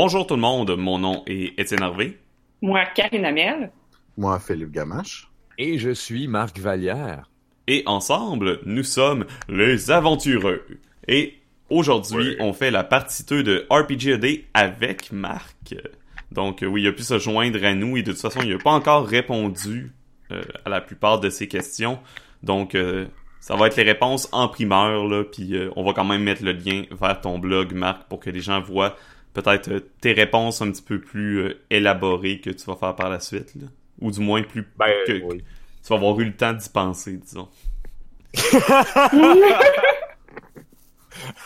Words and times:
Bonjour 0.00 0.28
tout 0.28 0.36
le 0.36 0.40
monde, 0.40 0.76
mon 0.76 1.00
nom 1.00 1.24
est 1.26 1.58
Étienne 1.58 1.82
Harvey. 1.82 2.18
Moi, 2.62 2.84
Karine 2.94 3.24
Amel. 3.24 3.72
Moi, 4.16 4.38
Philippe 4.38 4.70
Gamache. 4.70 5.28
Et 5.58 5.76
je 5.76 5.90
suis 5.90 6.28
Marc 6.28 6.56
Vallière. 6.60 7.28
Et 7.66 7.82
ensemble, 7.84 8.60
nous 8.64 8.84
sommes 8.84 9.24
les 9.48 9.90
aventureux. 9.90 10.64
Et 11.08 11.34
aujourd'hui, 11.68 12.36
on 12.38 12.52
fait 12.52 12.70
la 12.70 12.84
partie 12.84 13.24
2 13.24 13.42
de 13.42 13.66
RPG 13.68 14.12
AD 14.12 14.26
avec 14.54 15.10
Marc. 15.10 15.74
Donc 16.30 16.62
oui, 16.62 16.82
il 16.82 16.86
a 16.86 16.92
pu 16.92 17.02
se 17.02 17.18
joindre 17.18 17.64
à 17.64 17.74
nous 17.74 17.96
et 17.96 18.04
de 18.04 18.12
toute 18.12 18.20
façon, 18.20 18.38
il 18.44 18.50
n'a 18.50 18.58
pas 18.58 18.70
encore 18.70 19.04
répondu 19.04 19.90
euh, 20.30 20.44
à 20.64 20.70
la 20.70 20.80
plupart 20.80 21.18
de 21.18 21.28
ces 21.28 21.48
questions. 21.48 21.98
Donc 22.44 22.76
euh, 22.76 23.06
ça 23.40 23.56
va 23.56 23.66
être 23.66 23.76
les 23.76 23.82
réponses 23.82 24.28
en 24.30 24.46
primeur, 24.46 25.08
là, 25.08 25.24
puis 25.24 25.56
euh, 25.56 25.70
on 25.74 25.84
va 25.84 25.92
quand 25.92 26.04
même 26.04 26.22
mettre 26.22 26.44
le 26.44 26.52
lien 26.52 26.84
vers 26.92 27.20
ton 27.20 27.40
blog, 27.40 27.72
Marc, 27.72 28.06
pour 28.08 28.20
que 28.20 28.30
les 28.30 28.40
gens 28.40 28.60
voient 28.60 28.94
peut-être 29.34 29.68
euh, 29.70 29.80
tes 30.00 30.12
réponses 30.12 30.60
un 30.62 30.70
petit 30.70 30.82
peu 30.82 31.00
plus 31.00 31.38
euh, 31.40 31.60
élaborées 31.70 32.40
que 32.40 32.50
tu 32.50 32.64
vas 32.66 32.76
faire 32.76 32.94
par 32.96 33.08
la 33.10 33.20
suite, 33.20 33.54
là. 33.56 33.66
ou 34.00 34.10
du 34.10 34.20
moins 34.20 34.42
plus 34.42 34.66
Ben, 34.78 34.92
que 35.06 35.22
oui. 35.24 35.38
tu 35.82 35.88
vas 35.88 35.96
avoir 35.96 36.18
eu 36.20 36.24
le 36.24 36.34
temps 36.36 36.52
d'y 36.52 36.68
penser, 36.68 37.12
disons. 37.18 37.48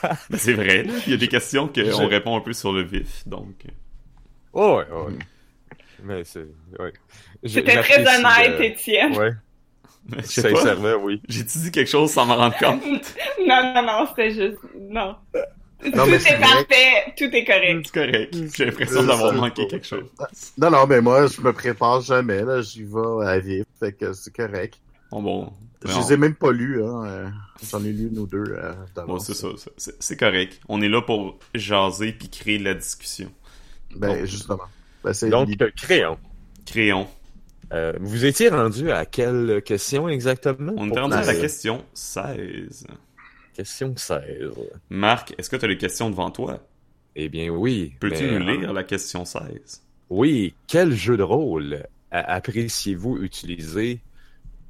Ben, 0.03 0.17
c'est 0.37 0.53
vrai, 0.53 0.83
là. 0.83 0.93
il 1.07 1.11
y 1.13 1.15
a 1.15 1.17
des 1.17 1.29
questions 1.29 1.67
qu'on 1.67 1.83
Je- 1.85 2.07
répond 2.07 2.37
un 2.37 2.41
peu 2.41 2.53
sur 2.53 2.73
le 2.73 2.83
vif, 2.83 3.27
donc. 3.27 3.65
Oh, 4.53 4.77
ouais, 4.79 4.85
ouais. 4.95 5.19
Mais 6.05 6.25
c'est. 6.25 6.47
Ouais. 6.79 6.93
C'était 7.45 7.81
très 7.81 8.01
honnête, 8.01 8.61
euh, 8.61 8.63
Étienne. 8.63 9.17
Ouais, 9.17 9.31
Je 10.19 10.23
sais 10.23 10.43
pas, 10.51 10.57
sincèrement, 10.59 10.95
oui. 11.03 11.23
j'ai-tu 11.29 11.59
dit 11.59 11.71
quelque 11.71 11.89
chose 11.89 12.11
sans 12.11 12.27
m'en 12.27 12.37
rendre 12.37 12.57
compte? 12.59 12.83
Non, 13.47 13.73
non, 13.75 13.83
non, 13.83 14.07
c'était 14.09 14.31
juste. 14.33 14.59
Non. 14.79 15.17
Non, 15.85 16.05
tout 16.05 16.11
mais 16.11 16.17
est 16.17 16.41
parfait, 16.41 17.15
tout 17.17 17.25
est 17.35 17.45
correct. 17.45 17.83
C'est 17.87 17.93
correct. 17.95 18.35
J'ai 18.57 18.65
l'impression 18.67 19.03
d'avoir 19.05 19.33
manqué 19.35 19.67
quelque 19.67 19.87
chose. 19.87 20.05
Non, 20.59 20.71
non, 20.71 20.87
mais 20.87 21.01
moi, 21.01 21.27
je 21.27 21.41
me 21.41 21.53
prépare 21.53 22.01
jamais, 22.03 22.43
là. 22.43 22.63
J'y 22.63 22.85
vais 22.85 23.27
à 23.27 23.39
vif, 23.39 23.65
fait 23.81 23.93
que 23.93 24.13
c'est 24.13 24.35
correct. 24.35 24.75
Bon, 25.11 25.23
bon. 25.23 25.53
Je 25.85 25.99
les 25.99 26.13
ai 26.13 26.17
même 26.17 26.37
pas 26.37 26.53
lus, 26.53 26.81
hein. 26.85 27.05
euh, 27.07 27.29
J'en 27.69 27.85
ai 27.85 27.91
lu 27.93 28.07
une 28.09 28.19
ou 28.21 28.27
deux 28.27 28.45
euh, 28.57 28.73
Bon, 28.73 28.79
d'avance. 28.95 29.27
c'est 29.27 29.35
ça. 29.35 29.49
c'est- 29.99 30.17
correct. 30.17 30.61
On 30.69 30.81
est 30.81 30.89
là 30.89 31.03
pour 31.03 31.41
jaser 31.55 32.13
puis 32.13 32.29
créer 32.29 32.59
la 32.61 32.75
discussion. 32.75 33.33
Ben, 33.97 34.25
justement. 34.25 34.61
Ben, 35.03 35.13
Donc, 35.29 35.49
euh, 35.61 35.71
créons. 35.77 36.19
Créons. 36.65 37.09
Euh, 37.73 37.95
vous 38.01 38.25
étiez 38.25 38.49
rendu 38.49 38.93
à 38.93 39.05
quelle 39.07 39.61
question 39.65 40.09
exactement? 40.09 40.73
On 40.77 40.89
est 40.89 40.99
rendu 41.01 41.15
à 41.15 41.21
la 41.23 41.27
la 41.27 41.35
question 41.35 41.85
16. 41.95 42.87
Question 43.53 43.95
16. 43.97 44.23
Marc, 44.91 45.35
est-ce 45.39 45.49
que 45.51 45.57
tu 45.57 45.65
as 45.65 45.69
les 45.69 45.79
questions 45.79 46.11
devant 46.11 46.31
toi? 46.31 46.59
Eh 47.15 47.29
bien, 47.29 47.49
oui. 47.51 47.95
Peux-tu 48.01 48.25
mais, 48.25 48.39
nous 48.39 48.49
euh, 48.49 48.57
lire 48.59 48.73
la 48.73 48.85
question 48.85 49.25
16? 49.25 49.83
Oui. 50.11 50.55
Quel 50.67 50.93
jeu 50.93 51.17
de 51.17 51.23
rôle 51.23 51.85
appréciez-vous 52.11 53.19
utiliser 53.23 54.01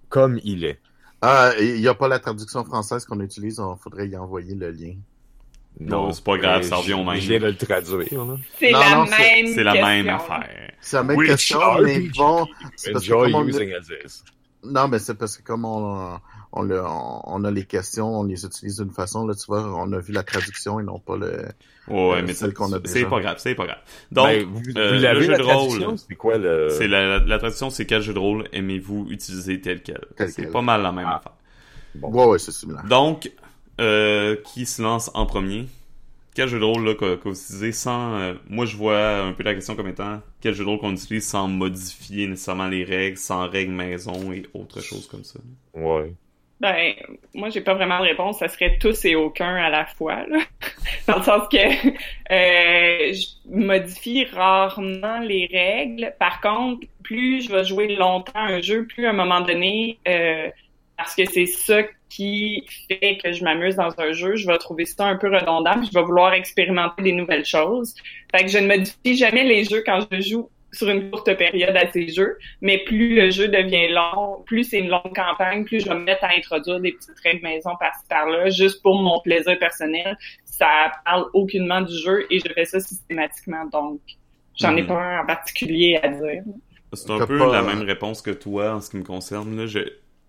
comme 0.09 0.39
il 0.45 0.65
est? 0.65 0.79
Ah, 1.21 1.53
il 1.61 1.81
y 1.81 1.89
a 1.89 1.95
pas 1.95 2.09
la 2.09 2.19
traduction 2.19 2.65
française 2.65 3.05
qu'on 3.05 3.21
utilise, 3.21 3.61
il 3.61 3.79
faudrait 3.83 4.09
y 4.09 4.17
envoyer 4.17 4.55
le 4.55 4.71
lien. 4.71 4.95
Non, 5.81 6.13
c'est 6.13 6.23
pas 6.25 6.37
grave, 6.37 6.63
ça 6.65 6.77
revient 6.77 6.93
au 6.95 7.05
même. 7.05 7.17
Je 7.19 7.29
viens 7.29 7.41
de 7.41 7.47
le 7.47 7.57
traduire. 7.57 8.07
C'est 8.59 8.73
Non, 8.73 8.79
la 8.81 8.95
non, 8.95 9.07
c'est- 9.07 9.19
même 9.43 9.55
C'est 9.55 9.63
la 9.65 9.73
même 9.75 10.09
affaire. 10.09 10.73
C'est 10.81 10.97
la 10.97 11.03
même 11.05 11.17
Which 11.17 11.29
question, 11.31 11.61
mais 11.83 12.01
bon, 12.15 12.47
Enjoy 12.95 13.33
comme 13.33 13.43
on, 13.43 13.49
using 13.49 13.73
as 13.73 13.89
is. 14.05 14.23
non, 14.65 14.89
mais 14.89 14.99
c'est 14.99 15.15
parce 15.15 15.39
que 15.39 15.43
comme 15.43 15.65
on, 15.65 16.19
on, 16.53 16.63
le- 16.63 16.83
on 16.85 17.45
a 17.45 17.51
les 17.51 17.65
questions, 17.65 18.21
on 18.21 18.25
les 18.25 18.45
utilise 18.45 18.77
d'une 18.79 18.91
façon, 18.91 19.27
là, 19.27 19.35
tu 19.35 19.47
vois, 19.47 19.63
on 19.75 19.93
a 19.93 19.99
vu 20.01 20.13
la 20.13 20.23
traduction 20.23 20.81
et 20.81 20.83
non 20.85 20.99
pas 20.99 21.17
le, 21.17 21.45
Ouais, 21.89 21.97
Euh, 22.19 22.23
mais 22.23 22.33
celle 22.33 22.51
c'est- 22.51 22.55
qu'on 22.55 22.73
a 22.73 22.79
c'est 22.85 22.95
déjà. 22.95 23.09
pas 23.11 23.21
grave, 23.21 23.37
c'est 23.39 23.55
pas 23.57 23.67
grave. 23.67 23.79
Donc, 24.13 24.27
Ben, 24.27 24.45
vous, 24.45 24.63
euh, 24.79 24.89
vous 24.89 24.95
le 25.15 25.21
jeu 25.21 25.33
la 25.33 25.39
de 25.39 25.43
traduction? 25.43 25.89
rôle, 25.89 25.97
C'est 25.97 26.15
quoi 26.15 26.39
le... 26.39 26.69
c'est 26.71 26.87
la, 26.89 27.19
la, 27.19 27.19
la 27.27 27.39
traduction, 27.39 27.71
c'est 27.71 27.87
quel 27.87 28.03
jeu 28.03 28.15
de 28.15 28.19
rôle 28.21 28.49
aimez-vous 28.53 29.07
utiliser 29.11 29.61
tel 29.61 29.83
quel? 29.83 30.01
C'est 30.29 30.51
pas 30.53 30.63
mal 30.63 30.83
la 30.83 30.93
même 30.93 31.07
Ah. 31.09 31.17
affaire. 31.17 31.33
ouais, 32.01 32.27
ouais, 32.27 32.39
c'est 32.39 32.53
similaire. 32.53 32.85
Donc, 32.89 33.31
euh, 33.81 34.37
qui 34.55 34.65
se 34.67 34.81
lance 34.83 35.11
en 35.15 35.27
premier? 35.27 35.67
Quel 36.35 36.49
jeu 36.49 36.59
de 36.59 36.65
rôle 36.65 36.85
là, 36.85 36.95
qu'on 36.95 37.17
qu'on 37.19 37.33
utilise 37.33 37.77
sans... 37.77 38.15
euh, 38.15 38.35
moi, 38.49 38.65
je 38.65 38.77
vois 38.77 39.19
un 39.19 39.33
peu 39.33 39.43
la 39.43 39.55
question 39.55 39.77
comme 39.77 39.89
étant 39.89 40.23
quel 40.41 40.55
jeu 40.55 40.65
de 40.65 40.69
rôle 40.71 40.79
qu'on 40.79 40.93
utilise 40.93 41.27
sans 41.27 41.47
modifier 41.49 42.27
nécessairement 42.27 42.69
les 42.69 42.85
règles, 42.85 43.19
sans 43.19 43.49
règles 43.49 43.73
maison 43.73 44.33
et 44.33 44.45
autre 44.55 44.81
chose 44.81 45.07
comme 45.09 45.25
ça? 45.25 45.41
Ouais. 45.75 46.15
Ben, 46.63 46.95
moi, 47.35 47.51
j'ai 47.51 47.61
pas 47.61 47.75
vraiment 47.75 47.99
de 47.99 48.05
réponse. 48.05 48.39
Ça 48.39 48.47
serait 48.47 48.79
tous 48.79 49.05
et 49.05 49.17
aucun 49.17 49.57
à 49.57 49.69
la 49.69 49.85
fois, 49.85 50.25
là. 50.29 50.39
Dans 51.09 51.17
le 51.17 51.23
sens 51.25 51.49
que 51.51 51.57
euh, 51.59 53.13
je 53.13 53.27
modifie 53.51 54.27
rarement 54.27 55.19
les 55.19 55.51
règles. 55.53 56.15
Par 56.21 56.41
contre, 56.41 56.87
plus 57.03 57.43
je 57.43 57.51
vais 57.51 57.65
jouer 57.65 57.97
longtemps 57.97 58.33
un 58.37 58.61
jeu, 58.61 58.87
plus 58.87 59.07
à 59.07 59.11
un 59.11 59.13
moment 59.13 59.41
donné, 59.41 59.99
euh, 60.07 60.49
parce 60.97 61.17
que 61.17 61.25
c'est 61.25 61.47
ça 61.47 61.83
qui 62.09 62.65
fait 62.87 63.19
que 63.19 63.33
je 63.33 63.43
m'amuse 63.43 63.75
dans 63.75 63.99
un 63.99 64.13
jeu, 64.13 64.37
je 64.37 64.47
vais 64.47 64.59
trouver 64.59 64.85
ça 64.85 65.07
un 65.07 65.17
peu 65.17 65.35
redondant, 65.35 65.75
puis 65.81 65.89
je 65.93 65.99
vais 65.99 66.05
vouloir 66.05 66.33
expérimenter 66.33 67.03
des 67.03 67.13
nouvelles 67.13 67.45
choses. 67.45 67.97
Fait 68.31 68.45
que 68.45 68.51
je 68.51 68.59
ne 68.59 68.69
modifie 68.69 69.17
jamais 69.17 69.43
les 69.43 69.65
jeux 69.65 69.83
quand 69.85 70.07
je 70.13 70.21
joue 70.21 70.49
sur 70.73 70.89
une 70.89 71.11
courte 71.11 71.37
période 71.37 71.77
à 71.77 71.91
ces 71.93 72.09
jeux, 72.09 72.39
mais 72.63 72.79
plus 72.85 73.15
le 73.17 73.31
jeu 73.31 73.49
devient 73.49 73.89
long, 73.89 74.43
plus 74.47 74.65
c'est 74.65 74.79
une 74.79 74.89
longue 74.89 75.15
campagne, 75.15 75.65
plus 75.65 75.81
je 75.81 75.89
vais 75.89 75.95
me 75.95 76.05
mettre 76.05 76.25
à 76.25 76.31
introduire 76.37 76.81
des 76.81 76.93
petites 76.93 77.19
règles 77.23 77.43
maison 77.43 77.71
par-ci 77.79 78.07
par-là, 78.09 78.49
juste 78.51 78.83
pour 78.83 79.01
mon 79.01 79.21
plaisir 79.21 79.59
personnel. 79.59 80.17
Ça 80.45 80.93
parle 81.05 81.27
aucunement 81.35 81.83
du 81.83 81.95
jeu 81.97 82.27
et 82.31 82.39
je 82.39 82.53
fais 82.53 82.65
ça 82.65 82.81
systématiquement, 82.81 83.67
donc 83.67 84.01
j'en 84.59 84.77
ai 84.77 84.83
Mhm. 84.83 84.89
pas 84.89 84.95
un 84.95 85.21
en 85.23 85.27
particulier 85.27 86.01
à 86.03 86.09
dire. 86.09 86.43
C'est 86.95 87.11
un 87.11 87.27
peu 87.27 87.39
pas- 87.39 87.53
la 87.53 87.63
même 87.63 87.83
réponse 87.83 88.23
que 88.23 88.31
toi 88.31 88.75
en 88.75 88.81
ce 88.81 88.91
qui 88.91 88.97
me 88.99 89.03
concerne. 89.05 89.57
Là. 89.57 89.67
Je, 89.67 89.81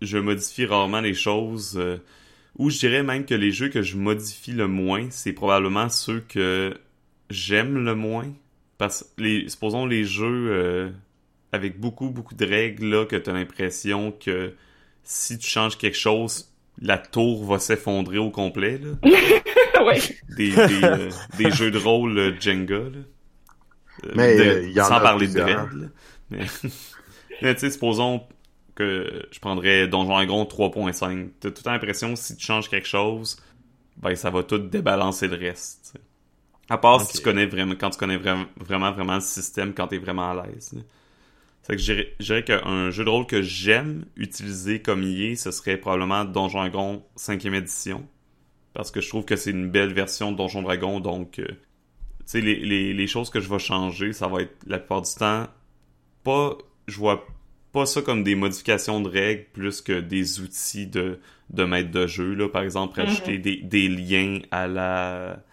je 0.01 0.17
modifie 0.17 0.65
rarement 0.65 1.01
les 1.01 1.13
choses. 1.13 1.77
euh, 1.77 1.97
ou 2.57 2.69
je 2.69 2.77
dirais 2.79 3.01
même 3.03 3.25
que 3.25 3.33
les 3.33 3.51
jeux 3.51 3.69
que 3.69 3.81
je 3.81 3.97
modifie 3.97 4.51
le 4.51 4.67
moins, 4.67 5.07
c'est 5.09 5.33
probablement 5.33 5.89
ceux 5.89 6.19
que 6.19 6.73
j'aime 7.29 7.83
le 7.83 7.95
moins. 7.95 8.31
Parce 8.83 9.03
que, 9.15 9.23
les, 9.23 9.47
supposons 9.47 9.85
les 9.85 10.03
jeux 10.03 10.49
euh, 10.51 10.89
avec 11.53 11.79
beaucoup, 11.79 12.09
beaucoup 12.09 12.35
de 12.35 12.45
règles, 12.45 12.85
là, 12.89 13.05
que 13.05 13.15
tu 13.15 13.29
as 13.29 13.33
l'impression 13.33 14.11
que 14.11 14.55
si 15.03 15.37
tu 15.37 15.47
changes 15.47 15.77
quelque 15.77 15.95
chose, 15.97 16.53
la 16.81 16.97
tour 16.97 17.45
va 17.45 17.59
s'effondrer 17.59 18.17
au 18.17 18.29
complet. 18.29 18.81
Là. 18.83 19.85
ouais. 19.85 20.01
Des, 20.35 20.49
des, 20.51 20.83
euh, 20.83 21.09
des 21.37 21.49
jeux 21.51 21.71
de 21.71 21.77
rôle 21.77 22.17
euh, 22.17 22.33
Jenga. 22.37 22.75
Là. 22.75 22.89
Euh, 24.05 24.11
Mais, 24.15 24.35
de- 24.35 24.41
euh, 24.43 24.67
il 24.67 24.73
y 24.73 24.81
en 24.81 24.85
sans 24.85 24.95
a 24.95 24.99
parler 24.99 25.29
de 25.29 25.39
règles. 25.39 25.91
Mais, 26.29 26.39
mais 27.41 27.53
tu 27.53 27.61
sais, 27.61 27.69
supposons 27.71 28.23
que 28.75 29.27
je 29.31 29.39
prendrais 29.39 29.87
Donjon 29.87 30.09
Dragon 30.09 30.43
3.5. 30.43 31.29
T'as 31.39 31.51
tout 31.51 31.63
l'impression 31.65 32.15
que 32.15 32.19
si 32.19 32.35
tu 32.35 32.45
changes 32.45 32.69
quelque 32.69 32.87
chose, 32.87 33.37
ben 33.95 34.13
ça 34.15 34.29
va 34.29 34.43
tout 34.43 34.57
débalancer 34.57 35.29
le 35.29 35.37
reste. 35.37 35.93
À 36.69 36.77
part 36.77 37.01
si 37.01 37.17
tu 37.17 37.23
connais 37.23 37.45
vraiment, 37.45 37.75
quand 37.75 37.89
tu 37.91 37.97
connais 37.97 38.17
vraiment, 38.17 38.45
vraiment, 38.57 38.91
vraiment 38.91 39.15
le 39.15 39.21
système, 39.21 39.73
quand 39.73 39.87
t'es 39.87 39.97
vraiment 39.97 40.31
à 40.31 40.45
l'aise. 40.47 40.73
C'est 41.61 41.73
que 41.75 41.81
je 41.81 41.93
dirais- 41.93 42.13
je 42.19 42.25
dirais 42.25 42.43
qu'un 42.43 42.91
jeu 42.91 43.05
de 43.05 43.09
rôle 43.09 43.25
que 43.27 43.41
j'aime 43.41 44.05
utiliser 44.17 44.81
comme 44.81 45.03
il 45.03 45.21
est, 45.23 45.35
ce 45.35 45.51
serait 45.51 45.77
probablement 45.77 46.25
Donjon 46.25 46.59
Dragon 46.59 47.03
5e 47.15 47.53
édition. 47.53 48.05
Parce 48.73 48.91
que 48.91 49.01
je 49.01 49.09
trouve 49.09 49.25
que 49.25 49.35
c'est 49.35 49.51
une 49.51 49.69
belle 49.69 49.93
version 49.93 50.31
de 50.31 50.37
Donjon 50.37 50.61
Dragon, 50.63 50.99
donc 50.99 51.39
euh, 51.39 51.45
tu 51.47 51.55
sais, 52.25 52.41
les, 52.41 52.55
les, 52.55 52.93
les 52.93 53.07
choses 53.07 53.29
que 53.29 53.39
je 53.39 53.49
vais 53.49 53.59
changer, 53.59 54.13
ça 54.13 54.27
va 54.27 54.41
être 54.41 54.55
la 54.67 54.79
plupart 54.79 55.01
du 55.03 55.13
temps 55.15 55.47
pas. 56.23 56.57
Je 56.87 56.97
vois 56.97 57.25
pas 57.71 57.85
ça 57.85 58.01
comme 58.01 58.23
des 58.23 58.35
modifications 58.35 59.01
de 59.01 59.09
règles 59.09 59.45
plus 59.53 59.81
que 59.81 59.99
des 59.99 60.41
outils 60.41 60.87
de, 60.87 61.19
de 61.49 61.63
maître 61.65 61.91
de 61.91 62.07
jeu. 62.07 62.33
Là. 62.35 62.49
Par 62.49 62.63
exemple, 62.63 62.99
Mhm. 62.99 63.05
rajouter 63.07 63.37
des, 63.37 63.57
des 63.57 63.87
liens 63.87 64.39
à 64.51 64.67
la 64.67 65.43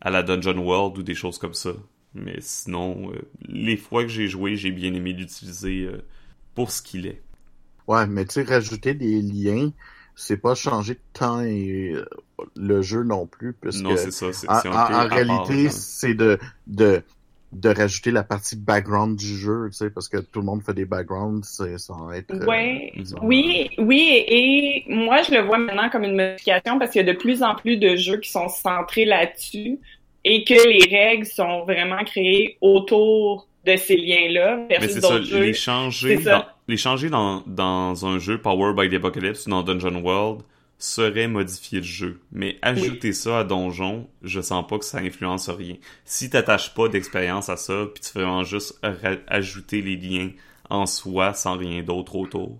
à 0.00 0.10
la 0.10 0.22
Dungeon 0.22 0.58
World 0.58 0.98
ou 0.98 1.02
des 1.02 1.14
choses 1.14 1.38
comme 1.38 1.54
ça. 1.54 1.72
Mais 2.14 2.36
sinon, 2.40 3.12
euh, 3.12 3.22
les 3.48 3.76
fois 3.76 4.02
que 4.02 4.08
j'ai 4.08 4.28
joué, 4.28 4.56
j'ai 4.56 4.72
bien 4.72 4.92
aimé 4.94 5.12
l'utiliser 5.12 5.82
euh, 5.84 6.02
pour 6.54 6.70
ce 6.72 6.82
qu'il 6.82 7.06
est. 7.06 7.22
Ouais, 7.86 8.06
mais 8.06 8.24
tu 8.26 8.34
sais, 8.34 8.42
rajouter 8.44 8.94
des 8.94 9.20
liens, 9.22 9.70
c'est 10.14 10.36
pas 10.36 10.54
changer 10.54 11.00
tant 11.12 11.40
et, 11.42 11.92
euh, 11.94 12.04
le 12.56 12.82
jeu 12.82 13.02
non 13.02 13.26
plus, 13.26 13.52
parce 13.54 13.82
non, 13.82 13.96
que 13.96 13.96
c'est 13.96 14.10
ça. 14.10 14.32
C'est 14.32 14.48
en, 14.48 14.62
en- 14.70 15.08
réalité, 15.08 15.70
c'est 15.70 16.14
de, 16.14 16.38
de, 16.66 17.02
de 17.52 17.68
rajouter 17.68 18.10
la 18.12 18.22
partie 18.22 18.56
background 18.56 19.16
du 19.16 19.36
jeu, 19.36 19.68
tu 19.70 19.76
sais, 19.76 19.90
parce 19.90 20.08
que 20.08 20.18
tout 20.18 20.38
le 20.40 20.46
monde 20.46 20.62
fait 20.62 20.72
des 20.74 20.84
backgrounds, 20.84 21.44
c'est 21.48 21.78
sans 21.78 22.10
être... 22.12 22.30
euh, 22.32 22.46
Ouais. 22.46 22.92
Oui, 23.22 23.70
oui, 23.78 24.24
et 24.28 24.84
moi 24.88 25.22
je 25.22 25.34
le 25.34 25.40
vois 25.40 25.58
maintenant 25.58 25.90
comme 25.90 26.04
une 26.04 26.14
modification 26.16 26.78
parce 26.78 26.92
qu'il 26.92 27.04
y 27.04 27.08
a 27.08 27.12
de 27.12 27.18
plus 27.18 27.42
en 27.42 27.54
plus 27.56 27.76
de 27.76 27.96
jeux 27.96 28.18
qui 28.18 28.30
sont 28.30 28.48
centrés 28.48 29.04
là-dessus 29.04 29.78
et 30.24 30.44
que 30.44 30.54
les 30.68 30.96
règles 30.96 31.26
sont 31.26 31.64
vraiment 31.64 32.04
créées 32.04 32.56
autour 32.60 33.48
de 33.66 33.76
ces 33.76 33.96
liens-là 33.96 34.66
Mais 34.68 34.78
versus 34.78 34.92
c'est 34.94 35.00
ça, 35.00 35.08
d'autres 35.08 35.24
jeux. 35.24 35.40
les 35.40 35.52
changer, 35.54 36.20
ça. 36.22 36.30
dans, 36.38 36.44
les 36.68 36.76
changer 36.76 37.10
dans, 37.10 37.42
dans 37.46 38.06
un 38.06 38.18
jeu 38.18 38.38
Power 38.40 38.74
by 38.76 38.88
the 38.88 38.94
Apocalypse 38.94 39.46
ou 39.46 39.50
dans 39.50 39.62
Dungeon 39.62 40.00
World, 40.02 40.42
serait 40.80 41.28
modifier 41.28 41.78
le 41.78 41.84
jeu. 41.84 42.20
Mais 42.32 42.58
ajouter 42.62 43.12
ça 43.12 43.40
à 43.40 43.44
Donjon, 43.44 44.08
je 44.22 44.40
sens 44.40 44.66
pas 44.66 44.78
que 44.78 44.84
ça 44.84 44.98
influence 44.98 45.48
rien. 45.48 45.76
Si 46.04 46.30
t'attaches 46.30 46.74
pas 46.74 46.88
d'expérience 46.88 47.48
à 47.48 47.56
ça, 47.56 47.86
puis 47.94 48.02
tu 48.02 48.10
fais 48.10 48.22
vraiment 48.22 48.44
juste 48.44 48.80
ajouter 49.28 49.82
les 49.82 49.96
liens 49.96 50.30
en 50.70 50.86
soi 50.86 51.34
sans 51.34 51.56
rien 51.56 51.82
d'autre 51.82 52.16
autour. 52.16 52.58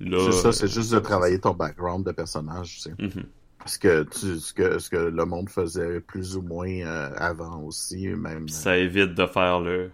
C'est 0.00 0.32
ça, 0.32 0.52
c'est 0.52 0.68
juste 0.68 0.92
de 0.92 1.00
travailler 1.00 1.40
ton 1.40 1.54
background 1.54 2.06
de 2.06 2.12
personnage, 2.12 2.76
tu 2.76 2.80
sais. 2.82 2.94
Mhm. 2.98 3.24
Ce 3.66 3.78
que, 3.78 4.04
tu, 4.04 4.38
ce, 4.38 4.54
que, 4.54 4.78
ce 4.78 4.88
que 4.88 4.96
le 4.96 5.24
monde 5.24 5.50
faisait 5.50 6.00
plus 6.00 6.36
ou 6.36 6.42
moins 6.42 6.70
euh, 6.70 7.10
avant 7.16 7.60
aussi, 7.62 8.06
même. 8.06 8.48
Ça 8.48 8.78
évite 8.78 9.14
de 9.14 9.26
faire 9.26 9.60
le 9.60 9.90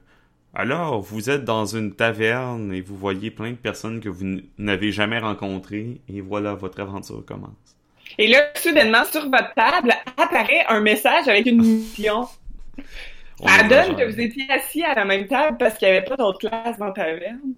alors, 0.54 1.00
vous 1.00 1.30
êtes 1.30 1.44
dans 1.44 1.66
une 1.66 1.94
taverne 1.94 2.72
et 2.72 2.80
vous 2.80 2.96
voyez 2.96 3.32
plein 3.32 3.50
de 3.50 3.56
personnes 3.56 4.00
que 4.00 4.08
vous 4.08 4.40
n'avez 4.56 4.92
jamais 4.92 5.18
rencontrées 5.18 6.00
et 6.08 6.20
voilà, 6.20 6.54
votre 6.54 6.80
aventure 6.80 7.24
commence. 7.26 7.50
Et 8.18 8.28
là, 8.28 8.38
soudainement, 8.54 9.04
sur 9.04 9.22
votre 9.22 9.52
table 9.54 9.92
apparaît 10.16 10.64
un 10.68 10.80
message 10.80 11.26
avec 11.26 11.46
une 11.46 11.60
mission. 11.60 12.28
Ça 13.44 13.64
donne 13.64 13.96
que 13.96 14.04
vous 14.08 14.20
étiez 14.20 14.48
assis 14.48 14.84
à 14.84 14.94
la 14.94 15.04
même 15.04 15.26
table 15.26 15.56
parce 15.58 15.76
qu'il 15.76 15.88
n'y 15.88 15.96
avait 15.96 16.06
pas 16.06 16.16
d'autre 16.16 16.38
classe 16.38 16.78
dans 16.78 16.86
la 16.86 16.92
taverne. 16.92 17.54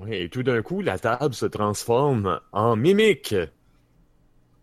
Oui, 0.00 0.16
et 0.16 0.28
tout 0.28 0.42
d'un 0.42 0.60
coup, 0.60 0.82
la 0.82 0.98
table 0.98 1.34
se 1.34 1.46
transforme 1.46 2.40
en 2.50 2.74
mimique. 2.74 3.34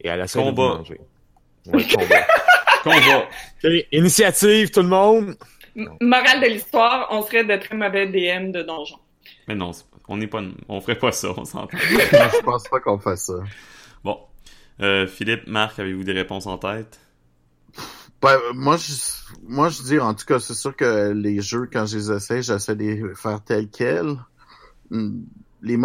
Et 0.02 0.10
à 0.10 0.18
la 0.18 0.28
combat. 0.28 0.50
de 0.50 0.78
manger. 0.78 1.02
Ouais, 1.68 1.86
combat. 1.88 2.28
combat. 2.84 3.86
initiative, 3.94 4.72
tout 4.72 4.82
le 4.82 4.90
monde. 4.90 5.36
Morale 5.76 6.42
de 6.42 6.48
l'histoire, 6.48 7.08
on 7.12 7.22
serait 7.22 7.44
de 7.44 7.56
très 7.56 7.76
mauvais 7.76 8.08
DM 8.08 8.52
de 8.52 8.62
donjon. 8.62 9.00
Mais 9.48 9.56
non, 9.56 9.72
on 10.08 10.18
n'est 10.18 10.28
pas, 10.28 10.42
on 10.68 10.82
ferait 10.82 10.98
pas 10.98 11.12
ça, 11.12 11.30
on 11.38 11.46
s'entend. 11.46 11.78
je 11.78 12.44
pense 12.44 12.68
pas 12.68 12.80
qu'on 12.80 13.00
fasse 13.00 13.26
ça. 13.26 13.44
Bon. 14.04 14.20
Euh, 14.82 15.06
Philippe, 15.06 15.48
Marc, 15.48 15.80
avez-vous 15.80 16.04
des 16.04 16.14
réponses 16.14 16.48
en 16.48 16.58
tête? 16.58 17.00
Ben, 18.22 18.38
moi, 18.54 18.78
je, 18.78 18.94
moi, 19.48 19.70
je 19.70 19.82
dis, 19.84 20.00
en 20.00 20.14
tout 20.14 20.26
cas, 20.26 20.40
c'est 20.40 20.54
sûr 20.54 20.76
que 20.76 21.12
les 21.12 21.42
jeux, 21.42 21.68
quand 21.72 21.86
je 21.86 21.98
les 21.98 22.12
essaie, 22.12 22.42
j'essaie 22.42 22.76
de 22.76 22.84
les 22.84 23.16
faire 23.16 23.44
tels 23.44 23.70
quels. 23.70 24.18
Les 25.62 25.78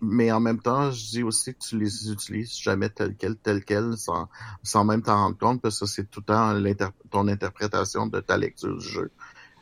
mais 0.00 0.30
en 0.30 0.40
même 0.40 0.60
temps, 0.60 0.92
je 0.92 1.10
dis 1.10 1.22
aussi 1.24 1.54
que 1.54 1.58
tu 1.58 1.78
les 1.78 2.10
utilises 2.10 2.56
jamais 2.56 2.88
tel 2.88 3.16
quel, 3.16 3.36
tel 3.36 3.64
quel, 3.64 3.96
sans, 3.96 4.28
sans 4.62 4.84
même 4.84 5.02
t'en 5.02 5.16
rendre 5.16 5.38
compte, 5.38 5.60
parce 5.60 5.80
que 5.80 5.86
c'est 5.86 6.08
tout 6.08 6.20
le 6.20 6.26
temps 6.26 6.88
ton 7.10 7.26
interprétation 7.26 8.06
de 8.06 8.20
ta 8.20 8.36
lecture 8.36 8.76
du 8.76 8.84
jeu. 8.84 9.10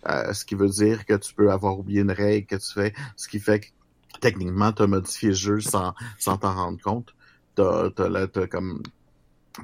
Euh, 0.09 0.33
ce 0.33 0.45
qui 0.45 0.57
veut 0.57 0.69
dire 0.69 1.07
que 1.07 1.15
tu 1.15 1.33
peux 1.35 1.51
avoir 1.51 1.79
oublié 1.79 2.01
une 2.01 2.11
règle 2.11 2.47
que 2.47 2.57
tu 2.57 2.73
fais, 2.73 2.93
ce 3.17 3.29
qui 3.29 3.39
fait 3.39 3.61
que 3.61 3.67
techniquement, 4.21 4.73
tu 4.73 4.83
as 4.83 4.87
modifié 4.87 5.29
le 5.31 5.35
jeu 5.35 5.61
sans 5.61 5.95
sans 6.19 6.37
t'en 6.39 6.55
rendre 6.55 6.81
compte. 6.83 7.15
T'as 7.55 7.87
as, 7.87 8.47
comme 8.49 8.83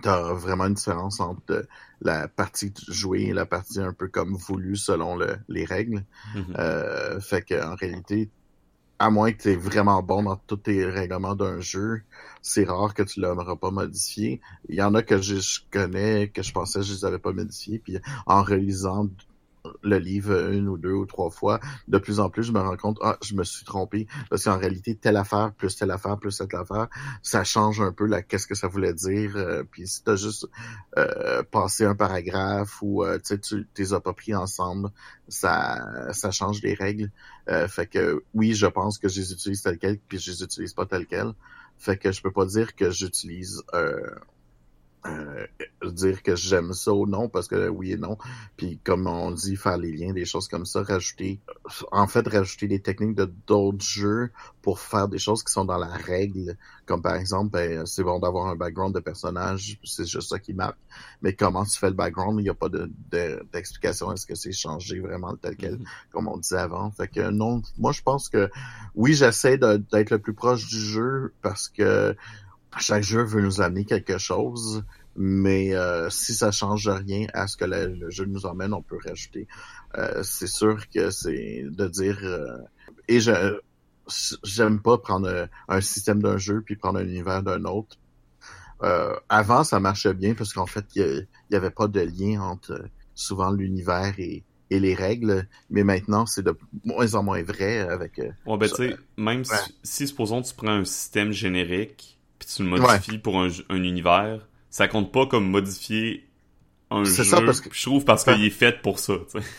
t'as 0.02 0.32
vraiment 0.34 0.66
une 0.66 0.74
différence 0.74 1.20
entre 1.20 1.66
la 2.00 2.28
partie 2.28 2.72
jouée 2.88 3.22
et 3.22 3.32
la 3.32 3.46
partie 3.46 3.80
un 3.80 3.92
peu 3.92 4.08
comme 4.08 4.36
voulue 4.36 4.76
selon 4.76 5.16
le, 5.16 5.38
les 5.48 5.64
règles. 5.64 6.04
Mm-hmm. 6.34 6.58
euh, 6.58 7.20
fait 7.20 7.42
que 7.42 7.62
en 7.62 7.74
réalité, 7.74 8.30
à 8.98 9.10
moins 9.10 9.32
que 9.32 9.42
tu 9.42 9.50
es 9.50 9.56
vraiment 9.56 10.02
bon 10.02 10.22
dans 10.24 10.36
tous 10.36 10.56
tes 10.56 10.84
règlements 10.84 11.36
d'un 11.36 11.60
jeu, 11.60 12.02
c'est 12.42 12.64
rare 12.64 12.94
que 12.94 13.02
tu 13.02 13.20
l'auras 13.20 13.56
pas 13.56 13.70
modifié. 13.70 14.40
Il 14.68 14.76
y 14.76 14.82
en 14.82 14.94
a 14.94 15.02
que 15.02 15.20
je, 15.20 15.60
connais, 15.70 16.28
que 16.28 16.42
je 16.42 16.52
pensais 16.52 16.80
que 16.80 16.84
je 16.84 16.94
les 16.94 17.04
avais 17.04 17.18
pas 17.18 17.32
modifiés, 17.32 17.78
puis 17.78 17.98
en 18.26 18.42
relisant 18.42 19.08
le 19.82 19.98
livre 19.98 20.52
une 20.52 20.68
ou 20.68 20.78
deux 20.78 20.92
ou 20.92 21.06
trois 21.06 21.30
fois, 21.30 21.60
de 21.88 21.98
plus 21.98 22.20
en 22.20 22.30
plus, 22.30 22.44
je 22.44 22.52
me 22.52 22.60
rends 22.60 22.76
compte, 22.76 22.98
ah, 23.02 23.18
je 23.22 23.34
me 23.34 23.44
suis 23.44 23.64
trompé, 23.64 24.06
parce 24.30 24.44
qu'en 24.44 24.58
réalité, 24.58 24.94
telle 24.94 25.16
affaire, 25.16 25.52
plus 25.56 25.76
telle 25.76 25.90
affaire, 25.90 26.18
plus 26.18 26.32
cette 26.32 26.54
affaire, 26.54 26.88
ça 27.22 27.44
change 27.44 27.80
un 27.80 27.92
peu 27.92 28.06
la 28.06 28.22
qu'est-ce 28.22 28.46
que 28.46 28.54
ça 28.54 28.68
voulait 28.68 28.94
dire, 28.94 29.36
euh, 29.36 29.62
puis 29.70 29.86
si 29.86 30.02
t'as 30.02 30.16
juste 30.16 30.46
euh, 30.96 31.42
passé 31.42 31.84
un 31.84 31.94
paragraphe 31.94 32.78
ou 32.82 33.04
euh, 33.04 33.18
tu 33.18 33.66
t'es 33.74 33.92
as 33.92 34.00
pas 34.00 34.12
pris 34.12 34.34
ensemble, 34.34 34.90
ça, 35.28 36.12
ça 36.12 36.30
change 36.30 36.62
les 36.62 36.74
règles. 36.74 37.10
Euh, 37.48 37.68
fait 37.68 37.86
que 37.86 38.22
oui, 38.34 38.54
je 38.54 38.66
pense 38.66 38.98
que 38.98 39.08
je 39.08 39.20
les 39.20 39.32
utilise 39.32 39.62
tel 39.62 39.78
quel, 39.78 39.98
puis 39.98 40.18
je 40.18 40.30
les 40.30 40.42
utilise 40.42 40.74
pas 40.74 40.86
tel 40.86 41.06
quel. 41.06 41.32
Fait 41.76 41.96
que 41.96 42.10
je 42.10 42.22
peux 42.22 42.32
pas 42.32 42.46
dire 42.46 42.74
que 42.74 42.90
j'utilise 42.90 43.62
euh, 45.06 45.46
dire 45.84 46.22
que 46.22 46.34
j'aime 46.34 46.72
ça 46.72 46.92
ou 46.92 47.06
non, 47.06 47.28
parce 47.28 47.48
que 47.48 47.68
oui 47.68 47.92
et 47.92 47.96
non. 47.96 48.18
Puis 48.56 48.78
comme 48.84 49.06
on 49.06 49.30
dit, 49.30 49.56
faire 49.56 49.78
les 49.78 49.92
liens, 49.92 50.12
des 50.12 50.24
choses 50.24 50.48
comme 50.48 50.66
ça, 50.66 50.82
rajouter, 50.82 51.40
en 51.92 52.06
fait, 52.06 52.26
rajouter 52.26 52.66
des 52.66 52.80
techniques 52.80 53.14
de 53.14 53.32
d'autres 53.46 53.84
jeux 53.84 54.30
pour 54.62 54.80
faire 54.80 55.08
des 55.08 55.18
choses 55.18 55.42
qui 55.42 55.52
sont 55.52 55.64
dans 55.64 55.78
la 55.78 55.88
règle. 55.88 56.56
Comme 56.86 57.02
par 57.02 57.14
exemple, 57.14 57.50
ben, 57.52 57.86
c'est 57.86 58.02
bon 58.02 58.18
d'avoir 58.18 58.48
un 58.48 58.56
background 58.56 58.94
de 58.94 59.00
personnage, 59.00 59.78
c'est 59.84 60.06
juste 60.06 60.28
ça 60.28 60.38
qui 60.38 60.52
marque. 60.52 60.78
Mais 61.22 61.32
comment 61.34 61.64
tu 61.64 61.78
fais 61.78 61.88
le 61.88 61.94
background, 61.94 62.40
il 62.40 62.44
n'y 62.44 62.48
a 62.48 62.54
pas 62.54 62.68
d'explication. 62.68 64.08
De, 64.08 64.14
Est-ce 64.14 64.26
que 64.26 64.34
c'est 64.34 64.52
changé 64.52 65.00
vraiment 65.00 65.36
tel 65.36 65.56
quel, 65.56 65.76
mm-hmm. 65.76 65.86
comme 66.12 66.28
on 66.28 66.36
disait 66.36 66.58
avant. 66.58 66.90
Fait 66.90 67.08
que 67.08 67.30
non, 67.30 67.62
moi 67.78 67.92
je 67.92 68.02
pense 68.02 68.28
que 68.28 68.50
oui, 68.94 69.14
j'essaie 69.14 69.58
d'être 69.58 70.10
le 70.10 70.18
plus 70.18 70.34
proche 70.34 70.66
du 70.66 70.80
jeu 70.80 71.32
parce 71.42 71.68
que 71.68 72.16
chaque 72.78 73.02
jeu 73.02 73.22
veut 73.22 73.40
nous 73.40 73.60
amener 73.60 73.84
quelque 73.84 74.18
chose, 74.18 74.84
mais 75.16 75.74
euh, 75.74 76.10
si 76.10 76.34
ça 76.34 76.50
change 76.50 76.88
rien 76.88 77.26
à 77.32 77.46
ce 77.46 77.56
que 77.56 77.64
le, 77.64 78.10
jeu 78.10 78.24
nous 78.26 78.46
emmène, 78.46 78.72
on 78.72 78.82
peut 78.82 78.98
rajouter. 79.04 79.46
Euh, 79.96 80.22
c'est 80.22 80.46
sûr 80.46 80.88
que 80.88 81.10
c'est 81.10 81.64
de 81.68 81.88
dire 81.88 82.18
euh, 82.22 82.58
et 83.08 83.20
je 83.20 83.58
j'aime 84.42 84.80
pas 84.80 84.96
prendre 84.96 85.48
un 85.68 85.80
système 85.82 86.22
d'un 86.22 86.38
jeu 86.38 86.62
puis 86.64 86.76
prendre 86.76 86.98
un 86.98 87.04
univers 87.04 87.42
d'un 87.42 87.64
autre. 87.64 87.98
avant, 89.28 89.64
ça 89.64 89.80
marchait 89.80 90.14
bien 90.14 90.34
parce 90.34 90.54
qu'en 90.54 90.64
fait, 90.64 90.86
il 90.94 91.26
y, 91.50 91.56
avait 91.56 91.70
pas 91.70 91.88
de 91.88 92.00
lien 92.00 92.40
entre 92.40 92.86
souvent 93.14 93.50
l'univers 93.50 94.14
et, 94.18 94.44
et 94.70 94.80
les 94.80 94.94
règles, 94.94 95.46
mais 95.68 95.84
maintenant 95.84 96.24
c'est 96.24 96.42
de 96.42 96.56
moins 96.84 97.14
en 97.14 97.22
moins 97.22 97.42
vrai 97.42 97.80
avec. 97.80 98.18
ouais, 98.18 98.56
ben 98.56 98.68
tu 98.68 98.76
sais, 98.76 98.96
même 99.18 99.44
si, 99.44 99.78
si 99.82 100.08
supposons 100.08 100.40
tu 100.40 100.54
prends 100.54 100.68
un 100.68 100.84
système 100.84 101.32
générique 101.32 102.17
puis 102.48 102.56
tu 102.56 102.62
le 102.62 102.70
modifies 102.70 103.18
pour 103.18 103.38
un, 103.40 103.50
univers, 103.70 104.48
ça 104.70 104.88
compte 104.88 105.12
pas 105.12 105.26
comme 105.26 105.50
modifier 105.50 106.26
un 106.90 107.04
jeu. 107.04 107.22
Ça 107.24 107.42
parce 107.42 107.60
que... 107.60 107.68
Je 107.70 107.82
trouve 107.82 108.04
parce 108.06 108.24
qu'il 108.24 108.42
est 108.42 108.50
fait 108.50 108.80
pour 108.80 108.98
ça. 108.98 109.14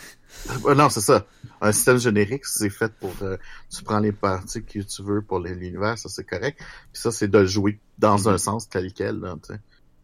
non, 0.75 0.89
c'est 0.89 1.01
ça. 1.01 1.27
Un 1.61 1.71
système 1.71 1.97
générique, 1.97 2.45
c'est 2.45 2.71
fait 2.71 2.91
pour... 2.99 3.13
Euh, 3.21 3.37
tu 3.69 3.83
prends 3.83 3.99
les 3.99 4.11
parties 4.11 4.63
que 4.63 4.79
tu 4.79 5.03
veux 5.03 5.21
pour 5.21 5.39
l'univers, 5.39 5.99
ça 5.99 6.09
c'est 6.09 6.23
correct. 6.23 6.57
Puis 6.91 7.01
ça, 7.01 7.11
c'est 7.11 7.27
de 7.27 7.45
jouer 7.45 7.79
dans 7.99 8.17
mm-hmm. 8.17 8.33
un 8.33 8.37
sens 8.39 8.69
tel 8.69 8.91
quel. 8.91 9.19
Là, 9.19 9.35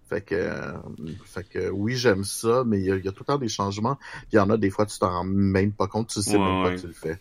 fait 0.07 0.21
que, 0.21 0.35
euh, 0.35 0.73
fait 1.25 1.49
que 1.49 1.69
oui, 1.71 1.95
j'aime 1.95 2.23
ça, 2.23 2.63
mais 2.67 2.79
il 2.79 2.85
y, 2.85 2.91
a, 2.91 3.11
tout 3.11 3.21
le 3.21 3.25
temps 3.25 3.39
des 3.39 3.49
changements. 3.49 3.97
Il 4.31 4.35
y 4.35 4.39
en 4.39 4.51
a 4.51 4.57
des 4.57 4.69
fois, 4.69 4.85
tu 4.85 4.99
t'en 4.99 5.09
rends 5.09 5.23
même 5.23 5.71
pas 5.71 5.87
compte, 5.87 6.09
tu 6.09 6.21
sais 6.21 6.37
même 6.37 6.63
pas 6.63 6.75
que 6.75 6.81
tu 6.81 6.87
le 6.87 6.93
fais. 6.93 7.19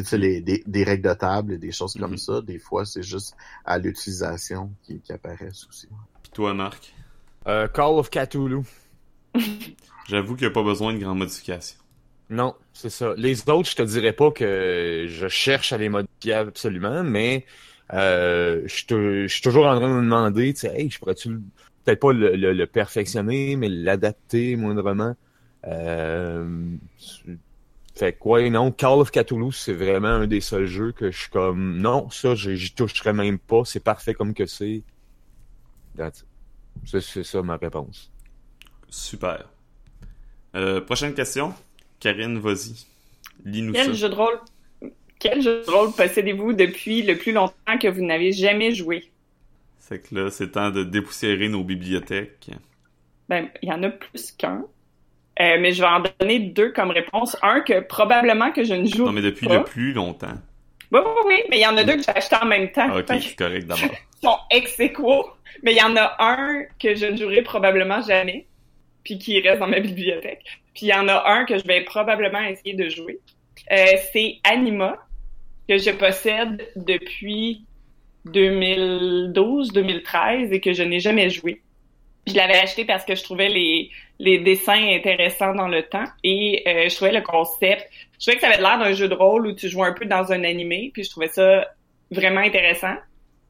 Puis, 0.00 0.04
tu 0.04 0.10
sais, 0.10 0.18
les, 0.18 0.40
des, 0.40 0.62
des, 0.66 0.82
règles 0.82 1.06
de 1.06 1.14
table 1.14 1.52
et 1.52 1.58
des 1.58 1.72
choses 1.72 1.94
comme 1.94 2.14
mm-hmm. 2.14 2.36
ça, 2.36 2.40
des 2.40 2.58
fois, 2.58 2.86
c'est 2.86 3.02
juste 3.02 3.36
à 3.66 3.78
l'utilisation 3.78 4.70
qui, 4.82 4.98
qui 5.00 5.12
apparaissent 5.12 5.66
aussi. 5.68 5.88
Puis 6.22 6.32
toi, 6.32 6.54
Marc? 6.54 6.94
Euh, 7.46 7.68
Call 7.68 7.98
of 7.98 8.08
Cthulhu. 8.08 8.62
J'avoue 10.08 10.36
qu'il 10.36 10.46
n'y 10.46 10.50
a 10.50 10.54
pas 10.54 10.62
besoin 10.62 10.94
de 10.94 10.98
grandes 10.98 11.18
modifications. 11.18 11.78
Non, 12.30 12.54
c'est 12.72 12.88
ça. 12.88 13.12
Les 13.18 13.46
autres, 13.50 13.68
je 13.68 13.76
te 13.76 13.82
dirais 13.82 14.14
pas 14.14 14.30
que 14.30 15.04
je 15.06 15.28
cherche 15.28 15.74
à 15.74 15.76
les 15.76 15.90
modifier 15.90 16.32
absolument, 16.32 17.04
mais 17.04 17.44
euh, 17.92 18.62
je, 18.66 19.26
suis 19.28 19.42
toujours 19.42 19.66
en 19.66 19.76
train 19.76 19.88
de 19.88 19.94
me 19.94 20.02
demander, 20.02 20.54
tu 20.54 20.60
sais, 20.60 20.74
hey, 20.74 20.90
je 20.90 20.98
pourrais-tu 20.98 21.40
peut-être 21.84 22.00
pas 22.00 22.12
le, 22.12 22.36
le, 22.36 22.66
perfectionner, 22.66 23.56
mais 23.56 23.68
l'adapter 23.68 24.56
moindrement. 24.56 25.14
Euh, 25.66 26.76
fait 28.00 28.14
quoi, 28.14 28.48
non, 28.48 28.72
Call 28.72 29.00
of 29.00 29.10
Cthulhu, 29.10 29.52
c'est 29.52 29.74
vraiment 29.74 30.08
un 30.08 30.26
des 30.26 30.40
seuls 30.40 30.66
jeux 30.66 30.92
que 30.92 31.10
je 31.10 31.18
suis 31.18 31.30
comme, 31.30 31.76
non, 31.78 32.08
ça, 32.08 32.34
j'y 32.34 32.72
toucherais 32.72 33.12
même 33.12 33.38
pas, 33.38 33.62
c'est 33.66 33.84
parfait 33.84 34.14
comme 34.14 34.32
que 34.32 34.46
c'est. 34.46 34.82
C'est 36.86 37.24
ça 37.24 37.42
ma 37.42 37.56
réponse. 37.56 38.10
Super. 38.88 39.50
Euh, 40.54 40.80
prochaine 40.80 41.12
question. 41.12 41.52
Karine, 41.98 42.38
vas-y. 42.38 42.86
Lis-nous 43.44 43.74
Quel 43.74 43.94
jeu 43.94 44.08
de 44.08 44.14
rôle 44.14 44.40
quel 45.18 45.42
jeu 45.42 45.62
de 45.62 45.70
rôle 45.70 45.92
possédez-vous 45.92 46.54
depuis 46.54 47.02
le 47.02 47.18
plus 47.18 47.32
longtemps 47.32 47.76
que 47.78 47.88
vous 47.88 48.02
n'avez 48.02 48.32
jamais 48.32 48.72
joué? 48.72 49.10
C'est 49.78 50.00
que 50.00 50.14
là, 50.14 50.30
c'est 50.30 50.52
temps 50.52 50.70
de 50.70 50.82
dépoussiérer 50.82 51.50
nos 51.50 51.62
bibliothèques. 51.62 52.50
Ben, 53.28 53.50
il 53.62 53.68
y 53.68 53.72
en 53.72 53.82
a 53.82 53.90
plus 53.90 54.32
qu'un. 54.32 54.64
Euh, 55.40 55.56
mais 55.58 55.72
je 55.72 55.80
vais 55.80 55.88
en 55.88 56.02
donner 56.20 56.38
deux 56.38 56.70
comme 56.72 56.90
réponse. 56.90 57.36
Un 57.42 57.60
que 57.60 57.80
probablement 57.80 58.52
que 58.52 58.62
je 58.62 58.74
ne 58.74 58.86
joue 58.86 59.04
pas. 59.04 59.06
Non, 59.10 59.12
mais 59.12 59.22
depuis 59.22 59.48
le 59.48 59.64
plus 59.64 59.92
longtemps. 59.92 60.34
Oui, 60.92 61.00
oui, 61.04 61.22
oui, 61.26 61.42
mais 61.48 61.58
il 61.58 61.62
y 61.62 61.66
en 61.66 61.76
a 61.76 61.84
deux 61.84 61.96
que 61.96 62.02
j'ai 62.02 62.10
acheté 62.10 62.36
en 62.40 62.46
même 62.46 62.72
temps. 62.72 62.96
Ok, 62.96 63.06
c'est 63.08 63.36
correct 63.36 63.66
d'abord. 63.66 63.84
Ils 64.22 64.26
sont 64.26 64.36
ex 64.50 64.76
mais 65.62 65.72
il 65.72 65.78
y 65.78 65.82
en 65.82 65.96
a 65.96 66.14
un 66.18 66.64
que 66.78 66.94
je 66.94 67.06
ne 67.06 67.16
jouerai 67.16 67.40
probablement 67.42 68.02
jamais, 68.02 68.46
puis 69.02 69.18
qui 69.18 69.40
reste 69.40 69.60
dans 69.60 69.66
ma 69.66 69.80
bibliothèque. 69.80 70.42
Puis 70.74 70.84
il 70.86 70.88
y 70.88 70.94
en 70.94 71.08
a 71.08 71.24
un 71.26 71.46
que 71.46 71.56
je 71.58 71.64
vais 71.64 71.80
probablement 71.82 72.42
essayer 72.42 72.74
de 72.74 72.90
jouer. 72.90 73.18
Euh, 73.72 73.86
c'est 74.12 74.36
Anima, 74.44 74.98
que 75.68 75.78
je 75.78 75.90
possède 75.90 76.68
depuis 76.76 77.64
2012-2013 78.26 80.52
et 80.52 80.60
que 80.60 80.74
je 80.74 80.82
n'ai 80.82 81.00
jamais 81.00 81.30
joué. 81.30 81.62
Je 82.26 82.34
l'avais 82.34 82.58
acheté 82.58 82.84
parce 82.84 83.04
que 83.04 83.14
je 83.14 83.22
trouvais 83.22 83.48
les, 83.48 83.90
les 84.20 84.38
dessins 84.38 84.94
intéressants 84.94 85.54
dans 85.54 85.66
le 85.66 85.82
temps 85.82 86.04
et 86.22 86.62
euh, 86.66 86.88
je 86.88 86.94
trouvais 86.94 87.12
le 87.12 87.22
concept. 87.22 87.88
Je 88.18 88.26
trouvais 88.26 88.36
que 88.36 88.42
ça 88.42 88.48
avait 88.48 88.60
l'air 88.60 88.78
d'un 88.78 88.92
jeu 88.92 89.08
de 89.08 89.14
rôle 89.14 89.46
où 89.46 89.52
tu 89.52 89.68
joues 89.68 89.82
un 89.82 89.92
peu 89.92 90.04
dans 90.04 90.30
un 90.30 90.44
animé, 90.44 90.90
puis 90.92 91.04
je 91.04 91.10
trouvais 91.10 91.28
ça 91.28 91.66
vraiment 92.10 92.40
intéressant. 92.42 92.94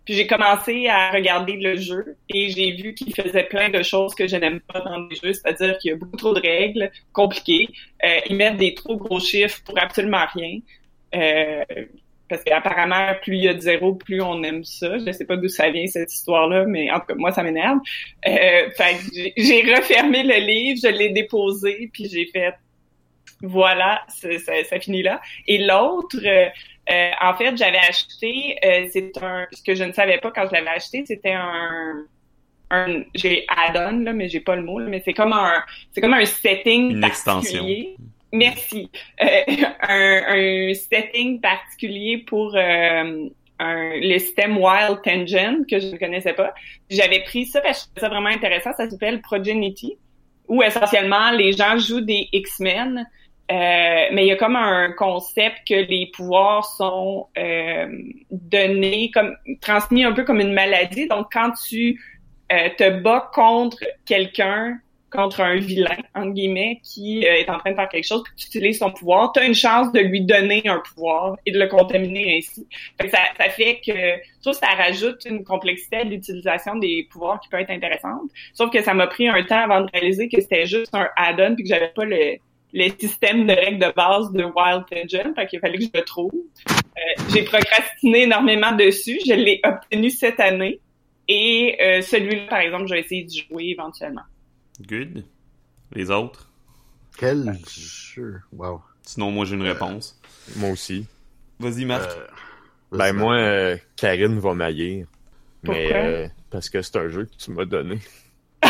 Puis 0.05 0.15
j'ai 0.15 0.29
commencé 0.29 0.87
à 0.87 1.11
regarder 1.11 1.55
le 1.55 1.77
jeu 1.77 2.17
et 2.29 2.50
j'ai 2.50 2.71
vu 2.71 2.95
qu'il 2.95 3.12
faisait 3.12 3.43
plein 3.43 3.69
de 3.69 3.83
choses 3.83 4.15
que 4.15 4.29
je 4.29 4.37
n'aime 4.37 4.61
pas 4.61 4.81
dans 4.81 4.97
les 5.09 5.17
jeux, 5.17 5.33
c'est-à-dire 5.33 5.77
qu'il 5.79 5.91
y 5.91 5.95
a 5.95 5.97
beaucoup 5.97 6.17
trop 6.17 6.35
de 6.35 6.41
règles 6.41 6.91
compliquées. 7.12 7.69
Euh, 8.05 8.21
ils 8.29 8.37
mettent 8.37 8.57
des 8.57 8.75
trop 8.75 8.97
gros 8.97 9.19
chiffres 9.19 9.61
pour 9.65 9.77
absolument 9.77 10.25
rien. 10.33 10.61
Euh, 11.17 11.65
parce 12.31 12.43
qu'apparemment, 12.45 13.13
plus 13.21 13.37
il 13.37 13.45
y 13.45 13.49
a 13.49 13.55
de 13.55 13.61
zéro, 13.61 13.95
plus 13.95 14.23
on 14.23 14.43
aime 14.43 14.65
ça. 14.65 14.97
Je 14.99 15.13
sais 15.13 15.27
pas 15.27 15.37
d'où 15.37 15.49
ça 15.49 15.69
vient 15.71 15.87
cette 15.87 16.13
histoire-là, 16.13 16.65
mais 16.65 16.91
en 16.91 17.01
tout 17.01 17.07
cas, 17.09 17.15
moi, 17.17 17.33
ça 17.33 17.43
m'énerve. 17.43 17.79
Euh, 18.27 18.71
fait 18.77 18.97
j'ai 19.37 19.75
refermé 19.75 20.23
le 20.23 20.39
livre, 20.47 20.81
je 20.83 20.89
l'ai 20.89 21.11
déposé, 21.11 21.91
puis 21.93 22.09
j'ai 22.09 22.27
fait 22.27 22.55
voilà, 23.43 24.03
ça, 24.09 24.29
ça, 24.69 24.81
finit 24.81 25.03
là. 25.03 25.21
Et 25.47 25.59
l'autre, 25.59 26.19
euh, 26.25 26.49
euh, 26.91 27.11
en 27.21 27.35
fait, 27.35 27.57
j'avais 27.57 27.79
acheté, 27.79 28.57
euh, 28.65 28.87
c'est 28.91 29.13
un, 29.23 29.47
ce 29.53 29.63
que 29.63 29.75
je 29.75 29.85
ne 29.85 29.93
savais 29.93 30.19
pas 30.19 30.31
quand 30.31 30.47
je 30.47 30.53
l'avais 30.53 30.69
acheté, 30.69 31.05
c'était 31.07 31.33
un, 31.33 32.05
un, 32.71 33.03
j'ai 33.15 33.47
add-on 33.49 34.01
là, 34.01 34.13
mais 34.13 34.29
j'ai 34.29 34.41
pas 34.41 34.57
le 34.57 34.63
mot, 34.63 34.79
là, 34.79 34.89
mais 34.89 35.01
c'est 35.05 35.15
comme 35.15 35.33
un, 35.33 35.63
c'est 35.93 36.01
comme 36.01 36.15
un 36.15 36.25
setting 36.25 36.91
Une 36.91 37.05
extension. 37.05 37.65
Merci. 38.33 38.91
Euh, 39.23 39.27
un, 39.89 40.23
un, 40.29 40.75
setting 40.75 41.41
particulier 41.41 42.19
pour 42.19 42.55
euh, 42.57 43.29
un, 43.59 43.91
le 44.01 44.19
système 44.19 44.57
Wild 44.57 45.01
Tangent 45.03 45.65
que 45.69 45.79
je 45.79 45.89
ne 45.89 45.97
connaissais 45.97 46.33
pas. 46.33 46.55
J'avais 46.89 47.23
pris 47.23 47.47
ça 47.47 47.61
parce 47.61 47.79
que 47.79 47.85
je 47.85 47.95
trouvais 47.95 48.01
ça 48.01 48.09
vraiment 48.09 48.35
intéressant. 48.35 48.73
Ça 48.77 48.89
s'appelle 48.89 49.21
Progenity, 49.21 49.99
où 50.49 50.63
essentiellement 50.63 51.31
les 51.33 51.53
gens 51.53 51.79
jouent 51.79 52.01
des 52.01 52.29
X-Men, 52.33 53.07
euh, 53.51 54.09
mais 54.13 54.25
il 54.25 54.29
y 54.29 54.33
a 54.33 54.37
comme 54.37 54.55
un 54.55 54.93
concept 54.93 55.67
que 55.67 55.75
les 55.75 56.11
pouvoirs 56.15 56.65
sont 56.65 57.27
euh, 57.37 57.89
donnés 58.31 59.11
comme 59.13 59.35
transmis 59.61 60.05
un 60.05 60.13
peu 60.13 60.23
comme 60.23 60.41
une 60.41 60.53
maladie. 60.53 61.09
Donc 61.09 61.27
quand 61.33 61.51
tu 61.69 62.01
euh, 62.53 62.69
te 62.79 63.01
bats 63.01 63.29
contre 63.35 63.83
quelqu'un 64.05 64.79
contre 65.11 65.40
un 65.40 65.57
vilain, 65.57 65.97
entre 66.14 66.33
guillemets, 66.33 66.81
qui 66.83 67.26
euh, 67.26 67.35
est 67.35 67.50
en 67.50 67.59
train 67.59 67.71
de 67.71 67.76
faire 67.76 67.88
quelque 67.88 68.07
chose, 68.07 68.23
puis 68.25 68.35
tu 68.37 68.47
utilises 68.47 68.79
son 68.79 68.90
pouvoir, 68.90 69.33
tu 69.33 69.40
as 69.40 69.45
une 69.45 69.55
chance 69.55 69.93
de 69.93 70.00
lui 70.00 70.21
donner 70.23 70.62
un 70.67 70.81
pouvoir 70.81 71.37
et 71.47 71.52
de 71.52 71.59
le 71.59 71.67
contaminer 71.67 72.38
ainsi. 72.38 72.67
ça, 73.11 73.19
ça 73.38 73.50
fait 73.50 73.81
que 73.85 73.93
je 73.93 74.50
que 74.50 74.57
ça 74.57 74.69
rajoute 74.69 75.25
une 75.26 75.45
complexité 75.45 75.97
à 75.97 76.05
l'utilisation 76.05 76.76
des 76.76 77.07
pouvoirs 77.11 77.40
qui 77.40 77.49
peut 77.49 77.61
être 77.61 77.71
intéressante. 77.71 78.31
Sauf 78.55 78.71
que 78.71 78.83
ça 78.83 78.95
m'a 78.95 79.07
pris 79.07 79.29
un 79.29 79.43
temps 79.43 79.62
avant 79.62 79.83
de 79.83 79.88
réaliser 79.93 80.29
que 80.29 80.40
c'était 80.40 80.67
juste 80.67 80.95
un 80.95 81.09
add-on 81.17 81.55
puis 81.55 81.64
que 81.64 81.69
j'avais 81.69 81.88
pas 81.95 82.05
le, 82.05 82.37
le 82.73 82.88
système 82.99 83.47
de 83.47 83.52
règles 83.52 83.79
de 83.79 83.93
base 83.93 84.33
de 84.33 84.45
Wild 84.45 84.85
Pigeon, 84.90 85.35
fait 85.35 85.47
qu'il 85.47 85.61
fallait 85.61 85.79
que 85.79 85.85
je 85.85 85.90
le 85.99 86.05
trouve. 86.05 86.33
Euh, 86.33 87.23
j'ai 87.33 87.43
procrastiné 87.43 88.23
énormément 88.23 88.73
dessus, 88.73 89.19
je 89.26 89.35
l'ai 89.35 89.61
obtenu 89.64 90.11
cette 90.11 90.40
année. 90.40 90.81
Et 91.29 91.76
euh, 91.81 92.02
celui-là, 92.02 92.47
par 92.49 92.59
exemple, 92.59 92.87
je 92.88 92.95
vais 92.95 93.00
essayer 93.00 93.25
de 93.25 93.31
jouer 93.31 93.67
éventuellement. 93.67 94.23
Good. 94.87 95.25
Les 95.93 96.11
autres? 96.11 96.51
Quel 97.19 97.59
jeu? 97.69 98.41
Wow. 98.53 98.83
Sinon, 99.03 99.31
moi, 99.31 99.45
j'ai 99.45 99.57
une 99.57 99.63
réponse. 99.63 100.19
Moi 100.57 100.71
aussi. 100.71 101.07
Vas-y, 101.59 101.85
Marc. 101.85 102.11
Euh, 102.11 102.27
ben, 102.93 103.13
moi, 103.13 103.35
euh, 103.35 103.77
Karine 103.97 104.39
va 104.39 104.55
m'haïr. 104.55 105.07
Mais 105.63 105.93
euh, 105.93 106.29
parce 106.49 106.71
que 106.71 106.81
c'est 106.81 106.97
un 106.97 107.09
jeu 107.09 107.27
que 107.27 107.37
tu 107.37 107.51
m'as 107.51 107.67
donné. 107.67 107.99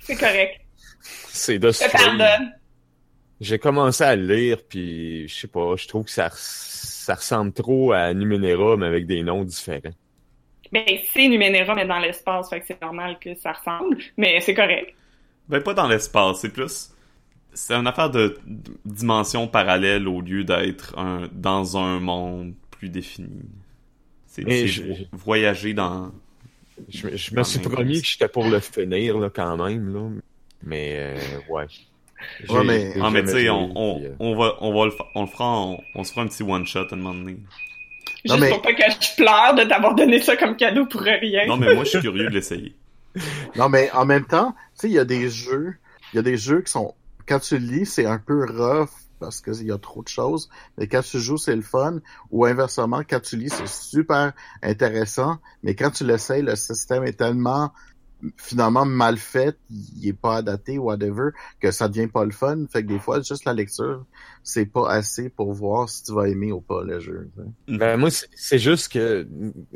c'est 0.00 0.16
correct. 0.16 0.60
C'est 1.00 1.58
de 1.58 1.72
ce 1.72 1.84
J'ai 3.40 3.58
commencé 3.58 4.04
à 4.04 4.14
le 4.14 4.34
lire, 4.34 4.58
puis 4.68 5.26
je 5.26 5.34
sais 5.34 5.48
pas, 5.48 5.74
je 5.76 5.88
trouve 5.88 6.04
que 6.04 6.10
ça, 6.10 6.30
ça 6.32 7.14
ressemble 7.16 7.52
trop 7.52 7.92
à 7.92 8.14
Numenera, 8.14 8.76
mais 8.76 8.86
avec 8.86 9.06
des 9.06 9.22
noms 9.22 9.42
différents. 9.44 9.90
Ben, 10.72 10.84
c'est 11.12 11.28
Numenera, 11.28 11.74
mais 11.74 11.86
dans 11.86 11.98
l'espace, 11.98 12.48
fait 12.48 12.60
que 12.60 12.66
c'est 12.66 12.80
normal 12.80 13.18
que 13.18 13.34
ça 13.34 13.52
ressemble, 13.52 13.98
mais 14.16 14.40
c'est 14.40 14.54
correct. 14.54 14.94
Ben, 15.48 15.60
pas 15.60 15.74
dans 15.74 15.88
l'espace, 15.88 16.40
c'est 16.40 16.52
plus... 16.52 16.90
C'est 17.52 17.74
une 17.74 17.88
affaire 17.88 18.10
de, 18.10 18.38
dimension 18.84 19.48
parallèle 19.48 20.06
au 20.06 20.20
lieu 20.20 20.44
d'être 20.44 20.96
un, 20.96 21.28
dans 21.32 21.76
un 21.76 21.98
monde 21.98 22.54
plus 22.70 22.88
défini. 22.88 23.42
C'est 24.26 24.44
voyager 25.12 25.74
dans... 25.74 26.12
Je, 26.88 27.34
me 27.34 27.42
suis 27.42 27.58
promis 27.58 28.00
que 28.00 28.06
j'étais 28.06 28.28
pour 28.28 28.44
le 28.44 28.60
finir, 28.60 29.18
là, 29.18 29.28
quand 29.28 29.56
même, 29.56 29.92
là. 29.92 30.08
Mais, 30.62 31.16
euh, 31.16 31.38
ouais. 31.48 31.66
Ouais, 32.48 32.64
mais, 32.64 32.92
ah, 33.00 33.10
mais 33.10 33.22
tu 33.22 33.30
sais, 33.30 33.50
on, 33.50 33.72
on, 33.76 34.02
euh, 34.02 34.14
on, 34.18 34.36
va, 34.36 34.56
on 34.60 34.78
va 34.78 34.86
le, 34.86 34.92
on 35.14 35.22
le 35.22 35.26
fera, 35.26 35.58
on, 35.58 35.80
on 35.94 36.04
se 36.04 36.12
fera 36.12 36.22
un 36.22 36.26
petit 36.26 36.42
one-shot 36.42 36.86
à 36.90 36.94
un 36.94 36.96
moment 36.96 37.14
donné. 37.14 37.38
Juste 38.24 38.40
mais... 38.40 38.50
pour 38.50 38.62
pas 38.62 38.74
que 38.74 38.82
je 38.82 39.16
pleure 39.16 39.54
de 39.54 39.64
t'avoir 39.64 39.94
donné 39.94 40.20
ça 40.20 40.36
comme 40.36 40.56
cadeau 40.56 40.86
pour 40.86 41.00
rien. 41.00 41.46
Non, 41.46 41.56
mais 41.56 41.74
moi, 41.74 41.84
je 41.84 41.90
suis 41.90 42.00
curieux 42.00 42.28
de 42.28 42.34
l'essayer. 42.34 42.74
non, 43.56 43.68
mais 43.68 43.90
en 43.92 44.04
même 44.04 44.24
temps, 44.24 44.54
tu 44.74 44.82
sais, 44.82 44.88
il 44.88 44.94
y 44.94 44.98
a 44.98 45.04
des 45.04 45.28
jeux, 45.28 45.74
il 46.12 46.16
y 46.16 46.18
a 46.18 46.22
des 46.22 46.36
jeux 46.36 46.62
qui 46.62 46.70
sont, 46.70 46.94
quand 47.26 47.40
tu 47.40 47.58
lis, 47.58 47.86
c'est 47.86 48.06
un 48.06 48.18
peu 48.18 48.44
rough 48.44 48.90
parce 49.20 49.40
qu'il 49.40 49.66
y 49.66 49.72
a 49.72 49.78
trop 49.78 50.02
de 50.02 50.08
choses. 50.08 50.48
Mais 50.78 50.88
quand 50.88 51.02
tu 51.02 51.20
joues, 51.20 51.36
c'est 51.36 51.54
le 51.54 51.62
fun. 51.62 51.98
Ou 52.30 52.46
inversement, 52.46 53.02
quand 53.08 53.20
tu 53.20 53.36
lis, 53.36 53.50
c'est 53.50 53.68
super 53.68 54.32
intéressant. 54.62 55.38
Mais 55.62 55.74
quand 55.74 55.90
tu 55.90 56.04
l'essayes, 56.04 56.42
le 56.42 56.56
système 56.56 57.04
est 57.04 57.18
tellement 57.18 57.72
finalement 58.36 58.84
mal 58.84 59.16
fait, 59.16 59.56
il 59.70 60.08
est 60.08 60.12
pas 60.12 60.36
adapté, 60.36 60.78
whatever, 60.78 61.30
que 61.60 61.70
ça 61.70 61.88
devient 61.88 62.08
pas 62.08 62.24
le 62.24 62.30
fun. 62.30 62.66
Fait 62.70 62.82
que 62.82 62.88
des 62.88 62.98
fois, 62.98 63.20
juste 63.22 63.44
la 63.44 63.52
lecture, 63.52 64.04
c'est 64.42 64.66
pas 64.66 64.90
assez 64.90 65.28
pour 65.28 65.52
voir 65.52 65.88
si 65.88 66.04
tu 66.04 66.12
vas 66.12 66.28
aimer 66.28 66.52
ou 66.52 66.60
pas 66.60 66.82
le 66.84 67.00
jeu. 67.00 67.28
Ben 67.68 67.96
moi, 67.96 68.10
c'est 68.34 68.58
juste 68.58 68.92
que 68.92 69.26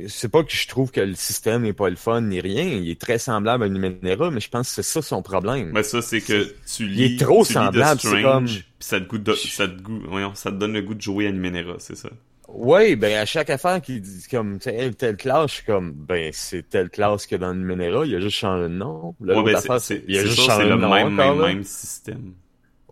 c'est 0.09 0.29
pas 0.29 0.43
que 0.43 0.53
je 0.53 0.69
trouve 0.69 0.91
que 0.91 1.01
le 1.01 1.15
système 1.15 1.63
n'est 1.63 1.73
pas 1.73 1.91
le 1.91 1.97
fun 1.97 2.21
ni 2.23 2.41
rien. 2.41 2.65
Il 2.65 2.91
est 2.91 3.01
très 3.01 3.19
semblable 3.19 3.65
à 3.65 3.69
Numenera, 3.69 4.31
mais 4.31 4.41
je 4.41 4.51
pense 4.51 4.69
que 4.69 4.75
c'est 4.75 4.83
ça 4.83 5.03
son 5.03 5.23
problème. 5.23 5.71
Mais 5.73 5.83
ça, 5.83 6.03
c'est 6.03 6.21
que 6.21 6.55
tu 6.67 6.87
lis. 6.87 7.05
Il 7.05 7.15
est 7.15 7.21
trop 7.21 7.45
semblable, 7.45 8.01
c'est 8.01 8.23
comme. 8.23 8.47
ça 8.79 9.01
te 9.01 9.07
goûte, 9.07 9.35
ça 9.35 9.69
te 9.69 9.75
voyons, 10.09 10.35
ça 10.35 10.51
te 10.51 10.57
donne 10.57 10.73
le 10.73 10.83
goût 10.83 10.95
de 10.95 11.03
jouer 11.03 11.27
à 11.27 11.33
Numenera, 11.33 11.77
c'est 11.79 11.97
ça. 11.97 12.11
Oui, 12.49 12.95
ben 12.97 13.15
à 13.17 13.25
chaque 13.25 13.49
affaire 13.51 13.81
qui 13.81 14.01
dit 14.01 14.25
comme 14.31 14.59
telle, 14.59 14.95
telle 14.97 15.17
classe, 15.17 15.51
je 15.51 15.55
suis 15.57 15.65
comme 15.65 15.93
ben 15.93 16.31
c'est 16.33 16.69
telle 16.69 16.91
classe 16.91 17.27
que 17.27 17.37
dans 17.37 17.49
le 17.49 17.55
Numenera, 17.55 18.05
il 18.05 18.15
a 18.15 18.21
juste 18.21 18.37
changé 18.37 18.65
de 18.65 18.69
nom. 18.69 19.15
Là, 19.21 19.39
ouais, 19.39 19.53
ben, 19.53 19.57
affaire, 19.57 19.81
c'est, 19.81 20.05
il 20.07 20.19
a 20.19 20.23
juste 20.23 20.41
changé 20.41 20.69
de 20.69 20.75
nom. 20.75 20.93
C'est 20.93 21.05
le 21.05 21.11
même, 21.11 21.15
même, 21.15 21.39
même 21.39 21.65
système. 21.65 22.35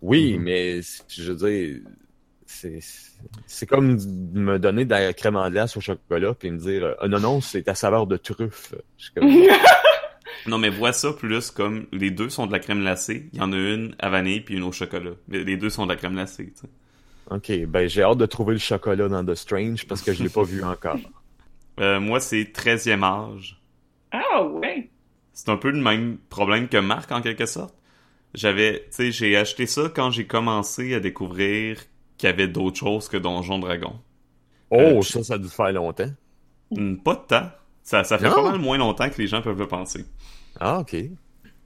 Oui, 0.00 0.34
mm-hmm. 0.34 0.40
mais 0.40 0.80
je 1.08 1.32
veux 1.32 1.50
dire, 1.50 1.80
c'est 2.46 2.80
c'est 3.46 3.66
comme 3.66 3.98
me 4.34 4.58
donner 4.58 4.84
de 4.84 4.90
la 4.90 5.12
crème 5.12 5.36
en 5.36 5.48
glace 5.50 5.76
au 5.76 5.80
chocolat 5.80 6.34
puis 6.34 6.50
me 6.50 6.58
dire 6.58 6.94
oh, 7.02 7.08
non 7.08 7.20
non 7.20 7.40
c'est 7.40 7.62
ta 7.62 7.74
saveur 7.74 8.06
de 8.06 8.16
truffe. 8.16 8.74
Comme... 9.14 9.30
non 10.46 10.58
mais 10.58 10.70
vois 10.70 10.92
ça 10.92 11.12
plus 11.12 11.50
comme 11.50 11.86
les 11.92 12.10
deux 12.10 12.30
sont 12.30 12.46
de 12.46 12.52
la 12.52 12.58
crème 12.58 12.80
glacée, 12.80 13.28
il 13.32 13.38
y 13.38 13.42
en 13.42 13.52
a 13.52 13.56
une 13.56 13.94
à 13.98 14.08
vanille 14.10 14.40
puis 14.40 14.56
une 14.56 14.62
au 14.62 14.72
chocolat. 14.72 15.12
Mais 15.28 15.44
les 15.44 15.56
deux 15.56 15.70
sont 15.70 15.84
de 15.84 15.92
la 15.92 15.96
crème 15.96 16.14
glacée. 16.14 16.52
Tu 16.54 16.62
sais. 16.62 16.68
Ok, 17.34 17.50
ben 17.66 17.88
j'ai 17.88 18.02
hâte 18.02 18.18
de 18.18 18.26
trouver 18.26 18.52
le 18.52 18.58
chocolat 18.58 19.08
dans 19.08 19.24
The 19.24 19.34
Strange 19.34 19.86
parce 19.86 20.02
que 20.02 20.12
je 20.12 20.22
l'ai 20.22 20.28
pas 20.28 20.42
vu 20.42 20.62
encore. 20.62 20.98
Euh, 21.80 22.00
moi, 22.00 22.20
c'est 22.20 22.42
13e 22.42 23.02
âge. 23.02 23.58
Ah 24.10 24.44
ouais. 24.44 24.90
C'est 25.32 25.48
un 25.48 25.56
peu 25.56 25.70
le 25.70 25.80
même 25.80 26.18
problème 26.28 26.68
que 26.68 26.76
Marc 26.76 27.10
en 27.10 27.22
quelque 27.22 27.46
sorte. 27.46 27.74
J'avais, 28.34 28.80
tu 28.80 28.86
sais, 28.90 29.10
j'ai 29.10 29.38
acheté 29.38 29.64
ça 29.64 29.90
quand 29.92 30.10
j'ai 30.10 30.26
commencé 30.26 30.92
à 30.92 31.00
découvrir 31.00 31.78
qu'il 32.18 32.28
y 32.28 32.32
avait 32.32 32.46
d'autres 32.46 32.78
choses 32.78 33.08
que 33.08 33.16
Donjon 33.16 33.58
Dragon. 33.58 33.98
Oh, 34.68 34.78
euh, 34.78 35.02
ça, 35.02 35.24
ça 35.24 35.34
a 35.34 35.38
dû 35.38 35.48
faire 35.48 35.72
longtemps. 35.72 36.12
Hmm, 36.70 36.96
pas 36.96 37.14
de 37.14 37.26
temps. 37.26 37.50
Ça, 37.82 38.04
ça 38.04 38.18
fait 38.18 38.28
pas 38.28 38.42
mal 38.42 38.58
moins 38.58 38.76
longtemps 38.76 39.08
que 39.08 39.16
les 39.16 39.26
gens 39.26 39.40
peuvent 39.40 39.58
le 39.58 39.66
penser. 39.66 40.04
Ah, 40.60 40.80
ok. 40.80 40.94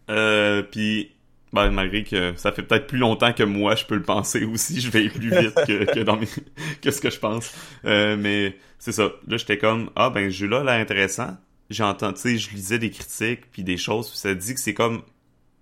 Euh, 0.09 0.63
puis 0.63 1.16
ben, 1.53 1.71
malgré 1.71 2.05
que 2.05 2.35
ça 2.37 2.53
fait 2.53 2.63
peut-être 2.63 2.87
plus 2.87 2.99
longtemps 2.99 3.33
que 3.33 3.43
moi, 3.43 3.77
je 3.77 3.85
peux 3.85 3.95
le 3.95 4.03
penser 4.03 4.45
aussi. 4.45 4.81
Je 4.81 4.91
vais 4.91 5.09
plus 5.09 5.31
vite 5.31 5.55
que, 5.67 5.85
que 5.95 6.01
dans 6.01 6.17
mes, 6.17 6.27
que 6.83 6.91
ce 6.91 7.01
que 7.01 7.11
je 7.11 7.19
pense. 7.19 7.55
Euh, 7.85 8.17
mais 8.17 8.57
c'est 8.79 8.93
ça. 8.93 9.13
Là, 9.27 9.37
j'étais 9.37 9.59
comme, 9.59 9.91
ah, 9.97 10.11
ben, 10.11 10.31
ce 10.31 10.37
jeu-là, 10.37 10.63
là, 10.63 10.75
intéressant. 10.75 11.37
J'ai 11.71 11.83
entendu, 11.83 12.15
tu 12.15 12.21
sais, 12.21 12.39
je 12.39 12.51
lisais 12.51 12.79
des 12.79 12.91
critiques 12.91 13.51
puis 13.51 13.65
des 13.65 13.77
choses. 13.77 14.13
ça 14.13 14.35
dit 14.35 14.55
que 14.55 14.61
c'est 14.61 14.75
comme 14.75 15.03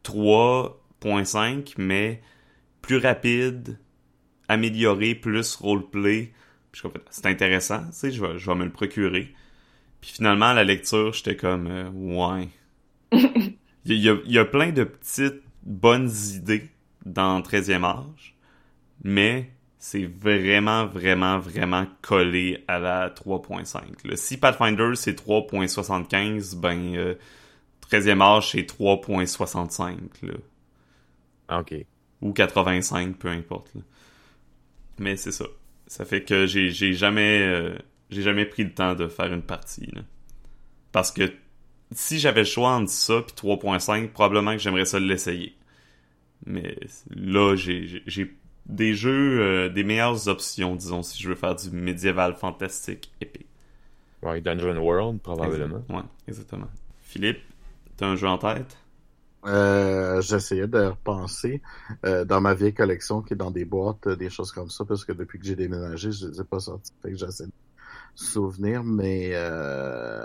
3.5, 0.04 1.74
mais 1.78 2.20
plus 2.82 2.98
rapide, 2.98 3.78
amélioré, 4.48 5.14
plus 5.14 5.56
roleplay. 5.56 6.32
Puis 6.72 6.82
c'est 7.10 7.26
intéressant, 7.26 7.84
tu 7.86 7.92
sais, 7.92 8.10
je 8.10 8.20
vais, 8.20 8.38
je 8.38 8.46
vais 8.46 8.56
me 8.56 8.64
le 8.64 8.72
procurer. 8.72 9.32
Puis 10.00 10.10
finalement, 10.12 10.46
à 10.46 10.54
la 10.54 10.64
lecture, 10.64 11.12
j'étais 11.14 11.36
comme, 11.36 11.68
euh, 11.68 11.88
ouais. 11.90 12.48
Il 13.86 13.98
y, 13.98 14.08
a, 14.08 14.16
il 14.24 14.32
y 14.32 14.38
a 14.38 14.46
plein 14.46 14.72
de 14.72 14.82
petites 14.82 15.43
bonnes 15.64 16.10
idées 16.34 16.70
dans 17.04 17.40
13e 17.40 17.84
âge, 17.84 18.36
mais 19.02 19.50
c'est 19.78 20.06
vraiment, 20.06 20.86
vraiment, 20.86 21.38
vraiment 21.38 21.86
collé 22.00 22.64
à 22.68 22.78
la 22.78 23.10
3.5. 23.10 24.16
Si 24.16 24.38
Pathfinder 24.38 24.92
c'est 24.94 25.18
3.75, 25.18 26.58
ben 26.58 26.96
euh, 26.96 27.14
13e 27.90 28.22
âge 28.22 28.52
c'est 28.52 28.62
3.65. 28.62 29.98
Ah, 31.48 31.60
ok. 31.60 31.74
Ou 32.22 32.32
85, 32.32 33.16
peu 33.18 33.28
importe. 33.28 33.74
Là. 33.74 33.82
Mais 34.98 35.16
c'est 35.16 35.32
ça. 35.32 35.44
Ça 35.86 36.06
fait 36.06 36.22
que 36.22 36.46
j'ai 36.46 36.70
j'ai 36.70 36.94
jamais 36.94 37.42
euh, 37.42 37.76
j'ai 38.08 38.22
jamais 38.22 38.46
pris 38.46 38.64
le 38.64 38.72
temps 38.72 38.94
de 38.94 39.06
faire 39.06 39.32
une 39.32 39.42
partie. 39.42 39.90
Là. 39.92 40.00
Parce 40.92 41.10
que 41.10 41.30
si 41.92 42.18
j'avais 42.18 42.40
le 42.40 42.46
choix 42.46 42.70
entre 42.70 42.90
ça 42.90 43.22
puis 43.22 43.34
3.5, 43.36 44.08
probablement 44.08 44.52
que 44.52 44.58
j'aimerais 44.58 44.84
ça 44.84 44.98
l'essayer. 45.00 45.56
Mais 46.46 46.76
là, 47.14 47.56
j'ai 47.56 48.02
des 48.66 48.94
jeux, 48.94 49.40
euh, 49.40 49.68
des 49.68 49.84
meilleures 49.84 50.28
options, 50.28 50.76
disons, 50.76 51.02
si 51.02 51.22
je 51.22 51.28
veux 51.28 51.34
faire 51.34 51.54
du 51.54 51.70
médiéval 51.70 52.34
fantastique 52.36 53.12
épée. 53.20 53.46
Ouais, 54.22 54.40
Dungeon 54.40 54.78
World, 54.78 55.20
probablement. 55.20 55.84
Ouais, 55.88 56.02
exactement. 56.26 56.68
Philippe, 57.02 57.40
t'as 57.96 58.06
un 58.06 58.16
jeu 58.16 58.26
en 58.28 58.38
tête? 58.38 58.76
Euh, 59.46 60.22
J'essayais 60.22 60.66
de 60.66 60.78
repenser 60.78 61.60
euh, 62.06 62.24
dans 62.24 62.40
ma 62.40 62.54
vieille 62.54 62.72
collection 62.72 63.20
qui 63.22 63.34
est 63.34 63.36
dans 63.36 63.50
des 63.50 63.66
boîtes, 63.66 64.06
euh, 64.06 64.16
des 64.16 64.30
choses 64.30 64.52
comme 64.52 64.70
ça, 64.70 64.84
parce 64.86 65.04
que 65.04 65.12
depuis 65.12 65.38
que 65.38 65.44
j'ai 65.44 65.56
déménagé, 65.56 66.12
je 66.12 66.28
les 66.28 66.40
ai 66.40 66.44
pas 66.44 66.60
sortis. 66.60 66.92
Fait 67.02 67.10
que 67.10 67.16
j'essaie 67.18 67.44
de 67.44 67.48
me 67.48 67.52
souvenir, 68.16 68.84
mais 68.84 69.32
euh, 69.34 70.24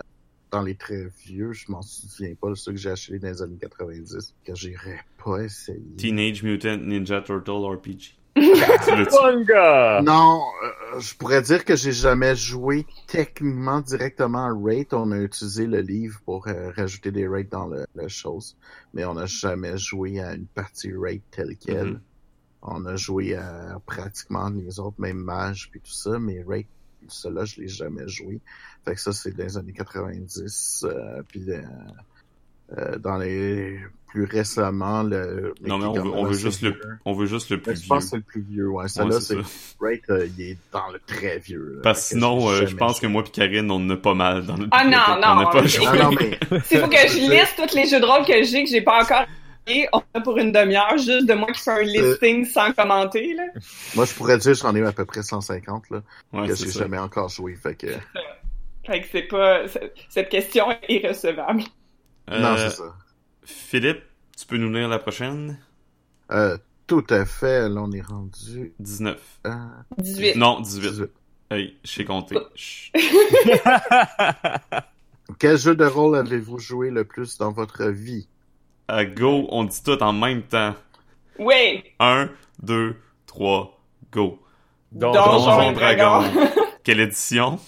dans 0.52 0.62
les 0.62 0.76
très 0.76 1.08
vieux, 1.26 1.54
je 1.54 1.72
m'en 1.72 1.82
souviens 1.82 2.34
pas 2.40 2.50
de 2.50 2.56
ceux 2.56 2.72
que 2.72 2.78
j'ai 2.78 2.92
achetés 2.92 3.20
dans 3.20 3.28
les 3.28 3.42
années 3.42 3.58
90, 3.60 4.36
que 4.46 4.56
j'irais 4.56 5.00
pas 5.24 5.44
essayer. 5.44 5.96
Teenage 5.98 6.44
Mutant 6.44 6.78
Ninja 6.78 7.22
Turtle 7.22 7.66
RPG. 7.66 8.20
Non, 10.04 10.42
euh, 10.64 11.00
je 11.00 11.16
pourrais 11.16 11.42
dire 11.42 11.66
que 11.66 11.76
j'ai 11.76 11.92
jamais 11.92 12.36
joué 12.36 12.86
techniquement 13.08 13.82
directement 13.82 14.46
à 14.46 14.54
Rate. 14.54 14.94
On 14.94 15.12
a 15.12 15.18
utilisé 15.18 15.66
le 15.66 15.82
livre 15.82 16.20
pour 16.26 16.48
euh, 16.48 16.72
rajouter 16.76 17.12
des 17.12 17.28
rates 17.28 17.50
dans 17.50 17.68
le, 17.68 17.86
la 17.96 18.08
chose, 18.08 18.56
mais 18.94 19.04
on 19.06 19.16
n'a 19.16 19.26
jamais 19.26 19.78
joué 19.78 20.22
à 20.22 20.36
une 20.36 20.46
partie 20.46 20.92
Rate 20.96 21.22
telle 21.32 21.58
quelle. 21.58 21.94
Mhm. 21.94 22.02
On 22.62 22.86
a 22.86 22.96
joué 22.96 23.36
à 23.36 23.80
pratiquement 23.86 24.50
les 24.50 24.80
autres, 24.80 25.00
même 25.00 25.18
Mage 25.18 25.70
puis 25.72 25.80
tout 25.82 25.92
ça, 25.92 26.20
mais 26.20 26.44
Rate, 26.48 26.68
cela 27.08 27.46
je 27.46 27.62
l'ai 27.62 27.68
jamais 27.68 28.08
joué. 28.08 28.40
Fait 28.86 28.96
que 28.96 29.02
ça 29.02 29.12
c'est 29.14 29.32
dans 29.36 29.44
les 29.44 29.58
années 29.58 29.74
90, 29.74 30.86
euh, 30.86 31.22
puis 31.28 31.44
euh, 31.52 31.62
euh, 32.78 32.98
dans 33.00 33.18
les 33.18 33.80
plus 34.10 34.26
récemment 34.26 35.04
le. 35.04 35.54
Non, 35.62 35.78
mais 35.78 35.86
on 35.86 35.94
veut, 35.94 36.12
on 36.12 36.26
veut 36.26 36.34
juste 36.34 36.62
le, 36.62 36.80
on 37.06 37.14
veut 37.14 37.26
juste 37.28 37.50
le 37.50 37.58
Mais 37.58 37.62
plus 37.64 37.76
je 37.76 37.80
vieux. 37.82 37.88
pense 37.90 38.04
que 38.06 38.10
c'est 38.10 38.16
le 38.18 38.22
plus 38.24 38.42
vieux, 38.42 38.68
ouais. 38.70 38.88
Celle-là, 38.88 39.22
c'est 39.22 39.36
euh, 39.38 40.28
il 40.38 40.42
est 40.42 40.58
dans 40.72 40.90
le 40.92 41.00
très 41.06 41.40
vieux. 41.40 41.76
là. 41.76 41.82
Parce 41.84 42.02
que 42.02 42.06
sinon, 42.10 42.50
euh, 42.50 42.66
je 42.66 42.76
pense 42.76 43.00
que 43.00 43.08
moi 43.08 43.24
pis 43.24 43.32
Karine, 43.32 43.70
on 43.72 43.76
en 43.76 43.90
a 43.92 43.98
pas 43.98 44.16
mal 44.16 44.46
dans 44.46 44.58
le 44.58 44.68
Ah, 44.72 44.84
non, 44.84 45.22
non, 45.22 45.42
n'a 45.42 45.50
pas 45.52 45.66
joué. 45.66 45.86
Ah 45.88 45.96
non, 45.98 46.12
mais. 46.12 46.40
S'il 46.66 46.80
faut 46.80 46.88
que 46.88 46.98
je 46.98 47.30
liste 47.32 47.56
tous 47.58 47.76
les 47.76 47.86
jeux 47.88 48.00
de 48.00 48.06
rôle 48.06 48.26
que 48.26 48.44
j'ai 48.44 48.64
que 48.64 48.70
j'ai 48.70 48.82
pas 48.82 49.04
encore 49.04 49.22
et 49.22 49.28
on 49.94 50.02
a 50.14 50.22
pour 50.22 50.38
une 50.38 50.52
demi-heure 50.52 50.98
juste 50.98 51.28
de 51.28 51.34
moi 51.34 51.52
qui 51.52 51.62
fais 51.62 51.72
un 51.72 51.82
listing 51.82 52.46
sans 52.46 52.72
commenter 52.74 53.34
là. 53.34 53.44
Moi, 53.96 54.06
je 54.06 54.14
pourrais 54.14 54.38
dire 54.38 54.54
j'en 54.56 54.76
ai 54.76 54.84
à 54.84 54.92
peu 54.92 55.06
près 55.06 55.24
150, 55.24 55.90
là, 55.90 56.02
Ouais, 56.34 56.48
que 56.48 56.56
j'ai 56.56 56.72
jamais 56.72 56.98
encore 56.98 57.30
joué. 57.30 57.56
Fait 57.56 57.76
que. 57.76 57.88
Fait 58.86 59.02
que 59.02 59.08
c'est 59.12 59.24
pas 59.24 59.62
cette 60.10 60.30
question 60.30 60.72
est 60.72 60.80
irrecevable. 60.90 61.62
Euh, 62.32 62.40
Non, 62.40 62.56
c'est 62.58 62.72
ça. 62.72 62.96
Philippe, 63.44 64.02
tu 64.38 64.46
peux 64.48 64.58
nous 64.58 64.72
lire 64.74 64.88
la 64.88 64.98
prochaine? 65.00 65.60
Euh, 66.32 66.58
tout 66.88 67.06
à 67.12 67.26
fait. 67.26 67.70
Là, 67.70 67.82
on 67.84 67.92
est 67.92 68.02
rendu 68.02 68.74
19. 68.80 69.20
à 69.44 69.60
18. 70.00 70.36
Non, 70.38 70.62
18. 70.62 70.82
18. 70.90 71.10
Hey, 71.52 71.78
je 71.84 71.92
sais 71.92 72.06
compter. 72.06 72.38
Chut. 72.56 72.94
Quel 75.40 75.58
jeu 75.58 75.76
de 75.76 75.86
rôle 75.86 76.16
avez-vous 76.16 76.60
joué 76.60 76.90
le 76.90 77.04
plus 77.06 77.38
dans 77.38 77.52
votre 77.52 77.86
vie? 77.86 78.28
À 78.90 79.06
go, 79.06 79.46
on 79.50 79.64
dit 79.66 79.84
tout 79.84 80.02
en 80.02 80.14
même 80.14 80.42
temps. 80.44 80.74
Oui. 81.38 81.84
1, 82.00 82.30
2, 82.64 82.96
3, 83.28 83.80
go. 84.12 84.40
Donjon 84.92 85.72
Dragon. 85.74 86.24
Quelle 86.84 87.00
édition? 87.02 87.60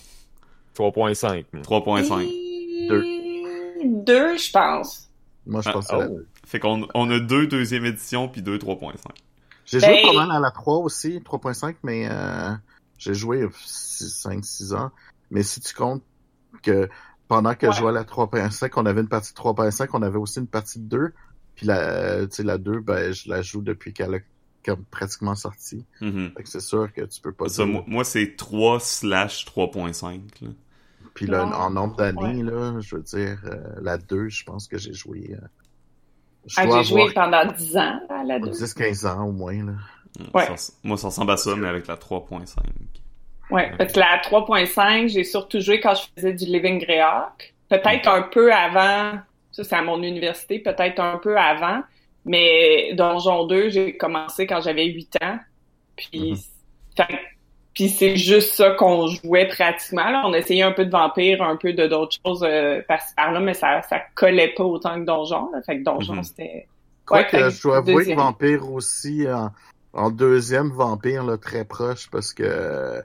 3.5. 0.75 1.45
moi. 1.53 1.62
3.5. 1.63 2.88
Deux. 2.89 3.03
Deux, 4.03 4.38
je 4.38 4.51
pense. 4.51 5.10
Moi, 5.45 5.62
je 5.62 5.69
Ah, 5.69 5.73
pense 5.73 5.89
à 5.91 5.97
la 5.97 6.05
oh. 6.05 6.10
deux. 6.15 6.27
Fait 6.45 6.60
qu'on 6.60 6.88
on 6.93 7.10
a 7.12 7.19
deux 7.19 7.47
deuxième 7.47 7.86
éditions 7.86 8.27
puis 8.27 8.41
deux 8.41 8.57
3.5. 8.57 8.95
J'ai 9.65 9.79
joué 9.79 10.01
Ben- 10.03 10.07
pas 10.07 10.25
mal 10.25 10.36
à 10.36 10.39
la 10.39 10.51
3 10.51 10.77
aussi, 10.79 11.21
3.5, 11.21 11.75
mais 11.84 12.07
euh, 12.10 12.51
j'ai 12.97 13.13
joué 13.13 13.45
5-6 13.65 14.73
ans. 14.75 14.91
Mais 15.29 15.43
si 15.43 15.62
tu 15.62 15.73
comptes 15.73 16.03
que 16.63 16.89
pendant 17.32 17.56
que 17.56 17.65
Ouais. 17.67 17.72
je 17.72 17.78
jouais 17.80 17.89
à 17.89 17.94
la 17.94 18.04
3.5, 18.04 18.74
on 18.76 18.86
avait 18.86 19.00
une 19.00 19.08
partie 19.08 19.32
de 19.32 19.38
3.5, 19.38 19.88
on 19.94 20.02
avait 20.02 20.17
aussi 20.17 20.39
une 20.39 20.48
partie 20.48 20.80
de 20.80 20.84
2. 20.86 21.13
Puis 21.56 21.65
la, 21.65 21.78
euh, 21.80 22.28
tu 22.28 22.36
sais, 22.36 22.44
la 22.44 22.58
2, 22.58 22.82
ben, 22.82 23.13
je 23.13 23.30
la 23.30 23.41
joue 23.41 23.62
depuis 23.62 23.94
qu'elle 23.94 24.15
a 24.15 24.20
comme 24.65 24.84
pratiquement 24.84 25.36
sorti. 25.36 25.86
Fait 26.00 26.44
que 26.44 26.50
c'est 26.50 26.60
sûr 26.60 26.91
que 26.91 27.02
tu 27.02 27.22
peux 27.22 27.32
pas 27.32 27.48
Ça, 27.48 27.65
moi, 27.65 27.84
moi, 27.88 28.04
c'est 28.04 28.36
3 28.36 28.82
slash 28.82 29.46
3.5. 29.46 30.41
là. 30.41 30.50
Puis 31.13 31.26
là, 31.26 31.46
Non. 31.46 31.54
en 31.54 31.70
nombre 31.70 31.96
d'années, 31.96 32.44
là, 32.44 32.78
je 32.82 32.96
veux 32.98 33.02
dire, 33.02 33.39
euh, 33.46 33.76
la 33.82 33.98
2, 33.98 34.28
je 34.28 34.44
pense 34.44 34.67
que 34.67 34.78
j'ai 34.78 34.94
joué. 34.94 35.32
euh, 35.41 35.46
Ah, 36.58 36.65
j'ai 36.70 36.84
joué 36.84 37.13
pendant 37.13 37.46
10 37.54 37.78
ans 37.78 38.00
à 38.10 38.24
la 38.26 38.39
deux. 38.39 38.52
10-15 38.52 39.06
ans 39.06 39.24
au 39.26 39.32
moins. 39.32 39.63
Là. 39.65 39.74
Ouais. 40.34 40.58
Ça- 40.58 40.74
moi, 40.84 40.98
ça 40.98 41.08
ressemble 41.08 41.32
à 41.32 41.38
ça, 41.38 41.56
mais 41.56 41.67
avec 41.67 41.88
la 41.88 41.96
3.5. 41.96 43.01
Ouais, 43.52 43.72
parce 43.78 43.94
que 43.94 44.00
la 44.00 44.18
3.5, 44.24 45.10
j'ai 45.10 45.24
surtout 45.24 45.60
joué 45.60 45.80
quand 45.80 45.94
je 45.96 46.04
faisais 46.16 46.34
du 46.34 46.46
Living 46.46 46.80
Greyhawk. 46.84 47.54
Peut-être 47.70 48.08
un 48.08 48.24
peu 48.24 48.52
avant, 48.54 49.20
ça 49.52 49.64
c'est 49.64 49.76
à 49.76 49.82
mon 49.82 50.02
université, 50.02 50.60
peut-être 50.60 51.00
un 51.00 51.18
peu 51.18 51.38
avant, 51.38 51.82
mais 52.26 52.94
Donjon 52.94 53.46
2, 53.46 53.70
j'ai 53.70 53.98
commencé 53.98 54.46
quand 54.48 54.62
j'avais 54.62 54.86
8 54.86 55.18
ans. 55.24 55.38
Puis, 55.96 56.36
fait- 56.96 57.20
puis 57.74 57.90
c'est 57.90 58.18
juste 58.18 58.54
ça 58.56 58.72
qu'on 58.72 59.08
jouait 59.08 59.48
pratiquement. 59.48 60.10
Là. 60.10 60.24
On 60.26 60.34
essayait 60.34 60.64
un 60.64 60.72
peu 60.74 60.86
de 60.86 60.92
vampire, 60.92 61.42
un 61.42 61.56
peu 61.56 61.74
de 61.74 61.88
d'autres 61.88 62.18
choses 62.26 62.44
euh, 62.44 62.82
par-ci 62.88 63.14
par-là, 63.16 63.40
mais 63.40 63.54
ça 63.54 63.82
ça 63.84 64.00
collait 64.16 64.54
pas 64.56 64.64
autant 64.64 65.00
que 65.00 65.06
Donjon. 65.06 65.50
Là. 65.54 65.62
Fait 65.66 65.78
que 65.80 65.84
Donjon, 65.84 66.16
Mhm. 66.16 66.24
c'était... 66.24 66.68
Fait 67.10 67.26
que 67.28 67.50
je 67.50 67.62
dois 67.62 67.78
avouer 67.78 68.06
que. 68.06 68.14
Vampire 68.16 68.72
aussi, 68.72 69.26
en, 69.30 69.50
en 69.94 70.10
deuxième 70.12 70.70
Vampire, 70.70 71.24
là, 71.24 71.38
très 71.38 71.66
proche, 71.66 72.10
parce 72.10 72.34
que 72.34 73.02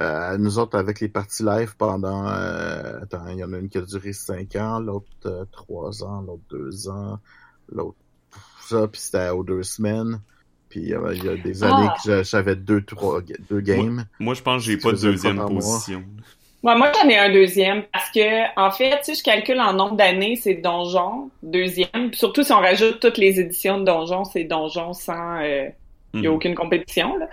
euh, 0.00 0.38
nous 0.38 0.58
autres, 0.58 0.78
avec 0.78 1.00
les 1.00 1.08
parties 1.08 1.42
live 1.44 1.76
pendant... 1.76 2.26
euh, 2.28 3.00
attends, 3.02 3.26
il 3.28 3.38
y 3.38 3.44
en 3.44 3.52
a 3.52 3.58
une 3.58 3.68
qui 3.68 3.78
a 3.78 3.82
duré 3.82 4.12
5 4.12 4.56
ans, 4.56 4.78
l'autre 4.80 5.06
euh, 5.26 5.44
3 5.52 6.04
ans, 6.04 6.22
l'autre 6.22 6.42
2 6.50 6.88
ans, 6.88 7.18
l'autre 7.70 7.96
ça, 8.68 8.88
puis 8.88 9.00
c'était 9.00 9.28
aux 9.30 9.44
deux 9.44 9.62
semaines. 9.62 10.20
Puis 10.70 10.94
euh, 10.94 11.12
il 11.14 11.24
y 11.24 11.28
a 11.28 11.36
des 11.36 11.62
années 11.64 11.88
Ah. 11.90 11.94
que 12.02 12.10
j'a- 12.10 12.22
j'avais 12.22 12.56
deux, 12.56 12.80
trois, 12.82 13.20
deux 13.50 13.60
games. 13.60 14.06
Moi, 14.18 14.32
je 14.34 14.40
pense 14.42 14.64
que 14.64 14.70
j'ai 14.70 14.78
pas 14.78 14.92
de 14.92 14.96
deuxième 15.00 15.36
position. 15.46 16.02
Ouais, 16.62 16.76
moi, 16.78 16.90
j'en 16.94 17.08
ai 17.10 17.18
un 17.18 17.30
deuxième 17.32 17.82
parce 17.92 18.08
que, 18.12 18.58
en 18.58 18.70
fait, 18.70 18.96
tu 19.00 19.06
sais, 19.06 19.14
je 19.16 19.22
calcule 19.24 19.60
en 19.60 19.74
nombre 19.74 19.96
d'années, 19.96 20.36
c'est 20.36 20.54
Donjon, 20.54 21.28
deuxième. 21.42 22.08
Puis 22.10 22.16
surtout 22.18 22.44
si 22.44 22.52
on 22.52 22.60
rajoute 22.60 23.00
toutes 23.00 23.18
les 23.18 23.40
éditions 23.40 23.80
de 23.80 23.84
Donjon, 23.84 24.24
c'est 24.24 24.44
Donjon 24.44 24.92
sans, 24.94 25.42
euh, 25.42 25.68
il 26.14 26.24
y 26.24 26.26
a 26.26 26.30
Mhm. 26.30 26.36
aucune 26.36 26.54
compétition, 26.54 27.16
là. 27.16 27.26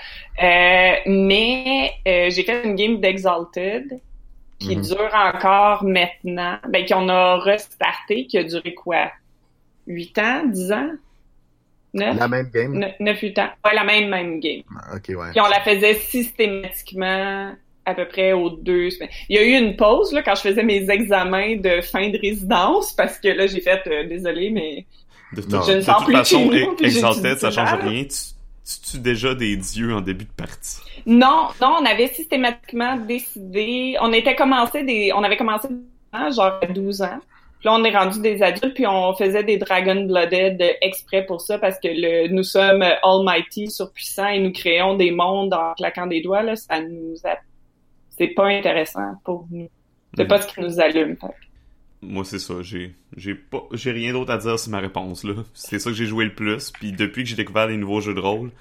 Euh, 0.44 0.96
mais, 1.06 1.92
euh, 2.08 2.30
j'ai 2.30 2.44
fait 2.44 2.64
une 2.66 2.76
game 2.76 3.00
d'Exalted 3.00 4.00
qui 4.60 4.76
Mhm. 4.76 4.82
dure 4.84 5.10
encore 5.14 5.84
maintenant, 5.84 6.58
ben, 6.70 6.86
qu'on 6.86 7.10
a 7.10 7.38
restarté, 7.40 8.26
qui 8.28 8.38
a 8.38 8.44
duré 8.44 8.74
quoi? 8.74 9.12
8 9.88 10.18
ans, 10.20 10.44
10 10.46 10.72
ans? 10.72 10.92
9? 11.94 12.18
La 12.20 12.28
même 12.28 12.50
game? 12.54 12.86
9, 13.00 13.20
8 13.22 13.40
ans. 13.40 13.50
Ouais, 13.66 13.74
la 13.74 13.84
même, 13.84 14.10
même 14.10 14.40
game. 14.40 14.62
Ah, 14.76 14.96
Ok, 14.96 15.10
ouais. 15.10 15.32
Puis 15.32 15.42
on 15.42 15.48
la 15.48 15.62
faisait 15.62 15.96
systématiquement 15.96 17.54
à 17.86 17.96
peu 17.96 18.08
près 18.08 18.34
aux 18.34 18.52
deux 18.52 18.92
semaines. 18.92 19.10
Il 19.30 19.36
y 19.36 19.40
a 19.40 19.44
eu 19.44 19.54
une 19.58 19.76
pause 19.76 20.14
là 20.14 20.22
quand 20.22 20.36
je 20.36 20.42
faisais 20.42 20.62
mes 20.64 20.88
examens 20.92 21.56
de 21.56 21.82
fin 21.82 22.10
de 22.10 22.20
résidence 22.20 22.94
parce 22.94 23.18
que 23.18 23.30
là 23.30 23.48
j'ai 23.48 23.62
fait 23.62 23.82
euh, 23.88 24.04
désolé 24.08 24.52
mais 24.52 24.86
De, 25.32 25.42
Je 25.42 25.72
ne 25.78 25.82
sens 25.82 26.04
plus 26.06 26.14
façon, 26.16 26.46
nous, 26.46 26.54
e- 26.54 26.86
Exalted, 26.86 27.38
ça 27.40 27.50
change 27.52 27.74
rien. 27.82 28.04
Tu, 28.04 28.18
tu 28.70 28.92
tues 28.92 29.00
déjà 29.00 29.34
des 29.36 29.58
dieux 29.58 29.94
en 29.96 30.02
début 30.02 30.26
de 30.26 30.32
partie? 30.32 30.82
non 31.06 31.48
non 31.62 31.78
on 31.82 31.86
avait 31.86 32.08
systématiquement 32.10 32.98
décidé 32.98 33.98
on 34.02 34.12
était 34.14 34.36
commencé 34.36 34.84
des 34.84 35.12
on 35.16 35.24
avait 35.24 35.38
commencé 35.38 35.68
genre 36.36 36.60
à 36.62 36.66
12 36.68 37.02
ans. 37.02 37.20
Puis 37.60 37.68
là 37.68 37.74
on 37.76 37.84
est 37.84 37.96
rendu 37.96 38.22
des 38.22 38.42
adultes 38.42 38.74
puis 38.76 38.88
on 38.88 39.14
faisait 39.16 39.44
des 39.44 39.58
Dragon 39.58 40.06
Blooded 40.06 40.62
exprès 40.82 41.26
pour 41.26 41.42
ça 41.42 41.60
parce 41.60 41.78
que 41.80 41.88
le 41.90 42.28
nous 42.30 42.44
sommes 42.44 42.84
almighty 43.04 43.70
surpuissants 43.70 44.28
et 44.28 44.40
nous 44.40 44.52
créons 44.54 44.96
des 44.96 45.12
mondes 45.12 45.54
en 45.54 45.74
claquant 45.76 46.08
des 46.08 46.22
doigts 46.22 46.44
là 46.44 46.56
ça 46.56 46.82
nous 46.82 47.16
a... 47.26 47.38
c'est 48.18 48.30
pas 48.30 48.48
intéressant 48.48 49.16
pour 49.26 49.48
nous. 49.52 49.70
C'est 50.18 50.24
Mhm. 50.24 50.28
pas 50.28 50.42
ce 50.42 50.48
qui 50.48 50.62
nous 50.62 50.80
allume. 50.80 51.18
fait. 51.18 51.36
Moi, 52.02 52.24
c'est 52.24 52.40
ça. 52.40 52.62
J'ai, 52.62 52.96
j'ai 53.18 53.36
pas, 53.36 53.64
j'ai 53.74 53.92
rien 53.92 54.14
d'autre 54.14 54.32
à 54.32 54.38
dire 54.38 54.58
sur 54.60 54.72
ma 54.72 54.80
réponse, 54.80 55.24
là. 55.24 55.34
C'est 55.54 55.80
ça 55.80 55.90
que 55.90 55.96
j'ai 55.96 56.06
joué 56.06 56.26
le 56.26 56.34
plus. 56.34 56.72
Puis 56.72 56.94
depuis 56.94 57.24
que 57.24 57.30
j'ai 57.30 57.36
découvert 57.36 57.68
les 57.68 57.78
nouveaux 57.78 58.00
jeux 58.02 58.14
de 58.14 58.20
rôle, 58.22 58.52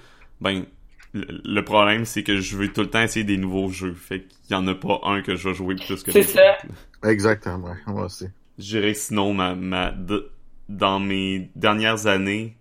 ben, 0.41 0.65
le, 1.13 1.25
le 1.45 1.63
problème, 1.65 2.05
c'est 2.05 2.23
que 2.23 2.39
je 2.41 2.57
veux 2.57 2.71
tout 2.73 2.81
le 2.81 2.89
temps 2.89 3.01
essayer 3.01 3.23
des 3.25 3.37
nouveaux 3.37 3.69
jeux. 3.69 3.93
Fait 3.93 4.21
qu'il 4.23 4.51
y 4.51 4.55
en 4.55 4.67
a 4.67 4.75
pas 4.75 4.99
un 5.03 5.21
que 5.21 5.35
je 5.35 5.47
vais 5.49 5.55
jouer 5.55 5.75
plus 5.75 6.03
que 6.03 6.11
C'est 6.11 6.23
ça. 6.23 6.57
autres. 6.63 6.65
Exactement, 7.03 7.69
ouais, 7.69 7.77
moi 7.87 8.05
aussi. 8.05 8.27
Je 8.57 8.63
dirais 8.77 8.93
que 8.93 8.99
sinon, 8.99 9.33
ma, 9.33 9.55
ma, 9.55 9.91
de- 9.91 10.31
dans 10.67 10.99
mes 10.99 11.49
dernières 11.55 12.07
années, 12.07 12.55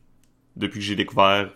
depuis 0.56 0.80
que 0.80 0.86
j'ai 0.86 0.96
découvert 0.96 1.52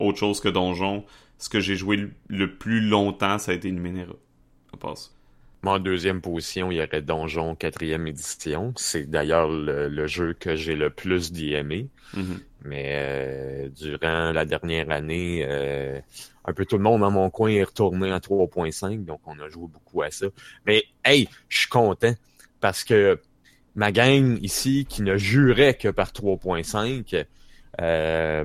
autre 0.00 0.18
chose 0.18 0.40
que 0.40 0.48
Donjon, 0.50 1.04
ce 1.38 1.48
que 1.50 1.60
j'ai 1.60 1.76
joué 1.76 1.96
le, 1.98 2.12
le 2.28 2.56
plus 2.56 2.80
longtemps, 2.80 3.38
ça 3.38 3.52
a 3.52 3.54
été 3.54 3.72
Numenera. 3.72 4.14
À 4.74 4.78
part 4.78 4.98
ça. 4.98 5.10
Moi, 5.64 5.76
en 5.76 5.78
deuxième 5.78 6.20
position, 6.20 6.70
il 6.70 6.76
y 6.76 6.82
aurait 6.82 7.00
Donjon 7.00 7.54
quatrième 7.54 8.06
édition. 8.06 8.74
C'est 8.76 9.08
d'ailleurs 9.08 9.48
le, 9.48 9.88
le 9.88 10.06
jeu 10.06 10.34
que 10.38 10.56
j'ai 10.56 10.76
le 10.76 10.90
plus 10.90 11.32
aimé. 11.40 11.88
Mhm. 12.12 12.40
Mais 12.64 12.90
euh, 12.92 13.68
durant 13.70 14.32
la 14.32 14.44
dernière 14.44 14.90
année, 14.90 15.42
euh, 15.48 15.98
un 16.44 16.52
peu 16.52 16.66
tout 16.66 16.76
le 16.76 16.82
monde 16.82 17.00
dans 17.00 17.10
mon 17.10 17.30
coin 17.30 17.48
est 17.48 17.64
retourné 17.64 18.12
en 18.12 18.18
3.5, 18.18 19.06
donc 19.06 19.20
on 19.24 19.38
a 19.40 19.48
joué 19.48 19.66
beaucoup 19.72 20.02
à 20.02 20.10
ça. 20.10 20.26
Mais 20.66 20.84
hey, 21.02 21.30
je 21.48 21.60
suis 21.60 21.68
content 21.68 22.12
parce 22.60 22.84
que 22.84 23.18
ma 23.74 23.90
gang 23.90 24.38
ici, 24.42 24.84
qui 24.86 25.00
ne 25.00 25.16
jurait 25.16 25.78
que 25.78 25.88
par 25.88 26.10
3.5, 26.10 27.24
euh, 27.80 28.44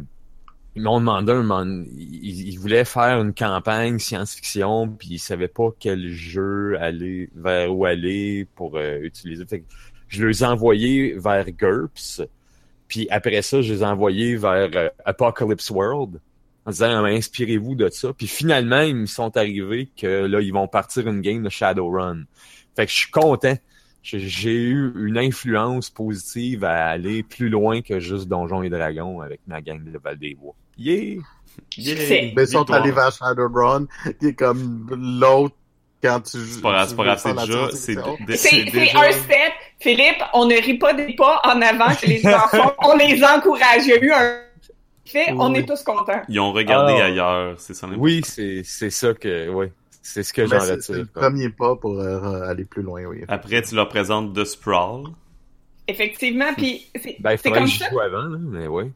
ils 0.75 0.81
m'ont 0.81 0.99
demandé 0.99 1.31
un 1.31 1.85
ils, 1.97 2.57
voulaient 2.57 2.85
faire 2.85 3.21
une 3.21 3.33
campagne 3.33 3.99
science-fiction, 3.99 4.89
puis 4.89 5.09
ils 5.11 5.19
savaient 5.19 5.47
pas 5.47 5.69
quel 5.79 6.09
jeu 6.09 6.77
aller, 6.79 7.29
vers 7.35 7.75
où 7.75 7.85
aller 7.85 8.47
pour 8.55 8.77
euh, 8.77 8.99
utiliser. 9.01 9.45
Je 10.07 10.25
les 10.25 10.43
ai 10.43 10.45
envoyés 10.45 11.15
vers 11.17 11.45
GURPS, 11.51 12.21
puis 12.87 13.07
après 13.09 13.41
ça, 13.41 13.61
je 13.61 13.73
les 13.73 13.81
ai 13.81 13.85
envoyés 13.85 14.35
vers 14.35 14.69
euh, 14.75 14.89
Apocalypse 15.05 15.69
World 15.69 16.19
en 16.65 16.71
disant 16.71 17.03
Ah, 17.03 17.07
inspirez-vous 17.07 17.75
de 17.75 17.89
ça. 17.89 18.13
Puis 18.13 18.27
finalement, 18.27 18.81
ils 18.81 18.95
me 18.95 19.05
sont 19.05 19.35
arrivés 19.37 19.89
que 19.97 20.25
là, 20.25 20.41
ils 20.41 20.53
vont 20.53 20.67
partir 20.67 21.07
une 21.07 21.21
game 21.21 21.43
de 21.43 21.49
Shadowrun. 21.49 22.23
Fait 22.75 22.85
que 22.85 22.91
je 22.91 22.97
suis 22.97 23.11
content. 23.11 23.57
J'ai 24.01 24.55
eu 24.55 24.93
une 24.95 25.17
influence 25.17 25.89
positive 25.89 26.63
à 26.63 26.87
aller 26.87 27.21
plus 27.21 27.49
loin 27.49 27.81
que 27.81 27.99
juste 27.99 28.27
Donjons 28.27 28.63
et 28.63 28.69
Dragons 28.69 29.21
avec 29.21 29.41
ma 29.45 29.61
gang 29.61 29.83
de 29.83 29.97
Val 29.97 30.17
des 30.17 30.35
Bois. 30.35 30.55
Yeah! 30.77 31.21
Succès. 31.69 32.31
Mais 32.35 32.43
ils 32.43 32.47
sont 32.47 32.69
allés 32.71 32.91
vers 32.91 33.11
Shadowrun, 33.11 33.87
qui 34.19 34.27
est 34.27 34.33
comme 34.33 34.87
l'autre 35.19 35.55
quand 36.01 36.21
tu 36.21 36.37
joues. 36.37 36.53
C'est 36.55 36.61
pas 36.61 36.85
grave, 37.03 37.19
c'est 37.21 37.33
déjà, 37.33 37.69
c'est, 37.71 37.97
un 37.97 39.11
step. 39.11 39.53
Philippe, 39.79 40.23
on 40.33 40.45
ne 40.45 40.55
rit 40.55 40.77
pas 40.77 40.93
des 40.93 41.13
pas 41.15 41.41
en 41.43 41.61
avant 41.61 41.93
que 41.95 42.05
les 42.05 42.25
enfants, 42.25 42.73
on 42.79 42.95
les 42.95 43.21
encourage. 43.23 43.85
Il 43.85 43.89
y 43.89 43.93
a 43.93 44.03
eu 44.03 44.11
un 44.11 44.39
fait, 45.05 45.33
on 45.37 45.53
est 45.53 45.67
tous 45.67 45.83
contents. 45.83 46.21
ils 46.29 46.39
ont 46.39 46.51
regardé 46.51 46.93
Ah. 46.99 47.05
ailleurs, 47.05 47.55
c'est 47.59 47.73
ça. 47.73 47.87
Oui, 47.97 48.21
c'est 48.23 48.61
c'est 48.63 48.89
ça 48.89 49.13
que, 49.13 49.49
oui. 49.49 49.67
C'est 50.01 50.23
ce 50.23 50.33
que 50.33 50.45
j'en 50.45 50.59
c'est- 50.59 50.81
c'est 50.81 50.93
le 50.93 50.99
retire. 50.99 51.13
quoi. 51.13 51.21
premier 51.23 51.49
pas 51.49 51.75
pour 51.75 51.99
euh, 51.99 52.41
aller 52.49 52.65
plus 52.65 52.81
loin, 52.81 53.03
oui. 53.05 53.23
Après, 53.27 53.61
tu 53.61 53.75
leur 53.75 53.89
présentes 53.89 54.33
The 54.35 54.45
Sprawl. 54.45 55.03
Effectivement, 55.87 56.53
puis 56.55 56.85
c'est 57.01 57.17
Ben, 57.19 57.37
comme 57.37 57.67
ça. 57.67 57.89
joue 57.89 57.99
avant, 57.99 58.23
là, 58.23 58.37
mais 58.39 58.67
oui. 58.67 58.91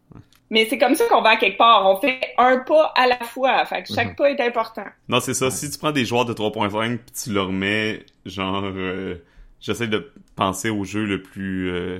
Mais 0.51 0.67
c'est 0.69 0.77
comme 0.77 0.93
ça 0.93 1.05
qu'on 1.09 1.21
va 1.23 1.31
à 1.31 1.37
quelque 1.37 1.57
part. 1.57 1.83
On 1.89 1.99
fait 1.99 2.19
un 2.37 2.59
pas 2.59 2.93
à 2.95 3.07
la 3.07 3.17
fois. 3.25 3.65
Fait 3.65 3.81
que 3.81 3.91
chaque 3.93 4.09
Mhm. 4.09 4.15
pas 4.15 4.29
est 4.29 4.39
important. 4.41 4.85
Non, 5.09 5.19
c'est 5.19 5.33
ça. 5.33 5.49
Si 5.49 5.69
tu 5.71 5.79
prends 5.79 5.91
des 5.91 6.05
joueurs 6.05 6.25
de 6.25 6.33
3.5 6.33 6.99
pis 6.99 7.11
tu 7.23 7.33
leur 7.33 7.51
mets, 7.51 8.05
genre, 8.27 8.61
euh, 8.63 9.15
j'essaie 9.59 9.87
de 9.87 10.11
penser 10.35 10.69
au 10.69 10.83
jeu 10.83 11.05
le 11.05 11.23
plus, 11.23 11.71
euh, 11.71 11.99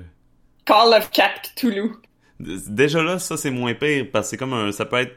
Call 0.66 0.94
of 0.94 1.10
Cthulhu. 1.12 1.94
Déjà 2.40 3.02
là, 3.02 3.18
ça 3.18 3.38
c'est 3.38 3.50
moins 3.52 3.74
pire 3.74 4.06
parce 4.12 4.28
que 4.28 4.30
c'est 4.32 4.38
comme 4.38 4.54
un, 4.54 4.72
ça 4.72 4.86
peut 4.86 4.98
être 5.00 5.16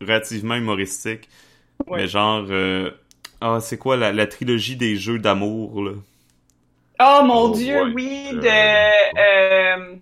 relativement 0.00 0.54
humoristique, 0.56 1.28
Ouais. 1.86 1.98
mais 2.02 2.08
genre, 2.08 2.44
euh, 2.50 2.90
ah 3.54 3.60
c'est 3.60 3.78
quoi 3.78 3.96
la, 3.96 4.12
la 4.12 4.26
trilogie 4.26 4.76
des 4.76 4.96
jeux 4.96 5.18
d'amour 5.18 5.82
là? 5.84 5.92
Oh 7.00 7.24
mon 7.24 7.50
Oh, 7.50 7.54
dieu, 7.54 7.82
ouais. 7.84 7.92
oui, 7.94 8.28
de... 8.32 8.48
euh, 9.18 9.96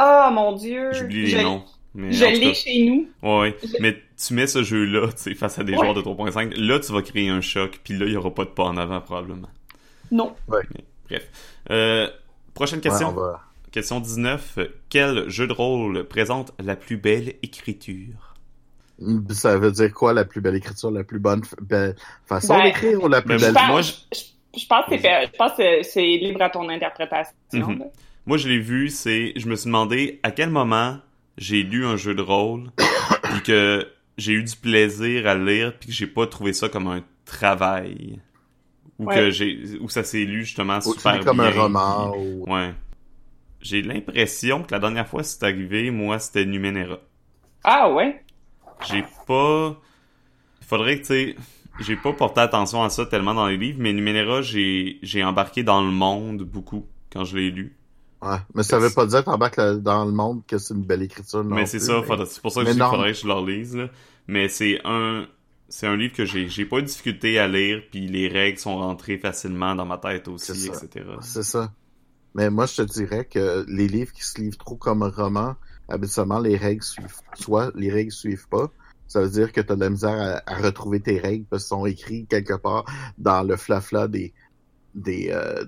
Oh 0.00 0.28
mon 0.32 0.52
dieu. 0.52 0.92
J'oublie 0.92 1.26
Je- 1.26 1.36
les 1.36 1.42
noms. 1.42 1.64
Mais 1.94 2.10
Je 2.12 2.24
l'ai 2.24 2.54
chez 2.54 2.84
nous. 2.84 3.08
ouais, 3.22 3.38
ouais. 3.40 3.56
Je- 3.62 3.76
mais 3.80 3.96
tu 4.16 4.32
mets 4.34 4.46
ce 4.46 4.62
jeu 4.62 4.84
là, 4.84 5.08
tu 5.08 5.12
sais, 5.18 5.34
face 5.34 5.58
à 5.58 5.64
des 5.64 5.72
Ouais. 5.72 5.78
joueurs 5.78 5.94
de 5.94 6.00
3.5, 6.00 6.54
là 6.56 6.78
tu 6.80 6.92
vas 6.92 7.02
créer 7.02 7.28
un 7.28 7.40
choc, 7.42 7.80
puis 7.84 7.98
là 7.98 8.06
il 8.06 8.12
y 8.12 8.16
aura 8.16 8.32
pas 8.34 8.44
de 8.44 8.50
pas 8.50 8.64
en 8.64 8.76
avant 8.76 9.00
probablement. 9.00 9.48
Non. 10.10 10.34
Bref. 10.48 10.66
Euh, 11.70 12.08
prochaine 12.54 12.78
Ouais, 12.78 12.82
question. 12.84 13.08
on 13.10 13.12
va- 13.12 13.40
Question 13.72 14.00
19. 14.00 14.58
Quel 14.90 15.28
jeu 15.30 15.46
de 15.46 15.52
rôle 15.52 16.04
présente 16.04 16.52
la 16.62 16.76
plus 16.76 16.96
belle 16.98 17.34
écriture? 17.42 18.31
Ça 19.30 19.58
veut 19.58 19.72
dire 19.72 19.92
quoi 19.92 20.12
la 20.12 20.24
plus 20.24 20.40
belle 20.40 20.56
écriture, 20.56 20.90
la 20.90 21.04
plus 21.04 21.18
bonne 21.18 21.42
belle 21.60 21.96
façon 22.26 22.56
Ben, 22.56 22.64
d'écrire 22.64 23.02
ou 23.02 23.08
la 23.08 23.22
plus 23.22 23.38
ben, 23.38 23.52
belle 23.52 23.54
Je 23.54 23.54
pense, 23.54 23.68
moi, 23.68 23.82
je... 23.82 24.60
je 24.60 24.66
pense 24.66 24.86
que 24.86 24.98
c'est 24.98 25.26
je 25.26 25.36
pense 25.36 25.52
que 25.52 25.82
c'est 25.82 26.16
libre 26.16 26.42
à 26.42 26.50
ton 26.50 26.68
interprétation. 26.68 27.34
Mhm. 27.52 27.84
Moi, 28.26 28.36
je 28.36 28.48
l'ai 28.48 28.58
vu, 28.58 28.88
c'est, 28.88 29.32
je 29.36 29.48
me 29.48 29.56
suis 29.56 29.66
demandé 29.66 30.20
à 30.22 30.30
quel 30.30 30.50
moment 30.50 30.98
j'ai 31.38 31.62
lu 31.62 31.84
un 31.84 31.96
jeu 31.96 32.14
de 32.14 32.22
rôle, 32.22 32.70
puis 33.22 33.42
que 33.42 33.88
j'ai 34.16 34.32
eu 34.32 34.44
du 34.44 34.56
plaisir 34.56 35.26
à 35.26 35.34
le 35.34 35.44
lire, 35.44 35.72
puis 35.78 35.88
que 35.88 35.94
j'ai 35.94 36.06
pas 36.06 36.26
trouvé 36.26 36.52
ça 36.52 36.68
comme 36.68 36.86
un 36.86 37.02
travail, 37.24 38.20
ou 38.98 39.06
Ouais. 39.06 39.16
que 39.16 39.30
j'ai, 39.30 39.58
où 39.80 39.88
ça 39.88 40.04
s'est 40.04 40.24
lu 40.24 40.44
justement 40.44 40.78
Ou 40.78 40.92
super 40.92 41.18
lis 41.18 41.24
comme 41.24 41.40
un 41.40 41.50
bien, 41.50 41.62
roman. 41.62 42.14
Ou... 42.16 42.44
Ouais. 42.52 42.72
J'ai 43.60 43.82
l'impression 43.82 44.62
que 44.62 44.72
la 44.72 44.78
dernière 44.78 45.08
fois 45.08 45.22
que 45.22 45.26
c'est 45.26 45.42
arrivé, 45.44 45.90
moi, 45.90 46.18
c'était 46.18 46.44
Numenera. 46.44 46.98
Ah 47.64 47.90
ouais? 47.90 48.22
J'ai 48.90 49.04
pas, 49.26 49.76
il 50.60 50.66
faudrait 50.66 50.96
que 50.96 51.00
tu 51.02 51.06
sais, 51.06 51.36
j'ai 51.80 51.96
pas 51.96 52.12
porté 52.12 52.40
attention 52.40 52.82
à 52.82 52.90
ça 52.90 53.06
tellement 53.06 53.34
dans 53.34 53.46
les 53.46 53.56
livres, 53.56 53.78
mais 53.80 53.92
Numenera, 53.92 54.42
j'ai, 54.42 54.98
j'ai 55.02 55.24
embarqué 55.24 55.62
dans 55.62 55.82
le 55.82 55.90
monde 55.90 56.42
beaucoup 56.42 56.84
quand 57.12 57.24
je 57.24 57.36
l'ai 57.36 57.50
lu. 57.50 57.76
Ouais. 58.20 58.36
Mais 58.54 58.62
ça 58.62 58.78
veut 58.78 58.90
pas 58.90 59.06
dire 59.06 59.24
t'embarques 59.24 59.56
là- 59.56 59.74
dans 59.74 60.04
le 60.04 60.12
monde 60.12 60.42
que 60.46 60.56
c'est 60.58 60.74
une 60.74 60.84
belle 60.84 61.02
écriture. 61.02 61.42
non 61.42 61.56
mais 61.56 61.66
c'est 61.66 61.80
ça, 61.80 62.00
mais- 62.08 62.24
c'est 62.26 62.40
pour 62.40 62.52
ça 62.52 62.60
que 62.60 62.66
je 62.68 62.72
dis 62.72 62.78
qu'il 62.78 62.86
faudrait 62.90 63.12
que 63.12 63.18
je 63.18 63.26
le 63.26 63.32
relise, 63.32 63.76
là. 63.76 63.88
Mais 64.28 64.48
c'est 64.48 64.80
un, 64.84 65.26
c'est 65.68 65.88
un 65.88 65.96
livre 65.96 66.14
que 66.14 66.24
j'ai, 66.24 66.48
j'ai 66.48 66.64
pas 66.64 66.78
eu 66.78 66.82
de 66.82 66.86
difficulté 66.86 67.38
à 67.40 67.48
lire, 67.48 67.82
puis 67.90 68.06
les 68.06 68.28
règles 68.28 68.58
sont 68.58 68.76
rentrées 68.76 69.18
facilement 69.18 69.74
dans 69.74 69.86
ma 69.86 69.98
tête 69.98 70.28
aussi, 70.28 70.52
etc. 70.68 71.04
C'est 71.22 71.42
ça. 71.42 71.72
Mais 72.34 72.48
moi, 72.48 72.66
je 72.66 72.76
te 72.76 72.82
dirais 72.82 73.24
que 73.24 73.64
les 73.68 73.88
livres 73.88 74.12
qui 74.12 74.22
se 74.22 74.40
livrent 74.40 74.56
trop 74.58 74.76
comme 74.76 75.02
un 75.02 75.10
roman, 75.10 75.56
habituellement, 75.92 76.38
les 76.38 76.56
règles 76.56 76.82
suivent. 76.82 77.16
Soit 77.34 77.70
les 77.74 77.90
règles 77.90 78.12
suivent 78.12 78.48
pas. 78.48 78.70
Ça 79.06 79.20
veut 79.20 79.28
dire 79.30 79.52
que 79.52 79.60
tu 79.60 79.72
as 79.72 79.76
de 79.76 79.80
la 79.80 79.90
misère 79.90 80.42
à, 80.46 80.52
à 80.52 80.56
retrouver 80.56 81.00
tes 81.00 81.18
règles 81.18 81.44
parce 81.50 81.64
qu'elles 81.64 81.68
sont 81.78 81.86
écrites 81.86 82.28
quelque 82.28 82.54
part 82.54 82.84
dans 83.18 83.42
le 83.42 83.56
flafla 83.56 84.08
des 84.08 84.32
des 84.94 85.30
euh, 85.30 85.64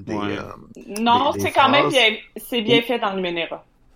des 0.00 0.14
Ouais. 0.14 0.38
euh, 0.38 0.52
Non, 1.00 1.32
c'est 1.38 1.52
quand 1.52 1.68
même 1.70 1.88
bien, 1.88 2.16
c'est 2.36 2.62
bien 2.62 2.76
Oui. 2.78 2.82
fait 2.82 2.98
dans 2.98 3.14
le. 3.14 3.22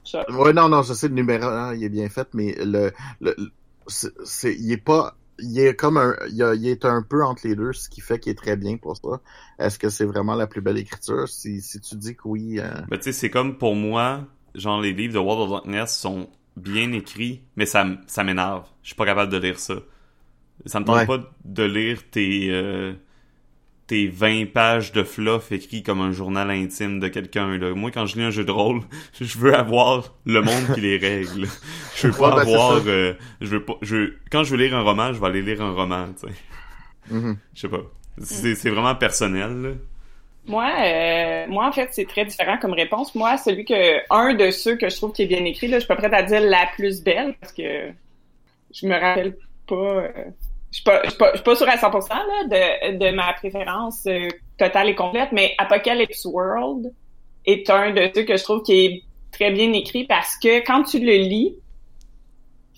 Ça. 0.05 0.29
Ouais, 0.33 0.53
non, 0.53 0.68
non, 0.68 0.83
je 0.83 0.95
sais, 0.95 1.07
le 1.09 1.14
numéro 1.14 1.45
1, 1.45 1.75
il 1.77 1.85
est 1.85 1.88
bien 1.88 2.09
fait, 2.09 2.27
mais 2.35 2.55
le, 2.59 2.90
le, 3.21 3.35
le- 3.38 3.51
c'est, 3.87 4.11
c'est- 4.25 4.55
il 4.55 4.73
est 4.73 4.77
pas, 4.77 5.16
il 5.38 5.57
est 5.61 5.77
comme 5.77 5.97
un, 5.97 6.14
il, 6.29 6.42
a- 6.42 6.55
il 6.55 6.66
est 6.66 6.85
un 6.85 7.03
peu 7.03 7.25
entre 7.25 7.47
les 7.47 7.55
deux, 7.55 7.73
ce 7.73 7.88
qui 7.88 8.01
fait 8.01 8.18
qu'il 8.18 8.33
est 8.33 8.37
très 8.37 8.57
bien 8.57 8.77
pour 8.79 8.97
ça. 8.97 9.21
Est-ce 9.61 9.79
que 9.79 9.88
c'est 9.90 10.05
vraiment 10.05 10.35
la 10.35 10.49
plus 10.49 10.61
belle 10.61 10.79
écriture? 10.79 11.29
Si, 11.29 11.61
si 11.61 11.81
tu 11.81 11.95
dis 11.95 12.16
que 12.16 12.23
oui, 12.25 12.59
euh, 12.59 12.68
Ben, 12.90 12.97
tu 12.99 13.05
sais, 13.05 13.12
c'est 13.12 13.31
comme 13.31 13.59
pour 13.59 13.77
moi, 13.77 14.25
genre, 14.55 14.81
les 14.81 14.93
livres 14.93 15.15
de 15.15 15.19
World 15.19 15.43
of 15.43 15.51
Darkness 15.51 15.97
sont 15.97 16.29
bien 16.57 16.93
écrits, 16.93 17.43
mais 17.57 17.67
ça, 17.67 17.87
ça 18.07 18.25
m'énerve. 18.25 18.65
Je 18.83 18.88
suis 18.88 18.97
pas 18.97 19.07
capable 19.07 19.33
de 19.33 19.38
lire 19.38 19.59
ça. 19.59 19.75
Ça 20.67 20.81
me 20.81 20.85
tente 20.85 20.97
Ouais. 20.97 21.07
pas 21.07 21.19
de 21.45 21.62
lire 21.65 21.99
tes, 22.11 22.49
euh, 22.51 22.93
tes 23.87 24.07
20 24.07 24.53
pages 24.53 24.93
de 24.93 25.03
fluff 25.03 25.51
écrits 25.51 25.83
comme 25.83 26.01
un 26.01 26.12
journal 26.12 26.51
intime 26.51 27.01
de 27.01 27.09
quelqu'un. 27.09 27.59
Moi, 27.75 27.91
quand 27.91 28.07
je 28.07 28.17
lis 28.17 28.23
un 28.23 28.31
jeu 28.31 28.45
de 28.45 28.51
rôle, 28.53 28.83
je 29.21 29.38
veux 29.38 29.55
avoir 29.55 30.15
le 30.25 30.41
monde 30.43 30.75
qui 30.75 30.81
les 30.83 30.99
règle. 30.99 31.47
Je 31.97 32.09
veux 32.09 32.12
pas 32.15 32.31
Ouais, 32.31 32.45
ben, 32.45 32.53
avoir, 32.55 32.83
euh, 32.87 33.15
je 33.41 33.47
veux 33.47 33.65
pas, 33.65 33.75
je, 33.83 34.15
quand 34.31 34.45
je 34.45 34.51
veux 34.55 34.62
lire 34.62 34.75
un 34.75 34.83
roman, 34.83 35.12
je 35.12 35.21
vais 35.21 35.27
aller 35.27 35.43
lire 35.43 35.62
un 35.62 35.73
roman, 35.73 36.09
mhm. 37.11 37.37
Je 37.55 37.61
sais 37.61 37.69
pas. 37.69 37.83
C'est, 38.19 38.55
c'est 38.55 38.71
vraiment 38.71 38.95
personnel, 38.95 39.62
là. 39.62 39.71
Moi, 40.46 40.68
euh, 40.81 41.46
moi, 41.48 41.68
en 41.68 41.72
fait, 41.72 41.88
c'est 41.92 42.07
très 42.07 42.24
différent 42.24 42.59
comme 42.59 42.72
réponse. 42.72 43.14
Moi, 43.14 43.37
celui 43.37 43.64
que, 43.64 44.02
un 44.11 44.35
de 44.35 44.50
ceux 44.50 44.76
que 44.76 44.88
je 44.88 44.96
trouve 44.96 45.12
qui 45.12 45.22
est 45.22 45.26
bien 45.26 45.44
écrit, 45.44 45.68
là, 45.68 45.76
je 45.76 45.81
suis 45.81 45.88
pas 45.88 45.96
prête 45.96 46.12
à 46.12 46.22
dire 46.22 46.40
la 46.40 46.66
plus 46.74 47.02
belle 47.02 47.35
parce 47.40 47.52
que 47.52 47.90
je 48.72 48.87
me 48.87 48.94
rappelle 48.94 49.37
pas, 49.68 49.74
euh, 49.76 50.09
je 50.70 50.76
suis 50.76 50.85
pas, 50.85 51.02
je 51.05 51.11
suis 51.11 51.18
pas, 51.18 51.31
je 51.33 51.37
suis 51.37 51.44
pas 51.44 51.55
sûre 51.55 51.68
à 51.68 51.76
100% 51.76 52.09
là, 52.09 52.90
de, 52.90 52.98
de 52.98 53.14
ma 53.14 53.33
préférence 53.35 54.05
euh, 54.07 54.28
totale 54.59 54.88
et 54.88 54.94
complète, 54.96 55.31
mais 55.31 55.55
Apocalypse 55.59 56.24
World 56.24 56.92
est 57.46 57.68
un 57.70 57.92
de 57.92 58.11
ceux 58.14 58.24
que 58.24 58.37
je 58.37 58.42
trouve 58.42 58.62
qui 58.62 58.85
est 58.85 59.02
très 59.31 59.52
bien 59.52 59.72
écrit 59.72 60.05
parce 60.05 60.37
que 60.37 60.64
quand 60.66 60.83
tu 60.83 60.98
le 60.98 61.16
lis, 61.18 61.55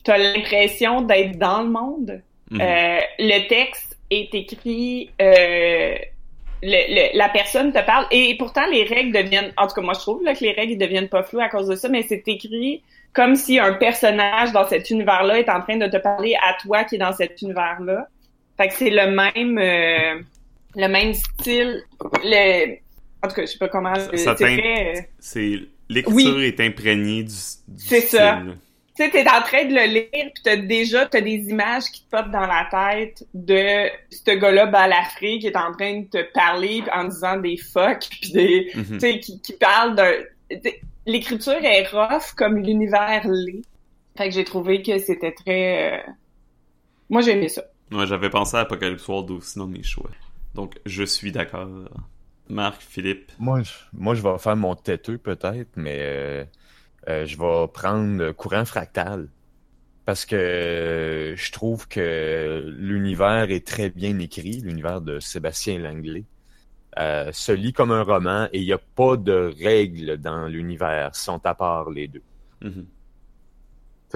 tu 0.04 0.10
as 0.10 0.18
l'impression 0.18 1.00
d'être 1.00 1.38
dans 1.38 1.62
le 1.62 1.70
monde. 1.70 2.22
Mhm. 2.50 2.60
Euh, 2.60 3.00
le 3.18 3.48
texte 3.48 3.98
est 4.10 4.34
écrit, 4.34 5.10
euh, 6.64 7.08
la 7.14 7.28
personne 7.28 7.72
te 7.72 7.84
parle. 7.84 8.06
Et 8.10 8.36
pourtant 8.38 8.66
les 8.66 8.84
règles 8.84 9.12
deviennent 9.12 9.52
en 9.56 9.66
tout 9.66 9.74
cas 9.74 9.82
moi 9.82 9.94
je 9.94 10.00
trouve 10.00 10.22
là, 10.22 10.34
que 10.34 10.40
les 10.40 10.52
règles 10.52 10.78
deviennent 10.78 11.08
pas 11.08 11.22
floues 11.22 11.40
à 11.40 11.48
cause 11.48 11.68
de 11.68 11.76
ça 11.76 11.88
mais 11.88 12.02
c'est 12.02 12.26
écrit 12.26 12.82
comme 13.12 13.36
si 13.36 13.58
un 13.58 13.74
personnage 13.74 14.52
dans 14.52 14.66
cet 14.66 14.90
univers-là 14.90 15.38
est 15.38 15.48
en 15.48 15.60
train 15.60 15.76
de 15.76 15.86
te 15.86 15.96
parler 15.96 16.34
à 16.42 16.54
toi 16.60 16.84
qui 16.84 16.96
est 16.96 16.98
dans 16.98 17.12
cet 17.12 17.40
univers-là. 17.42 18.08
Fait 18.56 18.68
que 18.68 18.74
c'est 18.74 18.90
le 18.90 19.10
même 19.10 19.58
euh, 19.58 20.22
le 20.76 20.88
même 20.88 21.14
style 21.14 21.82
le 22.24 22.76
en 23.22 23.28
tout 23.28 23.34
cas 23.34 23.42
je 23.42 23.46
sais 23.46 23.58
pas 23.58 23.68
comment 23.68 23.94
c'est 24.14 24.34
très... 24.34 24.96
Euh, 24.96 25.00
c'est 25.18 25.60
l'écriture 25.88 26.40
est 26.40 26.60
imprégnée 26.60 27.22
du, 27.24 27.34
du 27.68 27.84
c'est 27.84 28.00
ça 28.00 28.42
tu 28.96 29.02
sais, 29.02 29.10
t'es 29.10 29.28
en 29.28 29.42
train 29.42 29.64
de 29.64 29.74
le 29.74 29.92
lire, 29.92 30.30
puis 30.32 30.42
t'as 30.44 30.56
déjà 30.56 31.06
t'as 31.06 31.20
des 31.20 31.48
images 31.50 31.84
qui 31.90 32.04
te 32.04 32.10
popent 32.10 32.30
dans 32.30 32.46
la 32.46 32.68
tête 32.70 33.26
de 33.34 33.88
ce 34.10 34.38
gars-là 34.38 34.66
balafré 34.66 35.40
qui 35.40 35.48
est 35.48 35.56
en 35.56 35.72
train 35.72 36.02
de 36.02 36.06
te 36.06 36.32
parler 36.32 36.84
en 36.92 37.04
disant 37.04 37.36
des 37.38 37.56
fuck, 37.56 38.06
puis 38.08 38.30
des, 38.32 38.70
mhm. 38.74 38.84
tu 38.84 39.00
sais, 39.00 39.18
qui, 39.18 39.40
qui 39.40 39.52
parle 39.54 39.96
d'un... 39.96 40.12
L'écriture 41.06 41.62
est 41.62 41.88
rough 41.88 42.34
comme 42.36 42.58
l'univers 42.58 43.26
l'est. 43.26 43.64
Fait 44.16 44.28
que 44.28 44.34
j'ai 44.34 44.44
trouvé 44.44 44.80
que 44.82 44.96
c'était 44.98 45.32
très... 45.32 45.98
Euh, 45.98 46.12
moi, 47.10 47.20
j'aimais 47.20 47.48
ça. 47.48 47.64
Moi, 47.90 48.06
j'avais 48.06 48.30
pensé 48.30 48.56
à 48.56 48.60
Apocalypse 48.60 49.06
World 49.08 49.30
aussi 49.32 49.58
dans 49.58 49.66
mes 49.66 49.82
choix. 49.82 50.10
Donc, 50.54 50.78
je 50.86 51.02
suis 51.02 51.32
d'accord. 51.32 51.68
Marc, 52.48 52.80
Philippe? 52.80 53.32
Moi, 53.40 53.62
je, 53.62 53.72
moi, 53.92 54.14
je 54.14 54.22
vais 54.22 54.38
faire 54.38 54.56
mon 54.56 54.76
têteux 54.76 55.18
peut-être, 55.18 55.70
mais... 55.74 55.98
Euh, 56.00 56.44
euh, 57.08 57.26
je 57.26 57.38
vais 57.38 57.68
prendre 57.72 58.32
courant 58.32 58.64
fractal 58.64 59.28
parce 60.04 60.26
que 60.26 60.36
euh, 60.36 61.36
je 61.36 61.52
trouve 61.52 61.88
que 61.88 62.64
l'univers 62.76 63.50
est 63.50 63.66
très 63.66 63.90
bien 63.90 64.18
écrit, 64.18 64.60
l'univers 64.60 65.00
de 65.00 65.20
Sébastien 65.20 65.78
Langlais. 65.78 66.24
Euh, 66.98 67.32
se 67.32 67.50
lit 67.50 67.72
comme 67.72 67.90
un 67.90 68.04
roman 68.04 68.48
et 68.52 68.60
il 68.60 68.66
n'y 68.66 68.72
a 68.72 68.78
pas 68.78 69.16
de 69.16 69.52
règles 69.60 70.16
dans 70.18 70.46
l'univers, 70.46 71.16
sont 71.16 71.44
à 71.44 71.54
part 71.54 71.90
les 71.90 72.06
deux. 72.06 72.22
Mm 72.60 72.82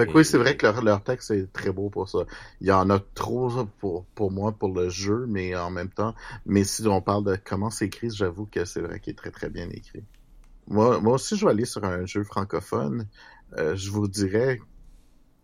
oui, 0.07 0.23
c'est 0.23 0.37
vrai 0.37 0.55
que 0.55 0.65
leur, 0.65 1.03
texte 1.03 1.31
est 1.31 1.51
très 1.51 1.71
beau 1.71 1.89
pour 1.89 2.07
ça. 2.07 2.19
Il 2.61 2.67
y 2.67 2.71
en 2.71 2.89
a 2.89 2.99
trop 2.99 3.65
pour, 3.79 4.05
pour 4.15 4.31
moi 4.31 4.51
pour 4.51 4.69
le 4.69 4.89
jeu, 4.89 5.25
mais 5.27 5.55
en 5.55 5.71
même 5.71 5.89
temps, 5.89 6.15
mais 6.45 6.63
si 6.63 6.87
on 6.87 7.01
parle 7.01 7.25
de 7.25 7.37
comment 7.43 7.69
c'est 7.69 7.87
écrit, 7.87 8.09
j'avoue 8.09 8.45
que 8.45 8.65
c'est 8.65 8.81
vrai 8.81 8.99
qu'il 8.99 9.11
est 9.11 9.17
très 9.17 9.31
très 9.31 9.49
bien 9.49 9.69
écrit. 9.69 10.03
Moi, 10.69 11.01
moi 11.01 11.15
aussi, 11.15 11.35
je 11.35 11.45
vais 11.45 11.51
aller 11.51 11.65
sur 11.65 11.83
un 11.83 12.05
jeu 12.05 12.23
francophone. 12.23 13.07
Euh, 13.57 13.75
je 13.75 13.89
vous 13.89 14.07
dirais 14.07 14.59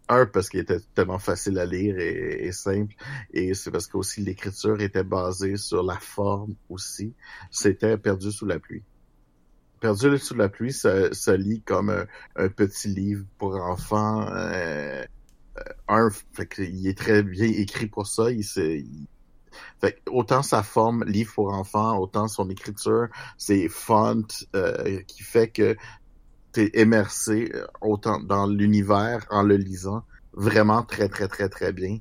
un 0.07 0.27
parce 0.27 0.49
qu'il 0.49 0.59
était 0.59 0.79
tellement 0.93 1.17
facile 1.17 1.57
à 1.57 1.65
lire 1.65 1.97
et, 1.97 2.51
simple 2.51 2.93
et 3.33 3.55
c'est 3.55 3.71
parce 3.71 3.87
que 3.87 3.97
aussi 3.97 4.21
l'écriture 4.21 4.79
était 4.81 5.03
basée 5.03 5.57
sur 5.57 5.81
la 5.81 5.97
forme 5.97 6.53
aussi 6.69 7.15
c'était 7.49 7.97
perdu 7.97 8.31
sous 8.31 8.45
la 8.45 8.59
pluie 8.59 8.83
perdu 9.79 10.19
sous 10.19 10.35
la 10.35 10.47
pluie 10.47 10.73
ça, 10.73 11.11
ça 11.11 11.35
lit 11.35 11.63
comme 11.63 11.89
un, 12.35 12.49
petit 12.49 12.89
livre 12.89 13.25
pour 13.39 13.55
enfants 13.55 14.27
euh, 14.29 15.03
euh, 15.57 15.61
un 15.87 16.11
fait 16.33 16.49
il 16.59 16.87
est 16.87 16.95
très 16.95 17.23
bien 17.23 17.47
écrit 17.47 17.87
pour 17.87 18.05
ça 18.05 18.29
il, 18.29 18.45
il 18.57 19.07
fait 19.79 20.01
autant 20.09 20.41
sa 20.41 20.63
forme 20.63 21.03
livre 21.05 21.33
pour 21.33 21.53
enfants, 21.53 21.97
autant 21.97 22.27
son 22.27 22.49
écriture, 22.49 23.07
ses 23.37 23.69
fonts 23.69 24.45
euh, 24.55 25.01
qui 25.07 25.23
fait 25.23 25.49
que 25.49 25.75
t'es 26.55 26.71
immersé 26.81 27.51
euh, 27.53 27.67
autant 27.81 28.17
dans 28.21 28.47
l'univers 28.47 29.25
en 29.29 29.43
le 29.43 29.57
lisant, 29.57 30.05
vraiment 30.31 30.83
très 30.83 31.09
très 31.09 31.27
très 31.27 31.49
très 31.49 31.73
bien. 31.73 31.99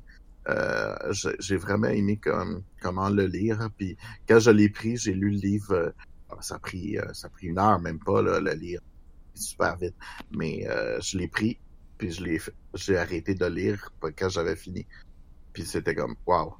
Euh, 0.48 0.94
j'ai 1.40 1.56
vraiment 1.56 1.88
aimé 1.88 2.18
comme, 2.18 2.62
comment 2.80 3.08
le 3.08 3.26
lire. 3.26 3.68
Puis 3.76 3.96
quand 4.28 4.38
je 4.38 4.52
l'ai 4.52 4.68
pris, 4.68 4.96
j'ai 4.96 5.12
lu 5.12 5.30
le 5.30 5.38
livre. 5.38 5.72
Euh, 5.72 5.90
ça 6.40 6.54
a 6.54 6.58
pris 6.60 6.96
ça 7.12 7.26
a 7.26 7.30
pris 7.30 7.48
une 7.48 7.58
heure 7.58 7.80
même 7.80 7.98
pas 7.98 8.22
là, 8.22 8.40
le 8.40 8.52
lire 8.52 8.80
super 9.34 9.76
vite. 9.76 9.94
Mais 10.30 10.66
je 11.00 11.18
l'ai 11.18 11.28
pris 11.28 11.58
puis 11.98 12.10
je 12.12 12.24
l'ai 12.24 12.40
j'ai 12.74 12.96
arrêté 12.96 13.34
de 13.34 13.46
lire 13.46 13.90
quand 14.16 14.28
j'avais 14.28 14.56
fini. 14.56 14.86
Puis 15.52 15.64
c'était 15.64 15.94
comme 15.94 16.14
wow 16.26 16.54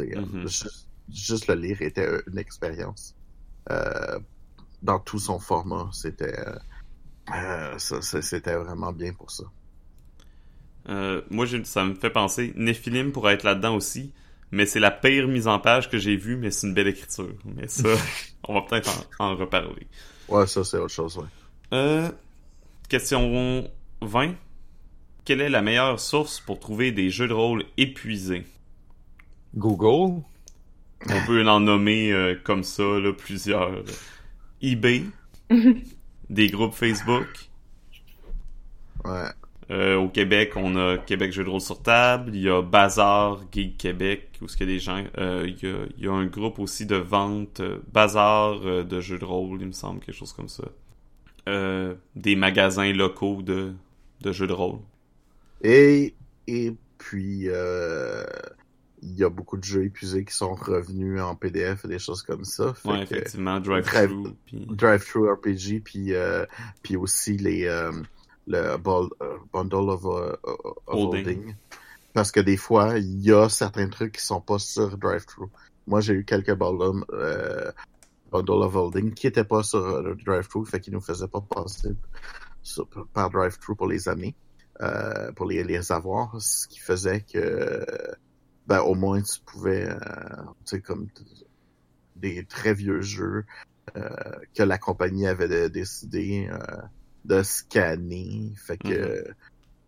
euh, 0.00 0.04
mm-hmm. 0.04 0.84
juste, 1.10 1.46
le 1.48 1.54
lire 1.54 1.82
était 1.82 2.08
une 2.26 2.38
expérience. 2.38 3.14
Euh, 3.70 4.18
dans 4.82 4.98
tout 4.98 5.18
son 5.18 5.38
format, 5.38 5.88
c'était 5.92 6.38
euh, 7.34 7.78
c'était 7.78 8.54
vraiment 8.54 8.92
bien 8.92 9.12
pour 9.12 9.30
ça. 9.30 9.44
moi, 11.30 11.46
ça 11.64 11.84
me 11.84 11.94
fait 11.94 12.10
penser, 12.10 12.52
Nephilim 12.56 13.12
pourrait 13.12 13.34
être 13.34 13.44
là-dedans 13.44 13.76
aussi, 13.76 14.12
mais 14.50 14.66
c'est 14.66 14.80
la 14.80 14.90
pire 14.90 15.28
mise 15.28 15.46
en 15.46 15.58
page 15.58 15.90
que 15.90 15.98
j'ai 15.98 16.16
vue, 16.16 16.36
mais 16.36 16.50
c'est 16.50 16.66
une 16.66 16.74
belle 16.74 16.88
écriture. 16.88 17.34
Mais 17.44 17.68
ça, 17.68 17.88
on 18.48 18.54
va 18.54 18.62
peut-être 18.62 19.08
en, 19.18 19.36
reparler. 19.36 19.86
Ouais, 20.28 20.46
ça 20.46 20.64
c'est 20.64 20.78
autre 20.78 20.94
chose, 20.94 21.18
ouais. 21.18 22.10
question 22.88 23.68
20. 24.00 24.34
Quelle 25.24 25.42
est 25.42 25.50
la 25.50 25.62
meilleure 25.62 26.00
source 26.00 26.40
pour 26.40 26.58
trouver 26.58 26.90
des 26.90 27.10
jeux 27.10 27.28
de 27.28 27.34
rôle 27.34 27.64
épuisés? 27.76 28.46
Google. 29.54 30.22
On 31.08 31.26
peut 31.26 31.46
en 31.48 31.60
nommer 31.60 32.12
euh, 32.12 32.34
comme 32.42 32.62
ça 32.62 32.82
là, 32.82 33.12
plusieurs. 33.12 33.82
eBay. 34.62 35.04
des 36.30 36.48
groupes 36.48 36.74
Facebook. 36.74 37.26
Ouais. 39.04 39.28
Euh, 39.70 39.96
au 39.96 40.08
Québec, 40.08 40.52
on 40.56 40.76
a 40.76 40.98
Québec 40.98 41.32
Jeux 41.32 41.44
de 41.44 41.48
rôle 41.48 41.60
sur 41.60 41.82
table. 41.82 42.32
Il 42.34 42.42
y 42.42 42.48
a 42.50 42.60
Bazar 42.60 43.40
Geek 43.52 43.78
Québec, 43.78 44.30
où 44.42 44.48
ce 44.48 44.56
qu'il 44.56 44.68
y 44.68 44.70
a 44.70 44.74
des 44.74 44.80
gens. 44.80 45.04
Euh, 45.18 45.44
il, 45.46 45.66
y 45.66 45.72
a, 45.72 45.76
il, 45.96 46.04
y 46.04 46.08
a, 46.08 46.12
un 46.12 46.26
groupe 46.26 46.58
aussi 46.58 46.86
de 46.86 46.96
vente 46.96 47.62
Bazar 47.92 48.60
de 48.60 49.00
jeux 49.00 49.18
de 49.18 49.24
rôle, 49.24 49.60
il 49.60 49.68
me 49.68 49.72
semble, 49.72 50.00
quelque 50.00 50.16
chose 50.16 50.32
comme 50.32 50.48
ça. 50.48 50.64
des 52.16 52.36
magasins 52.36 52.92
locaux 52.92 53.42
de, 53.42 53.72
de 54.20 54.32
jeux 54.32 54.48
de 54.48 54.52
rôle. 54.52 54.80
Et, 55.62 56.14
et 56.46 56.72
puis 56.98 57.48
il 59.02 59.18
y 59.18 59.24
a 59.24 59.30
beaucoup 59.30 59.56
de 59.56 59.64
jeux 59.64 59.84
épuisés 59.84 60.24
qui 60.24 60.34
sont 60.34 60.54
revenus 60.54 61.20
en 61.20 61.34
PDF 61.34 61.84
et 61.84 61.88
des 61.88 61.98
choses 61.98 62.22
comme 62.22 62.44
ça. 62.44 62.74
Fait 62.74 62.88
ouais, 62.88 63.02
effectivement, 63.02 63.60
Drive-Thru. 63.60 64.34
Drive-Thru 64.52 65.30
RPG, 65.32 65.82
puis, 65.82 66.14
euh, 66.14 66.44
puis 66.82 66.96
aussi 66.96 67.36
les, 67.36 67.64
euh, 67.66 67.92
le 68.46 68.58
euh, 68.58 69.38
Bundle 69.52 69.90
of, 69.90 70.04
Holding. 70.86 71.54
Parce 72.12 72.32
que 72.32 72.40
des 72.40 72.56
fois, 72.56 72.98
il 72.98 73.22
y 73.22 73.32
a 73.32 73.48
certains 73.48 73.88
trucs 73.88 74.16
qui 74.16 74.24
sont 74.24 74.40
pas 74.40 74.58
sur 74.58 74.96
Drive-Thru. 74.98 75.46
Moi, 75.86 76.00
j'ai 76.00 76.14
eu 76.14 76.24
quelques 76.24 76.54
bundles, 76.54 77.04
Bundle 78.30 78.62
of 78.62 78.74
Holding 78.74 79.14
qui 79.14 79.26
étaient 79.26 79.44
pas 79.44 79.62
sur 79.62 80.14
Drive-Thru, 80.16 80.66
fait 80.66 80.80
qu'ils 80.80 80.92
nous 80.92 81.00
faisaient 81.00 81.28
pas 81.28 81.40
passer 81.40 81.90
par 83.14 83.30
Drive-Thru 83.30 83.76
pour 83.76 83.86
les 83.86 84.08
années, 84.08 84.34
pour 85.36 85.46
les, 85.46 85.64
les 85.64 85.90
avoir, 85.92 86.40
ce 86.40 86.68
qui 86.68 86.80
faisait 86.80 87.22
que 87.22 87.86
ben 88.66 88.80
au 88.80 88.94
moins 88.94 89.22
tu 89.22 89.40
pouvais, 89.40 89.88
euh, 89.88 89.96
tu 90.64 90.76
sais, 90.76 90.80
comme 90.80 91.08
des 92.16 92.44
très 92.44 92.74
vieux 92.74 93.00
jeux 93.00 93.44
euh, 93.96 94.08
que 94.54 94.62
la 94.62 94.78
compagnie 94.78 95.26
avait 95.26 95.70
décidé 95.70 96.48
euh, 96.52 96.58
de 97.24 97.42
scanner. 97.42 98.52
Fait 98.56 98.76
que 98.76 98.88
mm-hmm. 98.88 99.34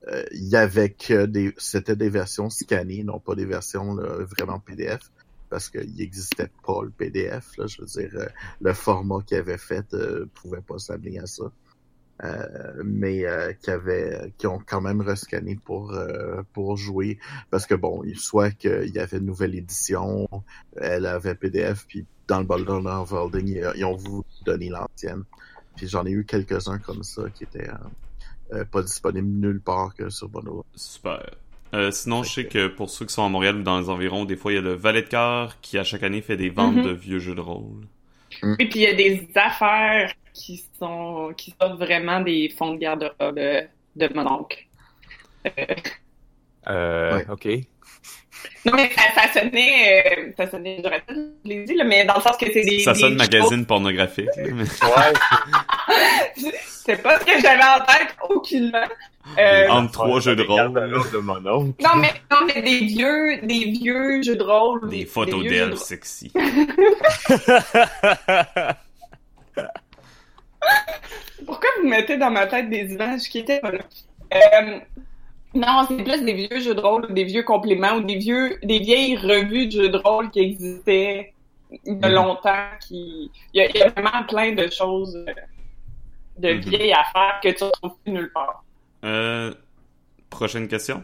euh, 0.08 0.24
il 0.32 0.48
y 0.48 0.56
avait 0.56 0.90
que 0.90 1.26
des, 1.26 1.54
c'était 1.58 1.96
des 1.96 2.08
versions 2.08 2.50
scannées, 2.50 3.04
non 3.04 3.20
pas 3.20 3.34
des 3.34 3.46
versions 3.46 3.94
vraiment 3.94 4.58
PDF 4.58 5.10
parce 5.52 5.68
qu'il 5.68 5.94
n'existait 5.96 6.50
pas 6.64 6.82
le 6.82 6.88
PDF. 6.88 7.58
Là, 7.58 7.66
je 7.66 7.82
veux 7.82 7.86
dire, 7.86 8.28
le 8.62 8.72
format 8.72 9.20
qu'il 9.20 9.36
avait 9.36 9.58
fait 9.58 9.84
euh, 9.92 10.24
pouvait 10.34 10.62
pas 10.62 10.78
s'amener 10.78 11.18
à 11.18 11.26
ça. 11.26 11.44
Euh, 12.24 12.82
mais 12.84 13.24
euh, 13.24 13.52
qui 13.52 13.70
avait 13.70 14.32
qui 14.38 14.46
ont 14.46 14.60
quand 14.64 14.80
même 14.80 15.00
rescanné 15.00 15.58
pour 15.64 15.92
euh, 15.92 16.42
pour 16.52 16.76
jouer. 16.76 17.18
Parce 17.50 17.66
que 17.66 17.74
bon 17.74 18.02
soit 18.14 18.52
qu'il 18.52 18.92
y 18.94 19.00
avait 19.00 19.18
une 19.18 19.26
nouvelle 19.26 19.56
édition 19.56 20.28
elle 20.76 21.06
avait 21.06 21.34
PDF 21.34 21.84
puis 21.88 22.06
dans 22.28 22.38
le 22.38 22.44
Baldur's 22.44 22.86
of 22.86 23.12
Holding 23.12 23.60
ils, 23.74 23.84
ont 23.84 23.96
voulu 23.96 24.22
donner 24.46 24.68
l'ancienne. 24.68 25.24
Puis 25.74 25.88
j'en 25.88 26.06
ai 26.06 26.12
eu 26.12 26.24
quelques 26.24 26.68
uns 26.68 26.78
comme 26.78 27.02
ça 27.02 27.22
qui 27.34 27.42
étaient 27.42 27.70
pas 28.70 28.82
disponibles 28.82 29.28
nulle 29.28 29.60
part 29.60 29.92
que 29.94 30.08
sur 30.08 30.28
Bundle 30.28 30.62
super. 30.76 31.28
Sinon, 31.90 32.22
je 32.22 32.30
sais 32.30 32.46
que 32.46 32.68
pour 32.68 32.90
ceux 32.90 33.06
qui 33.06 33.14
sont 33.14 33.24
à 33.24 33.30
Montréal 33.30 33.56
ou 33.56 33.62
dans 33.62 33.80
les 33.80 33.88
environs, 33.88 34.26
des 34.26 34.36
fois, 34.36 34.52
il 34.52 34.56
y 34.56 34.58
a 34.58 34.60
le 34.60 34.74
Valet 34.74 35.00
de 35.00 35.08
Cœur 35.08 35.58
qui, 35.62 35.78
à 35.78 35.84
chaque 35.84 36.02
année, 36.02 36.20
fait 36.20 36.36
des 36.36 36.50
ventes 36.50 36.76
mm-hmm. 36.76 36.84
de 36.84 36.90
vieux 36.90 37.18
jeux 37.18 37.34
de 37.34 37.40
rôle. 37.40 37.86
Et 38.58 38.68
puis, 38.68 38.80
il 38.80 38.82
y 38.82 38.86
a 38.86 38.94
des 38.94 39.26
affaires 39.34 40.12
qui 40.32 40.64
sont 40.78 41.32
qui 41.36 41.54
sortent 41.60 41.78
vraiment 41.78 42.20
des 42.20 42.48
fonds 42.48 42.74
de 42.74 42.78
garde-robe 42.78 43.36
de 43.96 44.14
mon 44.14 44.26
oncle. 44.26 44.58
Euh, 45.46 45.74
euh 46.68 47.24
ok. 47.28 47.48
Non, 48.64 48.72
mais 48.74 48.90
ça, 48.90 49.02
ça 49.14 49.40
sonnait, 49.40 50.04
euh, 50.06 50.32
ça 50.36 50.50
sonnait, 50.50 50.80
j'aurais 50.82 51.00
pas 51.00 51.12
dit, 51.44 51.74
là, 51.74 51.84
mais 51.84 52.04
dans 52.04 52.14
le 52.14 52.20
sens 52.20 52.36
que 52.36 52.46
c'est 52.52 52.62
des. 52.62 52.80
Ça 52.80 52.94
sonne 52.94 53.16
magazine 53.16 53.66
pornographique. 53.66 54.28
ouais. 54.36 54.54
C'est 56.84 57.00
pas 57.00 57.20
ce 57.20 57.24
que 57.24 57.40
j'avais 57.40 57.62
en 57.62 57.78
tête, 57.84 58.16
aucunement. 58.28 58.82
Euh, 59.38 59.68
Entre 59.68 59.92
trois 59.92 60.18
jeux 60.18 60.34
de 60.34 60.42
rôle. 60.42 60.72
de 60.72 61.18
mon 61.18 61.46
oncle. 61.46 61.80
non, 61.80 61.94
mais, 61.94 62.12
non, 62.28 62.38
mais 62.44 62.60
des 62.60 62.80
vieux, 62.86 63.38
des 63.42 63.70
vieux 63.70 64.20
jeux 64.20 64.34
de 64.34 64.42
rôle. 64.42 64.88
Des 64.88 65.06
photos 65.06 65.42
vieux 65.42 65.50
jeux 65.50 65.58
d'elle 65.58 65.70
de- 65.70 65.76
sexy. 65.76 66.32
Pourquoi 71.46 71.70
vous 71.82 71.88
mettez 71.88 72.16
dans 72.18 72.30
ma 72.30 72.46
tête 72.46 72.70
des 72.70 72.92
images 72.92 73.28
qui 73.28 73.38
étaient 73.40 73.60
pas 73.60 73.70
là? 73.72 73.80
Euh, 74.34 74.80
non, 75.54 75.86
c'est 75.88 76.02
plus 76.02 76.22
des 76.24 76.34
vieux 76.34 76.60
jeux 76.60 76.74
de 76.74 76.80
rôle, 76.80 77.06
ou 77.10 77.12
des 77.12 77.24
vieux 77.24 77.42
compléments, 77.42 77.94
ou 77.96 78.02
des 78.02 78.16
vieux, 78.16 78.58
des 78.62 78.78
vieilles 78.78 79.16
revues 79.16 79.66
de 79.66 79.72
jeux 79.72 79.88
de 79.90 79.98
rôle 79.98 80.30
qui 80.30 80.40
existaient 80.40 81.34
il 81.84 81.94
y 82.00 82.04
a 82.04 82.08
Mhm. 82.08 82.14
longtemps, 82.14 82.68
qui, 82.86 83.30
il 83.54 83.58
y 83.58 83.60
a, 83.62 83.68
il 83.70 83.76
y 83.76 83.82
a 83.82 83.88
vraiment 83.90 84.24
plein 84.28 84.52
de 84.52 84.68
choses, 84.70 85.16
euh, 85.16 85.32
de 86.38 86.54
Mhm. 86.54 86.60
vieilles 86.60 86.92
affaires 86.92 87.40
que 87.42 87.48
tu 87.50 87.64
retrouves 87.64 87.96
plus 88.04 88.12
nulle 88.12 88.32
part. 88.32 88.64
Euh, 89.04 89.54
prochaine 90.30 90.68
question? 90.68 91.02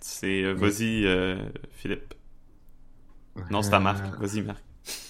C'est 0.00 0.42
euh, 0.42 0.52
vas-y 0.52 1.04
euh, 1.04 1.36
Philippe. 1.72 2.14
Non, 3.50 3.62
c'est 3.62 3.74
à 3.74 3.80
Marc. 3.80 4.04
Vas-y 4.18 4.42
Marc. 4.42 4.62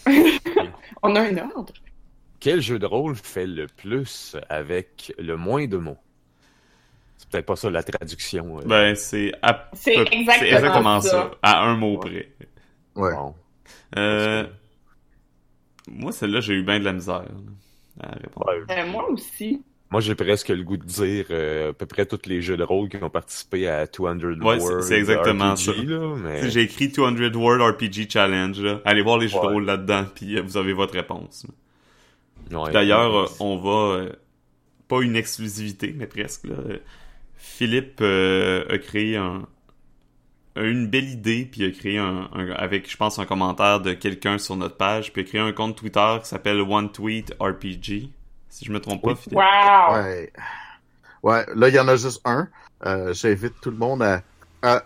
On 1.03 1.14
a 1.16 1.20
un 1.20 1.38
ordre. 1.38 1.72
Quel 2.47 2.61
jeu 2.61 2.79
de 2.79 2.87
rôle 2.87 3.17
fait 3.17 3.45
le 3.45 3.67
plus 3.67 4.37
avec 4.49 5.13
le 5.19 5.37
moins 5.37 5.67
de 5.67 5.79
mots? 5.79 5.97
C'est 7.17 7.29
peut-être 7.29 7.47
pas 7.47 7.57
ça 7.57 7.71
la 7.71 7.83
traduction. 7.83 8.61
euh. 8.61 8.63
Ben 8.65 8.95
c'est 8.95 9.33
à 9.43 9.69
exactement 9.75 10.33
c'est 10.39 10.47
exactement 10.53 11.01
ça. 11.01 11.11
ça. 11.11 11.31
à 11.43 11.65
un 11.65 11.77
mot 11.77 11.99
près. 11.99 12.31
Ouais. 12.95 13.11
Bon. 13.13 13.35
Euh, 13.97 14.47
moi 15.89 16.13
celle-là 16.13 16.39
j'ai 16.39 16.55
eu 16.55 16.63
bien 16.63 16.79
de 16.79 16.85
la 16.85 16.93
misère 16.93 17.25
là, 17.25 18.09
à 18.09 18.13
répondre. 18.13 18.47
Ouais. 18.47 18.79
Euh, 18.79 18.87
moi 18.93 19.11
aussi. 19.11 19.65
Moi, 19.91 20.01
j'ai 20.01 20.15
presque 20.15 20.49
le 20.49 20.63
goût 20.63 20.77
de 20.77 20.85
dire 20.85 21.27
euh, 21.31 21.71
à 21.71 21.73
peu 21.73 21.87
près 21.87 22.07
tous 22.07 22.27
les 22.27 22.43
jeux 22.43 22.57
de 22.57 22.63
rôle 22.65 22.89
qui 22.89 22.97
ont 23.03 23.11
participé 23.11 23.67
à 23.69 23.87
200 23.87 24.19
Ouais, 24.41 24.59
c'est- 24.61 24.65
World 24.65 24.83
c'est 24.85 24.99
exactement 24.99 25.55
RPG, 25.55 25.57
ça. 25.59 25.73
Mais... 26.23 26.51
J'ai 26.51 26.63
écrit 26.63 26.89
200 26.91 27.35
World 27.35 27.63
RPG 27.75 28.09
Challenge. 28.09 28.61
Là. 28.61 28.81
Allez 28.85 29.03
voir 29.03 29.19
les 29.19 29.27
jeux 29.27 29.35
de 29.41 29.47
rôle 29.47 29.65
là-dedans, 29.65 30.05
puis 30.15 30.41
vous 30.41 30.57
avez 30.57 30.73
votre 30.73 30.95
réponse. 30.95 31.47
D'ailleurs, 32.51 33.13
ouais. 33.15 33.29
euh, 33.31 33.35
on 33.41 33.57
va 33.59 33.97
euh, 33.97 34.13
pas 34.89 35.01
une 35.03 35.17
exclusivité, 35.17 35.95
mais 35.97 36.07
presque. 36.07 36.45
Là. 36.45 36.57
Philippe 37.37 37.99
euh, 38.01 38.65
a 38.69 38.79
créé 38.79 39.17
un, 39.17 39.47
a 40.57 40.63
eu 40.63 40.71
une 40.73 40.87
belle 40.89 41.09
idée, 41.09 41.49
puis 41.51 41.65
a 41.65 41.71
créé 41.71 41.99
un, 41.99 42.29
un- 42.33 42.51
avec, 42.53 42.91
je 42.91 42.97
pense, 42.97 43.19
un 43.19 43.27
commentaire 43.27 43.81
de 43.81 43.93
quelqu'un 43.93 44.39
sur 44.39 44.57
notre 44.57 44.77
page, 44.77 45.13
puis 45.13 45.23
a 45.23 45.25
créé 45.25 45.41
un 45.41 45.53
compte 45.53 45.77
Twitter 45.77 46.17
qui 46.23 46.29
s'appelle 46.29 46.61
One 46.61 46.91
Tweet 46.93 47.35
RPG. 47.41 48.11
Si 48.49 48.65
je 48.65 48.73
me 48.73 48.81
trompe 48.81 49.03
pas, 49.03 49.11
Oui. 49.11 49.17
Philippe. 49.17 49.39
Wow! 49.39 49.95
Ouais. 49.95 50.33
Ouais, 51.23 51.45
là, 51.55 51.69
il 51.69 51.75
y 51.75 51.79
en 51.81 51.89
a 51.89 51.97
juste 51.97 52.21
un. 52.25 52.49
Euh, 52.87 53.13
J'invite 53.13 53.55
tout 53.61 53.71
le 53.71 53.77
monde 53.77 54.03
à, 54.03 54.23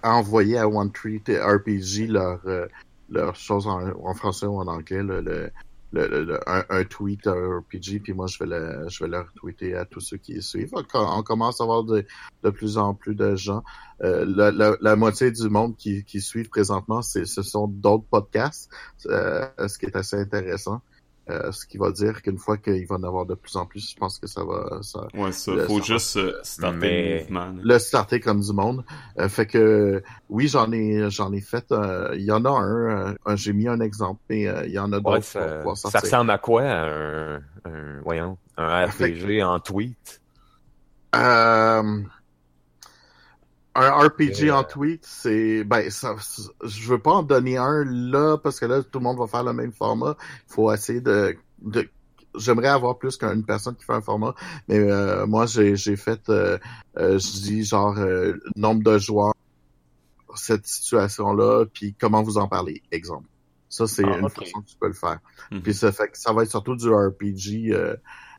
envoyer 0.02 0.58
à 0.58 0.68
One 0.68 0.90
Tree 0.92 1.20
RPG 1.28 2.08
leur, 2.08 2.40
euh, 2.46 2.66
leur 3.10 3.36
chose 3.36 3.66
en, 3.66 3.80
en 4.04 4.14
français 4.14 4.46
ou 4.46 4.58
en 4.58 4.66
anglais, 4.66 5.02
là, 5.02 5.20
le, 5.20 5.50
le, 5.92 6.38
un, 6.46 6.64
un 6.68 6.84
tweet 6.84 7.26
RPG, 7.26 8.00
puis 8.02 8.12
moi, 8.12 8.26
je 8.26 8.38
vais, 8.38 8.46
le, 8.46 8.88
je 8.88 9.04
vais 9.04 9.10
le 9.10 9.20
retweeter 9.20 9.74
à 9.74 9.84
tous 9.84 10.00
ceux 10.00 10.16
qui 10.16 10.40
suivent. 10.42 10.72
On, 10.94 11.22
commence 11.22 11.60
à 11.60 11.64
avoir 11.64 11.84
de, 11.84 12.06
de 12.42 12.50
plus 12.50 12.78
en 12.78 12.94
plus 12.94 13.14
de 13.14 13.34
gens. 13.36 13.62
Euh, 14.02 14.24
la, 14.26 14.50
la, 14.50 14.76
la 14.80 14.96
moitié 14.96 15.30
du 15.30 15.48
monde 15.48 15.76
qui, 15.76 16.04
qui 16.04 16.20
suivent 16.20 16.48
présentement, 16.48 17.02
c'est 17.02 17.24
ce 17.26 17.42
sont 17.42 17.68
d'autres 17.68 18.06
podcasts, 18.08 18.70
euh, 19.06 19.46
ce 19.66 19.78
qui 19.78 19.86
est 19.86 19.96
assez 19.96 20.16
intéressant. 20.16 20.80
Euh, 21.30 21.52
ce 21.52 21.64
qui 21.66 21.78
va 21.78 21.90
dire 21.92 22.22
qu'une 22.22 22.38
fois 22.38 22.56
qu'il 22.58 22.86
va 22.86 22.96
en 22.96 23.02
avoir 23.04 23.24
de 23.26 23.34
plus 23.34 23.54
en 23.56 23.64
plus, 23.66 23.90
je 23.90 23.96
pense 23.96 24.18
que 24.18 24.26
ça 24.26 24.42
va, 24.44 24.80
ça, 24.82 25.06
Ouais, 25.14 25.32
ça. 25.32 25.52
Le- 25.52 25.66
Faut 25.66 25.78
ça- 25.78 25.84
juste 25.94 26.16
euh, 26.16 26.38
starter 26.42 26.76
Mais- 26.78 27.14
le 27.14 27.20
mouvement. 27.22 27.46
là. 27.46 27.62
le 27.62 27.78
starter 27.78 28.20
comme 28.20 28.40
du 28.40 28.52
monde. 28.52 28.84
Euh, 29.18 29.28
fait 29.28 29.46
que 29.46 30.02
oui, 30.28 30.48
j'en 30.48 30.70
ai 30.72 31.08
j'en 31.10 31.32
ai 31.32 31.40
fait. 31.40 31.70
euh, 31.72 32.10
Il 32.16 32.22
y 32.24 32.32
en 32.32 32.44
a 32.44 32.50
un. 32.50 33.08
euh, 33.08 33.36
J'ai 33.36 33.52
mis 33.52 33.68
un 33.68 33.80
exemple, 33.80 34.20
mais 34.28 34.46
euh, 34.48 34.66
il 34.66 34.72
y 34.72 34.78
en 34.78 34.92
a 34.92 34.98
d'autres 35.00 35.10
Ouais, 35.12 35.74
ça, 35.76 36.00
ressemble 36.00 36.30
à 36.30 36.38
quoi 36.38 36.62
un, 36.64 37.36
un 37.36 38.00
voyons 38.04 38.36
un 38.56 38.86
RPG 38.86 39.42
en 39.42 39.58
tweet? 39.60 40.20
Euh, 41.16 42.02
un 43.74 43.90
RPG 44.08 44.50
Euh, 44.50 44.54
en 44.54 44.64
tweet, 44.64 45.04
c'est 45.06 45.64
ben 45.64 45.90
ça, 45.90 46.16
je 46.64 46.88
veux 46.88 46.98
pas 46.98 47.12
en 47.12 47.22
donner 47.22 47.56
un 47.56 47.84
là 47.84 48.36
parce 48.38 48.58
que 48.60 48.66
là 48.66 48.82
tout 48.82 48.98
le 48.98 49.04
monde 49.04 49.18
va 49.18 49.26
faire 49.26 49.44
le 49.44 49.52
même 49.52 49.72
format. 49.72 50.16
Il 50.48 50.52
faut 50.54 50.72
essayer 50.72 51.00
de, 51.00 51.36
de 51.62 51.88
J'aimerais 52.36 52.68
avoir 52.68 52.96
plus 52.98 53.16
qu'une 53.16 53.44
personne 53.44 53.74
qui 53.76 53.84
fait 53.84 53.92
un 53.92 54.00
format, 54.02 54.34
mais 54.68 54.78
euh, 54.78 55.26
moi 55.26 55.46
j'ai 55.46 55.74
j'ai 55.76 55.96
fait, 55.96 56.28
euh, 56.28 56.58
euh, 56.96 57.18
je 57.18 57.40
dis 57.42 57.64
genre 57.64 57.98
euh, 57.98 58.34
nombre 58.54 58.84
de 58.84 58.98
joueurs, 58.98 59.34
cette 60.36 60.66
situation-là, 60.66 61.66
puis 61.72 61.94
comment 61.98 62.22
vous 62.22 62.38
en 62.38 62.48
parlez, 62.48 62.82
exemple. 62.92 63.26
Ça 63.68 63.86
c'est 63.86 64.04
Ah, 64.04 64.18
une 64.18 64.28
façon 64.30 64.60
que 64.62 64.66
tu 64.66 64.76
peux 64.78 64.86
le 64.88 64.92
faire. 64.94 65.18
Mhm. 65.50 65.62
Puis 65.62 65.74
ça 65.74 65.92
fait 65.92 66.08
que 66.08 66.18
ça 66.18 66.32
va 66.32 66.42
être 66.44 66.50
surtout 66.50 66.76
du 66.76 66.88
RPG 66.88 67.72
euh, 67.72 67.96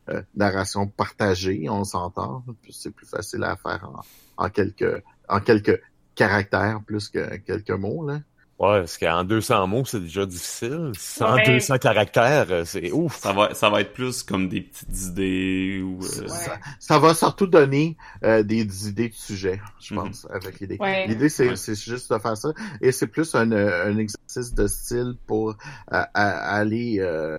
euh, 0.08 0.22
narration 0.34 0.86
partagée, 0.88 1.68
on 1.68 1.84
s'entend. 1.84 2.44
C'est 2.70 2.90
plus 2.94 3.06
facile 3.06 3.44
à 3.44 3.56
faire 3.56 3.88
en, 4.36 4.44
en 4.44 4.48
quelques 4.50 5.02
en 5.28 5.40
quelques 5.40 5.80
caractères 6.14 6.80
plus 6.86 7.08
que 7.08 7.36
quelques 7.38 7.70
mots 7.70 8.06
là. 8.06 8.20
Ouais, 8.58 8.78
parce 8.80 8.96
qu'en 8.96 9.24
200 9.24 9.66
mots, 9.66 9.84
c'est 9.84 9.98
déjà 9.98 10.24
difficile. 10.24 10.92
En 11.20 11.34
Ouais. 11.34 11.42
200 11.46 11.78
caractères, 11.78 12.46
euh, 12.50 12.64
c'est 12.64 12.92
ouf. 12.92 13.16
Ça 13.18 13.32
va, 13.32 13.54
ça 13.54 13.68
va 13.70 13.80
être 13.80 13.92
plus 13.92 14.22
comme 14.22 14.48
des 14.48 14.60
petites 14.60 15.06
idées 15.08 15.80
ou. 15.82 15.98
euh, 16.04 16.20
Ouais. 16.20 16.28
Ça, 16.28 16.58
ça 16.78 16.98
va 17.00 17.12
surtout 17.14 17.48
donner 17.48 17.96
euh, 18.22 18.44
des 18.44 18.88
idées 18.88 19.08
de 19.08 19.14
sujets, 19.14 19.60
je 19.80 19.94
Mhm. 19.94 20.00
pense, 20.04 20.28
avec 20.30 20.60
l'idée. 20.60 20.76
Ouais. 20.78 21.08
L'idée, 21.08 21.28
c'est 21.28 21.48
Ouais. 21.48 21.56
c'est 21.56 21.74
juste 21.74 22.12
de 22.12 22.18
faire 22.18 22.36
ça. 22.36 22.50
Et 22.80 22.92
c'est 22.92 23.08
plus 23.08 23.34
un, 23.34 23.50
euh, 23.50 23.90
un 23.90 23.98
exercice 23.98 24.54
de 24.54 24.68
style 24.68 25.14
pour 25.26 25.50
euh, 25.50 25.54
à- 25.90 26.54
aller 26.54 26.98
euh, 27.00 27.36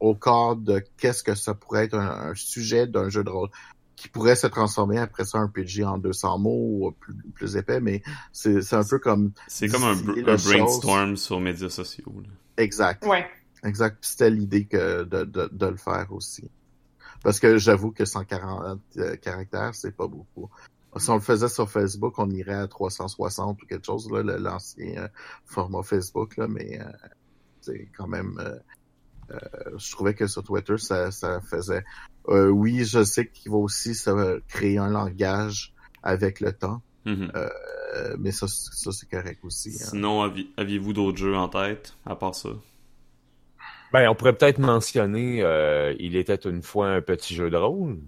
au 0.00 0.14
corps 0.14 0.56
de 0.56 0.82
qu'est-ce 0.96 1.22
que 1.22 1.34
ça 1.34 1.52
pourrait 1.52 1.84
être 1.84 1.94
un, 1.94 2.30
un 2.30 2.34
sujet 2.34 2.86
d'un 2.86 3.10
jeu 3.10 3.22
de 3.24 3.28
rôle 3.30 3.50
qui 3.96 4.08
pourrait 4.08 4.36
se 4.36 4.46
transformer 4.46 4.98
après 4.98 5.24
ça 5.24 5.38
un 5.38 5.48
PG 5.48 5.84
en 5.84 5.98
200 5.98 6.38
mots 6.38 6.86
ou 6.88 6.92
plus, 6.92 7.14
plus 7.34 7.56
épais, 7.56 7.80
mais 7.80 8.02
c'est 8.32 8.62
c'est 8.62 8.76
un 8.76 8.84
peu 8.84 8.98
comme 8.98 9.32
C'est 9.48 9.68
comme 9.68 9.84
un, 9.84 9.92
br- 9.94 9.96
distiller 9.96 10.22
un 10.22 10.26
la 10.26 10.36
chose. 10.38 10.52
brainstorm 10.52 11.16
sur 11.16 11.40
médias 11.40 11.68
sociaux. 11.68 12.12
là. 12.22 12.28
exact. 12.62 13.04
Ouais. 13.06 13.26
Exact. 13.64 13.98
C'était 14.00 14.30
l'idée 14.30 14.64
que 14.64 15.04
de, 15.04 15.24
de, 15.24 15.48
de 15.52 15.66
le 15.66 15.76
faire 15.76 16.08
aussi. 16.10 16.50
Parce 17.22 17.38
que 17.38 17.58
j'avoue 17.58 17.92
que 17.92 18.04
140 18.04 18.80
euh, 18.96 19.16
caractères, 19.16 19.74
c'est 19.74 19.92
pas 19.96 20.08
beaucoup. 20.08 20.50
Si 20.96 21.08
on 21.08 21.14
le 21.14 21.20
faisait 21.20 21.48
sur 21.48 21.70
Facebook, 21.70 22.18
on 22.18 22.28
irait 22.30 22.54
à 22.54 22.66
360 22.66 23.62
ou 23.62 23.66
quelque 23.66 23.86
chose, 23.86 24.10
là, 24.10 24.22
l'ancien 24.24 25.04
euh, 25.04 25.08
format 25.46 25.82
Facebook, 25.84 26.36
là, 26.36 26.48
mais 26.48 26.80
euh, 26.80 26.84
c'est 27.60 27.88
quand 27.96 28.08
même... 28.08 28.36
euh, 28.40 28.58
euh, 29.30 29.38
je 29.78 29.92
trouvais 29.92 30.14
que 30.14 30.26
sur 30.26 30.42
Twitter, 30.42 30.76
ça, 30.78 31.10
ça 31.12 31.40
faisait... 31.40 31.84
Euh, 32.28 32.48
oui, 32.48 32.84
je 32.84 33.02
sais 33.04 33.26
qu'il 33.28 33.50
va 33.50 33.58
aussi 33.58 33.94
se 33.94 34.40
créer 34.48 34.78
un 34.78 34.88
langage 34.88 35.72
avec 36.02 36.40
le 36.40 36.52
temps, 36.52 36.82
Mhm. 37.04 37.32
euh, 37.34 37.48
mais 38.18 38.30
ça, 38.32 38.46
ça 38.48 38.92
c'est 38.92 39.08
correct 39.10 39.40
aussi. 39.44 39.70
hein. 39.70 39.86
Sinon, 39.90 40.22
avi- 40.22 40.48
aviez-vous 40.56 40.92
d'autres 40.92 41.18
jeux 41.18 41.36
en 41.36 41.48
tête, 41.48 41.94
à 42.06 42.14
part 42.16 42.34
ça? 42.34 42.50
Ben, 43.92 44.08
on 44.08 44.14
pourrait 44.14 44.32
peut-être 44.32 44.58
mentionner 44.58 45.42
euh, 45.42 45.94
Il 45.98 46.16
était 46.16 46.36
une 46.48 46.62
fois 46.62 46.88
un 46.88 47.02
petit 47.02 47.34
jeu 47.34 47.50
de 47.50 47.56
rôle. 47.56 47.98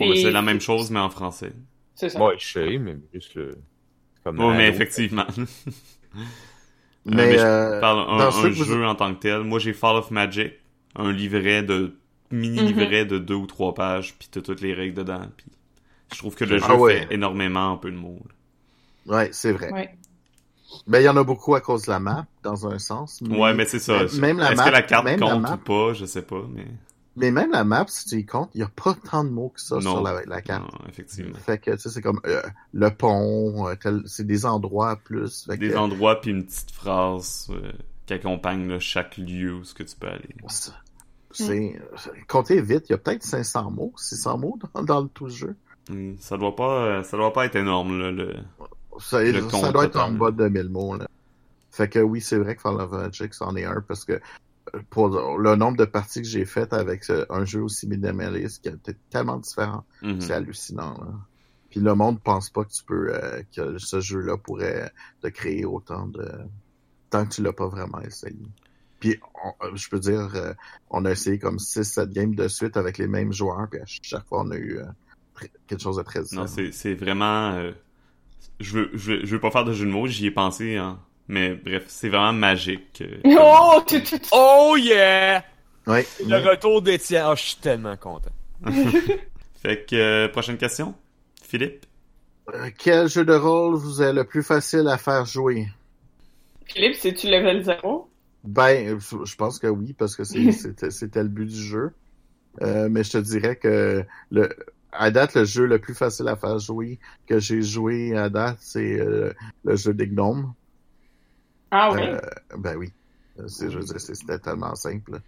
Ouais, 0.00 0.08
Et- 0.16 0.22
c'est 0.22 0.30
la 0.32 0.42
même 0.42 0.60
chose, 0.60 0.90
mais 0.90 0.98
en 1.00 1.10
français. 1.10 1.52
C'est 1.94 2.08
ça. 2.08 2.20
Ouais, 2.24 2.34
je 2.38 2.46
sais, 2.52 2.78
mais 2.78 2.96
juste 3.12 3.34
le... 3.34 3.58
Comme 4.24 4.38
Oui, 4.40 4.54
mais 4.56 4.68
effectivement. 4.68 5.26
Mais, 7.04 7.26
mais 7.28 7.38
je 7.38 7.42
euh, 7.46 7.80
parle 7.80 8.20
un, 8.20 8.28
vous- 8.28 8.52
jeu 8.52 8.84
en 8.86 8.94
tant 8.94 9.14
que 9.14 9.20
tel. 9.20 9.42
Moi, 9.42 9.58
j'ai 9.58 9.72
Fall 9.72 9.96
of 9.96 10.10
Magic, 10.10 10.54
un 10.94 11.10
livret 11.10 11.62
de 11.62 11.96
mini 12.30 12.60
livret 12.72 13.04
de 13.04 13.18
deux 13.18 13.34
ou 13.34 13.46
trois 13.46 13.74
pages, 13.74 14.14
puis 14.18 14.28
t'as 14.30 14.40
toutes 14.40 14.60
les 14.60 14.74
règles 14.74 14.94
dedans. 14.94 15.22
Puis 15.36 15.46
je 16.12 16.18
trouve 16.18 16.34
que 16.34 16.44
le 16.44 16.58
Ah 16.62 16.68
jeu 16.68 16.74
ouais. 16.74 17.00
fait 17.06 17.14
énormément 17.14 17.72
un 17.72 17.76
peu 17.76 17.90
de 17.90 17.96
mots. 17.96 18.18
Ouais, 19.06 19.30
c'est 19.32 19.52
vrai. 19.52 19.72
Ouais. 19.72 19.94
Ben, 20.86 21.00
il 21.00 21.04
y 21.04 21.08
en 21.08 21.16
a 21.16 21.24
beaucoup 21.24 21.54
à 21.54 21.60
cause 21.62 21.84
de 21.86 21.90
la 21.90 21.98
map, 21.98 22.26
dans 22.42 22.66
un 22.66 22.78
sens. 22.78 23.22
Ouais, 23.26 23.54
mais 23.54 23.64
c'est 23.64 23.78
ça. 23.78 24.04
Même- 24.20 24.38
Est-ce 24.40 24.54
map- 24.56 24.64
que 24.66 24.70
la 24.70 24.82
carte 24.82 25.04
même 25.06 25.18
la 25.20 25.26
compte 25.30 25.42
map- 25.42 25.54
ou 25.54 25.56
pas? 25.58 25.92
Je 25.94 26.04
sais 26.04 26.20
pas, 26.22 26.42
mais 26.50 26.66
Mais 27.16 27.30
même 27.30 27.50
la 27.52 27.64
map, 27.64 27.86
si 27.88 28.04
tu 28.04 28.16
y 28.18 28.26
comptes, 28.26 28.50
il 28.54 28.58
n'y 28.58 28.64
a 28.64 28.68
pas 28.68 28.94
tant 29.10 29.24
de 29.24 29.30
mots 29.30 29.48
que 29.48 29.60
ça 29.62 29.76
non. 29.76 29.80
sur 29.80 30.02
la, 30.02 30.22
la 30.26 30.42
carte. 30.42 30.70
Non, 30.70 30.78
effectivement. 30.88 31.36
Fait 31.38 31.56
que, 31.58 31.70
tu 31.70 31.78
sais, 31.78 31.88
c'est 31.88 32.02
comme 32.02 32.20
euh, 32.26 32.42
le 32.74 32.90
pont, 32.90 33.66
euh, 33.68 33.74
c'est 34.04 34.26
des 34.26 34.44
endroits 34.44 34.96
plus. 35.02 35.46
Fait 35.46 35.56
Des 35.56 35.70
que, 35.70 35.76
endroits 35.76 36.20
puis 36.20 36.30
une 36.32 36.44
petite 36.44 36.70
phrase 36.70 37.48
euh, 37.50 37.72
qui 38.04 38.12
accompagne 38.12 38.68
là, 38.68 38.78
chaque 38.78 39.16
lieu 39.16 39.54
où 39.54 39.64
ce 39.64 39.72
que 39.72 39.82
tu 39.82 39.96
peux 39.96 40.08
aller. 40.08 40.28
C'est- 41.30 41.76
euh, 41.80 42.10
comptez 42.28 42.60
vite, 42.60 42.84
il 42.88 42.92
y 42.92 42.94
a 42.94 42.98
peut-être 42.98 43.22
500 43.22 43.70
mots, 43.70 43.92
600 43.96 44.38
mots 44.38 44.58
dans, 44.74 44.82
dans 44.82 45.00
le 45.02 45.08
tout 45.08 45.24
le 45.26 45.30
jeu. 45.30 45.56
Mm, 45.90 46.14
Ça 46.18 46.36
doit 46.36 46.54
pas, 46.56 46.84
euh, 46.84 47.02
ça 47.02 47.16
doit 47.16 47.32
pas 47.32 47.46
être 47.46 47.56
énorme 47.56 47.98
là. 47.98 48.10
Le... 48.10 48.34
Ça, 49.00 49.22
Le 49.22 49.32
ça 49.32 49.48
compte 49.48 49.72
doit 49.72 49.84
être 49.84 50.00
en 50.00 50.10
bas 50.12 50.30
de 50.32 50.48
1000 50.48 50.68
mots, 50.70 50.96
là. 50.96 51.06
Fait 51.70 51.88
que 51.88 52.00
oui, 52.00 52.20
c'est 52.20 52.38
vrai 52.38 52.56
que 52.56 52.60
Fall 52.62 52.80
of 52.80 52.90
Magic, 52.90 53.32
c'en 53.34 53.54
est 53.54 53.64
un, 53.64 53.80
parce 53.86 54.04
que 54.04 54.20
pour 54.90 55.08
le 55.38 55.54
nombre 55.54 55.76
de 55.78 55.84
parties 55.84 56.20
que 56.22 56.26
j'ai 56.28 56.44
faites 56.44 56.72
avec 56.72 57.04
un 57.30 57.44
jeu 57.44 57.62
aussi 57.62 57.86
minimaliste 57.86 58.62
qui 58.62 58.68
était 58.68 58.96
tellement 59.10 59.36
différent, 59.38 59.84
Mhm. 60.02 60.20
c'est 60.20 60.32
hallucinant. 60.32 60.94
Là. 60.98 61.06
Puis 61.70 61.80
le 61.80 61.94
monde 61.94 62.20
pense 62.20 62.50
pas 62.50 62.64
que 62.64 62.70
tu 62.70 62.82
peux 62.84 63.14
euh, 63.14 63.42
que 63.54 63.78
ce 63.78 64.00
jeu-là 64.00 64.36
pourrait 64.36 64.90
te 65.22 65.28
créer 65.28 65.64
autant 65.64 66.06
de 66.06 66.28
tant 67.10 67.24
que 67.24 67.30
tu 67.34 67.42
l'as 67.42 67.52
pas 67.52 67.68
vraiment 67.68 68.00
essayé. 68.00 68.36
Puis 69.00 69.18
on- 69.44 69.64
euh, 69.66 69.70
je 69.74 69.88
peux 69.88 69.98
dire, 70.00 70.28
euh, 70.34 70.52
on 70.90 71.04
a 71.04 71.10
essayé 71.12 71.38
comme 71.38 71.58
6-7 71.58 72.10
games 72.10 72.34
de 72.34 72.48
suite 72.48 72.76
avec 72.76 72.98
les 72.98 73.06
mêmes 73.06 73.32
joueurs, 73.32 73.66
puis 73.70 73.80
à 73.80 73.84
chaque 73.86 74.26
fois 74.26 74.42
on 74.44 74.50
a 74.50 74.56
eu 74.56 74.78
euh, 74.78 74.84
quelque 75.66 75.80
chose 75.82 75.96
de 75.96 76.02
très 76.02 76.22
différent. 76.22 76.42
Non, 76.46 76.70
c'est 76.72 76.94
vraiment. 76.94 77.52
euh, 77.52 77.72
je 78.60 78.72
veux 78.78 78.90
je 78.94 79.12
veux 79.12 79.20
je 79.24 79.30
veux 79.34 79.40
pas 79.40 79.50
faire 79.52 79.64
de 79.64 79.72
jeu 79.72 79.86
de 79.86 79.90
mots, 79.90 80.06
j'y 80.08 80.26
ai 80.26 80.30
pensé. 80.32 80.76
Hein. 80.76 80.98
Mais 81.28 81.54
bref, 81.54 81.84
c'est 81.88 82.08
vraiment 82.08 82.32
magique. 82.32 83.02
euh, 83.02 83.20
Oh. 83.38 83.82
Oh 84.32 84.76
yeah! 84.78 85.44
Ouais, 85.86 86.06
Le 86.26 86.36
retour 86.48 86.82
d'Étienne. 86.82 87.24
Oh, 87.28 87.34
je 87.36 87.42
suis 87.42 87.56
tellement 87.56 87.96
content. 87.96 88.30
Fait 89.62 89.84
que 89.88 89.94
euh, 89.96 90.28
prochaine 90.28 90.56
question, 90.56 90.94
Philippe? 91.42 91.86
Euh, 92.54 92.70
Quel 92.78 93.08
jeu 93.08 93.24
de 93.24 93.34
rôle 93.34 93.74
vous 93.76 94.02
est 94.02 94.12
le 94.12 94.24
plus 94.24 94.42
facile 94.42 94.86
à 94.88 94.96
faire 94.98 95.24
jouer? 95.24 95.66
Philippe, 96.66 96.94
c'est-tu 96.96 97.26
level 97.28 97.62
0? 97.62 98.07
Ben, 98.44 98.98
je 98.98 99.24
je 99.24 99.36
pense 99.36 99.58
que 99.58 99.66
oui, 99.66 99.92
parce 99.92 100.16
que 100.16 100.24
c'est- 100.24 100.52
c'était 100.52 100.90
c'était 100.90 101.22
le 101.22 101.28
but 101.28 101.46
du 101.46 101.56
jeu. 101.62 101.92
Euh, 102.62 102.88
mais 102.88 103.04
je 103.04 103.12
te 103.12 103.18
dirais 103.18 103.56
que 103.56 104.04
le 104.30 104.48
à 104.92 105.10
date, 105.10 105.34
le 105.34 105.44
jeu 105.44 105.66
le 105.66 105.78
plus 105.78 105.94
facile 105.94 106.28
à 106.28 106.36
faire 106.36 106.58
jouer 106.58 106.98
que 107.26 107.38
j'ai 107.38 107.62
joué 107.62 108.16
à 108.16 108.30
date, 108.30 108.58
c'est 108.60 109.00
euh, 109.00 109.32
le 109.64 109.76
jeu 109.76 109.92
des 109.94 110.08
gnomes. 110.08 110.52
Ah 111.70 111.92
oui? 111.92 112.00
Euh, 112.02 112.20
ben 112.56 112.76
oui. 112.76 112.90
Euh, 113.38 113.46
c'est- 113.48 113.70
Je 113.70 113.78
veux 113.78 113.84
dire, 113.84 114.00
c'est- 114.00 114.14
c'était 114.14 114.38
tellement 114.38 114.74
simple. 114.74 115.20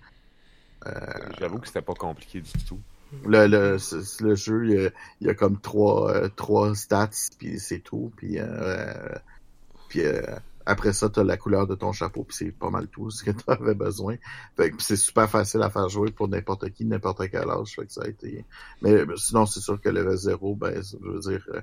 Euh, 0.87 0.91
J'avoue 1.39 1.59
que 1.59 1.67
c'était 1.67 1.83
pas 1.83 1.95
compliqué 1.95 2.41
du 2.41 2.53
tout. 2.67 2.79
le, 3.27 3.47
le, 3.47 3.77
le 4.21 4.35
jeu, 4.35 4.67
il 4.67 4.71
y 4.73 4.87
a, 4.87 4.91
il 5.21 5.27
y 5.27 5.31
a 5.31 5.35
comme 5.35 5.61
trois, 5.61 6.11
euh, 6.15 6.29
trois 6.29 6.75
stats, 6.75 7.11
puis 7.39 7.59
c'est 7.61 7.81
tout. 7.81 8.11
Puis, 8.17 8.39
euh, 8.39 8.95
puis 9.89 10.01
euh, 10.05 10.23
après 10.71 10.93
ça, 10.93 11.09
t'as 11.09 11.25
la 11.25 11.37
couleur 11.37 11.67
de 11.67 11.75
ton 11.75 11.93
chapeau, 11.93 12.25
puis 12.25 12.37
c'est 12.37 12.51
pas 12.53 12.71
mal 12.71 12.89
tout 12.89 13.11
ce 13.11 13.25
que 13.25 13.31
tu 13.31 13.45
avais 13.47 13.75
besoin. 13.75 14.17
Fait 14.57 14.71
que 14.71 14.83
c'est 14.83 14.97
super 14.97 15.29
facile 15.29 15.63
à 15.63 15.71
faire 15.71 15.89
jouer 15.89 16.11
pour 16.11 16.29
n'importe 16.29 16.71
qui, 16.71 16.85
n'importe 16.85 17.29
quel 17.31 17.49
âge. 17.51 17.75
Fait 17.77 17.87
que 17.87 17.93
ça 17.93 18.03
a 18.05 18.09
été... 18.09 18.45
Mais 18.83 19.05
sinon, 19.17 19.47
c'est 19.47 19.61
sûr 19.61 19.81
que 19.81 19.89
level 19.89 20.17
0, 20.17 20.55
ben, 20.55 20.83
je 20.83 20.97
veux 21.01 21.21
dire... 21.21 21.45
euh, 21.55 21.61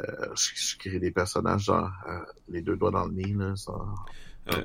euh, 0.00 0.26
je, 0.34 0.50
je 0.56 0.76
crée 0.78 0.98
des 0.98 1.12
personnages 1.12 1.66
genre 1.66 1.88
euh, 2.08 2.18
les 2.48 2.62
deux 2.62 2.76
doigts 2.76 2.90
dans 2.90 3.06
le 3.06 3.12
nez 3.12 3.32
là 3.32 3.54
ça... 3.54 3.72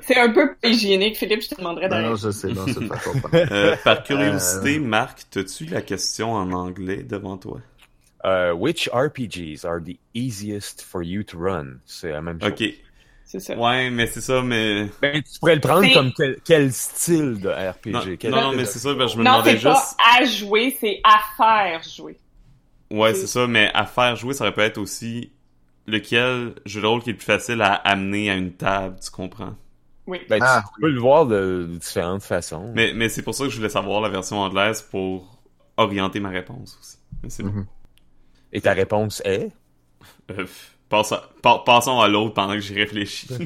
C'est 0.02 0.18
un 0.18 0.30
peu 0.30 0.56
hygiénique, 0.62 1.16
Philippe, 1.16 1.42
je 1.42 1.50
te 1.50 1.54
demanderais 1.54 1.88
non, 1.88 2.10
non 2.10 2.16
je 2.16 2.30
sais 2.30 2.52
non 2.52 2.66
c'est 2.66 2.88
pas 2.88 2.98
Euh, 3.52 3.76
par 3.84 4.02
curiosité, 4.02 4.80
Marc, 4.80 5.26
t'as-tu 5.30 5.66
la 5.66 5.82
question 5.82 6.32
en 6.32 6.50
anglais 6.50 7.04
devant 7.04 7.38
toi? 7.38 7.60
Euh, 8.24 8.52
which 8.52 8.88
RPGs 8.92 9.64
are 9.64 9.80
the 9.80 9.98
easiest 10.14 10.82
for 10.82 11.02
you 11.02 11.22
to 11.22 11.38
run? 11.38 11.78
C'est 11.86 12.10
la 12.10 12.20
même 12.20 12.40
chose. 12.40 12.50
Ok. 12.50 12.64
C'est 13.30 13.38
ça. 13.38 13.56
Ouais, 13.56 13.90
mais 13.90 14.08
c'est 14.08 14.20
ça, 14.20 14.42
mais. 14.42 14.86
Ben, 15.00 15.22
tu 15.22 15.38
pourrais 15.38 15.54
le 15.54 15.60
prendre 15.60 15.92
comme 15.92 16.12
quel, 16.12 16.40
quel 16.44 16.72
style 16.72 17.38
de 17.40 17.48
RPG? 17.48 17.92
Non, 17.92 18.16
Quel- 18.18 18.30
non, 18.32 18.42
non, 18.42 18.52
mais 18.56 18.64
c'est 18.64 18.80
ça, 18.80 18.92
ben, 18.92 19.06
je 19.06 19.16
me 19.16 19.22
Non, 19.22 19.30
demandais 19.30 19.50
c'est 19.52 19.58
juste. 19.58 19.64
pas 19.64 20.18
à 20.18 20.24
jouer, 20.24 20.76
c'est 20.80 21.00
à 21.04 21.20
faire 21.36 21.80
jouer. 21.84 22.18
Ouais, 22.90 23.14
c'est 23.14 23.28
ça, 23.28 23.46
mais 23.46 23.70
à 23.72 23.86
faire 23.86 24.16
jouer, 24.16 24.34
ça 24.34 24.42
aurait 24.44 24.52
pu 24.54 24.62
être 24.62 24.78
aussi 24.78 25.30
lequel 25.86 26.54
jeu 26.66 26.80
de 26.80 26.86
rôle 26.86 27.02
qui 27.02 27.10
est 27.10 27.12
le 27.12 27.18
plus 27.18 27.24
facile 27.24 27.62
à 27.62 27.74
amener 27.74 28.30
à 28.30 28.34
une 28.34 28.52
table, 28.52 28.96
tu 29.00 29.10
comprends? 29.12 29.54
Oui. 30.08 30.20
Ben, 30.28 30.38
tu 30.38 30.44
Ah, 30.44 30.64
peux 30.80 30.90
le 30.90 31.00
voir 31.00 31.26
de, 31.26 31.68
de 31.70 31.76
différentes 31.76 32.24
façons. 32.24 32.72
Mais, 32.74 32.92
mais 32.94 33.08
c'est 33.08 33.22
pour 33.22 33.34
ça 33.36 33.44
que 33.44 33.50
je 33.50 33.56
voulais 33.56 33.68
savoir 33.68 34.00
la 34.00 34.08
version 34.08 34.38
anglaise 34.40 34.82
pour 34.82 35.40
orienter 35.76 36.18
ma 36.18 36.30
réponse 36.30 36.76
aussi. 36.80 36.98
Mais 37.22 37.30
c'est 37.30 37.44
bon. 37.44 37.50
Mhm. 37.50 37.66
Et 38.52 38.60
ta 38.60 38.72
réponse 38.72 39.22
est? 39.24 39.52
Pa- 40.90 41.62
passons 41.64 42.00
à 42.00 42.08
l'autre 42.08 42.34
pendant 42.34 42.54
que 42.54 42.60
j'y 42.60 42.74
réfléchis. 42.74 43.28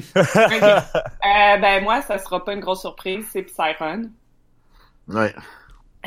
Euh, 1.25 1.57
ben 1.57 1.83
moi, 1.83 2.01
ça 2.01 2.17
sera 2.19 2.43
pas 2.45 2.53
une 2.53 2.59
grosse 2.61 2.81
surprise, 2.81 3.27
c'est 3.31 3.43
Psyrun. 3.43 4.11
ouais 5.07 5.33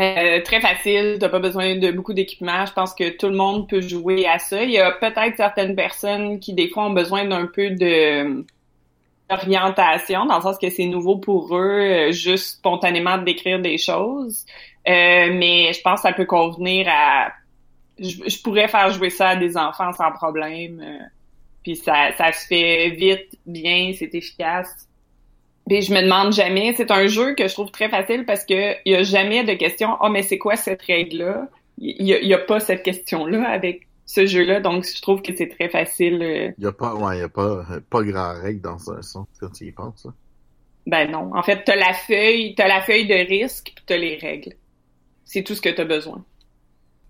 Euh, 0.00 0.40
très 0.44 0.60
facile, 0.60 1.16
t'as 1.20 1.28
pas 1.28 1.40
besoin 1.40 1.76
de 1.76 1.90
beaucoup 1.90 2.14
d'équipement. 2.14 2.64
Je 2.66 2.72
pense 2.72 2.94
que 2.94 3.16
tout 3.16 3.26
le 3.28 3.34
monde 3.36 3.68
peut 3.68 3.80
jouer 3.80 4.26
à 4.28 4.38
ça. 4.38 4.62
Il 4.62 4.70
y 4.70 4.78
a 4.78 4.92
peut-être 4.92 5.36
certaines 5.36 5.74
personnes 5.74 6.38
qui 6.38 6.54
des 6.54 6.68
fois 6.68 6.84
ont 6.86 6.92
besoin 6.92 7.24
d'un 7.26 7.46
peu 7.46 7.70
de 7.70 8.44
d'orientation, 9.30 10.26
dans 10.26 10.36
le 10.36 10.42
sens 10.42 10.58
que 10.58 10.70
c'est 10.70 10.86
nouveau 10.86 11.18
pour 11.18 11.56
eux, 11.56 11.60
euh, 12.10 12.12
juste 12.12 12.56
spontanément 12.58 13.18
de 13.18 13.24
décrire 13.24 13.60
des 13.60 13.78
choses. 13.78 14.46
Euh, 14.88 15.32
mais 15.34 15.72
je 15.74 15.80
pense 15.82 16.02
que 16.02 16.08
ça 16.08 16.14
peut 16.14 16.26
convenir 16.26 16.86
à. 16.90 17.32
Je, 17.98 18.28
je 18.28 18.42
pourrais 18.42 18.68
faire 18.68 18.90
jouer 18.92 19.10
ça 19.10 19.30
à 19.30 19.36
des 19.36 19.56
enfants 19.56 19.92
sans 19.94 20.12
problème. 20.12 20.82
Euh, 21.58 21.62
puis 21.62 21.76
ça, 21.76 22.10
ça 22.16 22.32
se 22.32 22.46
fait 22.46 22.90
vite, 22.90 23.38
bien, 23.46 23.92
c'est 23.98 24.14
efficace. 24.14 24.88
Puis 25.68 25.82
je 25.82 25.92
me 25.92 26.00
demande 26.02 26.32
jamais, 26.32 26.72
c'est 26.76 26.90
un 26.90 27.06
jeu 27.08 27.34
que 27.34 27.46
je 27.46 27.52
trouve 27.52 27.70
très 27.70 27.88
facile 27.90 28.24
parce 28.24 28.44
que 28.46 28.72
il 28.86 28.92
y 28.92 28.94
a 28.94 29.02
jamais 29.02 29.44
de 29.44 29.52
question 29.52 29.96
oh 30.00 30.08
mais 30.08 30.22
c'est 30.22 30.38
quoi 30.38 30.56
cette 30.56 30.80
règle 30.82 31.18
là 31.18 31.48
Il 31.76 32.06
y, 32.06 32.14
a- 32.14 32.20
il 32.20 32.26
y 32.28 32.32
a 32.32 32.38
pas 32.38 32.58
cette 32.58 32.82
question 32.82 33.26
là 33.26 33.48
avec 33.50 33.86
ce 34.06 34.24
jeu 34.24 34.44
là 34.44 34.60
donc 34.60 34.84
je 34.86 35.02
trouve 35.02 35.20
que 35.20 35.36
c'est 35.36 35.48
très 35.48 35.68
facile. 35.68 36.22
euh, 36.22 36.50
il 36.56 36.64
y 36.64 36.66
a 36.66 36.72
pas 36.72 36.94
ouais 36.94 37.18
il 37.18 37.20
y 37.20 37.22
a 37.24 37.28
pas 37.28 37.66
pas 37.90 38.02
grand 38.02 38.32
règle 38.40 38.62
dans 38.62 38.90
un 38.90 39.02
sens 39.02 39.26
quand 39.38 39.50
tu 39.50 39.66
y 39.66 39.72
penses 39.72 40.06
hein. 40.06 40.14
Ben 40.86 41.10
non, 41.10 41.30
en 41.36 41.42
fait 41.42 41.62
t'as 41.64 41.76
la 41.76 41.92
feuille, 41.92 42.54
t'as 42.54 42.66
la 42.66 42.80
feuille 42.80 43.06
de 43.06 43.14
risque 43.28 43.72
puis 43.76 43.84
t'as 43.86 43.98
les 43.98 44.16
règles. 44.16 44.54
C'est 45.26 45.42
tout 45.42 45.54
ce 45.54 45.60
que 45.60 45.68
t'as 45.68 45.84
besoin. 45.84 46.24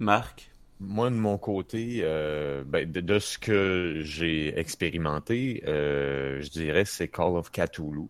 Marc? 0.00 0.50
Moi, 0.80 1.10
de 1.10 1.16
mon 1.16 1.38
côté, 1.38 2.00
euh, 2.02 2.62
ben, 2.64 2.90
de, 2.90 3.00
de 3.00 3.18
ce 3.18 3.36
que 3.38 4.00
j'ai 4.04 4.56
expérimenté, 4.58 5.62
euh, 5.66 6.40
je 6.40 6.50
dirais 6.50 6.84
c'est 6.84 7.08
Call 7.08 7.36
of 7.36 7.50
Cthulhu. 7.50 8.08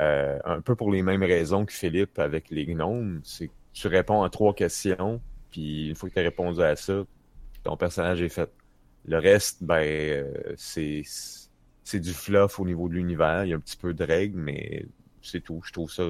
Euh, 0.00 0.38
un 0.44 0.60
peu 0.62 0.76
pour 0.76 0.90
les 0.92 1.02
mêmes 1.02 1.22
raisons 1.22 1.66
que 1.66 1.72
Philippe 1.72 2.18
avec 2.18 2.50
les 2.50 2.66
gnomes, 2.66 3.20
c'est 3.24 3.48
que 3.48 3.52
tu 3.74 3.88
réponds 3.88 4.22
à 4.22 4.30
trois 4.30 4.54
questions, 4.54 5.20
puis 5.50 5.88
une 5.90 5.96
fois 5.96 6.08
que 6.08 6.14
tu 6.14 6.20
as 6.20 6.24
répondu 6.24 6.62
à 6.62 6.76
ça, 6.76 7.04
ton 7.64 7.76
personnage 7.76 8.22
est 8.22 8.28
fait. 8.30 8.50
Le 9.06 9.18
reste, 9.18 9.62
ben, 9.64 10.26
c'est 10.56 11.02
c'est 11.84 12.00
du 12.00 12.12
fluff 12.14 12.60
au 12.60 12.66
niveau 12.66 12.88
de 12.88 12.94
l'univers. 12.94 13.44
Il 13.44 13.50
y 13.50 13.52
a 13.54 13.56
un 13.56 13.60
petit 13.60 13.76
peu 13.76 13.94
de 13.94 14.04
règles, 14.04 14.38
mais 14.38 14.86
c'est 15.22 15.40
tout. 15.42 15.60
Je 15.64 15.72
trouve 15.72 15.90
ça 15.92 16.04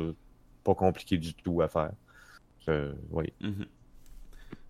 pas 0.65 0.75
compliqué 0.75 1.19
du 1.19 1.35
tout 1.35 1.63
à 1.63 1.69
faire. 1.69 1.93
Oui. 3.11 3.33
Mhm. 3.41 3.67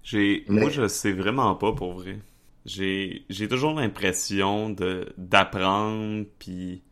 J'ai, 0.02 0.44
Mais- 0.48 0.62
moi, 0.62 0.70
je 0.70 0.86
sais 0.88 1.12
vraiment 1.12 1.54
pas 1.54 1.72
pour 1.72 1.94
vrai. 1.94 2.18
J'ai, 2.64 3.24
j'ai 3.28 3.48
toujours 3.48 3.74
l'impression 3.74 4.70
de 4.70 5.12
d'apprendre 5.18 6.24
puis 6.38 6.82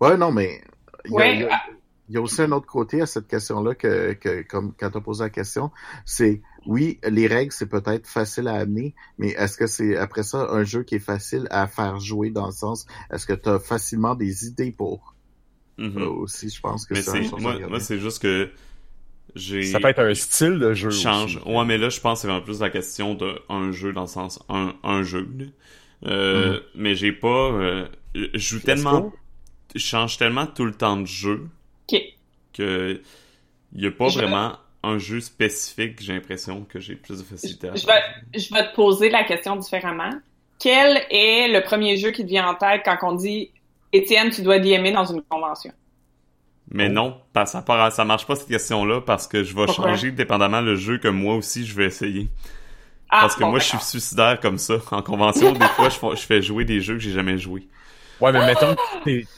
ouais 0.00 0.16
non 0.16 0.32
mais 0.32 0.62
il 1.04 1.12
y, 1.12 1.14
a, 1.14 1.16
Ouais, 1.16 1.34
il 1.34 1.40
y 1.40 1.44
a- 1.44 1.60
il 2.08 2.14
y 2.14 2.18
a 2.18 2.20
aussi 2.22 2.42
un 2.42 2.50
autre 2.52 2.66
côté 2.66 3.00
à 3.00 3.06
cette 3.06 3.28
question 3.28 3.62
là 3.62 3.74
que, 3.74 4.14
que 4.14 4.42
comme 4.42 4.72
quand 4.78 4.90
tu 4.90 4.98
as 4.98 5.00
posé 5.00 5.22
la 5.24 5.30
question 5.30 5.70
c'est 6.04 6.42
oui 6.66 6.98
les 7.08 7.26
règles 7.28 7.52
c'est 7.52 7.68
peut-être 7.68 8.06
facile 8.08 8.48
à 8.48 8.54
amener 8.54 8.94
mais 9.18 9.28
est-ce 9.30 9.56
que 9.56 9.66
c'est 9.68 9.96
après 9.96 10.22
ça 10.24 10.48
un 10.50 10.64
jeu 10.64 10.82
qui 10.82 10.96
est 10.96 10.98
facile 11.00 11.46
à 11.50 11.66
faire 11.68 12.00
jouer 12.00 12.30
dans 12.30 12.46
le 12.46 12.52
sens 12.52 12.86
est-ce 13.12 13.26
que 13.26 13.34
tu 13.34 13.48
as 13.48 13.58
facilement 13.60 14.14
des 14.16 14.46
idées 14.46 14.72
pour? 14.72 15.14
Euh, 15.80 16.06
aussi 16.08 16.50
je 16.50 16.60
pense 16.60 16.86
que 16.86 16.94
mais 16.94 17.02
c'est 17.02 17.20
moi, 17.38 17.78
c'est 17.80 17.98
juste 18.00 18.20
que 18.20 18.50
Ça 19.38 19.80
peut 19.80 19.88
être 19.88 20.00
un 20.00 20.14
style 20.14 20.58
de 20.58 20.74
jeu. 20.74 20.90
change. 20.90 21.36
aussi. 21.36 21.48
Ouais, 21.48 21.64
mais 21.64 21.78
là, 21.78 21.88
je 21.88 22.00
pense 22.00 22.18
que 22.18 22.22
c'est 22.22 22.28
vraiment 22.28 22.44
plus 22.44 22.60
la 22.60 22.70
question 22.70 23.14
de 23.14 23.40
un 23.48 23.72
jeu 23.72 23.92
dans 23.92 24.02
le 24.02 24.06
sens 24.06 24.40
un, 24.48 24.74
un 24.82 25.02
jeu. 25.02 25.26
Euh, 26.06 26.52
Mhm. 26.54 26.60
Mais 26.76 26.94
j'ai 26.94 27.12
pas. 27.12 27.28
euh, 27.52 27.86
je 28.14 28.38
joue 28.38 28.60
tellement. 28.60 29.12
Je 29.74 29.80
change 29.80 30.16
tellement 30.16 30.46
tout 30.46 30.64
le 30.64 30.72
temps 30.72 30.96
de 30.96 31.06
jeu 31.06 31.46
Ok. 31.92 32.00
que 32.54 33.00
il 33.74 33.82
y 33.82 33.86
a 33.86 33.90
pas 33.90 34.08
Je- 34.08 34.18
vraiment 34.18 34.52
un 34.82 34.98
jeu 34.98 35.20
spécifique. 35.20 36.00
J'ai 36.00 36.14
l'impression 36.14 36.64
que 36.64 36.80
j'ai 36.80 36.94
plus 36.94 37.18
de 37.18 37.24
facilité 37.24 37.68
à 37.68 37.74
Je 37.74 37.84
faire. 37.84 37.94
vais, 38.32 38.38
je 38.40 38.54
vais 38.54 38.68
te 38.70 38.74
poser 38.74 39.10
la 39.10 39.24
question 39.24 39.56
différemment. 39.56 40.10
Quel 40.60 41.02
est 41.10 41.48
le 41.48 41.60
premier 41.62 41.96
jeu 41.96 42.10
qui 42.12 42.22
te 42.24 42.28
vient 42.28 42.48
en 42.48 42.54
tête 42.54 42.82
quand 42.84 42.96
on 43.02 43.12
dit 43.14 43.50
Étienne, 43.92 44.30
tu 44.30 44.42
dois 44.42 44.58
DMer 44.58 44.92
dans 44.92 45.04
une 45.04 45.22
convention? 45.22 45.72
Mais 46.70 46.86
Oh. 46.88 46.92
non, 46.92 47.20
parce- 47.32 47.52
ça, 47.52 47.62
part- 47.62 47.90
ça 47.92 48.04
marche 48.04 48.26
pas 48.26 48.36
cette 48.36 48.48
question-là 48.48 49.00
parce 49.00 49.26
que 49.26 49.42
je 49.42 49.54
vais 49.54 49.64
Pourquoi? 49.66 49.88
changer 49.88 50.10
dépendamment 50.10 50.60
le 50.60 50.76
jeu 50.76 50.98
que 50.98 51.08
moi 51.08 51.34
aussi 51.34 51.64
je 51.66 51.74
vais 51.74 51.86
essayer. 51.86 52.28
Ah, 53.10 53.20
Parce 53.22 53.36
que 53.36 53.40
bon, 53.40 53.50
moi, 53.50 53.58
je 53.58 53.64
suis 53.64 53.78
suicidaire 53.78 54.38
comme 54.38 54.58
ça. 54.58 54.74
En 54.90 55.00
convention, 55.00 55.52
des 55.52 55.64
fois, 55.68 55.88
je 55.88 55.94
fais, 55.96 56.10
je 56.16 56.26
fais 56.26 56.42
jouer 56.42 56.66
des 56.66 56.82
jeux 56.82 56.94
que 56.94 57.00
j'ai 57.00 57.12
jamais 57.12 57.38
joués. 57.38 57.66
Ouais, 58.20 58.32
mais 58.32 58.44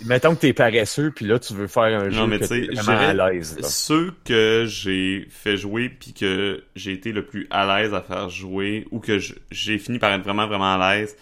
mettons 0.06 0.34
que 0.34 0.40
t'es, 0.40 0.52
paresseux, 0.54 1.12
puis 1.14 1.26
là, 1.26 1.38
tu 1.38 1.52
veux 1.54 1.66
faire 1.68 2.00
un 2.00 2.08
jeu 2.10 2.26
mais 2.26 2.38
que 2.40 2.46
t'es 2.46 2.66
vraiment 2.74 2.98
à 2.98 3.12
l'aise. 3.30 3.58
là. 3.60 3.68
Ceux 3.68 4.12
que 4.24 4.64
j'ai 4.66 5.28
fait 5.30 5.56
jouer 5.58 5.88
puis 5.90 6.14
que 6.14 6.64
j'ai 6.74 6.92
été 6.92 7.12
le 7.12 7.24
plus 7.26 7.46
à 7.50 7.64
l'aise 7.80 7.92
à 7.94 8.00
faire 8.00 8.28
jouer 8.30 8.88
ou 8.90 8.98
que 8.98 9.18
j'ai 9.50 9.78
fini 9.78 9.98
par 10.00 10.10
être 10.12 10.22
vraiment 10.24 10.46
vraiment 10.48 10.74
à 10.80 10.94
l'aise, 10.96 11.14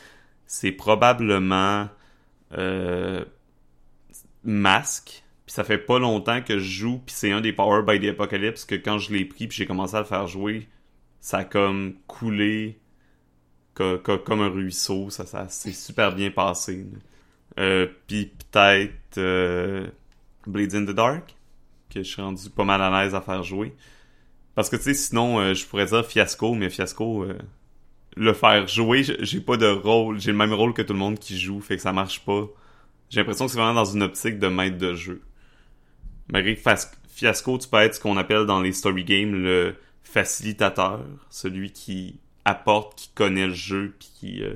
c'est 0.47 0.71
probablement 0.73 1.89
euh, 2.57 3.25
Masque 4.45 5.25
Puis 5.49 5.55
ça 5.55 5.65
fait 5.65 5.79
pas 5.79 5.99
longtemps 5.99 6.43
que 6.43 6.59
je 6.59 6.81
joue, 6.81 6.99
puis 6.99 7.15
c'est 7.15 7.33
un 7.33 7.41
des 7.41 7.55
Power 7.55 7.83
by 7.83 7.99
the 7.99 8.11
Apocalypse 8.11 8.67
que 8.67 8.75
quand 8.75 8.99
je 8.99 9.15
l'ai 9.15 9.25
pris 9.25 9.49
puis 9.49 9.57
j'ai 9.57 9.65
commencé 9.65 9.95
à 9.95 10.01
le 10.01 10.05
faire 10.05 10.27
jouer, 10.27 10.69
ça 11.23 11.39
a 11.39 11.45
comme 11.45 11.95
coulé 12.07 12.79
comme 13.73 14.43
un 14.43 14.51
ruisseau, 14.51 15.09
ça, 15.09 15.49
s'est 15.49 15.73
super 15.73 16.15
bien 16.15 16.31
passé. 16.31 16.85
Euh, 17.59 17.87
puis 18.07 18.27
peut-être 18.27 19.17
euh, 19.17 19.87
Blades 20.47 20.75
in 20.75 20.85
the 20.85 20.91
Dark, 20.91 21.35
que 21.89 22.03
je 22.03 22.09
suis 22.11 22.21
rendu 22.21 22.51
pas 22.51 22.65
mal 22.65 22.83
à 22.83 22.91
l'aise 22.91 23.15
à 23.15 23.23
faire 23.23 23.43
jouer. 23.43 23.75
Parce 24.55 24.69
que 24.69 24.77
tu 24.77 24.83
sais, 24.83 24.95
sinon, 24.95 25.39
euh, 25.39 25.55
je 25.55 25.65
pourrais 25.65 25.87
dire 25.87 26.05
Fiasco, 26.05 26.53
mais 26.57 26.69
Fiasco, 26.69 27.23
euh, 27.23 27.39
le 28.19 28.35
faire 28.35 28.67
jouer, 28.69 29.03
j'ai 29.21 29.41
pas 29.41 29.57
de 29.57 29.69
rôle, 29.69 30.21
j'ai 30.21 30.33
le 30.33 30.37
même 30.37 30.53
rôle 30.53 30.75
que 30.75 30.83
tout 30.83 30.93
le 30.93 30.99
monde 30.99 31.19
qui 31.19 31.39
joue, 31.39 31.63
fait 31.63 31.77
que 31.77 31.83
ça 31.83 31.95
marche 31.95 32.23
pas. 32.23 32.45
J'ai 33.09 33.21
l'impression 33.21 33.47
que 33.47 33.53
c'est 33.53 33.59
vraiment 33.59 33.73
dans 33.73 33.87
une 33.87 34.03
optique 34.03 34.39
de 34.39 34.49
maître 34.49 34.77
de 34.77 34.95
jeu. 34.95 35.23
Malgré 36.31 36.57
Fiasco, 36.57 37.59
tu 37.59 37.68
peux 37.68 37.79
être 37.79 37.95
ce 37.95 38.01
qu'on 38.01 38.16
appelle 38.16 38.47
dans 38.47 38.61
les 38.61 38.72
story 38.72 39.05
games 39.05 39.33
le 39.33 39.76
facilitateur, 40.03 41.05
celui 41.31 41.72
qui 41.72 42.18
apporte, 42.45 42.99
qui 42.99 43.09
connaît 43.14 43.47
le 43.47 43.55
jeu, 43.55 43.95
puis 43.99 44.09
qui, 44.14 44.43
euh, 44.43 44.55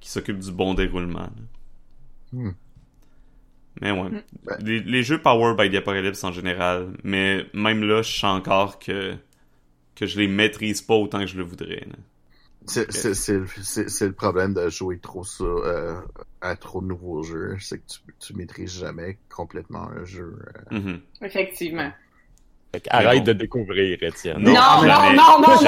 qui 0.00 0.10
s'occupe 0.10 0.38
du 0.38 0.52
bon 0.52 0.74
déroulement. 0.74 1.30
Hmm. 2.32 2.50
Mais 3.80 3.90
ouais. 3.90 4.10
Hmm. 4.10 4.22
Les, 4.60 5.02
jeux 5.02 5.20
Power 5.20 5.54
by 5.56 5.70
the 5.70 5.76
Apocalypse 5.76 6.22
en 6.24 6.32
général, 6.32 6.88
mais 7.04 7.46
même 7.54 7.82
là, 7.84 8.02
je 8.02 8.12
sens 8.12 8.38
encore 8.38 8.78
que, 8.78 9.14
que 9.94 10.06
je 10.06 10.18
les 10.18 10.28
maîtrise 10.28 10.82
pas 10.82 10.94
autant 10.94 11.20
que 11.20 11.26
je 11.26 11.36
le 11.36 11.44
voudrais. 11.44 11.86
C'est 12.66 14.06
le 14.06 14.12
problème 14.12 14.54
de 14.54 14.68
jouer 14.68 14.98
trop 14.98 15.24
ça 15.24 15.44
euh, 15.44 16.00
à 16.40 16.56
trop 16.56 16.80
de 16.80 16.86
nouveaux 16.86 17.22
jeux, 17.22 17.56
c'est 17.60 17.78
que 17.78 17.86
tu, 17.86 17.98
tu 18.18 18.34
maîtrises 18.34 18.78
jamais 18.78 19.18
complètement 19.28 19.88
un 19.88 20.04
jeu. 20.04 20.38
Euh. 20.72 20.78
Mm-hmm. 20.78 21.00
Effectivement. 21.22 21.92
Arrête 22.88 23.24
de 23.24 23.34
découvrir, 23.34 24.02
Étienne. 24.02 24.38
Non, 24.38 24.52
non, 24.52 25.12
non, 25.12 25.40
non, 25.40 25.62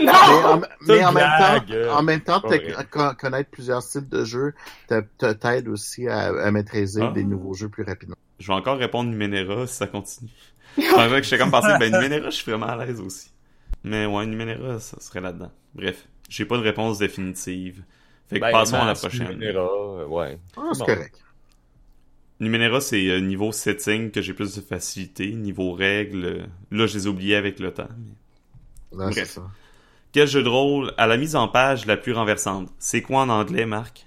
non, 0.00 0.62
Mais, 0.86 1.04
en, 1.04 1.12
même 1.12 1.30
temps, 1.38 1.96
en 1.96 2.02
même 2.02 2.20
temps, 2.20 3.14
connaître 3.18 3.50
plusieurs 3.50 3.82
styles 3.82 4.08
de 4.08 4.24
jeux 4.24 4.54
t'aide 4.86 5.68
aussi 5.68 6.06
à, 6.06 6.50
maîtriser 6.52 7.02
ah. 7.02 7.10
des 7.12 7.24
nouveaux 7.24 7.54
jeux 7.54 7.68
plus 7.68 7.82
rapidement. 7.82 8.16
Je 8.38 8.46
vais 8.46 8.54
encore 8.54 8.78
répondre 8.78 9.10
Numenera 9.10 9.66
si 9.66 9.74
ça 9.74 9.86
continue. 9.88 10.30
C'est 10.76 10.82
que 10.84 11.22
j'étais 11.22 11.38
comme 11.38 11.50
pensé, 11.50 11.68
ben 11.80 11.92
Numenera, 11.92 12.30
je 12.30 12.36
suis 12.36 12.50
vraiment 12.50 12.68
à 12.68 12.84
l'aise 12.84 13.00
aussi. 13.00 13.30
Mais 13.84 14.06
ouais, 14.06 14.26
Numenera, 14.26 14.78
ça 14.80 15.00
serait 15.00 15.20
là-dedans. 15.20 15.50
Bref, 15.74 16.06
j'ai 16.28 16.44
pas 16.44 16.56
de 16.58 16.62
réponse 16.62 16.98
définitive. 16.98 17.82
Fait 18.28 18.36
que 18.36 18.40
ben, 18.40 18.52
passons 18.52 18.76
à 18.76 18.86
la 18.86 18.94
prochaine. 18.94 19.38
Numenera, 19.38 20.06
ouais. 20.06 20.38
Ah, 20.56 20.70
c'est 20.72 20.84
correct. 20.84 21.22
Numenera, 22.40 22.80
c'est 22.80 23.08
euh, 23.08 23.20
niveau 23.20 23.52
setting 23.52 24.10
que 24.10 24.22
j'ai 24.22 24.32
plus 24.32 24.54
de 24.56 24.60
facilité. 24.60 25.32
Niveau 25.32 25.72
règles, 25.72 26.24
euh, 26.24 26.46
là, 26.70 26.86
je 26.86 26.96
les 26.96 27.06
ai 27.06 27.08
oubliés 27.08 27.36
avec 27.36 27.60
le 27.60 27.72
temps. 27.72 27.88
ça. 29.26 29.42
Quel 30.12 30.26
jeu 30.26 30.42
de 30.42 30.48
rôle 30.48 30.92
à 30.96 31.06
la 31.06 31.16
mise 31.16 31.36
en 31.36 31.48
page 31.48 31.86
la 31.86 31.96
plus 31.96 32.12
renversante? 32.12 32.68
C'est 32.78 33.02
quoi 33.02 33.20
en 33.22 33.28
anglais, 33.28 33.66
Marc? 33.66 34.06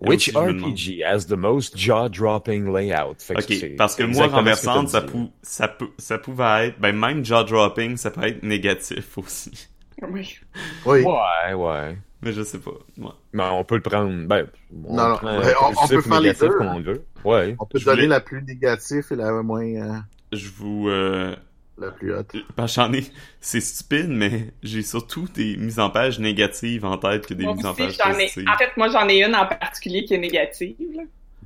Which 0.00 0.32
RPG 0.32 1.02
has 1.04 1.26
the 1.26 1.36
most 1.36 1.76
jaw-dropping 1.76 2.72
layout? 2.72 3.16
ok, 3.30 3.76
parce 3.76 3.96
que 3.96 4.04
moi, 4.04 4.28
renversante, 4.28 4.88
ça, 4.90 5.04
ça, 5.42 5.76
ça 5.98 6.18
pouvait 6.18 6.68
être, 6.68 6.80
ben 6.80 6.96
même 6.96 7.24
jaw-dropping, 7.24 7.96
ça 7.96 8.10
peut 8.10 8.24
être 8.24 8.42
négatif 8.44 9.18
aussi. 9.18 9.68
Oui. 10.08 10.38
oui. 10.86 11.02
Ouais, 11.02 11.54
ouais. 11.54 11.98
Mais 12.22 12.32
je 12.32 12.42
sais 12.42 12.58
pas. 12.58 12.72
Ouais. 12.96 13.10
Mais 13.32 13.44
on 13.44 13.64
peut 13.64 13.76
le 13.76 13.82
prendre. 13.82 14.26
Ben, 14.26 14.46
on, 14.84 14.94
non, 14.94 15.08
non. 15.08 15.18
on, 15.82 15.88
peut 15.88 16.00
faire 16.00 16.20
les 16.20 16.32
deux. 16.32 16.48
Comme 16.48 16.66
on 16.68 16.80
veut. 16.80 17.04
Ouais. 17.24 17.56
On 17.58 17.66
peut 17.66 17.78
donner 17.80 18.06
la 18.06 18.20
plus 18.20 18.42
négative 18.42 19.04
et 19.10 19.16
la 19.16 19.42
moins. 19.42 19.64
Euh... 19.64 19.98
Je 20.32 20.48
vous. 20.48 20.88
Euh... 20.88 21.36
La 21.80 21.90
plus 21.90 22.14
haute. 22.14 22.34
Parce 22.56 22.74
j'en 22.74 22.92
ai. 22.92 23.04
C'est 23.40 23.60
stupide, 23.60 24.08
mais 24.08 24.52
j'ai 24.62 24.82
surtout 24.82 25.28
des 25.32 25.56
mises 25.56 25.78
en 25.78 25.90
page 25.90 26.18
négatives 26.18 26.84
en 26.84 26.98
tête 26.98 27.26
que 27.26 27.34
des 27.34 27.46
mises 27.46 27.64
en 27.64 27.74
page 27.74 27.96
positives. 27.96 28.44
En 28.48 28.58
fait, 28.58 28.76
moi, 28.76 28.88
j'en 28.88 29.08
ai 29.08 29.24
une 29.24 29.34
en 29.34 29.46
particulier 29.46 30.04
qui 30.04 30.14
est 30.14 30.18
négative. 30.18 30.74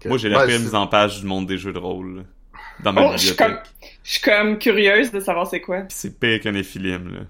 Moi, 0.05 0.19
j'ai 0.19 0.29
la 0.29 0.47
pire 0.47 0.59
mise 0.59 0.75
en 0.75 0.87
page 0.87 1.21
du 1.21 1.27
monde 1.27 1.47
des 1.47 1.59
jeux 1.59 1.73
de 1.73 1.79
rôle. 1.79 2.25
dans 2.83 2.93
ma 2.93 3.03
oh, 3.03 3.15
bibliothèque. 3.15 3.59
Je 4.03 4.13
suis 4.13 4.21
comme, 4.21 4.59
curieuse 4.59 5.13
de 5.13 5.21
savoir 5.21 5.47
c'est 5.47 5.61
quoi. 5.61 5.83
C'est 5.89 6.19
pire 6.19 6.41
qu'un 6.41 6.55
éphilim, 6.55 7.13
là. 7.13 7.21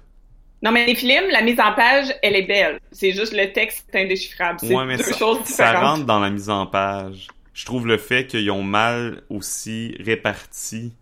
Non, 0.62 0.70
mais 0.70 0.86
les 0.86 0.94
films, 0.94 1.28
la 1.30 1.42
mise 1.42 1.58
en 1.58 1.72
page, 1.72 2.14
elle 2.22 2.36
est 2.36 2.46
belle. 2.46 2.78
C'est 2.92 3.10
juste 3.10 3.32
le 3.32 3.52
texte 3.52 3.84
est 3.92 4.04
indéchiffrable. 4.04 4.60
C'est 4.60 4.68
deux 4.68 5.02
ça, 5.02 5.18
choses 5.18 5.42
différentes. 5.42 5.74
Ça 5.74 5.80
rentre 5.80 6.06
dans 6.06 6.20
la 6.20 6.30
mise 6.30 6.48
en 6.48 6.66
page. 6.66 7.26
Je 7.52 7.64
trouve 7.66 7.86
le 7.86 7.98
fait 7.98 8.28
qu'ils 8.28 8.48
ont 8.52 8.62
mal 8.62 9.22
aussi 9.28 9.96
réparti 9.98 10.92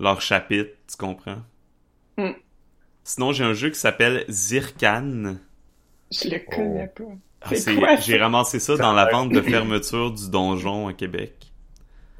leurs 0.00 0.22
chapitres, 0.22 0.72
tu 0.96 1.06
comprends? 1.06 1.42
Hmm. 2.16 2.32
Sinon, 3.02 3.32
j'ai 3.32 3.44
un 3.44 3.52
jeu 3.52 3.70
qui 3.70 3.78
s'appelle 3.78 4.24
Zirkan. 4.28 5.36
Je 6.10 6.28
le 6.28 6.38
connais 6.38 6.88
pas. 6.88 7.04
Ah, 7.42 7.96
j'ai 8.00 8.16
ramassé 8.16 8.58
ça 8.58 8.76
dans 8.76 8.92
la 8.92 9.10
vente 9.10 9.30
de 9.30 9.40
fermeture 9.42 10.12
du 10.12 10.30
donjon 10.30 10.88
à 10.88 10.94
Québec. 10.94 11.52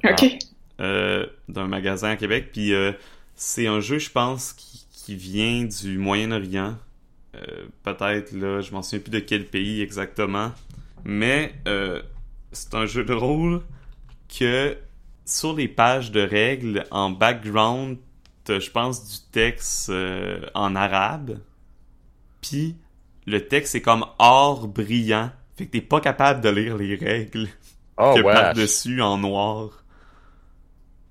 Ok. 0.03 0.37
Euh, 0.79 1.25
d'un 1.47 1.67
magasin 1.67 2.09
à 2.09 2.15
Québec. 2.15 2.49
Puis 2.51 2.73
euh, 2.73 2.91
c'est 3.33 3.65
un 3.65 3.79
jeu, 3.79 3.97
je 3.97 4.11
pense, 4.11 4.53
qui 4.53 4.85
qui 5.05 5.15
vient 5.15 5.65
du 5.65 5.99
Moyen-Orient. 5.99 6.77
Euh, 7.35 7.67
peut-être, 7.83 8.31
là, 8.31 8.61
je 8.61 8.71
m'en 8.71 8.81
souviens 8.81 8.99
plus 8.99 9.11
de 9.11 9.19
quel 9.19 9.45
pays 9.45 9.81
exactement. 9.81 10.51
Mais 11.03 11.53
euh, 11.67 12.01
c'est 12.51 12.73
un 12.73 12.87
jeu 12.87 13.03
de 13.03 13.13
rôle 13.13 13.61
que 14.39 14.75
sur 15.23 15.55
les 15.55 15.67
pages 15.67 16.11
de 16.11 16.21
règles, 16.21 16.85
en 16.89 17.11
background, 17.11 17.97
je 18.47 18.71
pense 18.71 19.05
du 19.09 19.31
texte 19.31 19.89
euh, 19.89 20.41
en 20.53 20.75
arabe. 20.75 21.39
Puis 22.41 22.75
le 23.25 23.47
texte 23.47 23.75
est 23.75 23.81
comme 23.81 24.05
or 24.19 24.67
brillant. 24.67 25.31
Fait 25.57 25.65
que 25.65 25.71
t'es 25.71 25.81
pas 25.81 26.01
capable 26.01 26.41
de 26.41 26.49
lire 26.49 26.77
les 26.77 26.95
règles 26.95 27.47
oh, 27.97 28.13
que 28.15 28.53
dessus 28.53 29.01
en 29.01 29.17
noir. 29.17 29.83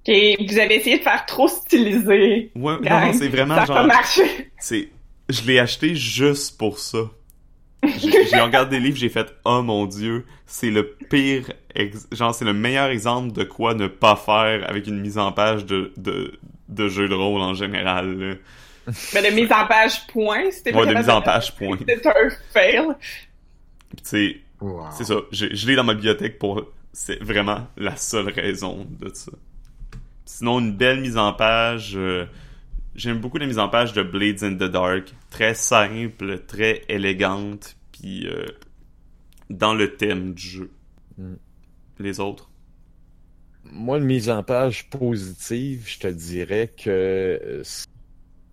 Et 0.07 0.37
vous 0.47 0.59
avez 0.59 0.77
essayé 0.77 0.99
de 0.99 1.03
faire 1.03 1.25
trop 1.25 1.49
stylisé. 1.49 2.53
Ouais, 2.55 2.79
non, 2.79 3.13
c'est 3.15 3.29
vraiment 3.29 3.65
ça 3.65 3.65
genre. 3.65 3.89
C'est, 4.59 4.91
je 5.31 5.43
l'ai 5.47 5.59
acheté 5.59 5.95
juste 5.95 6.59
pour 6.59 6.79
ça. 6.79 7.11
J'ai 7.99 8.41
regardé 8.41 8.79
des 8.79 8.83
livres, 8.83 8.97
j'ai 8.97 9.11
fait 9.11 9.35
oh 9.45 9.61
mon 9.61 9.85
dieu, 9.85 10.25
c'est 10.47 10.71
le 10.71 10.97
pire, 11.11 11.53
genre 12.13 12.35
c'est 12.35 12.47
le 12.47 12.55
meilleur 12.55 12.87
exemple 12.87 13.33
de 13.33 13.45
quoi 13.45 13.75
ne 13.75 13.89
pas 13.89 14.17
faire 14.17 14.67
avec 14.69 14.87
une 14.87 15.01
mise 15.01 15.19
en 15.19 15.33
page 15.33 15.67
de 15.67 15.93
de, 15.99 16.39
de 16.69 16.89
jeu 16.89 17.09
de 17.09 17.15
rôle 17.15 17.41
en 17.41 17.55
général. 17.55 18.39
Mais 19.15 19.31
de 19.31 19.35
mise 19.35 19.53
en 19.53 19.67
page 19.67 20.07
point, 20.09 20.51
c'était 20.51 20.75
Ouais, 20.75 20.87
de 20.87 20.95
mise 20.95 21.09
en 21.09 21.23
page 21.23 21.55
point. 21.55 21.77
C'était 21.79 22.07
un 22.07 22.31
fail. 22.53 22.87
C'est 24.03 24.37
c'est 24.93 25.05
ça, 25.05 25.17
je 25.31 25.67
l'ai 25.67 25.77
dans 25.77 25.85
ma 25.85 25.95
bibliothèque 25.95 26.39
pour 26.39 26.65
c'est 26.95 27.23
vraiment 27.23 27.67
la 27.77 27.97
seule 27.97 28.31
raison 28.31 28.87
de 29.01 29.11
ça. 29.13 29.33
Sinon, 30.25 30.61
une 30.61 30.75
belle 30.75 31.01
mise 31.01 31.19
en 31.19 31.33
page. 31.33 31.95
Euh, 31.97 32.25
j'aime 32.95 33.19
beaucoup 33.19 33.37
la 33.37 33.47
mise 33.47 33.59
en 33.59 33.69
page 33.69 33.93
de 33.93 34.03
Blades 34.03 34.43
in 34.43 34.55
the 34.55 34.71
Dark. 34.71 35.13
Très 35.29 35.55
simple, 35.55 36.39
très 36.47 36.83
élégante, 36.89 37.77
puis 37.93 38.27
euh, 38.27 38.47
dans 39.51 39.75
le 39.75 39.97
thème 39.97 40.33
du 40.35 40.47
jeu. 40.47 40.71
Mm. 41.19 41.35
Les 41.99 42.21
autres? 42.21 42.49
Moi, 43.77 43.99
une 43.99 44.05
mise 44.05 44.31
en 44.31 44.45
page 44.45 44.89
positive, 44.89 45.83
je 45.89 45.99
te 45.99 46.07
dirais 46.07 46.73
que 46.77 46.91
euh, 46.91 47.63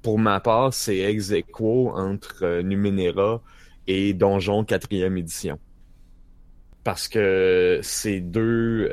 pour 0.01 0.17
ma 0.17 0.39
part, 0.39 0.73
c'est 0.73 0.97
ex 0.97 1.31
aequo 1.31 1.91
entre 1.91 2.61
Numenera 2.61 3.39
et 3.85 4.13
Donjon 4.13 4.63
4e 4.63 5.15
édition. 5.17 5.59
Parce 6.83 7.07
que 7.07 7.79
c'est 7.83 8.19
deux, 8.19 8.89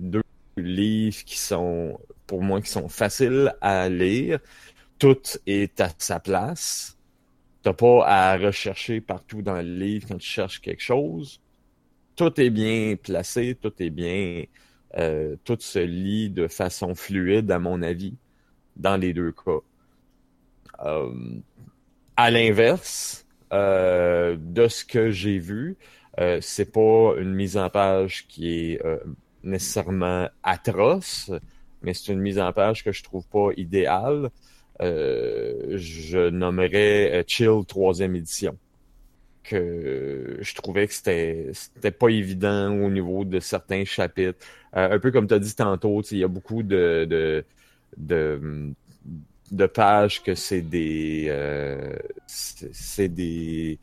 deux 0.00 0.22
livres 0.56 1.24
qui 1.24 1.36
sont, 1.36 1.98
pour 2.28 2.42
moi, 2.42 2.60
qui 2.62 2.70
sont 2.70 2.88
faciles 2.88 3.52
à 3.60 3.88
lire. 3.88 4.38
Tout 5.00 5.20
est 5.48 5.80
à 5.80 5.90
sa 5.98 6.20
place. 6.20 6.96
T'as 7.62 7.72
pas 7.72 8.06
à 8.06 8.36
rechercher 8.36 9.00
partout 9.00 9.42
dans 9.42 9.56
le 9.56 9.62
livre 9.62 10.06
quand 10.08 10.18
tu 10.18 10.28
cherches 10.28 10.60
quelque 10.60 10.82
chose. 10.82 11.40
Tout 12.14 12.40
est 12.40 12.50
bien 12.50 12.94
placé, 13.02 13.58
tout 13.60 13.72
est 13.80 13.90
bien, 13.90 14.44
euh, 14.98 15.36
tout 15.44 15.58
se 15.60 15.78
lit 15.78 16.30
de 16.30 16.48
façon 16.48 16.94
fluide, 16.94 17.50
à 17.50 17.58
mon 17.58 17.82
avis, 17.82 18.14
dans 18.76 18.96
les 18.96 19.12
deux 19.12 19.32
cas. 19.32 19.60
Euh, 20.84 21.12
à 22.16 22.30
l'inverse, 22.30 23.26
euh, 23.52 24.36
de 24.38 24.68
ce 24.68 24.84
que 24.84 25.10
j'ai 25.10 25.38
vu, 25.38 25.76
c'est 26.42 26.70
pas 26.70 27.14
une 27.16 27.32
mise 27.32 27.56
en 27.56 27.70
page 27.70 28.26
qui 28.28 28.52
est 28.52 28.82
nécessairement 29.42 30.28
atroce, 30.42 31.30
mais 31.80 31.94
c'est 31.94 32.12
une 32.12 32.20
mise 32.20 32.38
en 32.38 32.52
page 32.52 32.84
que 32.84 32.92
je 32.92 33.02
trouve 33.02 33.26
pas 33.26 33.48
idéale. 33.56 34.28
Je 34.80 36.28
nommerais 36.28 37.24
Chill 37.26 37.64
troisième 37.66 38.16
édition. 38.16 38.58
Que 39.50 40.38
je 40.40 40.54
trouvais 40.54 40.86
que 40.86 40.94
c'était 40.94 41.50
c'était 41.52 41.90
pas 41.90 42.08
évident 42.08 42.72
au 42.72 42.88
niveau 42.88 43.24
de 43.24 43.40
certains 43.40 43.84
chapitres. 43.84 44.38
Euh, 44.76 44.94
un 44.94 44.98
peu 45.00 45.10
comme 45.10 45.26
tu 45.26 45.34
as 45.34 45.40
dit 45.40 45.54
tantôt, 45.54 46.02
il 46.02 46.18
y 46.18 46.24
a 46.24 46.28
beaucoup 46.28 46.62
de, 46.62 47.04
de, 47.04 47.44
de, 47.96 48.72
de 49.50 49.66
pages 49.66 50.22
que 50.22 50.34
c'est 50.36 50.62
des 50.62 51.26
euh, 51.28 51.96
c'est 52.26 53.08
des 53.08 53.78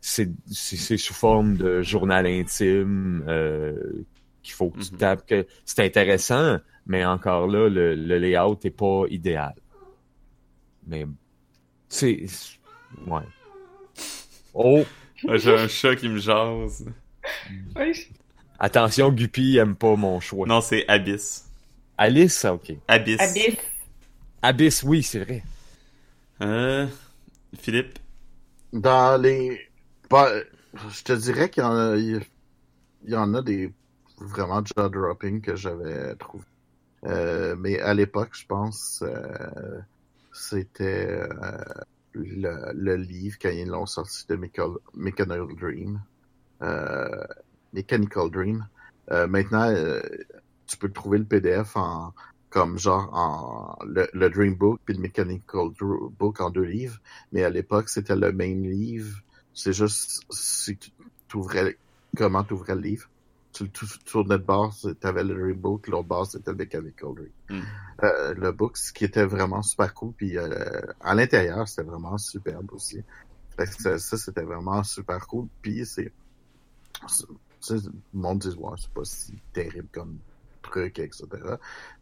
c'est 0.00 0.96
sous 0.96 1.14
forme 1.14 1.56
de 1.56 1.82
journal 1.82 2.26
intime 2.26 3.24
euh, 3.28 4.04
qu'il 4.42 4.54
faut 4.54 4.70
que 4.70 4.80
tu 4.80 4.94
mm-hmm. 4.94 4.96
tapes 4.96 5.26
que 5.26 5.46
c'est 5.64 5.84
intéressant, 5.84 6.58
mais 6.86 7.04
encore 7.04 7.46
là, 7.46 7.68
le, 7.68 7.94
le 7.94 8.18
layout 8.18 8.58
est 8.64 8.70
pas 8.70 9.04
idéal. 9.10 9.54
Mais 10.88 11.06
c'est 11.88 12.26
ouais. 13.06 13.22
Oh! 14.60 14.84
J'ai 15.36 15.56
un 15.56 15.68
chat 15.68 15.94
qui 15.94 16.08
me 16.08 16.18
jase. 16.18 16.84
Attention, 18.58 19.12
Guppy 19.12 19.56
aime 19.56 19.76
pas 19.76 19.94
mon 19.94 20.18
choix. 20.18 20.48
Non, 20.48 20.60
c'est 20.60 20.84
Abyss. 20.88 21.48
Alice, 21.96 22.44
ok. 22.44 22.72
Abyss. 22.88 23.20
Abyss. 23.20 23.56
Abyss, 24.42 24.82
oui, 24.82 25.04
c'est 25.04 25.20
vrai. 25.20 25.44
Euh, 26.42 26.88
Philippe? 27.56 28.00
Dans 28.72 29.20
les... 29.20 29.60
Bah, 30.10 30.28
je 30.74 31.02
te 31.04 31.12
dirais 31.12 31.50
qu'il 31.50 31.62
y 31.62 31.66
en 31.66 31.76
a, 31.76 31.96
il 31.96 32.20
y 33.06 33.14
en 33.14 33.34
a 33.34 33.42
des 33.42 33.72
vraiment 34.18 34.64
jaw-dropping 34.64 35.40
que 35.40 35.54
j'avais 35.54 36.16
trouvé. 36.16 36.44
Euh, 37.04 37.54
mais 37.56 37.78
à 37.78 37.94
l'époque, 37.94 38.30
je 38.32 38.44
pense, 38.44 39.04
euh, 39.06 39.80
c'était... 40.32 41.06
Euh, 41.06 41.58
le, 42.12 42.72
le, 42.74 42.96
livre 42.96 43.36
quand 43.40 43.50
ils 43.50 43.68
l'ont 43.68 43.86
sorti 43.86 44.26
de 44.28 44.36
Mechanical 44.36 45.56
Dream. 45.56 46.00
Euh, 46.62 47.24
Mechanical 47.72 48.30
Dream. 48.30 48.66
Euh, 49.10 49.26
maintenant, 49.26 49.68
euh, 49.70 50.00
tu 50.66 50.76
peux 50.76 50.90
trouver 50.90 51.18
le 51.18 51.24
PDF 51.24 51.76
en 51.76 52.12
comme 52.50 52.78
genre 52.78 53.10
en 53.12 53.78
le, 53.84 54.08
le 54.14 54.30
Dream 54.30 54.54
Book 54.54 54.80
puis 54.84 54.94
le 54.94 55.00
Mechanical 55.00 55.68
Book 56.18 56.40
en 56.40 56.50
deux 56.50 56.62
livres, 56.62 56.98
mais 57.30 57.44
à 57.44 57.50
l'époque 57.50 57.88
c'était 57.90 58.16
le 58.16 58.32
même 58.32 58.62
livre. 58.62 59.20
C'est 59.52 59.72
juste 59.72 60.22
si 60.30 60.78
tu 60.78 61.36
ouvrais 61.36 61.76
comment 62.16 62.44
tu 62.44 62.54
ouvrais 62.54 62.74
le 62.74 62.80
livre 62.80 63.08
sur 63.52 63.66
le 63.66 64.04
tournais 64.04 64.38
de 64.38 64.44
base, 64.44 64.94
t'avais 65.00 65.24
le 65.24 65.34
Dream 65.34 65.58
Book, 65.58 65.88
l'autre 65.88 66.08
base, 66.08 66.30
c'était 66.30 66.50
le 66.50 66.56
Mechanical 66.56 67.14
Dream. 67.14 67.32
Mm. 67.50 67.62
Euh, 68.04 68.34
le 68.34 68.52
book, 68.52 68.76
ce 68.76 68.92
qui 68.92 69.04
était 69.04 69.24
vraiment 69.24 69.62
super 69.62 69.92
cool, 69.94 70.12
puis 70.12 70.38
euh, 70.38 70.80
à 71.00 71.14
l'intérieur, 71.14 71.66
c'était 71.66 71.88
vraiment 71.88 72.18
superbe 72.18 72.72
aussi. 72.72 73.02
ça, 73.58 73.98
c'était 73.98 74.42
vraiment 74.42 74.82
super 74.84 75.26
cool, 75.26 75.48
puis 75.62 75.84
c'est... 75.86 76.12
Le 77.70 77.80
monde 78.12 78.38
dit, 78.38 78.54
ouais, 78.56 78.76
c'est 78.76 78.92
pas 78.92 79.04
si 79.04 79.34
terrible 79.52 79.88
comme 79.92 80.18
truc, 80.62 80.98
etc. 80.98 81.26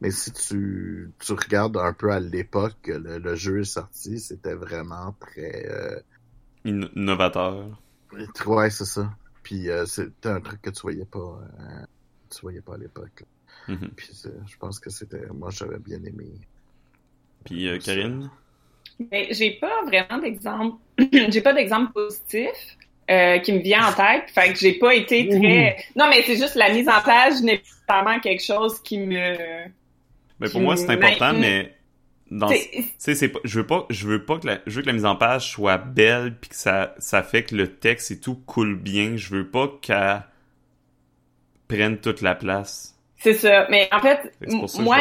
Mais 0.00 0.10
si 0.10 0.32
tu, 0.32 1.10
tu 1.18 1.32
regardes 1.32 1.76
un 1.76 1.92
peu 1.92 2.10
à 2.10 2.20
l'époque 2.20 2.74
que 2.82 2.92
le, 2.92 3.34
jeu 3.34 3.60
est 3.60 3.64
sorti, 3.64 4.20
c'était 4.20 4.54
vraiment 4.54 5.14
très... 5.18 5.66
Euh, 5.70 6.00
Innovateur. 6.64 7.80
Ouais, 8.46 8.70
c'est 8.70 8.84
ça. 8.84 9.10
Puis 9.46 9.70
euh, 9.70 9.86
c'était 9.86 10.28
un 10.28 10.40
truc 10.40 10.60
que 10.60 10.70
tu 10.70 10.80
voyais 10.82 11.04
pas, 11.04 11.20
euh, 11.20 11.84
tu 12.34 12.40
voyais 12.40 12.60
pas 12.60 12.74
à 12.74 12.78
l'époque. 12.78 13.22
Mm-hmm. 13.68 13.90
Puis 13.94 14.10
je 14.44 14.56
pense 14.56 14.80
que 14.80 14.90
c'était, 14.90 15.24
moi 15.32 15.50
j'avais 15.52 15.78
bien 15.78 15.98
aimé. 15.98 16.26
Puis 17.44 17.68
euh, 17.68 17.78
Karine? 17.78 18.28
Mais 18.98 19.28
j'ai 19.30 19.52
pas 19.52 19.84
vraiment 19.84 20.20
d'exemple, 20.20 20.78
j'ai 21.28 21.40
pas 21.42 21.52
d'exemple 21.52 21.92
positif. 21.92 22.50
qui 23.06 23.52
me 23.52 23.62
vient 23.62 23.86
en 23.86 23.92
tête. 23.92 24.32
Fait 24.34 24.52
que 24.52 24.58
j'ai 24.58 24.80
pas 24.80 24.92
été 24.96 25.28
très. 25.28 25.76
Non, 25.94 26.06
mais 26.10 26.22
c'est 26.22 26.38
juste 26.38 26.56
la 26.56 26.74
mise 26.74 26.88
en 26.88 27.00
page 27.02 27.40
n'est 27.40 27.62
pas 27.86 28.02
vraiment 28.02 28.18
quelque 28.18 28.42
chose 28.42 28.80
qui 28.80 28.98
me. 28.98 29.36
Mais 30.40 30.48
pour 30.50 30.60
moi, 30.60 30.76
c'est 30.76 30.90
important, 30.90 31.34
mais 31.34 31.75
c'est 32.98 33.28
pas 33.28 33.38
je 33.44 33.60
veux 33.60 33.66
pas 33.66 33.86
je 33.90 34.06
veux 34.06 34.24
pas 34.24 34.38
que 34.38 34.46
la 34.46 34.58
je 34.66 34.76
veux 34.76 34.82
que 34.82 34.88
la 34.88 34.92
mise 34.92 35.04
en 35.04 35.16
page 35.16 35.50
soit 35.50 35.78
belle 35.78 36.34
puis 36.34 36.50
que 36.50 36.56
ça 36.56 36.94
ça 36.98 37.22
fait 37.22 37.44
que 37.44 37.54
le 37.54 37.68
texte 37.68 38.10
et 38.10 38.18
tout 38.18 38.34
coule 38.34 38.74
bien. 38.74 39.16
Je 39.16 39.30
veux 39.30 39.48
pas 39.48 39.68
qu'elle 39.80 40.22
prenne 41.68 41.98
toute 41.98 42.22
la 42.22 42.34
place. 42.34 42.94
C'est 43.18 43.34
ça. 43.34 43.66
Mais 43.70 43.88
en 43.92 44.00
fait 44.00 44.32
moi 44.80 44.98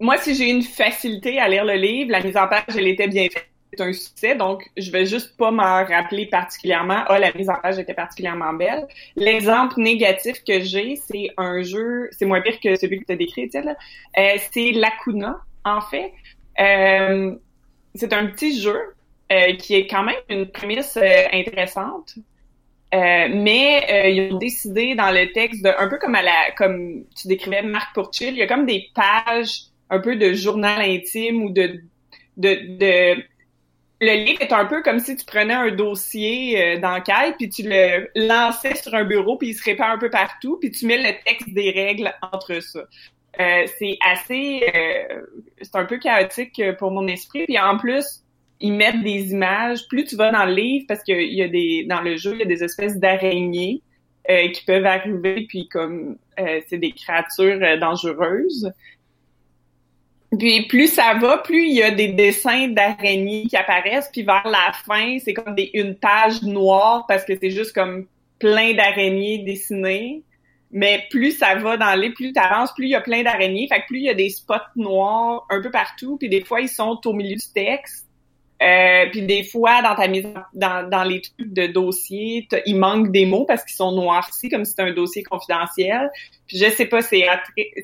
moi 0.00 0.16
si 0.18 0.34
j'ai 0.34 0.50
une 0.50 0.62
facilité 0.62 1.38
à 1.38 1.48
lire 1.48 1.64
le 1.64 1.74
livre 1.74 2.10
la 2.10 2.20
mise 2.20 2.36
en 2.36 2.48
page 2.48 2.64
elle 2.76 2.88
était 2.88 3.08
bien 3.08 3.28
faite. 3.32 3.48
C'est 3.72 3.84
un 3.84 3.92
succès. 3.92 4.34
Donc 4.34 4.68
je 4.76 4.90
vais 4.90 5.06
juste 5.06 5.36
pas 5.36 5.50
m'en 5.50 5.84
rappeler 5.84 6.26
particulièrement. 6.26 7.04
Ah 7.06 7.20
la 7.20 7.32
mise 7.34 7.50
en 7.50 7.56
page 7.60 7.78
était 7.78 7.94
particulièrement 7.94 8.52
belle. 8.52 8.86
L'exemple 9.14 9.80
négatif 9.80 10.42
que 10.44 10.60
j'ai 10.60 10.96
c'est 10.96 11.30
un 11.36 11.62
jeu 11.62 12.08
c'est 12.10 12.26
moins 12.26 12.40
pire 12.40 12.58
que 12.58 12.74
celui 12.74 12.98
que 12.98 13.04
tu 13.04 13.12
as 13.12 13.16
décrit 13.16 13.48
là. 13.54 13.76
Euh, 14.18 14.36
c'est 14.52 14.72
Lacuna 14.72 15.40
en 15.66 15.80
fait. 15.82 16.12
Euh, 16.58 17.34
c'est 17.94 18.12
un 18.12 18.26
petit 18.26 18.58
jeu 18.58 18.78
euh, 19.32 19.54
qui 19.56 19.74
est 19.74 19.86
quand 19.86 20.04
même 20.04 20.16
une 20.30 20.46
prémisse 20.50 20.96
euh, 20.96 21.24
intéressante. 21.32 22.14
mais 22.92 24.12
ils 24.12 24.32
ont 24.32 24.38
décidé 24.38 24.94
dans 24.94 25.10
le 25.10 25.32
texte 25.32 25.62
de 25.62 25.70
un 25.76 25.88
peu 25.88 25.98
comme 25.98 26.14
à 26.14 26.22
comme 26.56 27.04
tu 27.14 27.28
décrivais 27.28 27.62
Marc 27.62 27.94
Pourchil, 27.94 28.30
il 28.30 28.38
y 28.38 28.42
a 28.42 28.46
comme 28.46 28.64
des 28.64 28.88
pages 28.94 29.64
un 29.90 29.98
peu 29.98 30.16
de 30.16 30.32
journal 30.32 30.80
intime 30.80 31.42
ou 31.42 31.50
de 31.50 31.80
de, 32.36 32.76
de 32.78 33.22
le 33.98 34.24
livre 34.24 34.42
est 34.42 34.52
un 34.52 34.66
peu 34.66 34.82
comme 34.82 35.00
si 35.00 35.16
tu 35.16 35.24
prenais 35.24 35.54
un 35.54 35.70
dossier 35.70 36.78
d'enquête 36.78 37.34
puis 37.38 37.48
tu 37.48 37.62
le 37.64 38.08
lançais 38.14 38.76
sur 38.76 38.94
un 38.94 39.04
bureau 39.04 39.36
puis 39.36 39.48
il 39.48 39.54
se 39.54 39.64
répand 39.64 39.90
un 39.90 39.98
peu 39.98 40.10
partout 40.10 40.58
puis 40.60 40.70
tu 40.70 40.86
mets 40.86 40.98
le 40.98 41.14
texte 41.24 41.50
des 41.50 41.70
règles 41.70 42.14
entre 42.22 42.60
ça. 42.60 42.80
Euh, 43.38 43.66
c'est 43.78 43.98
assez, 44.04 44.62
euh, 44.74 45.20
c'est 45.60 45.76
un 45.76 45.84
peu 45.84 45.98
chaotique 45.98 46.60
pour 46.78 46.90
mon 46.90 47.06
esprit. 47.06 47.44
Puis 47.44 47.58
en 47.58 47.76
plus, 47.76 48.22
ils 48.60 48.72
mettent 48.72 49.02
des 49.02 49.32
images. 49.32 49.86
Plus 49.88 50.04
tu 50.04 50.16
vas 50.16 50.30
dans 50.32 50.46
le 50.46 50.54
livre, 50.54 50.86
parce 50.88 51.02
qu'il 51.02 51.32
y 51.32 51.42
a 51.42 51.48
des, 51.48 51.84
dans 51.88 52.00
le 52.00 52.16
jeu, 52.16 52.32
il 52.34 52.38
y 52.38 52.42
a 52.42 52.46
des 52.46 52.64
espèces 52.64 52.96
d'araignées 52.98 53.82
euh, 54.30 54.48
qui 54.48 54.64
peuvent 54.64 54.86
arriver, 54.86 55.46
puis 55.48 55.68
comme 55.68 56.16
c'est 56.68 56.76
des 56.76 56.92
créatures 56.92 57.78
dangereuses. 57.78 58.70
Puis 60.38 60.66
plus 60.66 60.88
ça 60.88 61.14
va, 61.14 61.38
plus 61.38 61.66
il 61.66 61.74
y 61.74 61.82
a 61.82 61.90
des 61.90 62.08
dessins 62.08 62.68
d'araignées 62.68 63.46
qui 63.46 63.56
apparaissent, 63.56 64.10
puis 64.12 64.22
vers 64.22 64.46
la 64.46 64.72
fin, 64.84 65.18
c'est 65.18 65.32
comme 65.32 65.54
des, 65.54 65.70
une 65.72 65.94
page 65.94 66.42
noire 66.42 67.06
parce 67.06 67.24
que 67.24 67.34
c'est 67.40 67.50
juste 67.50 67.72
comme 67.72 68.06
plein 68.38 68.74
d'araignées 68.74 69.38
dessinées. 69.38 70.22
Mais 70.72 71.06
plus 71.10 71.32
ça 71.32 71.54
va 71.54 71.76
dans 71.76 71.94
les, 71.98 72.10
plus 72.10 72.32
tu 72.32 72.40
avances, 72.40 72.72
plus 72.74 72.86
il 72.86 72.90
y 72.90 72.94
a 72.94 73.00
plein 73.00 73.22
d'araignées. 73.22 73.68
Fait 73.68 73.80
que 73.80 73.86
plus 73.86 73.98
il 73.98 74.04
y 74.04 74.10
a 74.10 74.14
des 74.14 74.30
spots 74.30 74.54
noirs 74.74 75.46
un 75.48 75.62
peu 75.62 75.70
partout. 75.70 76.16
Puis 76.18 76.28
des 76.28 76.44
fois, 76.44 76.60
ils 76.60 76.68
sont 76.68 77.00
au 77.04 77.12
milieu 77.12 77.36
du 77.36 77.52
texte. 77.54 78.06
Euh, 78.62 79.06
puis 79.10 79.22
des 79.22 79.44
fois, 79.44 79.82
dans 79.82 79.94
ta 79.94 80.08
mise 80.08 80.26
dans, 80.54 80.88
dans 80.88 81.04
les 81.04 81.20
trucs 81.20 81.52
de 81.52 81.66
dossier, 81.66 82.48
il 82.64 82.76
manque 82.76 83.12
des 83.12 83.26
mots 83.26 83.44
parce 83.44 83.62
qu'ils 83.64 83.76
sont 83.76 83.92
noircis 83.92 84.48
comme 84.48 84.64
si 84.64 84.70
c'était 84.70 84.82
un 84.82 84.94
dossier 84.94 85.22
confidentiel. 85.22 86.10
Puis 86.46 86.58
je 86.58 86.70
sais 86.70 86.86
pas, 86.86 87.02
c'est 87.02 87.26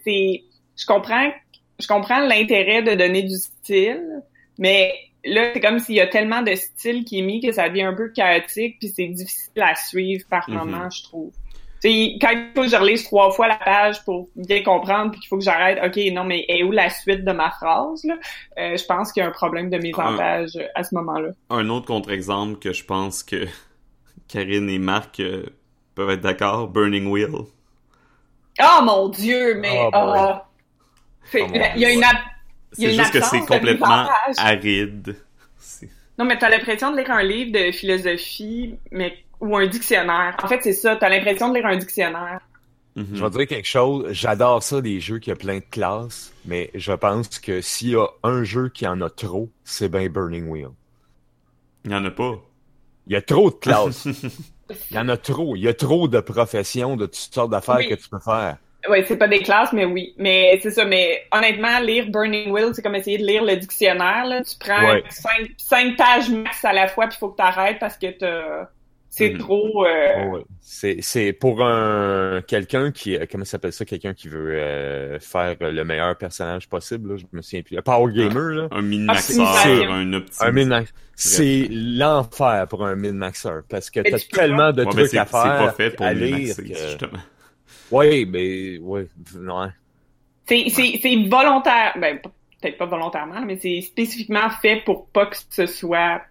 c'est 0.02 0.42
je 0.76 0.86
comprends 0.86 1.30
je 1.78 1.86
comprends 1.86 2.20
l'intérêt 2.20 2.82
de 2.82 2.94
donner 2.94 3.22
du 3.22 3.36
style, 3.36 4.22
mais 4.58 4.94
là 5.24 5.50
c'est 5.52 5.60
comme 5.60 5.78
s'il 5.78 5.96
y 5.96 6.00
a 6.00 6.06
tellement 6.06 6.40
de 6.40 6.54
style 6.54 7.04
qui 7.04 7.18
est 7.18 7.22
mis 7.22 7.40
que 7.42 7.52
ça 7.52 7.68
devient 7.68 7.82
un 7.82 7.94
peu 7.94 8.08
chaotique 8.08 8.78
puis 8.78 8.88
c'est 8.88 9.08
difficile 9.08 9.62
à 9.62 9.74
suivre 9.74 10.24
par 10.30 10.48
mm-hmm. 10.48 10.54
moment, 10.54 10.90
je 10.90 11.02
trouve 11.02 11.32
quand 11.82 12.30
il 12.30 12.50
faut 12.54 12.62
que 12.62 12.68
je 12.68 12.76
relise 12.76 13.04
trois 13.04 13.32
fois 13.32 13.48
la 13.48 13.56
page 13.56 14.04
pour 14.04 14.28
bien 14.36 14.62
comprendre, 14.62 15.10
puis 15.10 15.20
qu'il 15.20 15.28
faut 15.28 15.38
que 15.38 15.44
j'arrête, 15.44 15.78
ok, 15.84 16.12
non, 16.12 16.24
mais 16.24 16.44
est 16.48 16.62
où 16.62 16.70
la 16.70 16.88
suite 16.90 17.24
de 17.24 17.32
ma 17.32 17.50
phrase, 17.50 18.04
là? 18.04 18.14
Euh, 18.58 18.76
je 18.76 18.84
pense 18.84 19.12
qu'il 19.12 19.22
y 19.22 19.26
a 19.26 19.28
un 19.28 19.32
problème 19.32 19.68
de 19.68 19.78
mise 19.78 19.94
en 19.98 20.16
page 20.16 20.58
à 20.74 20.84
ce 20.84 20.94
moment-là. 20.94 21.30
Un 21.50 21.68
autre 21.70 21.86
contre-exemple 21.86 22.58
que 22.58 22.72
je 22.72 22.84
pense 22.84 23.22
que 23.22 23.46
Karine 24.28 24.68
et 24.70 24.78
Marc 24.78 25.18
euh, 25.20 25.46
peuvent 25.94 26.10
être 26.10 26.20
d'accord, 26.20 26.68
Burning 26.68 27.06
Wheel. 27.10 27.32
Oh 28.60 28.82
mon 28.84 29.08
dieu, 29.08 29.54
mais... 29.56 29.80
Oh, 29.82 29.90
ah. 29.92 30.46
oh, 31.34 31.38
il 31.74 31.80
y 31.80 31.84
a 31.84 31.90
une... 31.90 32.04
C'est 32.72 32.92
juste 32.92 33.12
que 33.12 33.20
c'est 33.20 33.40
complètement 33.40 34.08
aride. 34.38 35.16
Non, 36.18 36.24
mais 36.24 36.38
t'as 36.38 36.48
l'impression 36.48 36.92
de 36.92 36.98
lire 36.98 37.10
un 37.10 37.22
livre 37.22 37.52
de 37.52 37.72
philosophie, 37.72 38.76
mais 38.90 39.14
ou 39.42 39.56
un 39.56 39.66
dictionnaire. 39.66 40.36
En 40.42 40.46
fait, 40.46 40.60
c'est 40.62 40.72
ça. 40.72 40.96
T'as 40.96 41.08
l'impression 41.08 41.50
de 41.50 41.56
lire 41.56 41.66
un 41.66 41.76
dictionnaire. 41.76 42.40
Mhm. 42.94 43.06
Je 43.12 43.24
vais 43.24 43.30
dire 43.30 43.46
quelque 43.48 43.68
chose. 43.68 44.06
J'adore 44.12 44.62
ça, 44.62 44.80
des 44.80 45.00
jeux 45.00 45.18
qui 45.18 45.32
ont 45.32 45.36
plein 45.36 45.58
de 45.58 45.64
classes, 45.70 46.32
mais 46.44 46.70
je 46.74 46.92
pense 46.92 47.40
que 47.40 47.60
s'il 47.60 47.90
y 47.90 47.96
a 47.96 48.06
un 48.22 48.44
jeu 48.44 48.68
qui 48.68 48.86
en 48.86 49.00
a 49.00 49.10
trop, 49.10 49.50
c'est 49.64 49.88
bien 49.88 50.08
Burning 50.08 50.48
Wheel. 50.48 50.68
Il 51.84 51.90
n'y 51.90 51.96
en 51.96 52.04
a 52.04 52.10
pas. 52.10 52.36
Il 53.08 53.14
y 53.14 53.16
a 53.16 53.22
trop 53.22 53.50
de 53.50 53.56
classes. 53.56 54.06
Il 54.90 54.96
y 54.96 54.98
en 54.98 55.08
a 55.08 55.16
trop. 55.16 55.56
Il 55.56 55.62
y 55.62 55.68
a 55.68 55.74
trop 55.74 56.06
de 56.06 56.20
professions, 56.20 56.96
de 56.96 57.06
toutes 57.06 57.34
sortes 57.34 57.50
d'affaires 57.50 57.86
que 57.86 57.94
tu 57.94 58.08
peux 58.08 58.20
faire. 58.20 58.56
Oui, 58.88 59.04
c'est 59.06 59.18
pas 59.18 59.28
des 59.28 59.40
classes, 59.40 59.72
mais 59.72 59.84
oui. 59.84 60.14
Mais 60.16 60.58
c'est 60.62 60.70
ça. 60.70 60.84
Mais 60.84 61.24
honnêtement, 61.32 61.80
lire 61.80 62.06
Burning 62.08 62.50
Wheel, 62.50 62.74
c'est 62.74 62.82
comme 62.82 62.94
essayer 62.94 63.18
de 63.18 63.26
lire 63.26 63.44
le 63.44 63.56
dictionnaire. 63.56 64.24
Là. 64.24 64.42
Tu 64.42 64.56
prends 64.58 64.98
cinq, 65.10 65.50
cinq, 65.58 65.96
pages 65.96 66.30
max 66.30 66.64
à 66.64 66.72
la 66.72 66.88
fois, 66.88 67.06
puis 67.08 67.16
il 67.16 67.18
faut 67.18 67.30
que 67.30 67.36
tu 67.36 67.42
arrêtes 67.42 67.78
parce 67.80 67.98
que 67.98 68.10
t'as 68.12 68.68
C'est 69.14 69.28
Mhm. 69.34 69.38
trop. 69.40 69.84
euh, 69.84 70.26
Ouais. 70.30 70.40
C'est, 70.62 70.96
c'est 71.02 71.34
pour 71.34 71.62
un 71.62 72.40
quelqu'un 72.46 72.90
qui 72.92 73.14
euh, 73.14 73.26
comment 73.30 73.44
ça 73.44 73.52
s'appelle 73.52 73.72
ça? 73.74 73.84
Quelqu'un 73.84 74.14
qui 74.14 74.28
veut 74.28 74.54
euh, 74.54 75.18
faire 75.20 75.54
le 75.60 75.84
meilleur 75.84 76.16
personnage 76.16 76.66
possible 76.66 77.10
là, 77.10 77.16
je 77.18 77.24
me 77.30 77.42
souviens 77.42 77.60
plus 77.62 77.76
un 77.76 77.82
power 77.82 78.10
gamer 78.10 78.50
là 78.54 78.68
Un 78.70 78.80
min-maxeur, 78.80 79.46
Optimisation. 79.46 79.92
un 79.92 80.00
un 80.00 80.12
optimiseur. 80.14 80.52
min 80.80 80.84
c'est 81.14 81.68
l'enfer 81.70 82.66
pour 82.70 82.86
un 82.86 82.96
min 82.96 83.12
maxeur 83.12 83.64
parce 83.68 83.90
que 83.90 84.00
t'as 84.00 84.18
tellement 84.18 84.72
de 84.72 84.82
Ouais, 84.82 84.90
trucs 84.90 85.06
c'est 85.08 85.18
à 85.18 85.26
c'est 85.26 85.30
faire 85.32 85.58
pas 85.58 85.72
fait 85.72 85.90
pour 85.90 86.06
min-maxer, 86.06 86.62
que... 86.62 86.74
justement. 86.74 87.18
ouais 87.90 88.24
mais 88.26 88.78
ouais 88.78 89.06
non 89.38 89.68
C'est 90.46 90.64
c'est- 90.70 90.98
c'est 91.02 91.16
volontaire. 91.28 91.92
Ben, 92.00 92.18
peut-être 92.62 92.78
pas 92.78 92.86
volontairement, 92.86 93.42
mais 93.44 93.58
c'est 93.60 93.82
spécifiquement 93.82 94.48
fait 94.62 94.82
pour 94.86 95.06
pas 95.08 95.26
que 95.26 95.36
ce 95.50 95.66
soit 95.66 96.22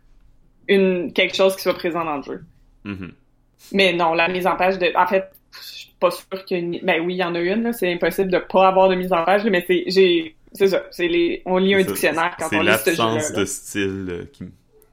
une 0.67 1.13
quelque 1.13 1.35
chose 1.35 1.55
qui 1.55 1.61
soit 1.61 1.73
présent 1.75 2.03
dans 2.05 2.17
le 2.17 2.23
jeu. 2.23 2.43
Mhm. 2.83 3.13
Mais 3.73 3.93
non, 3.93 4.13
la 4.13 4.27
mise 4.27 4.47
en 4.47 4.55
page 4.55 4.79
de. 4.79 4.91
En 4.95 5.05
fait, 5.07 5.29
je 5.53 5.65
suis 5.67 5.95
pas 5.99 6.11
sûre 6.11 6.27
que. 6.45 6.85
Ben 6.85 7.01
oui, 7.05 7.13
il 7.15 7.17
y 7.17 7.23
en 7.23 7.35
a 7.35 7.39
une. 7.39 7.73
C'est 7.73 7.91
impossible 7.93 8.31
de 8.31 8.39
pas 8.39 8.67
avoir 8.67 8.89
de 8.89 8.95
mise 8.95 9.13
en 9.13 9.23
page, 9.23 9.43
mais 9.45 9.63
c'est. 9.67 9.83
J'ai. 9.87 10.35
C'est 10.53 10.67
ça. 10.67 10.83
C'est 10.91 11.07
les. 11.07 11.41
On 11.45 11.57
lit 11.57 11.75
un 11.75 11.79
C'est 11.79 11.85
dictionnaire 11.85 12.35
quand 12.39 12.47
C'est 12.49 12.57
on 12.57 12.61
lit 12.61 12.71
ce 12.77 12.91
jeu-là. 12.91 13.13
l'absence 13.13 13.29
là. 13.31 13.39
de 13.39 13.45
style 13.45 14.07
euh, 14.09 14.25
qui, 14.33 14.45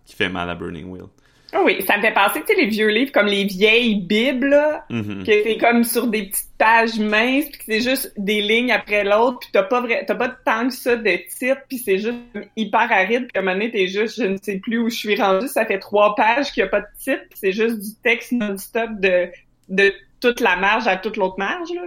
qui 0.05 0.15
fait 0.15 0.29
mal 0.29 0.49
à 0.51 0.55
Burning 0.55 0.87
Wheel. 0.87 1.07
Ah 1.53 1.63
oui, 1.65 1.83
ça 1.87 1.97
me 1.97 2.03
fait 2.03 2.13
penser, 2.13 2.41
tu 2.47 2.49
sais, 2.55 2.61
les 2.61 2.67
vieux 2.67 2.89
livres 2.89 3.11
comme 3.11 3.27
les 3.27 3.45
vieilles 3.45 4.03
bibles, 4.03 4.49
là, 4.51 4.85
Mhm. 4.91 5.25
que 5.25 5.43
c'est 5.45 5.57
comme 5.57 5.83
sur 5.83 6.07
des 6.09 6.25
petites 6.25 6.51
pages 6.59 6.99
minces, 6.99 7.47
puis 7.49 7.59
que 7.59 7.65
c'est 7.67 7.81
juste 7.81 8.13
des 8.19 8.43
lignes 8.43 8.71
après 8.71 9.03
l'autre, 9.03 9.39
puis 9.41 9.49
t'as 9.53 9.63
pas 9.63 9.81
vrai, 9.81 10.05
t'as 10.07 10.15
pas 10.15 10.29
tant 10.29 10.69
que 10.69 10.75
ça 10.75 10.97
de 10.97 11.11
titres, 11.39 11.63
puis 11.67 11.79
c'est 11.79 11.99
juste 11.99 12.19
hyper 12.55 12.93
aride, 12.93 13.29
puis 13.29 13.37
à 13.37 13.39
un 13.39 13.43
moment 13.43 13.55
donné, 13.55 13.71
t'es 13.71 13.87
juste, 13.87 14.19
je 14.21 14.25
ne 14.27 14.37
sais 14.37 14.59
plus 14.59 14.79
où 14.79 14.91
je 14.91 14.97
suis 14.97 15.17
rendu, 15.17 15.49
ça 15.49 15.65
fait 15.65 15.79
trois 15.79 16.15
pages 16.17 16.53
qu'il 16.53 16.61
y 16.61 16.65
a 16.65 16.69
pas 16.69 16.81
de 16.81 16.87
titre, 16.99 17.23
puis 17.31 17.39
c'est 17.41 17.53
juste 17.53 17.79
du 17.79 17.95
texte 18.03 18.33
non-stop 18.33 18.91
de, 18.99 19.29
de 19.71 19.95
toute 20.21 20.41
la 20.41 20.57
marge 20.57 20.87
à 20.87 20.97
toute 20.97 21.17
l'autre 21.17 21.39
marge, 21.39 21.71
là. 21.75 21.83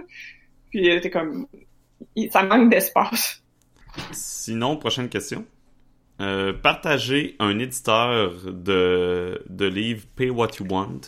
Puis 0.70 0.90
euh, 0.90 0.98
t'es 1.00 1.10
comme, 1.10 1.46
ça 2.30 2.42
manque 2.42 2.68
d'espace. 2.68 3.42
Sinon, 4.10 4.76
prochaine 4.76 5.08
question. 5.08 5.44
Euh, 6.22 6.52
partagez 6.52 7.34
un 7.40 7.58
éditeur 7.58 8.32
de, 8.44 9.42
de 9.48 9.66
livres 9.66 10.06
Pay 10.14 10.30
What 10.30 10.50
You 10.60 10.66
Want 10.70 11.00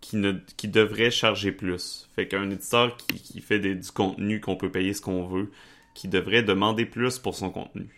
qui, 0.00 0.16
ne, 0.16 0.32
qui 0.56 0.66
devrait 0.66 1.12
charger 1.12 1.52
plus. 1.52 2.08
Fait 2.16 2.26
qu'un 2.26 2.50
éditeur 2.50 2.96
qui, 2.96 3.20
qui 3.20 3.40
fait 3.40 3.60
des, 3.60 3.76
du 3.76 3.90
contenu 3.92 4.40
qu'on 4.40 4.56
peut 4.56 4.70
payer 4.70 4.92
ce 4.92 5.02
qu'on 5.02 5.24
veut, 5.28 5.52
qui 5.94 6.08
devrait 6.08 6.42
demander 6.42 6.84
plus 6.84 7.18
pour 7.18 7.36
son 7.36 7.50
contenu. 7.50 7.88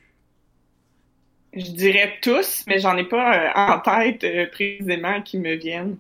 Je 1.55 1.71
dirais 1.71 2.19
tous, 2.21 2.65
mais 2.67 2.81
j'en 2.81 2.97
ai 2.99 3.05
pas 3.05 3.35
euh, 3.35 3.51
en 3.55 3.81
tête 3.81 4.25
euh, 4.25 4.47
précisément 4.51 5.23
qui 5.23 5.39
me 5.39 5.55
viennent. 5.55 5.97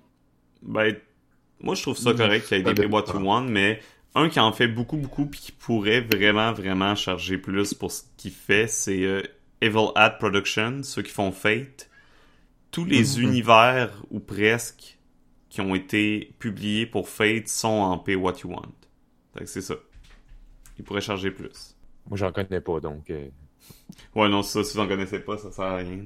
Ben, 0.60 0.94
moi 1.60 1.74
je 1.74 1.82
trouve 1.82 1.96
ça 1.96 2.12
correct 2.12 2.46
qu'il 2.46 2.58
y 2.58 2.60
ait 2.60 2.62
des 2.62 2.74
Pay 2.74 2.86
What 2.90 3.06
You 3.14 3.20
Want, 3.20 3.44
mais 3.44 3.80
un 4.14 4.28
qui 4.28 4.40
en 4.40 4.52
fait 4.52 4.68
beaucoup, 4.68 4.98
beaucoup, 4.98 5.24
puis 5.24 5.40
qui 5.40 5.52
pourrait 5.52 6.02
vraiment, 6.02 6.52
vraiment 6.52 6.94
charger 6.94 7.38
plus 7.38 7.72
pour 7.72 7.90
ce 7.90 8.02
qu'il 8.18 8.32
fait, 8.32 8.66
c'est 8.66 9.22
Evil 9.62 9.90
Hat 9.94 10.10
Production, 10.18 10.82
ceux 10.82 11.02
qui 11.02 11.12
font 11.12 11.32
Fate. 11.32 11.88
Tous 12.70 12.84
les 12.84 13.16
Mhm. 13.18 13.22
univers, 13.22 14.02
ou 14.10 14.18
presque, 14.20 14.98
qui 15.50 15.60
ont 15.60 15.74
été 15.74 16.34
publiés 16.38 16.86
pour 16.86 17.08
Fate 17.08 17.48
sont 17.48 17.68
en 17.68 17.98
Pay 17.98 18.14
What 18.16 18.38
You 18.44 18.50
Want. 18.50 18.72
C'est 19.44 19.60
ça. 19.60 19.74
Ils 20.78 20.84
pourraient 20.84 21.00
charger 21.00 21.30
plus. 21.30 21.76
moi 22.08 22.16
j'en 22.18 22.32
connais 22.32 22.60
pas 22.60 22.80
donc 22.80 23.08
euh, 23.10 23.28
Ouais, 24.16 24.28
non, 24.28 24.42
ça, 24.42 24.64
si 24.64 24.74
vous 24.76 24.82
en 24.82 24.88
connaissez 24.88 25.20
pas, 25.20 25.36
ça 25.38 25.52
sert 25.52 25.64
à 25.64 25.76
rien. 25.76 26.02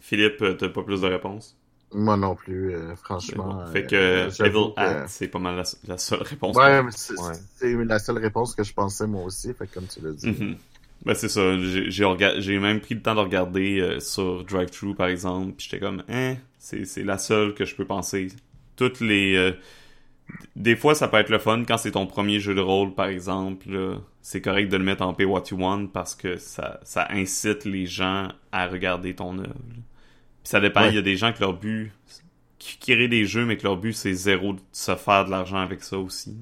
Philippe, 0.00 0.44
t'as 0.58 0.68
pas 0.68 0.82
plus 0.82 1.00
de 1.00 1.06
réponses? 1.06 1.56
Moi 1.94 2.16
non 2.16 2.34
plus, 2.34 2.74
euh, 2.74 2.90
C'est 2.90 2.96
franchement. 2.96 3.54
bon. 3.64 3.66
Fait 3.72 3.90
euh, 3.94 4.28
que 4.30 4.42
Evil 4.44 4.74
que- 4.74 4.80
Hat, 4.80 5.08
c'est 5.08 5.28
pas 5.28 5.38
mal 5.38 5.56
la, 5.56 5.62
la 5.86 5.98
seule 5.98 6.22
réponse. 6.22 6.56
Ouais, 6.56 6.82
mais 6.82 6.90
c'est 6.94 7.14
Ouais. 7.18 7.84
la 7.84 7.98
seule 7.98 8.18
réponse 8.18 8.54
que 8.54 8.62
je 8.64 8.72
pensais 8.74 9.06
moi 9.06 9.22
aussi, 9.24 9.54
fait 9.54 9.66
que 9.68 9.74
comme 9.74 9.86
tu 9.86 10.00
l'as 10.00 10.12
dit. 10.12 10.26
Mhm. 10.28 10.56
Ben 11.04 11.14
c'est 11.14 11.28
ça, 11.28 11.58
j'ai 11.58 12.58
même 12.60 12.80
pris 12.80 12.94
le 12.94 13.02
temps 13.02 13.14
de 13.16 13.20
regarder 13.20 13.80
euh, 13.80 13.98
sur 13.98 14.44
DriveThru 14.44 14.94
par 14.94 15.08
exemple, 15.08 15.54
puis 15.56 15.66
j'étais 15.68 15.80
comme 15.80 16.04
hein, 16.08 16.36
c'est 16.58 16.84
c'est 16.84 17.02
la 17.02 17.18
seule 17.18 17.54
que 17.54 17.64
je 17.64 17.74
peux 17.74 17.84
penser. 17.84 18.28
Toutes 18.76 19.00
les 19.00 19.34
euh, 19.34 19.52
des 20.56 20.76
fois 20.76 20.94
ça 20.94 21.08
peut 21.08 21.16
être 21.18 21.28
le 21.30 21.38
fun 21.40 21.64
quand 21.66 21.76
c'est 21.76 21.92
ton 21.92 22.06
premier 22.06 22.38
jeu 22.40 22.54
de 22.54 22.60
rôle 22.60 22.94
par 22.94 23.06
exemple, 23.06 23.98
c'est 24.20 24.40
correct 24.40 24.68
de 24.70 24.76
le 24.76 24.84
mettre 24.84 25.02
en 25.02 25.12
Pay 25.12 25.24
What 25.26 25.44
You 25.50 25.58
Want 25.58 25.88
parce 25.88 26.14
que 26.14 26.36
ça 26.36 26.78
ça 26.84 27.08
incite 27.10 27.64
les 27.64 27.86
gens 27.86 28.28
à 28.52 28.68
regarder 28.68 29.14
ton 29.14 29.38
œuvre. 29.38 29.54
Puis 29.54 30.50
ça 30.50 30.60
dépend, 30.60 30.84
il 30.84 30.88
Ouais. 30.90 30.94
y 30.94 30.98
a 30.98 31.02
des 31.02 31.16
gens 31.16 31.32
que 31.32 31.40
leur 31.40 31.54
but 31.54 31.92
qui 32.60 32.78
créent 32.78 33.08
des 33.08 33.26
jeux 33.26 33.44
mais 33.44 33.56
que 33.56 33.64
leur 33.64 33.76
but 33.76 33.92
c'est 33.92 34.14
zéro 34.14 34.52
de 34.52 34.60
se 34.72 34.94
faire 34.94 35.24
de 35.24 35.30
l'argent 35.30 35.58
avec 35.58 35.82
ça 35.82 35.98
aussi. 35.98 36.36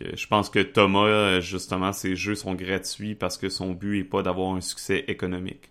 Je 0.00 0.26
pense 0.26 0.50
que 0.50 0.60
Thomas, 0.60 1.06
euh, 1.06 1.40
justement, 1.40 1.92
ses 1.92 2.16
jeux 2.16 2.34
sont 2.34 2.54
gratuits 2.54 3.14
parce 3.14 3.38
que 3.38 3.48
son 3.48 3.72
but 3.72 4.00
est 4.00 4.04
pas 4.04 4.22
d'avoir 4.22 4.54
un 4.54 4.60
succès 4.60 5.04
économique. 5.08 5.70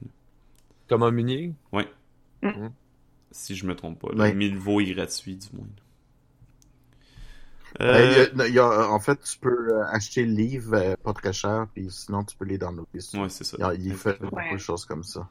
Thomas 0.87 1.11
Munier? 1.11 1.53
Si 3.31 3.55
je 3.55 3.65
me 3.65 3.75
trompe 3.75 3.99
pas. 3.99 4.13
Ouais. 4.15 4.33
Milvo 4.33 4.79
est 4.79 4.93
gratuit, 4.93 5.35
du 5.35 5.47
moins. 5.53 5.67
Euh, 7.81 8.27
il 8.35 8.39
y 8.39 8.41
a- 8.41 8.47
il 8.47 8.53
y 8.53 8.59
a- 8.59 8.89
en 8.91 8.99
fait, 8.99 9.19
tu 9.23 9.39
peux 9.39 9.49
euh, 9.49 9.83
acheter 9.87 10.23
le 10.25 10.33
livre 10.33 10.75
euh, 10.75 10.95
pas 11.03 11.13
très 11.13 11.33
cher, 11.33 11.67
puis 11.73 11.87
sinon 11.89 12.23
tu 12.23 12.35
peux 12.37 12.45
les 12.45 12.59
downloader. 12.59 12.99
ouais, 13.15 13.29
c'est 13.29 13.43
ça. 13.43 13.57
Il, 13.57 13.61
y 13.61 13.63
a- 13.63 13.73
il 13.73 13.95
fait 13.95 14.19
beaucoup 14.21 14.35
Ouais. 14.35 14.53
de 14.53 14.57
choses 14.59 14.85
comme 14.85 15.03
ça. 15.03 15.27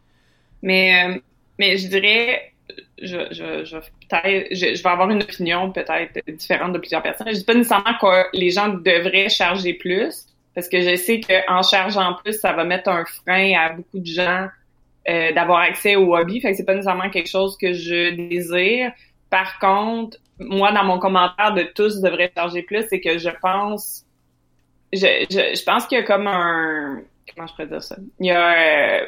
Mais, 0.62 1.16
euh, 1.16 1.20
mais 1.58 1.76
je 1.78 1.88
dirais, 1.88 2.51
je, 3.00 3.18
je, 3.30 3.64
je, 3.64 3.76
je 4.50 4.82
vais 4.82 4.88
avoir 4.88 5.10
une 5.10 5.22
opinion 5.22 5.70
peut-être 5.70 6.18
différente 6.30 6.72
de 6.72 6.78
plusieurs 6.78 7.02
personnes. 7.02 7.28
Je 7.28 7.38
dis 7.38 7.44
pas 7.44 7.54
nécessairement 7.54 7.94
que 8.00 8.36
les 8.36 8.50
gens 8.50 8.68
devraient 8.68 9.28
charger 9.28 9.74
plus, 9.74 10.26
parce 10.54 10.68
que 10.68 10.80
je 10.80 10.96
sais 10.96 11.20
qu'en 11.20 11.62
chargeant 11.62 12.14
plus, 12.22 12.34
ça 12.34 12.52
va 12.52 12.64
mettre 12.64 12.90
un 12.90 13.04
frein 13.04 13.52
à 13.58 13.72
beaucoup 13.72 13.98
de 13.98 14.06
gens 14.06 14.48
euh, 15.08 15.32
d'avoir 15.32 15.60
accès 15.60 15.96
au 15.96 16.14
hobby. 16.14 16.40
Fait 16.40 16.50
que 16.50 16.56
c'est 16.56 16.64
pas 16.64 16.74
nécessairement 16.74 17.10
quelque 17.10 17.30
chose 17.30 17.56
que 17.56 17.72
je 17.72 18.14
désire. 18.14 18.92
Par 19.30 19.58
contre, 19.58 20.18
moi, 20.38 20.72
dans 20.72 20.84
mon 20.84 20.98
commentaire 20.98 21.54
de 21.54 21.62
tous 21.62 22.00
devraient 22.00 22.32
charger 22.36 22.62
plus, 22.62 22.84
c'est 22.88 23.00
que 23.00 23.18
je 23.18 23.30
pense, 23.40 24.04
je, 24.92 25.26
je, 25.30 25.56
je 25.56 25.64
pense 25.64 25.86
qu'il 25.86 25.98
y 25.98 26.00
a 26.00 26.04
comme 26.04 26.26
un, 26.26 27.02
comment 27.34 27.46
je 27.46 27.52
pourrais 27.52 27.68
dire 27.68 27.82
ça? 27.82 27.96
Il 28.20 28.26
y 28.26 28.30
a, 28.30 29.00
euh, 29.00 29.06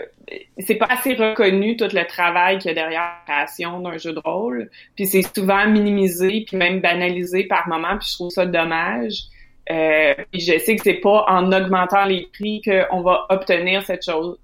c'est 0.59 0.77
pas 0.77 0.87
assez 0.87 1.15
reconnu 1.15 1.77
tout 1.77 1.89
le 1.93 2.07
travail 2.07 2.59
qu'il 2.59 2.69
y 2.69 2.73
a 2.73 2.75
derrière 2.75 3.01
la 3.27 3.35
création 3.35 3.81
d'un 3.81 3.99
jeu 3.99 4.12
de 4.12 4.21
rôle. 4.25 4.71
Puis 4.97 5.07
c'est 5.07 5.23
souvent 5.23 5.67
minimisé 5.69 6.45
puis 6.47 6.57
même 6.57 6.81
banalisé 6.81 7.45
par 7.45 7.69
moment. 7.69 7.99
Puis 7.99 8.09
je 8.11 8.15
trouve 8.15 8.31
ça 8.31 8.47
dommage. 8.47 9.25
Euh, 9.71 10.15
puis 10.31 10.41
je 10.41 10.59
sais 10.59 10.77
que 10.77 10.83
c'est 10.83 11.01
pas 11.01 11.25
en 11.29 11.51
augmentant 11.53 12.05
les 12.05 12.29
prix 12.33 12.61
qu'on 12.62 13.01
va 13.01 13.27
obtenir 13.31 13.83
cette 13.83 14.05
chose. 14.05 14.39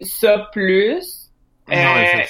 Ça 0.00 0.50
plus. 0.52 1.23
Non, 1.68 1.76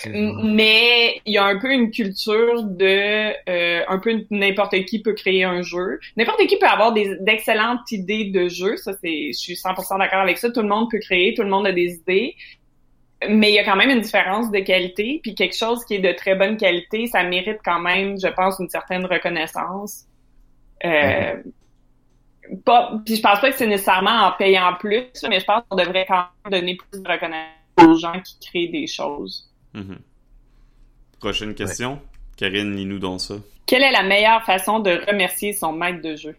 Euh, 0.06 0.32
mais 0.44 1.20
il 1.26 1.34
y 1.34 1.38
a 1.38 1.44
un 1.44 1.58
peu 1.58 1.72
une 1.72 1.90
culture 1.90 2.62
de 2.62 3.32
euh, 3.48 3.82
un 3.88 3.98
peu 3.98 4.24
n'importe 4.30 4.84
qui 4.84 5.02
peut 5.02 5.14
créer 5.14 5.42
un 5.42 5.62
jeu. 5.62 5.98
N'importe 6.16 6.46
qui 6.46 6.56
peut 6.56 6.66
avoir 6.66 6.92
des 6.92 7.16
d'excellentes 7.20 7.90
idées 7.90 8.26
de 8.26 8.48
jeu, 8.48 8.76
ça 8.76 8.92
c'est 9.02 9.32
je 9.32 9.38
suis 9.38 9.54
100% 9.54 9.98
d'accord 9.98 10.20
avec 10.20 10.38
ça, 10.38 10.50
tout 10.50 10.62
le 10.62 10.68
monde 10.68 10.88
peut 10.90 11.00
créer, 11.00 11.34
tout 11.34 11.42
le 11.42 11.48
monde 11.48 11.66
a 11.66 11.72
des 11.72 11.94
idées. 11.94 12.36
Mais 13.28 13.50
il 13.50 13.54
y 13.54 13.58
a 13.58 13.64
quand 13.64 13.76
même 13.76 13.90
une 13.90 14.02
différence 14.02 14.50
de 14.50 14.58
qualité, 14.60 15.18
puis 15.22 15.34
quelque 15.34 15.56
chose 15.56 15.84
qui 15.84 15.94
est 15.94 15.98
de 15.98 16.12
très 16.12 16.34
bonne 16.34 16.56
qualité, 16.56 17.06
ça 17.06 17.24
mérite 17.24 17.58
quand 17.64 17.80
même, 17.80 18.16
je 18.20 18.28
pense, 18.28 18.58
une 18.60 18.68
certaine 18.68 19.06
reconnaissance. 19.06 20.04
Euh, 20.84 21.36
pas, 22.64 22.92
puis 23.04 23.16
je 23.16 23.22
pense 23.22 23.40
pas 23.40 23.50
que 23.50 23.56
c'est 23.56 23.66
nécessairement 23.66 24.26
en 24.26 24.32
payant 24.32 24.74
plus, 24.78 25.06
mais 25.28 25.40
je 25.40 25.44
pense 25.46 25.62
qu'on 25.68 25.76
devrait 25.76 26.04
quand 26.06 26.26
même 26.44 26.60
donner 26.60 26.76
plus 26.76 27.02
de 27.02 27.08
reconnaissance 27.08 27.63
aux 27.82 27.94
gens 27.96 28.20
qui 28.20 28.38
créent 28.40 28.68
des 28.68 28.86
choses. 28.86 29.50
Mhm. 29.74 29.98
Prochaine 31.20 31.54
question. 31.54 32.00
Karine, 32.36 32.74
lis-nous 32.76 32.98
dans 32.98 33.18
ça. 33.18 33.34
Quelle 33.66 33.82
est 33.82 33.92
la 33.92 34.02
meilleure 34.02 34.42
façon 34.44 34.78
de 34.80 35.02
remercier 35.08 35.52
son 35.52 35.72
maître 35.72 36.02
de 36.02 36.16
jeu? 36.16 36.36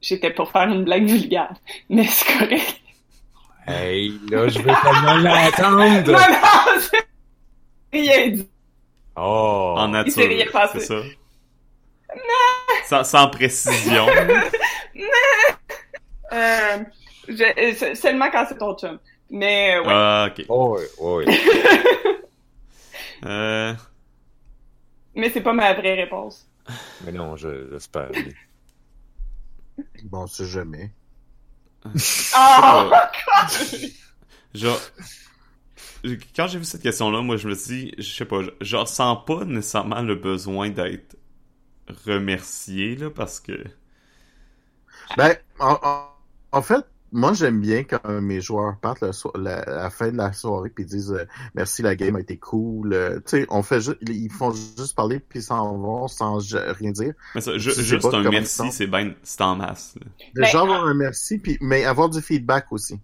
J'étais 0.00 0.30
pour 0.30 0.50
faire 0.50 0.68
une 0.68 0.84
blague 0.84 1.06
vulgaire, 1.08 1.52
mais 1.88 2.04
c'est 2.06 2.38
correct. 2.38 2.80
Hey, 3.66 4.12
là, 4.30 4.48
je 4.48 4.58
vais 4.60 4.72
tellement 4.82 5.16
Non, 5.18 5.22
l'attendre! 5.22 6.12
non, 6.12 6.80
j'ai 7.92 8.00
rien 8.00 8.28
dit. 8.28 8.48
Oh! 9.16 9.74
En 9.76 9.88
nature, 9.88 10.12
s'est 10.14 10.26
rien 10.26 10.46
passé. 10.50 10.80
c'est 10.80 10.86
ça? 10.86 11.02
Sans, 12.86 13.04
sans 13.04 13.28
précision. 13.28 14.06
Euh, 16.32 16.78
je- 17.26 17.74
c'est- 17.74 17.94
seulement 17.94 18.30
quand 18.30 18.44
c'est 18.48 18.58
ton 18.58 18.76
chum. 18.76 18.98
Mais 19.30 19.78
ouais. 19.78 19.86
Ah, 19.86 20.28
ok. 20.30 20.44
Oh, 20.48 20.78
oui, 21.00 21.24
oui. 21.26 21.38
Euh, 23.24 23.74
Mais 25.14 25.30
c'est 25.30 25.42
pas 25.42 25.52
ma 25.52 25.74
vraie 25.74 25.94
réponse. 25.94 26.48
Mais 27.04 27.12
non, 27.12 27.36
je- 27.36 27.68
j'espère. 27.70 28.10
Bon, 30.04 30.26
c'est 30.26 30.46
jamais. 30.46 30.92
Ah! 32.34 33.10
genre, 34.54 34.80
quand 36.36 36.46
j'ai 36.48 36.58
vu 36.58 36.64
cette 36.64 36.82
question-là, 36.82 37.22
moi, 37.22 37.36
je 37.36 37.48
me 37.48 37.54
suis 37.54 37.86
dit, 37.86 37.94
je 37.98 38.02
sais 38.14 38.24
pas, 38.24 38.42
je, 38.42 38.50
je 38.60 38.76
ressens 38.76 39.16
pas 39.16 39.44
nécessairement 39.44 40.02
le 40.02 40.14
besoin 40.14 40.70
d'être 40.70 41.16
remercier, 42.06 42.96
là, 42.96 43.10
parce 43.10 43.40
que... 43.40 43.64
Ben, 45.16 45.36
en, 45.58 46.62
fait, 46.62 46.84
moi, 47.12 47.32
j'aime 47.32 47.60
bien 47.60 47.84
quand 47.84 48.06
mes 48.20 48.40
joueurs 48.40 48.76
partent 48.78 49.02
la, 49.02 49.64
la, 49.64 49.90
fin 49.90 50.10
de 50.10 50.16
la 50.16 50.32
soirée 50.32 50.70
puis 50.70 50.84
disent 50.84 51.12
euh, 51.12 51.24
merci, 51.54 51.82
la 51.82 51.96
game 51.96 52.16
a 52.16 52.20
été 52.20 52.36
cool. 52.36 52.92
Euh, 52.92 53.16
tu 53.16 53.38
sais, 53.38 53.46
on 53.50 53.62
fait 53.62 53.80
juste, 53.80 53.98
ils 54.06 54.30
font 54.30 54.52
juste 54.52 54.94
parler 54.94 55.18
puis 55.18 55.42
s'en 55.42 55.76
vont 55.76 56.08
sans 56.08 56.38
rien 56.54 56.90
dire. 56.90 57.14
Mais 57.34 57.40
ça, 57.40 57.56
juste 57.56 58.04
un 58.04 58.30
merci, 58.30 58.70
c'est 58.72 58.86
ben, 58.86 59.14
c'est 59.22 59.40
en 59.42 59.56
masse. 59.56 59.94
Déjà 60.34 60.58
ben, 60.58 60.64
avoir 60.64 60.86
un 60.86 60.94
merci 60.94 61.38
puis 61.38 61.58
mais 61.60 61.84
avoir 61.84 62.08
du 62.08 62.20
feedback 62.20 62.72
aussi. 62.72 63.00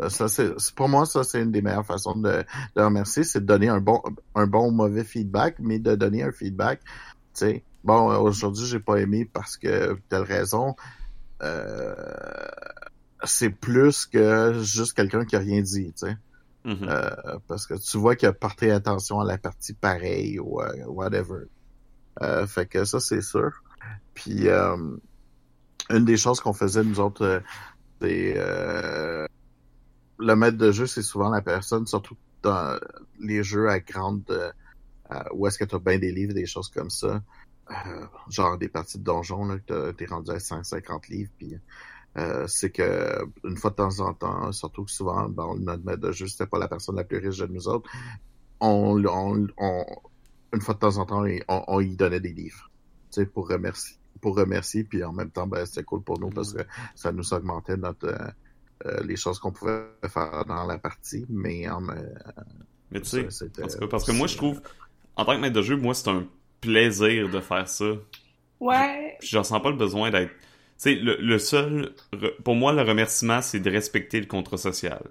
Euh, 0.00 0.08
ça, 0.08 0.28
c'est, 0.28 0.52
pour 0.74 0.88
moi, 0.88 1.06
ça, 1.06 1.24
c'est 1.24 1.40
une 1.42 1.52
des 1.52 1.62
meilleures 1.62 1.86
façons 1.86 2.16
de, 2.16 2.44
de 2.76 2.82
remercier, 2.82 3.24
c'est 3.24 3.40
de 3.40 3.46
donner 3.46 3.68
un 3.68 3.80
bon, 3.80 4.02
un 4.34 4.46
bon 4.46 4.68
ou 4.68 4.70
mauvais 4.70 5.04
feedback, 5.04 5.56
mais 5.58 5.78
de 5.78 5.94
donner 5.94 6.22
un 6.22 6.32
feedback, 6.32 6.80
tu 6.80 6.86
sais. 7.34 7.64
Bon, 7.84 8.08
aujourd'hui, 8.18 8.66
j'ai 8.66 8.80
pas 8.80 8.96
aimé 8.96 9.28
parce 9.32 9.56
que 9.56 9.96
telle 10.08 10.22
raison. 10.22 10.74
Euh, 11.42 11.94
c'est 13.26 13.50
plus 13.50 14.06
que 14.06 14.60
juste 14.62 14.94
quelqu'un 14.94 15.24
qui 15.24 15.36
a 15.36 15.38
rien 15.38 15.60
dit, 15.60 15.92
tu 15.92 16.06
sais. 16.06 16.16
Mm-hmm. 16.66 16.88
euh, 16.88 17.38
parce 17.46 17.64
que 17.64 17.74
tu 17.74 17.96
vois 17.96 18.16
qu'il 18.16 18.26
a 18.26 18.32
porté 18.32 18.72
attention 18.72 19.20
à 19.20 19.24
la 19.24 19.38
partie 19.38 19.72
pareille 19.72 20.40
ou 20.40 20.60
euh, 20.60 20.84
whatever. 20.86 21.44
Euh, 22.22 22.44
fait 22.48 22.66
que 22.66 22.84
ça, 22.84 22.98
c'est 22.98 23.20
sûr. 23.20 23.52
Puis, 24.14 24.48
une 24.48 26.04
des 26.04 26.16
choses 26.16 26.40
qu'on 26.40 26.54
faisait, 26.54 26.82
nous 26.82 26.98
autres, 26.98 27.42
c'est 28.00 28.34
le 30.18 30.34
maître 30.34 30.56
de 30.56 30.72
jeu, 30.72 30.86
c'est 30.86 31.02
souvent 31.02 31.28
la 31.28 31.42
personne, 31.42 31.86
surtout 31.86 32.16
dans 32.42 32.78
les 33.20 33.44
jeux 33.44 33.68
à 33.68 33.78
grande, 33.78 34.24
où 35.32 35.46
est-ce 35.46 35.58
que 35.58 35.64
tu 35.64 35.76
as 35.76 35.78
bien 35.78 35.98
des 35.98 36.10
livres, 36.10 36.32
des 36.32 36.46
choses 36.46 36.70
comme 36.70 36.90
ça. 36.90 37.22
Genre 38.30 38.58
des 38.58 38.68
parties 38.68 38.98
de 38.98 39.04
donjon, 39.04 39.44
là, 39.44 39.58
que 39.58 39.92
t'es 39.92 40.06
rendu 40.06 40.30
à 40.32 40.40
150 40.40 41.08
livres, 41.08 41.30
puis 41.38 41.54
euh, 42.16 42.46
c'est 42.46 42.70
que 42.70 43.26
une 43.44 43.56
fois 43.56 43.70
de 43.70 43.76
temps 43.76 44.00
en 44.00 44.14
temps, 44.14 44.52
surtout 44.52 44.84
que 44.84 44.90
souvent, 44.90 45.28
dans 45.28 45.54
notre 45.56 45.84
maître 45.84 46.00
de 46.00 46.12
jeu, 46.12 46.26
c'était 46.26 46.46
pas 46.46 46.58
la 46.58 46.68
personne 46.68 46.96
la 46.96 47.04
plus 47.04 47.18
riche 47.18 47.38
de 47.38 47.46
nous 47.46 47.68
autres, 47.68 47.90
on, 48.60 49.02
on, 49.04 49.46
on 49.58 49.84
une 50.52 50.60
fois 50.60 50.74
de 50.74 50.78
temps 50.78 50.96
en 50.96 51.06
temps, 51.06 51.24
on, 51.48 51.64
on 51.68 51.80
y 51.80 51.96
donnait 51.96 52.20
des 52.20 52.32
livres, 52.32 52.70
tu 53.12 53.20
sais, 53.20 53.26
pour 53.26 53.48
remercier 53.48 53.96
pour 54.20 54.36
remercier, 54.36 54.84
puis 54.84 55.04
en 55.04 55.12
même 55.12 55.30
temps, 55.30 55.46
ben, 55.46 55.64
c'était 55.66 55.84
cool 55.84 56.02
pour 56.02 56.18
nous 56.18 56.30
parce 56.30 56.52
que 56.52 56.62
ça 56.94 57.12
nous 57.12 57.34
augmentait 57.34 57.76
notre 57.76 58.08
euh, 58.84 59.00
les 59.04 59.16
choses 59.16 59.38
qu'on 59.38 59.52
pouvait 59.52 59.84
faire 60.08 60.44
dans 60.46 60.66
la 60.66 60.78
partie, 60.78 61.24
mais 61.28 61.68
en 61.68 61.88
euh, 61.88 61.94
Mais 62.90 63.00
tu 63.00 63.30
sais, 63.30 63.48
parce 63.90 64.04
que 64.04 64.12
moi 64.12 64.26
je 64.26 64.36
trouve, 64.36 64.60
en 65.16 65.24
tant 65.24 65.34
que 65.36 65.40
maître 65.40 65.54
de 65.54 65.62
jeu, 65.62 65.76
moi 65.76 65.94
c'est 65.94 66.10
un 66.10 66.26
plaisir 66.60 67.28
de 67.30 67.40
faire 67.40 67.68
ça. 67.68 67.92
Ouais. 68.60 69.16
Je 69.22 69.42
sens 69.42 69.62
pas 69.62 69.70
le 69.70 69.76
besoin 69.76 70.10
d'être. 70.10 70.32
Tu 70.78 70.82
sais, 70.82 70.94
le, 70.94 71.16
le, 71.20 71.38
seul. 71.38 71.94
Pour 72.44 72.54
moi, 72.54 72.72
le 72.72 72.82
remerciement, 72.82 73.40
c'est 73.40 73.60
de 73.60 73.70
respecter 73.70 74.20
le 74.20 74.26
contrat 74.26 74.58
social. 74.58 75.02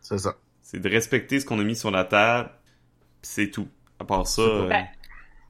C'est 0.00 0.18
ça. 0.18 0.36
C'est 0.62 0.80
de 0.80 0.88
respecter 0.88 1.38
ce 1.38 1.46
qu'on 1.46 1.60
a 1.60 1.64
mis 1.64 1.76
sur 1.76 1.90
la 1.90 2.04
table, 2.04 2.50
c'est 3.22 3.50
tout. 3.50 3.68
À 3.98 4.04
part 4.04 4.26
ça. 4.26 4.42
Euh, 4.42 4.68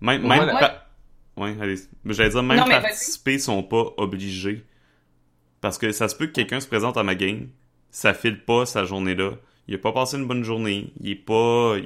même. 0.01 0.27
même 0.27 0.51
Ouais, 1.37 1.55
allez. 1.61 1.77
J'allais 2.07 2.31
dire, 2.31 2.43
même 2.43 2.65
participer 2.65 3.39
sont 3.39 3.63
pas 3.63 3.93
obligés. 3.99 4.65
Parce 5.61 5.79
que 5.79 5.93
ça 5.93 6.09
se 6.09 6.17
peut 6.17 6.27
que 6.27 6.33
quelqu'un 6.33 6.61
se 6.61 6.67
présente 6.67 6.97
à 6.97 7.03
ma 7.03 7.15
game, 7.15 7.49
ça 7.91 8.15
file 8.15 8.45
pas 8.45 8.67
sa 8.67 8.85
journée-là, 8.85 9.33
il 9.69 9.75
a 9.75 9.79
pas 9.79 9.93
passé 9.93 10.17
une 10.17 10.27
bonne 10.27 10.45
journée, 10.45 10.93
il 11.01 11.11
est 11.11 11.15
pas... 11.15 11.77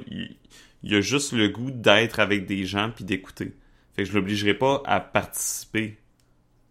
Il, 0.83 0.95
a 0.95 1.01
juste 1.01 1.31
le 1.31 1.47
goût 1.47 1.71
d'être 1.71 2.19
avec 2.19 2.45
des 2.45 2.65
gens 2.65 2.91
puis 2.93 3.05
d'écouter. 3.05 3.53
Fait 3.95 4.03
que 4.03 4.09
je 4.09 4.13
l'obligerai 4.13 4.53
pas 4.53 4.81
à 4.85 4.99
participer 4.99 5.97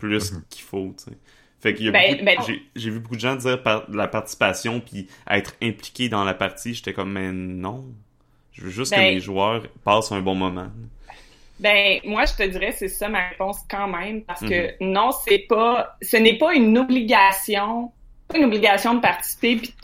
plus 0.00 0.32
mhm. 0.32 0.42
qu'il 0.50 0.64
faut, 0.64 0.94
tu 0.98 1.04
sais. 1.04 1.18
Fait 1.60 1.74
qu'il 1.74 1.86
y 1.86 1.88
a 1.90 1.92
ben, 1.92 2.24
ben 2.24 2.38
j'ai 2.74 2.90
vu 2.90 3.00
beaucoup 3.00 3.16
de 3.16 3.20
gens 3.20 3.36
dire 3.36 3.62
par, 3.62 3.84
la 3.90 4.08
participation 4.08 4.80
puis 4.80 5.08
être 5.28 5.54
impliqué 5.62 6.08
dans 6.08 6.24
la 6.24 6.32
partie, 6.32 6.72
j'étais 6.72 6.94
comme 6.94 7.12
mais 7.12 7.30
non, 7.32 7.84
je 8.52 8.62
veux 8.62 8.70
juste 8.70 8.94
que 8.94 8.98
mes 8.98 9.14
ben 9.14 9.20
joueurs 9.20 9.62
passent 9.84 10.10
un 10.10 10.22
bon 10.22 10.34
moment. 10.34 10.68
Ben, 11.60 12.00
moi, 12.04 12.24
je 12.24 12.32
te 12.42 12.48
dirais, 12.48 12.72
c'est 12.72 12.88
ça 12.88 13.10
ma 13.10 13.28
réponse 13.28 13.58
quand 13.70 13.86
même, 13.86 14.22
parce 14.22 14.40
que 14.40 14.82
mhm. 14.82 14.92
non, 14.92 15.10
c'est 15.12 15.40
pas, 15.46 15.98
ce 16.00 16.16
n'est 16.16 16.38
pas 16.38 16.54
une 16.54 16.78
obligation, 16.78 17.92
pas 18.28 18.38
une 18.38 18.44
obligation 18.44 18.94
de 18.94 19.00
participer, 19.00 19.56
puis, 19.56 19.74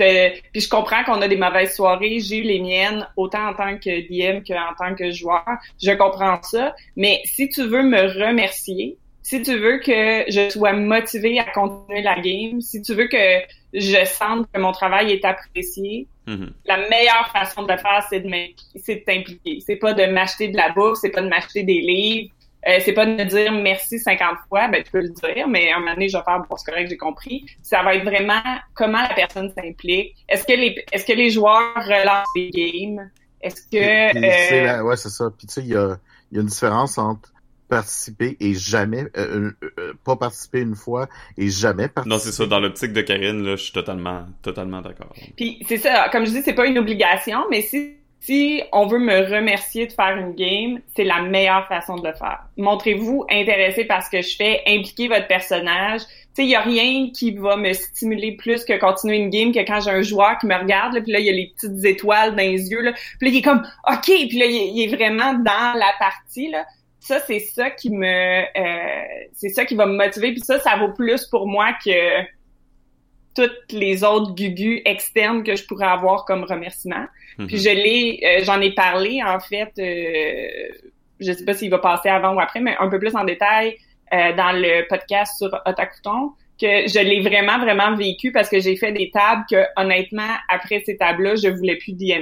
puis 0.52 0.60
je 0.62 0.68
comprends 0.70 1.04
qu'on 1.04 1.20
a 1.20 1.28
des 1.28 1.36
mauvaises 1.36 1.76
soirées, 1.76 2.18
j'ai 2.20 2.38
eu 2.38 2.42
les 2.44 2.60
miennes, 2.60 3.06
autant 3.18 3.48
en 3.48 3.52
tant 3.52 3.76
que 3.76 3.90
DM 4.08 4.42
qu'en 4.42 4.74
tant 4.78 4.94
que 4.94 5.10
joueur, 5.10 5.44
je 5.82 5.92
comprends 5.92 6.40
ça, 6.40 6.74
mais 6.96 7.20
si 7.26 7.50
tu 7.50 7.66
veux 7.66 7.82
me 7.82 8.24
remercier, 8.24 8.96
si 9.26 9.42
tu 9.42 9.58
veux 9.58 9.78
que 9.78 10.30
je 10.30 10.48
sois 10.50 10.72
motivée 10.72 11.40
à 11.40 11.50
continuer 11.50 12.00
la 12.00 12.14
game, 12.20 12.60
si 12.60 12.80
tu 12.80 12.94
veux 12.94 13.08
que 13.08 13.40
je 13.74 14.04
sente 14.04 14.46
que 14.52 14.60
mon 14.60 14.70
travail 14.70 15.10
est 15.10 15.24
apprécié, 15.24 16.06
mm-hmm. 16.28 16.50
la 16.66 16.88
meilleure 16.88 17.28
façon 17.32 17.64
de 17.64 17.72
le 17.72 17.76
faire, 17.76 18.06
c'est 18.08 18.20
de 18.20 19.04
t'impliquer. 19.04 19.58
C'est 19.66 19.76
pas 19.76 19.94
de 19.94 20.06
m'acheter 20.06 20.46
de 20.46 20.56
la 20.56 20.70
bouffe, 20.70 20.98
c'est 21.00 21.10
pas 21.10 21.22
de 21.22 21.28
m'acheter 21.28 21.64
des 21.64 21.80
livres, 21.80 22.32
euh, 22.68 22.78
c'est 22.84 22.92
pas 22.92 23.04
de 23.04 23.14
me 23.16 23.24
dire 23.24 23.50
merci 23.50 23.98
50 23.98 24.38
fois, 24.48 24.68
ben 24.68 24.84
tu 24.84 24.92
peux 24.92 25.00
le 25.00 25.08
dire, 25.08 25.48
mais 25.48 25.72
un 25.72 25.80
moment 25.80 25.94
donné, 25.94 26.08
je 26.08 26.16
vais 26.16 26.22
faire 26.22 26.44
bon, 26.48 26.56
c'est 26.56 26.70
correct, 26.70 26.88
j'ai 26.88 26.96
compris. 26.96 27.46
Ça 27.62 27.82
va 27.82 27.96
être 27.96 28.04
vraiment 28.04 28.42
comment 28.74 29.02
la 29.02 29.12
personne 29.12 29.52
s'implique. 29.58 30.14
Est-ce 30.28 30.44
que 30.44 30.52
les 30.52 30.84
est-ce 30.92 31.04
que 31.04 31.14
les 31.14 31.30
joueurs 31.30 31.74
relancent 31.74 32.28
les 32.36 32.50
games? 32.50 33.10
Est-ce 33.40 33.62
que 33.62 34.76
euh... 34.76 34.82
ouais, 34.84 34.96
c'est 34.96 35.08
ça. 35.08 35.24
Puis 35.36 35.48
tu 35.48 35.54
sais, 35.54 35.62
il 35.62 35.70
y 35.70 35.76
a, 35.76 35.96
y 36.30 36.38
a 36.38 36.42
une 36.42 36.46
différence 36.46 36.96
entre 36.96 37.32
participer 37.68 38.36
et 38.40 38.54
jamais 38.54 39.04
euh, 39.16 39.52
euh, 39.62 39.70
euh, 39.78 39.92
pas 40.04 40.16
participer 40.16 40.60
une 40.60 40.74
fois 40.74 41.08
et 41.36 41.48
jamais 41.48 41.88
participer. 41.88 42.14
Non, 42.14 42.18
c'est 42.18 42.32
ça 42.32 42.46
dans 42.46 42.60
l'optique 42.60 42.92
de 42.92 43.02
Karine 43.02 43.42
là, 43.44 43.56
je 43.56 43.62
suis 43.62 43.72
totalement 43.72 44.26
totalement 44.42 44.80
d'accord. 44.80 45.12
Puis 45.36 45.64
c'est 45.68 45.78
ça, 45.78 46.08
comme 46.10 46.26
je 46.26 46.30
dis 46.30 46.42
c'est 46.42 46.54
pas 46.54 46.66
une 46.66 46.78
obligation, 46.78 47.40
mais 47.50 47.62
si 47.62 47.96
si 48.26 48.60
on 48.72 48.86
veut 48.86 48.98
me 48.98 49.20
remercier 49.32 49.86
de 49.86 49.92
faire 49.92 50.16
une 50.16 50.34
game, 50.34 50.80
c'est 50.96 51.04
la 51.04 51.22
meilleure 51.22 51.68
façon 51.68 51.94
de 51.94 52.08
le 52.08 52.14
faire. 52.14 52.40
Montrez-vous 52.56 53.24
intéressé 53.30 53.84
par 53.84 54.02
ce 54.02 54.10
que 54.10 54.20
je 54.20 54.34
fais, 54.34 54.62
impliquez 54.66 55.06
votre 55.06 55.28
personnage. 55.28 56.00
Tu 56.00 56.42
sais, 56.42 56.42
il 56.42 56.48
y 56.48 56.56
a 56.56 56.60
rien 56.60 57.10
qui 57.14 57.30
va 57.30 57.56
me 57.56 57.72
stimuler 57.72 58.32
plus 58.32 58.64
que 58.64 58.76
continuer 58.80 59.18
une 59.18 59.30
game 59.30 59.52
que 59.52 59.64
quand 59.64 59.80
j'ai 59.80 59.90
un 59.90 60.02
joueur 60.02 60.38
qui 60.38 60.46
me 60.46 60.56
regarde, 60.56 60.94
là, 60.94 61.02
puis 61.02 61.12
là, 61.12 61.20
il 61.20 61.26
y 61.26 61.30
a 61.30 61.32
les 61.32 61.52
petites 61.54 61.84
étoiles 61.84 62.32
dans 62.32 62.42
les 62.42 62.68
yeux, 62.68 62.80
là, 62.80 62.92
puis 62.92 63.28
là, 63.28 63.34
il 63.34 63.36
est 63.36 63.42
comme 63.42 63.62
«OK», 63.88 64.04
puis 64.06 64.38
là, 64.38 64.46
il 64.46 64.82
est 64.82 64.96
vraiment 64.96 65.34
dans 65.34 65.78
la 65.78 65.92
partie, 66.00 66.50
là 66.50 66.64
ça 67.06 67.20
c'est 67.20 67.40
ça 67.40 67.70
qui 67.70 67.90
me 67.90 68.06
euh, 68.06 69.26
c'est 69.32 69.50
ça 69.50 69.64
qui 69.64 69.74
va 69.74 69.86
me 69.86 69.96
motiver 69.96 70.32
puis 70.32 70.40
ça 70.40 70.58
ça 70.58 70.76
vaut 70.76 70.92
plus 70.92 71.24
pour 71.26 71.46
moi 71.46 71.72
que 71.84 72.24
toutes 73.36 73.72
les 73.72 74.02
autres 74.02 74.34
gugus 74.34 74.80
externes 74.84 75.44
que 75.44 75.54
je 75.54 75.64
pourrais 75.66 75.86
avoir 75.86 76.24
comme 76.24 76.44
remerciement. 76.44 77.06
Mhm. 77.38 77.46
Puis 77.46 77.58
je 77.58 77.68
l'ai 77.68 78.20
euh, 78.24 78.44
j'en 78.44 78.60
ai 78.60 78.72
parlé 78.72 79.22
en 79.22 79.38
fait 79.38 79.72
euh, 79.78 80.88
je 81.20 81.32
sais 81.32 81.44
pas 81.44 81.54
s'il 81.54 81.70
va 81.70 81.78
passer 81.78 82.08
avant 82.08 82.34
ou 82.34 82.40
après 82.40 82.60
mais 82.60 82.76
un 82.80 82.88
peu 82.88 82.98
plus 82.98 83.14
en 83.14 83.24
détail 83.24 83.76
euh, 84.12 84.34
dans 84.34 84.52
le 84.52 84.86
podcast 84.88 85.36
sur 85.38 85.48
Otakuton 85.66 86.32
que 86.60 86.88
je 86.88 86.98
l'ai 86.98 87.20
vraiment 87.20 87.58
vraiment 87.58 87.94
vécu 87.94 88.32
parce 88.32 88.48
que 88.48 88.58
j'ai 88.58 88.76
fait 88.76 88.92
des 88.92 89.10
tables 89.10 89.44
que 89.50 89.62
honnêtement 89.76 90.34
après 90.48 90.82
ces 90.86 90.96
tables-là, 90.96 91.36
je 91.36 91.48
voulais 91.48 91.76
plus 91.76 91.92
d'y 91.92 92.14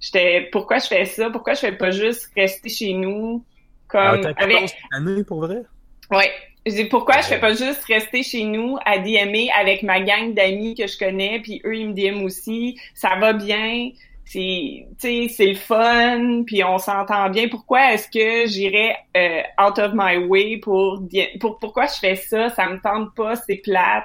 J'étais 0.00 0.48
pourquoi 0.50 0.78
je 0.78 0.86
fais 0.86 1.04
ça? 1.04 1.30
Pourquoi 1.30 1.54
je 1.54 1.60
fais 1.60 1.72
pas 1.72 1.90
juste 1.90 2.28
rester 2.36 2.68
chez 2.68 2.92
nous 2.92 3.44
comme 3.92 4.22
ah, 4.24 4.42
avec... 4.42 4.74
année 4.92 5.22
pour 5.22 5.40
vrai? 5.40 5.62
Oui. 6.10 6.24
Je 6.64 6.72
dis 6.72 6.84
pourquoi 6.84 7.20
je 7.20 7.26
fais 7.26 7.40
pas 7.40 7.54
juste 7.54 7.84
rester 7.84 8.22
chez 8.22 8.44
nous 8.44 8.76
à 8.86 8.98
DMer 8.98 9.50
avec 9.58 9.82
ma 9.82 10.00
gang 10.00 10.32
d'amis 10.32 10.74
que 10.74 10.86
je 10.86 10.96
connais, 10.96 11.40
puis 11.40 11.60
eux 11.64 11.76
ils 11.76 11.88
me 11.88 11.92
DM 11.92 12.22
aussi, 12.22 12.78
ça 12.94 13.16
va 13.16 13.32
bien, 13.32 13.90
c'est 14.24 14.86
c'est 14.98 15.46
le 15.46 15.56
fun, 15.56 16.44
puis 16.46 16.62
on 16.62 16.78
s'entend 16.78 17.28
bien. 17.30 17.48
Pourquoi 17.48 17.92
est-ce 17.92 18.08
que 18.08 18.48
j'irais 18.48 18.96
euh, 19.16 19.42
out 19.60 19.78
of 19.80 19.92
my 19.94 20.18
way 20.18 20.58
pour, 20.58 21.02
pour 21.40 21.58
pourquoi 21.58 21.86
je 21.86 21.98
fais 21.98 22.14
ça? 22.14 22.48
Ça 22.50 22.68
me 22.68 22.80
tente 22.80 23.12
pas, 23.16 23.34
c'est 23.34 23.56
plate. 23.56 24.04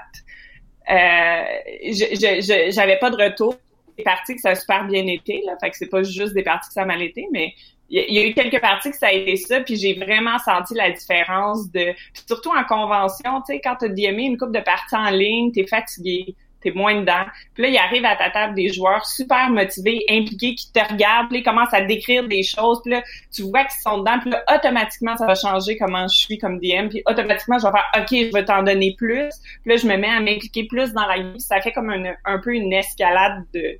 Euh, 0.89 1.43
je 1.83 2.71
j'avais 2.71 2.97
pas 2.97 3.11
de 3.11 3.23
retour 3.23 3.55
des 3.97 4.03
parties 4.03 4.33
que 4.35 4.41
ça 4.41 4.51
a 4.51 4.55
super 4.55 4.87
bien 4.87 5.05
été 5.05 5.43
là, 5.45 5.57
fait 5.61 5.69
que 5.69 5.77
c'est 5.77 5.89
pas 5.89 6.01
juste 6.01 6.33
des 6.33 6.43
parties 6.43 6.69
que 6.69 6.73
ça 6.73 6.81
a 6.81 6.85
mal 6.85 7.03
été, 7.03 7.27
mais 7.31 7.53
il 7.89 8.13
y, 8.13 8.19
a 8.19 8.25
eu 8.25 8.33
quelques 8.33 8.59
parties 8.59 8.91
que 8.91 8.97
ça 8.97 9.07
a 9.07 9.11
été 9.13 9.37
ça, 9.37 9.61
puis 9.61 9.77
j'ai 9.77 9.93
vraiment 9.93 10.37
senti 10.39 10.73
la 10.73 10.91
différence 10.91 11.71
de... 11.71 11.93
surtout 12.27 12.49
en 12.49 12.63
convention, 12.65 13.41
tu 13.41 13.53
sais, 13.53 13.61
quand 13.63 13.75
t'as 13.79 13.87
DMé 13.87 14.23
une 14.23 14.37
coupe 14.37 14.51
de 14.51 14.59
parties 14.59 14.95
en 14.95 15.09
ligne, 15.09 15.51
t'es 15.53 15.65
fatigué, 15.65 16.35
t'es 16.61 16.71
moins 16.71 16.99
dedans. 16.99 17.23
Puis 17.53 17.63
là, 17.63 17.69
il 17.69 17.77
arrive 17.77 18.03
à 18.03 18.17
ta 18.17 18.29
table 18.29 18.55
des 18.55 18.73
joueurs 18.73 19.05
super 19.05 19.49
motivés, 19.49 20.03
impliqués, 20.09 20.55
qui 20.55 20.71
te 20.71 20.79
regardent, 20.79 21.29
puis 21.29 21.39
ils 21.39 21.43
commencent 21.43 21.73
à 21.73 21.81
décrire 21.81 22.27
des 22.27 22.43
choses, 22.43 22.81
puis 22.83 22.91
là, 22.91 23.03
tu 23.33 23.43
vois 23.43 23.63
qu'ils 23.63 23.81
sont 23.81 23.99
dedans, 23.99 24.19
puis 24.19 24.31
là, 24.31 24.43
automatiquement, 24.53 25.15
ça 25.15 25.25
va 25.25 25.35
changer 25.35 25.77
comment 25.77 26.07
je 26.09 26.17
suis 26.17 26.37
comme 26.37 26.59
DM, 26.59 26.89
puis 26.89 27.03
automatiquement, 27.05 27.57
je 27.57 27.67
vais 27.67 27.71
faire 27.71 27.91
«OK, 27.97 28.09
je 28.09 28.33
vais 28.33 28.45
t'en 28.45 28.63
donner 28.63 28.95
plus», 28.97 29.29
puis 29.63 29.71
là, 29.71 29.77
je 29.77 29.87
me 29.87 29.95
mets 29.95 30.09
à 30.09 30.19
m'impliquer 30.19 30.65
plus 30.65 30.91
dans 30.91 31.05
la 31.05 31.19
vie, 31.19 31.39
ça 31.39 31.61
fait 31.61 31.71
comme 31.71 31.89
un, 31.89 32.13
un 32.25 32.39
peu 32.39 32.53
une 32.53 32.73
escalade 32.73 33.45
de 33.53 33.79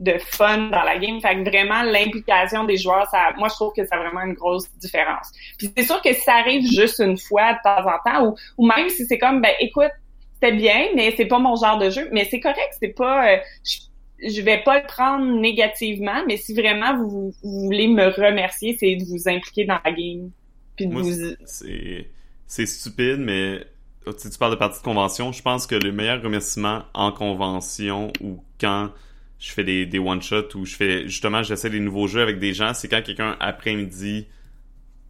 de 0.00 0.16
fun 0.18 0.68
dans 0.68 0.82
la 0.82 0.98
game. 0.98 1.20
Fait 1.20 1.36
que 1.36 1.48
vraiment, 1.48 1.82
l'implication 1.82 2.64
des 2.64 2.76
joueurs, 2.76 3.08
ça, 3.10 3.30
moi, 3.36 3.48
je 3.48 3.54
trouve 3.54 3.72
que 3.74 3.84
ça 3.84 3.96
a 3.96 3.98
vraiment 3.98 4.22
une 4.22 4.34
grosse 4.34 4.70
différence. 4.76 5.30
Puis 5.58 5.72
c'est 5.76 5.84
sûr 5.84 6.00
que 6.02 6.12
si 6.12 6.20
ça 6.20 6.34
arrive 6.34 6.66
juste 6.70 7.00
une 7.00 7.18
fois 7.18 7.54
de 7.54 7.58
temps 7.64 7.86
en 7.86 7.98
temps, 8.04 8.26
ou, 8.26 8.36
ou 8.56 8.66
même 8.66 8.88
si 8.88 9.06
c'est 9.06 9.18
comme, 9.18 9.40
ben, 9.40 9.52
écoute, 9.60 9.90
c'était 10.34 10.56
bien, 10.56 10.88
mais 10.94 11.12
c'est 11.16 11.26
pas 11.26 11.38
mon 11.38 11.56
genre 11.56 11.78
de 11.78 11.90
jeu, 11.90 12.08
mais 12.12 12.26
c'est 12.30 12.40
correct, 12.40 12.76
c'est 12.78 12.94
pas, 12.94 13.32
euh, 13.32 13.36
je, 13.64 14.28
je, 14.28 14.40
vais 14.42 14.62
pas 14.62 14.78
le 14.78 14.86
prendre 14.86 15.24
négativement, 15.40 16.24
mais 16.26 16.36
si 16.36 16.54
vraiment 16.54 16.96
vous, 16.96 17.34
vous 17.42 17.64
voulez 17.64 17.88
me 17.88 18.06
remercier, 18.06 18.76
c'est 18.78 18.94
de 18.94 19.04
vous 19.04 19.28
impliquer 19.28 19.64
dans 19.64 19.80
la 19.84 19.90
game. 19.90 20.30
Puis 20.76 20.86
de 20.86 20.92
Moi, 20.92 21.02
vous... 21.02 21.12
c'est, 21.44 22.06
c'est 22.46 22.66
stupide, 22.66 23.18
mais 23.18 23.64
tu, 24.04 24.30
tu 24.30 24.38
parles 24.38 24.52
de 24.52 24.58
partie 24.58 24.78
de 24.78 24.84
convention, 24.84 25.32
je 25.32 25.42
pense 25.42 25.66
que 25.66 25.74
le 25.74 25.90
meilleur 25.90 26.22
remerciement 26.22 26.82
en 26.94 27.10
convention 27.10 28.12
ou 28.20 28.38
quand 28.60 28.90
je 29.38 29.52
fais 29.52 29.64
des, 29.64 29.86
des 29.86 29.98
one-shots 29.98 30.56
ou 30.56 30.64
je 30.66 30.74
fais 30.76 31.02
justement 31.08 31.42
j'essaie 31.42 31.70
des 31.70 31.80
nouveaux 31.80 32.08
jeux 32.08 32.22
avec 32.22 32.38
des 32.38 32.54
gens, 32.54 32.74
c'est 32.74 32.88
quand 32.88 33.02
quelqu'un 33.02 33.36
après-midi 33.40 34.26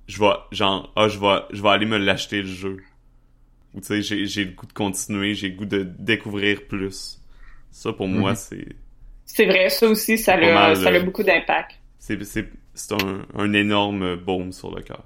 je 0.07 0.19
vais 0.21 0.33
genre 0.53 0.93
ah 0.97 1.09
je 1.09 1.19
vais 1.19 1.41
je 1.53 1.63
vais 1.63 1.69
aller 1.71 1.87
me 1.87 1.99
l'acheter 1.99 2.43
le 2.43 2.49
jeu. 2.49 2.79
Ou 3.75 3.81
tu 3.81 3.87
sais 3.87 4.03
j'ai 4.03 4.27
j'ai 4.27 4.45
le 4.47 4.53
goût 4.53 4.67
de 4.67 4.73
continuer, 4.73 5.35
j'ai 5.35 5.51
le 5.51 5.57
goût 5.57 5.67
de 5.67 5.83
découvrir 5.83 6.67
plus. 6.67 7.21
Ça 7.71 7.93
pour 7.93 8.09
moi 8.09 8.33
Mhm. 8.33 8.37
c'est 8.37 8.69
C'est 9.25 9.47
vrai, 9.47 9.69
ça 9.71 9.89
aussi, 9.89 10.19
ça 10.19 10.35
a, 10.35 10.51
mal, 10.51 10.77
ça 10.77 10.89
a 10.91 10.93
euh, 10.93 11.01
beaucoup 11.01 11.23
d'impact. 11.23 11.81
c'est 11.99 12.23
c'est 12.25 12.51
c'est 12.75 12.95
un, 12.95 13.27
un 13.35 13.53
énorme 13.53 14.17
baume 14.17 14.53
sur 14.53 14.75
le 14.75 14.83
cœur. 14.83 15.05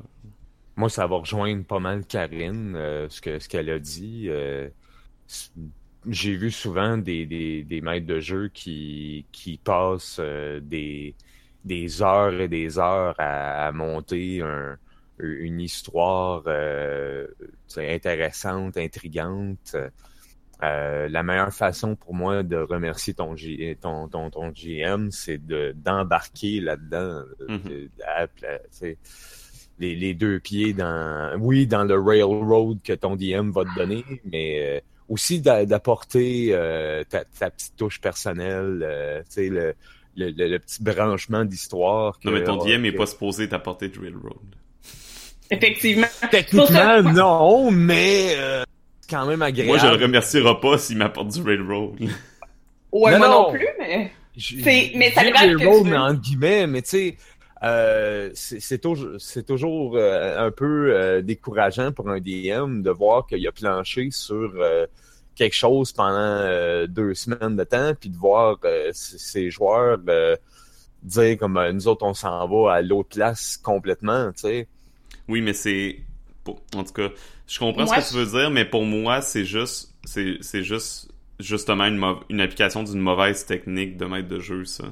Moi, 0.77 0.89
ça 0.89 1.07
va 1.07 1.17
rejoindre 1.17 1.65
pas 1.65 1.81
mal 1.81 2.05
Karine, 2.07 2.75
euh, 2.77 3.09
ce 3.11 3.21
que 3.21 3.39
ce 3.39 3.49
qu'elle 3.49 3.71
a 3.71 3.79
dit. 3.79 4.27
euh, 4.29 4.69
j'ai 6.09 6.37
vu 6.37 6.51
souvent 6.51 6.99
des, 6.99 7.27
des, 7.27 7.65
des 7.65 7.81
maîtres 7.81 8.07
de 8.07 8.21
jeu 8.21 8.49
qui, 8.49 9.27
qui 9.33 9.59
passent 9.59 10.19
euh, 10.21 10.61
des, 10.61 11.15
des 11.65 12.03
heures 12.03 12.35
et 12.41 12.49
des 12.49 12.79
heures 12.79 13.15
à, 13.19 13.67
à 13.69 13.73
monter 13.73 14.41
un, 14.43 14.77
une 15.19 15.61
histoire 15.61 16.43
euh, 16.47 17.27
intéressante, 17.77 18.77
intrigante. 18.77 19.77
Euh, 20.63 21.09
la 21.09 21.23
meilleure 21.25 21.53
façon 21.53 21.97
pour 21.97 22.15
moi 22.15 22.43
de 22.45 22.57
remercier 22.57 23.15
ton, 23.15 23.35
G- 23.37 23.77
ton, 23.81 24.09
ton, 24.09 24.31
ton 24.31 24.51
GM, 24.53 25.11
c'est 25.11 25.39
de 25.45 25.73
d'embarquer 25.77 26.61
là-dedans. 26.61 27.25
De- 27.67 27.91
tu 28.39 28.45
sais, 28.71 28.99
les, 29.79 29.95
les 29.97 30.15
deux 30.15 30.41
pieds 30.41 30.75
dans, 30.75 31.37
oui, 31.41 31.67
dans 31.67 31.85
le 31.85 31.99
railroad 32.01 32.81
que 32.83 32.93
ton 32.93 33.17
DM 33.17 33.51
va 33.51 33.65
te 33.65 33.71
donner, 33.71 34.07
mais 34.25 34.79
euh, 34.79 34.81
aussi 35.13 35.41
d'a- 35.41 35.65
d'apporter 35.67 36.49
euh, 36.53 37.05
ta, 37.09 37.25
ta 37.25 37.51
petite 37.51 37.77
touche 37.77 38.01
personnelle, 38.01 38.81
euh, 38.83 39.21
tu 39.25 39.27
sais, 39.31 39.49
le, 39.49 39.75
le, 40.17 40.31
le, 40.31 40.49
le 40.49 40.59
petit 40.59 40.83
branchement 40.83 41.45
d'histoire. 41.45 42.19
Non 42.25 42.33
mais 42.33 42.45
ton 42.45 42.57
DM 42.57 42.85
est 42.87 42.93
que- 42.93 42.97
pas 42.99 43.07
supposé 43.07 43.49
t'apporter 43.49 43.89
de 43.89 43.99
Railroad. 44.01 44.37
Effectivement. 45.51 46.07
Techniquement, 46.31 46.67
ça- 46.67 47.03
non, 47.03 47.71
mais 47.71 48.35
euh, 48.39 48.63
c'est 49.01 49.11
quand 49.15 49.27
même 49.27 49.43
agréable. 49.43 49.69
Moi 49.69 49.79
je 49.79 49.87
le 49.87 50.03
remercierai 50.03 50.59
pas 50.61 50.79
s'il 50.79 50.97
m'apporte 50.99 51.29
du 51.29 51.43
Railroad. 51.43 52.01
Ouais, 52.93 53.13
Non, 53.13 53.19
moi 53.19 53.29
non. 53.29 53.43
non 53.45 53.53
plus, 53.53 53.69
mais... 53.79 54.13
Mais 54.95 55.11
ça 55.11 55.21
railroad, 55.23 55.85
mais 55.87 55.97
entre 55.97 56.21
guillemets, 56.23 56.67
mais 56.67 56.81
tu 56.81 56.89
sais, 56.89 57.17
euh, 57.63 58.31
c'est 58.35 58.61
c'est 58.61 58.79
toujours, 58.79 59.11
c'est 59.19 59.45
toujours 59.47 59.95
euh, 59.97 60.47
un 60.47 60.51
peu 60.51 60.91
euh, 60.91 61.21
décourageant 61.21 61.93
pour 61.93 62.09
un 62.09 62.19
DM 62.19 62.81
de 62.83 62.91
voir 62.91 63.27
qu'il 63.27 63.47
a 63.47 63.53
planché 63.53 64.09
sur 64.11 64.53
euh, 64.59 64.87
quelque 65.35 65.55
chose 65.55 65.93
pendant 65.93 66.15
euh, 66.19 66.87
deux 66.87 67.15
semaines 67.15 67.57
de 67.57 67.65
temps, 67.65 67.93
puis 67.99 68.11
de 68.11 68.17
voir 68.17 68.59
euh, 68.65 68.91
c- 68.93 69.17
ses 69.19 69.51
joueurs 69.51 69.99
euh, 70.09 70.37
dire 71.03 71.37
comme 71.39 71.57
euh, 71.57 71.73
nous 71.73 71.89
autres 71.89 72.05
on 72.07 72.15
s'en 72.15 72.47
va 72.49 72.75
à 72.75 72.83
l'autre 72.83 73.11
place 73.11 73.57
complètement, 73.57 74.33
tu 74.33 74.41
sais. 74.43 74.69
Oui, 75.29 75.41
mais 75.41 75.53
c'est. 75.53 75.99
En 76.75 76.83
tout 76.85 76.93
cas, 76.93 77.09
je 77.47 77.59
comprends 77.59 77.85
Moi, 77.85 78.01
ce 78.01 78.11
que 78.15 78.19
tu 78.19 78.25
veux 78.25 78.39
dire, 78.41 78.51
mais 78.51 78.65
pour 78.65 78.85
moi, 78.85 79.21
c'est 79.21 79.45
juste. 79.45 79.95
C'est 80.05 80.37
c'est 80.41 80.63
juste. 80.63 81.09
Justement, 81.41 81.85
une, 81.87 82.01
une 82.29 82.41
application 82.41 82.85
d'une 82.85 83.01
mauvaise 83.01 83.47
technique 83.47 83.97
de 83.97 84.05
maître 84.05 84.29
de 84.29 84.39
jeu, 84.39 84.65
ça. 84.65 84.85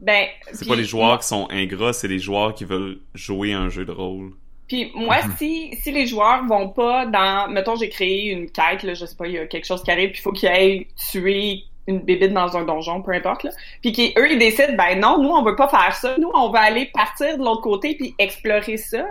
Ben, 0.00 0.26
C'est 0.52 0.68
pas 0.68 0.76
les 0.76 0.84
joueurs 0.84 1.06
moi- 1.06 1.18
qui 1.18 1.26
sont 1.26 1.46
ingrats, 1.50 1.94
c'est 1.94 2.08
les 2.08 2.18
joueurs 2.18 2.52
qui 2.54 2.64
veulent 2.66 2.98
jouer 3.14 3.54
un 3.54 3.70
jeu 3.70 3.86
de 3.86 3.92
rôle. 3.92 4.32
Puis 4.68 4.90
moi, 4.94 5.16
Mhm. 5.24 5.32
si, 5.38 5.76
si 5.82 5.92
les 5.92 6.06
joueurs 6.06 6.44
vont 6.46 6.68
pas 6.70 7.06
dans... 7.06 7.48
Mettons, 7.50 7.76
j'ai 7.76 7.88
créé 7.90 8.30
une 8.30 8.50
quête, 8.50 8.82
là, 8.82 8.94
je 8.94 9.04
sais 9.04 9.16
pas, 9.16 9.26
il 9.26 9.34
y 9.34 9.38
a 9.38 9.46
quelque 9.46 9.66
chose 9.66 9.82
qui 9.82 9.90
arrive, 9.90 10.10
puis 10.10 10.18
il 10.20 10.22
faut 10.22 10.32
qu'ils 10.32 10.48
aillent 10.48 10.86
tuer 11.10 11.64
une 11.86 11.98
bébite 12.00 12.32
dans 12.32 12.56
un 12.56 12.64
donjon, 12.64 13.02
peu 13.02 13.12
importe, 13.12 13.42
là. 13.44 13.50
Puis 13.82 13.92
qu'eux, 13.92 14.32
ils 14.32 14.38
décident, 14.38 14.72
ben 14.74 14.98
non, 14.98 15.22
nous, 15.22 15.28
on 15.28 15.42
veut 15.42 15.54
pas 15.56 15.68
faire 15.68 15.94
ça. 15.94 16.16
Nous, 16.18 16.30
on 16.32 16.48
va 16.48 16.60
aller 16.60 16.86
partir 16.94 17.36
de 17.36 17.44
l'autre 17.44 17.60
côté 17.60 17.94
puis 17.94 18.14
explorer 18.18 18.78
ça. 18.78 19.04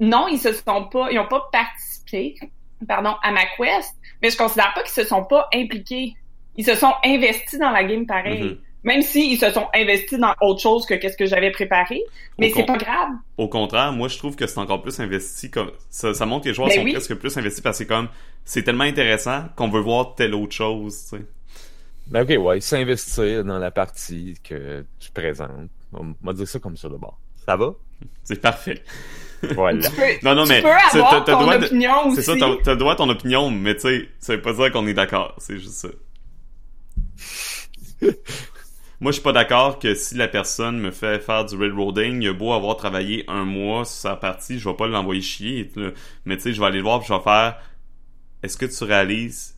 Non, 0.00 0.26
ils 0.28 0.38
se 0.38 0.52
sont 0.52 0.84
pas... 0.86 1.10
Ils 1.12 1.18
ont 1.20 1.28
pas 1.28 1.48
participé, 1.52 2.34
pardon, 2.88 3.14
à 3.22 3.30
ma 3.30 3.44
quest, 3.56 3.94
mais 4.20 4.30
je 4.30 4.36
considère 4.36 4.72
pas 4.74 4.82
qu'ils 4.82 4.90
se 4.90 5.04
sont 5.04 5.24
pas 5.24 5.48
impliqués. 5.54 6.14
Ils 6.56 6.64
se 6.64 6.74
sont 6.74 6.92
investis 7.04 7.58
dans 7.58 7.70
la 7.70 7.84
game 7.84 8.04
pareil. 8.06 8.42
Mhm. 8.42 8.58
Même 8.86 9.02
s'ils 9.02 9.36
se 9.38 9.50
sont 9.50 9.66
investis 9.74 10.18
dans 10.18 10.32
autre 10.40 10.60
chose 10.60 10.86
que 10.86 10.94
qu'est-ce 10.94 11.16
que 11.16 11.26
j'avais 11.26 11.50
préparé. 11.50 12.02
Mais 12.38 12.50
c'est 12.54 12.64
pas 12.64 12.78
grave. 12.78 13.10
Au 13.36 13.48
contraire, 13.48 13.92
moi, 13.92 14.06
je 14.08 14.16
trouve 14.16 14.36
que 14.36 14.46
c'est 14.46 14.58
encore 14.58 14.80
plus 14.80 14.98
investi. 15.00 15.50
comme 15.50 15.72
Ça, 15.90 16.14
ça 16.14 16.24
montre 16.24 16.44
que 16.44 16.48
les 16.50 16.54
joueurs 16.54 16.68
Ben 16.68 16.76
sont 16.78 16.84
oui. 16.84 16.92
presque 16.92 17.14
plus 17.16 17.36
investis 17.36 17.60
parce 17.60 17.76
que 17.78 17.84
c'est 17.84 17.88
comme. 17.88 18.08
C'est 18.44 18.62
tellement 18.62 18.84
intéressant 18.84 19.44
qu'on 19.56 19.68
veut 19.68 19.80
voir 19.80 20.14
telle 20.14 20.34
autre 20.34 20.54
chose, 20.54 21.02
tu 21.10 21.16
sais. 21.18 21.24
Ben 22.06 22.22
ok, 22.22 22.42
ouais, 22.44 22.60
s'investir 22.60 23.44
dans 23.44 23.58
la 23.58 23.72
partie 23.72 24.34
que 24.44 24.84
tu 25.00 25.10
présentes. 25.10 25.50
On 25.92 26.14
va 26.22 26.32
dire 26.32 26.46
ça 26.46 26.60
comme 26.60 26.76
ça 26.76 26.88
de 26.88 26.94
bord. 26.96 27.18
Ça 27.44 27.56
va? 27.56 27.74
C'est 28.22 28.40
parfait. 28.40 28.82
Voilà. 29.56 29.82
Tu 29.82 29.90
peux, 29.96 30.02
Non, 30.22 30.34
non, 30.36 30.44
tu 30.44 30.50
mais 30.50 30.62
t'as 30.62 31.20
ton 31.22 31.40
droit 31.42 31.58
de- 31.58 31.66
opinion 31.66 32.06
aussi. 32.06 32.22
C'est 32.22 32.38
ça, 32.38 32.46
t'as- 32.62 32.76
droit 32.76 32.92
à 32.92 32.96
ton 32.96 33.08
opinion, 33.10 33.50
mais 33.50 33.74
tu 33.74 33.80
sais, 33.80 34.08
ça 34.20 34.36
veut 34.36 34.42
pas 34.42 34.52
dire 34.52 34.70
qu'on 34.70 34.86
est 34.86 34.94
d'accord. 34.94 35.34
C'est 35.38 35.58
juste 35.58 35.72
ça. 35.74 35.88
Moi, 39.00 39.12
je 39.12 39.16
suis 39.16 39.22
pas 39.22 39.32
d'accord 39.32 39.78
que 39.78 39.94
si 39.94 40.14
la 40.14 40.28
personne 40.28 40.78
me 40.80 40.90
fait 40.90 41.20
faire 41.20 41.44
du 41.44 41.56
railroading, 41.56 42.22
il 42.22 42.28
a 42.28 42.32
beau 42.32 42.52
avoir 42.52 42.76
travaillé 42.76 43.24
un 43.28 43.44
mois 43.44 43.84
sur 43.84 43.94
sa 43.96 44.16
partie, 44.16 44.58
je 44.58 44.68
vais 44.68 44.74
pas 44.76 44.86
l'envoyer 44.86 45.20
chier. 45.22 45.70
là. 45.76 45.90
Mais 46.24 46.36
tu 46.36 46.44
sais, 46.44 46.52
je 46.54 46.60
vais 46.60 46.66
aller 46.66 46.78
le 46.78 46.82
voir 46.84 47.00
puis 47.00 47.08
je 47.08 47.14
vais 47.14 47.20
faire 47.20 47.58
est-ce 48.42 48.56
que 48.58 48.66
tu 48.66 48.84
réalises 48.84 49.56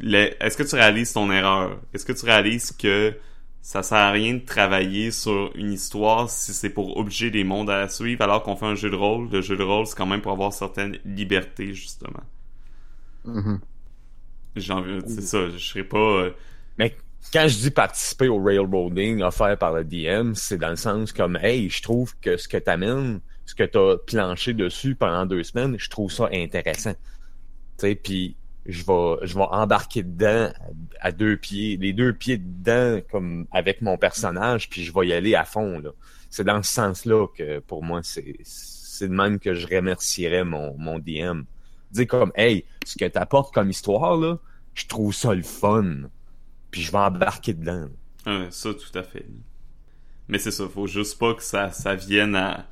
le- 0.00 0.32
est-ce 0.44 0.56
que 0.56 0.62
tu 0.64 0.74
réalises 0.76 1.12
ton 1.14 1.30
erreur? 1.32 1.78
Est-ce 1.94 2.04
que 2.06 2.12
tu 2.12 2.26
réalises 2.26 2.72
que 2.72 3.14
ça 3.62 3.82
sert 3.82 3.98
à 3.98 4.10
rien 4.12 4.34
de 4.34 4.40
travailler 4.40 5.10
sur 5.12 5.52
une 5.56 5.72
histoire 5.72 6.30
si 6.30 6.54
c'est 6.54 6.70
pour 6.70 6.96
obliger 6.98 7.30
les 7.30 7.44
mondes 7.44 7.70
à 7.70 7.78
la 7.80 7.88
suivre 7.88 8.22
alors 8.22 8.42
qu'on 8.42 8.56
fait 8.56 8.66
un 8.66 8.74
jeu 8.76 8.90
de 8.90 8.96
rôle? 8.96 9.30
Le 9.30 9.42
jeu 9.42 9.56
de 9.56 9.62
rôle, 9.64 9.86
c'est 9.86 9.96
quand 9.96 10.06
même 10.06 10.22
pour 10.22 10.32
avoir 10.32 10.52
certaines 10.52 10.98
libertés, 11.06 11.74
justement. 11.74 12.22
Mhm. 13.24 13.60
J'ai 14.56 14.72
envie, 14.72 15.00
c'est 15.06 15.20
ça, 15.22 15.50
je 15.50 15.58
serais 15.58 15.84
pas, 15.84 15.98
euh, 15.98 16.30
Mais 16.78 16.96
quand 17.32 17.48
je 17.48 17.58
dis 17.58 17.70
participer 17.70 18.28
au 18.28 18.42
railroading 18.42 19.22
offert 19.22 19.56
par 19.58 19.72
le 19.72 19.84
DM, 19.84 20.34
c'est 20.34 20.58
dans 20.58 20.70
le 20.70 20.76
sens 20.76 21.12
comme 21.12 21.36
Hey, 21.36 21.68
je 21.68 21.82
trouve 21.82 22.14
que 22.20 22.36
ce 22.36 22.48
que 22.48 22.56
t'amènes, 22.56 23.20
ce 23.44 23.54
que 23.54 23.64
t'as 23.64 23.96
planché 24.06 24.52
dessus 24.52 24.94
pendant 24.94 25.26
deux 25.26 25.42
semaines, 25.42 25.76
je 25.78 25.90
trouve 25.90 26.10
ça 26.10 26.28
intéressant. 26.32 26.94
Tu 27.78 27.94
puis 27.96 28.36
je 28.64 28.84
vais 28.84 29.26
je 29.26 29.34
vais 29.34 29.46
embarquer 29.50 30.02
dedans 30.02 30.50
à, 31.00 31.12
deux 31.12 31.36
pieds, 31.36 31.76
les 31.76 31.92
deux 31.92 32.12
pieds 32.12 32.38
dedans 32.38 33.00
comme 33.10 33.46
avec 33.52 33.82
mon 33.82 33.96
personnage, 33.96 34.68
puis 34.68 34.84
je 34.84 34.92
vais 34.92 35.08
y 35.08 35.12
aller 35.12 35.34
à 35.34 35.44
fond. 35.44 35.82
C'est 36.30 36.44
dans 36.44 36.62
ce 36.62 36.72
sens-là 36.72 37.26
que 37.36 37.60
pour 37.60 37.82
moi 37.84 38.00
c'est 38.02 38.36
c'est 38.42 39.08
de 39.08 39.14
même 39.14 39.38
que 39.38 39.54
je 39.54 39.66
remercierais 39.66 40.44
mon 40.44 40.76
mon 40.78 40.98
DM. 40.98 41.42
Dire 41.90 42.06
comme 42.06 42.32
Hey, 42.34 42.64
ce 42.84 42.96
que 42.96 43.04
t'apportes 43.04 43.54
comme 43.54 43.70
histoire 43.70 44.16
là, 44.16 44.38
je 44.74 44.86
trouve 44.86 45.14
ça 45.14 45.34
le 45.34 45.42
fun 45.42 46.08
puis 46.76 46.84
je 46.84 46.92
vais 46.92 46.98
embarquer 46.98 47.54
dedans. 47.54 47.88
Ouais, 48.26 48.48
ça, 48.50 48.74
tout 48.74 48.98
à 48.98 49.02
fait. 49.02 49.24
Mais 50.28 50.38
c'est 50.38 50.50
ça, 50.50 50.68
faut 50.68 50.86
juste 50.86 51.18
pas 51.18 51.32
que 51.32 51.42
ça, 51.42 51.70
ça 51.70 51.94
vienne 51.94 52.36
à 52.36 52.66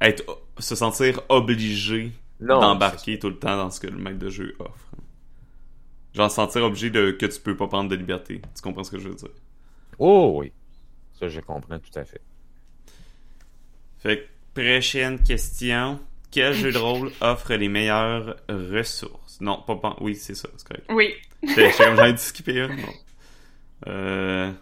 être, 0.00 0.24
se 0.58 0.74
sentir 0.74 1.20
obligé 1.28 2.12
d'embarquer 2.40 3.18
tout 3.18 3.28
le 3.28 3.38
temps 3.38 3.58
dans 3.58 3.70
ce 3.70 3.78
que 3.78 3.88
le 3.88 3.98
maître 3.98 4.18
de 4.18 4.30
jeu 4.30 4.56
offre. 4.58 4.90
Genre 6.14 6.30
se 6.30 6.36
sentir 6.36 6.62
obligé 6.62 6.88
de, 6.88 7.10
que 7.10 7.26
tu 7.26 7.40
peux 7.40 7.54
pas 7.54 7.66
prendre 7.66 7.90
de 7.90 7.94
liberté. 7.94 8.40
Tu 8.56 8.62
comprends 8.62 8.84
ce 8.84 8.90
que 8.90 8.98
je 8.98 9.10
veux 9.10 9.16
dire? 9.16 9.28
Oh 9.98 10.32
oui. 10.36 10.50
Ça, 11.20 11.28
je 11.28 11.40
comprends 11.40 11.78
tout 11.78 11.98
à 11.98 12.06
fait. 12.06 12.22
Fait 13.98 14.30
que, 14.54 14.62
prochaine 14.62 15.22
question. 15.22 16.00
Quel 16.30 16.54
jeu 16.54 16.72
de 16.72 16.78
rôle 16.78 17.12
offre 17.20 17.52
les 17.52 17.68
meilleures 17.68 18.36
ressources? 18.48 19.42
Non, 19.42 19.62
pas, 19.66 19.98
oui, 20.00 20.16
c'est 20.16 20.34
ça, 20.34 20.48
c'est 20.56 20.66
correct. 20.66 20.86
Oui. 20.88 21.12
Comme, 21.54 21.96
j'avais 21.96 22.14
dû 22.14 22.18
skipper 22.18 22.60
une, 22.60 22.76
non. 22.76 22.92
Euh, 23.86 24.52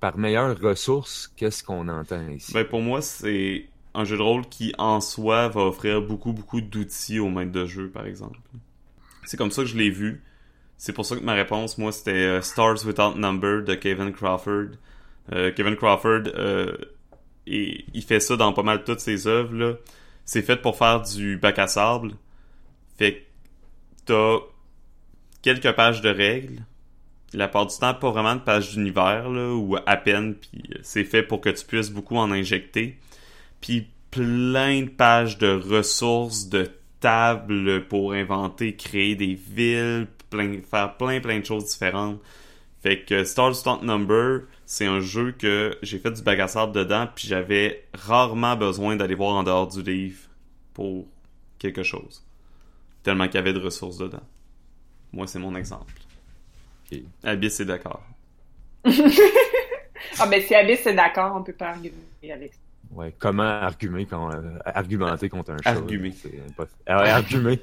Par 0.00 0.18
meilleure 0.18 0.58
ressource, 0.60 1.32
qu'est-ce 1.36 1.62
qu'on 1.62 1.88
entend 1.88 2.28
ici? 2.28 2.52
Ben 2.52 2.64
pour 2.64 2.80
moi, 2.80 3.02
c'est 3.02 3.66
un 3.94 4.04
jeu 4.04 4.16
de 4.16 4.22
rôle 4.22 4.46
qui 4.48 4.74
en 4.78 5.00
soi 5.00 5.48
va 5.48 5.62
offrir 5.62 6.02
beaucoup 6.02 6.32
beaucoup 6.32 6.60
d'outils 6.60 7.18
au 7.18 7.28
maître 7.28 7.52
de 7.52 7.66
jeu, 7.66 7.88
par 7.88 8.06
exemple. 8.06 8.38
C'est 9.24 9.36
comme 9.36 9.50
ça 9.50 9.62
que 9.62 9.68
je 9.68 9.76
l'ai 9.76 9.90
vu. 9.90 10.22
C'est 10.76 10.92
pour 10.92 11.06
ça 11.06 11.16
que 11.16 11.22
ma 11.22 11.34
réponse, 11.34 11.78
moi, 11.78 11.92
c'était 11.92 12.10
euh, 12.10 12.40
Stars 12.42 12.84
Without 12.84 13.16
Number 13.16 13.62
de 13.62 13.74
Kevin 13.74 14.12
Crawford. 14.12 14.70
Kevin 15.30 15.76
Crawford, 15.76 16.24
et 17.46 17.84
il 17.94 18.02
fait 18.02 18.18
ça 18.20 18.36
dans 18.36 18.52
pas 18.52 18.64
mal 18.64 18.82
toutes 18.84 19.00
ses 19.00 19.26
œuvres. 19.28 19.80
C'est 20.24 20.42
fait 20.42 20.56
pour 20.56 20.76
faire 20.76 21.02
du 21.02 21.36
bac 21.36 21.58
à 21.58 21.68
sable. 21.68 22.12
Fait 22.98 23.14
que 23.14 23.18
t'as 24.06 24.38
quelques 25.42 25.72
pages 25.72 26.00
de 26.00 26.08
règles. 26.08 26.64
La 27.34 27.48
part 27.48 27.66
du 27.66 27.76
temps, 27.76 27.94
pas 27.94 28.10
vraiment 28.10 28.34
de 28.34 28.40
pages 28.40 28.72
d'univers, 28.72 29.30
là, 29.30 29.54
ou 29.54 29.76
à 29.86 29.96
peine, 29.96 30.34
puis 30.34 30.62
c'est 30.82 31.04
fait 31.04 31.22
pour 31.22 31.40
que 31.40 31.48
tu 31.48 31.64
puisses 31.64 31.90
beaucoup 31.90 32.16
en 32.16 32.30
injecter. 32.30 32.98
Puis 33.60 33.86
plein 34.10 34.82
de 34.82 34.90
pages 34.90 35.38
de 35.38 35.48
ressources, 35.48 36.48
de 36.48 36.70
tables 37.00 37.86
pour 37.88 38.12
inventer, 38.12 38.76
créer 38.76 39.16
des 39.16 39.34
villes, 39.34 40.06
plein, 40.30 40.60
faire 40.62 40.96
plein 40.96 41.20
plein 41.20 41.40
de 41.40 41.44
choses 41.44 41.66
différentes. 41.66 42.20
Fait 42.82 43.04
que 43.04 43.24
Star 43.24 43.54
Stunt 43.54 43.82
Number, 43.82 44.42
c'est 44.66 44.86
un 44.86 45.00
jeu 45.00 45.32
que 45.32 45.76
j'ai 45.82 45.98
fait 45.98 46.10
du 46.10 46.22
bagassard 46.22 46.72
dedans, 46.72 47.08
puis 47.14 47.28
j'avais 47.28 47.84
rarement 47.94 48.56
besoin 48.56 48.96
d'aller 48.96 49.14
voir 49.14 49.34
en 49.34 49.42
dehors 49.44 49.68
du 49.68 49.82
livre 49.82 50.20
pour 50.74 51.06
quelque 51.58 51.82
chose. 51.82 52.24
Tellement 53.02 53.26
qu'il 53.26 53.36
y 53.36 53.38
avait 53.38 53.52
de 53.52 53.60
ressources 53.60 53.98
dedans. 53.98 54.22
Moi, 55.12 55.26
c'est 55.26 55.38
mon 55.38 55.54
exemple. 55.54 55.92
Okay. 56.92 57.04
Abyss 57.24 57.60
est 57.60 57.64
d'accord. 57.64 58.02
ah, 58.84 60.26
ben 60.26 60.42
si 60.42 60.54
Abyss 60.54 60.86
est 60.86 60.94
d'accord, 60.94 61.34
on 61.36 61.42
peut 61.42 61.52
pas 61.52 61.70
argumenter 61.70 62.32
avec 62.32 62.52
ça. 62.52 62.58
Ouais, 62.94 63.14
comment 63.18 63.42
argumenter, 63.42 64.06
quand, 64.06 64.30
euh, 64.34 64.58
argumenter 64.66 65.28
contre 65.30 65.52
un 65.52 65.56
chat? 65.62 65.70
Argumer. 65.70 66.12
Ah 66.86 67.14
argumer. 67.14 67.58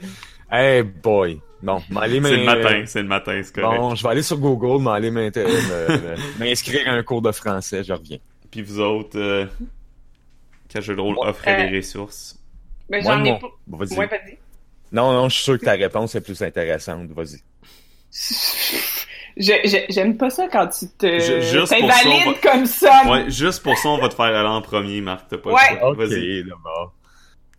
hey 0.51 0.81
boy! 0.81 1.39
Bon, 1.61 1.83
m'aller 1.89 2.21
C'est 2.21 2.37
le 2.37 2.45
matin, 2.45 2.83
c'est 2.85 3.01
le 3.01 3.07
matin, 3.07 3.41
c'est 3.43 3.53
correct. 3.53 3.79
Bon, 3.79 3.93
je 3.93 4.01
vais 4.01 4.09
aller 4.09 4.23
sur 4.23 4.39
Google, 4.39 4.81
m'aller 4.81 5.11
m'inscrire 5.11 6.87
à 6.87 6.93
un 6.93 7.03
cours 7.03 7.21
de 7.21 7.31
français, 7.31 7.83
je 7.83 7.93
reviens. 7.93 8.17
Puis 8.49 8.63
vous 8.63 8.79
autres, 8.79 9.19
euh, 9.19 9.45
quel 10.67 10.81
jeu 10.81 10.95
de 10.95 11.01
rôle 11.01 11.17
offrait 11.19 11.67
euh, 11.67 11.69
des 11.69 11.77
ressources? 11.77 12.39
Ben, 12.89 13.03
j'en 13.03 13.23
ai 13.23 13.37
pas. 13.37 13.51
Vas-y. 13.67 14.07
pas 14.07 14.17
dit. 14.25 14.37
Non, 14.91 15.13
non, 15.13 15.29
je 15.29 15.35
suis 15.35 15.43
sûr 15.43 15.59
que 15.59 15.65
ta 15.65 15.73
réponse 15.73 16.15
est 16.15 16.21
plus 16.21 16.41
intéressante. 16.41 17.11
Vas-y. 17.11 17.43
J'aime 19.39 20.17
pas 20.17 20.29
ça 20.29 20.47
quand 20.51 20.67
tu 20.67 20.87
te 20.97 21.65
t'invalides 21.69 22.41
comme 22.41 22.65
ça. 22.65 23.09
Ouais, 23.09 23.31
juste 23.31 23.63
pour 23.63 23.77
ça, 23.77 23.89
on 23.89 23.97
va 23.97 24.09
te 24.09 24.15
faire 24.15 24.25
aller 24.25 24.47
en 24.47 24.61
premier, 24.61 25.01
Marc. 25.01 25.27
T'as 25.29 25.37
pas 25.37 25.51
ouais. 25.51 25.95
Vas-y. 25.95 26.43
d'abord. 26.43 26.93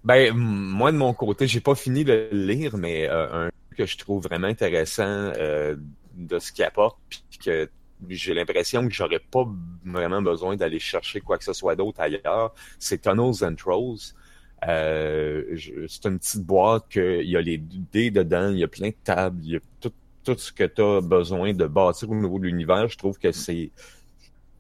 Ben, 0.05 0.35
moi, 0.35 0.93
de 0.93 0.97
mon 0.97 1.13
côté, 1.13 1.47
j'ai 1.47 1.61
pas 1.61 1.75
fini 1.75 2.05
de 2.05 2.29
le 2.33 2.47
lire, 2.47 2.77
mais 2.77 3.09
euh, 3.09 3.47
un 3.47 3.51
que 3.77 3.87
je 3.87 3.97
trouve 3.99 4.23
vraiment 4.23 4.47
intéressant 4.47 5.03
euh, 5.05 5.77
de 6.15 6.39
ce 6.39 6.53
qu'il 6.53 6.65
apporte, 6.65 6.99
puis 7.09 7.39
que 7.43 7.71
j'ai 8.09 8.35
l'impression 8.35 8.87
que 8.87 8.95
j'aurais 8.95 9.21
pas 9.21 9.47
vraiment 9.85 10.23
besoin 10.23 10.57
d'aller 10.57 10.79
chercher 10.79 11.21
quoi 11.21 11.39
que 11.39 11.45
ce 11.45 11.53
soit 11.53 11.77
d'autre 11.77 12.01
ailleurs, 12.01 12.55
c'est 12.79 13.03
Tunnels 13.03 13.45
and 13.45 13.55
Trolls. 13.57 14.15
Euh, 14.69 15.57
c'est 15.89 16.07
une 16.07 16.19
petite 16.19 16.45
boîte 16.45 16.85
que 16.91 17.23
il 17.23 17.31
y 17.31 17.37
a 17.37 17.41
les 17.41 17.59
dés 17.59 18.11
dedans, 18.11 18.51
il 18.51 18.59
y 18.59 18.65
a 18.65 18.69
plein 18.69 18.89
de 18.89 18.97
tables, 19.03 19.41
il 19.43 19.53
y 19.53 19.57
a 19.57 19.61
tout, 19.81 19.93
tout 20.35 20.41
ce 20.41 20.53
que 20.53 20.65
tu 20.65 20.83
as 20.83 21.01
besoin 21.01 21.53
de 21.53 21.67
bâtir 21.67 22.11
au 22.11 22.15
niveau 22.15 22.39
de 22.39 22.45
l'univers. 22.45 22.89
Je 22.89 22.99
trouve 22.99 23.19
que 23.19 23.33
c'est 23.33 23.71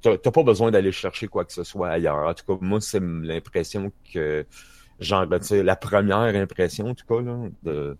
t'as 0.03 0.17
pas 0.17 0.43
besoin 0.43 0.71
d'aller 0.71 0.93
chercher 0.93 1.29
quoi 1.29 1.45
que 1.45 1.53
ce 1.53 1.65
soit 1.65 1.91
ailleurs. 1.91 2.27
En 2.27 2.35
tout 2.35 2.45
cas, 2.47 2.59
moi, 2.65 2.81
c'est 2.81 3.01
l'impression 3.01 3.93
que 4.13 4.47
genre 4.99 5.27
la 5.27 5.77
première 5.77 6.35
impression, 6.35 6.89
en 6.89 6.95
tout 6.95 7.07
cas, 7.07 7.21
là, 7.21 7.37
de 7.63 7.97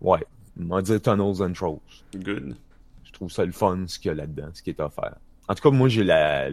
Ouais, 0.00 0.24
on 0.60 0.66
va 0.66 0.82
dire 0.82 1.00
Tunnels 1.00 1.42
and 1.42 1.52
Trolls. 1.52 1.78
Good. 2.14 2.56
Je 3.04 3.12
trouve 3.12 3.30
ça 3.30 3.44
le 3.44 3.52
fun, 3.52 3.84
ce 3.86 3.98
qu'il 3.98 4.08
y 4.08 4.12
a 4.12 4.14
là-dedans, 4.14 4.48
ce 4.52 4.62
qui 4.62 4.70
est 4.70 4.80
offert. 4.80 5.16
En 5.48 5.54
tout 5.54 5.62
cas, 5.62 5.74
moi, 5.74 5.88
j'ai 5.88 6.04
la, 6.04 6.48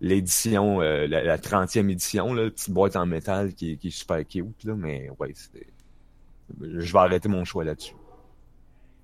l'édition, 0.00 0.80
euh, 0.80 1.06
la, 1.06 1.22
la, 1.22 1.38
30e 1.38 1.88
édition, 1.90 2.34
là, 2.34 2.50
petite 2.50 2.70
boîte 2.70 2.96
en 2.96 3.06
métal 3.06 3.52
qui, 3.54 3.78
qui 3.78 3.88
est 3.88 3.90
super 3.90 4.26
cute, 4.26 4.64
là, 4.64 4.74
mais 4.76 5.10
ouais, 5.18 5.32
c'est... 5.34 5.66
je 6.60 6.92
vais 6.92 6.98
arrêter 6.98 7.28
mon 7.28 7.44
choix 7.44 7.64
là-dessus. 7.64 7.94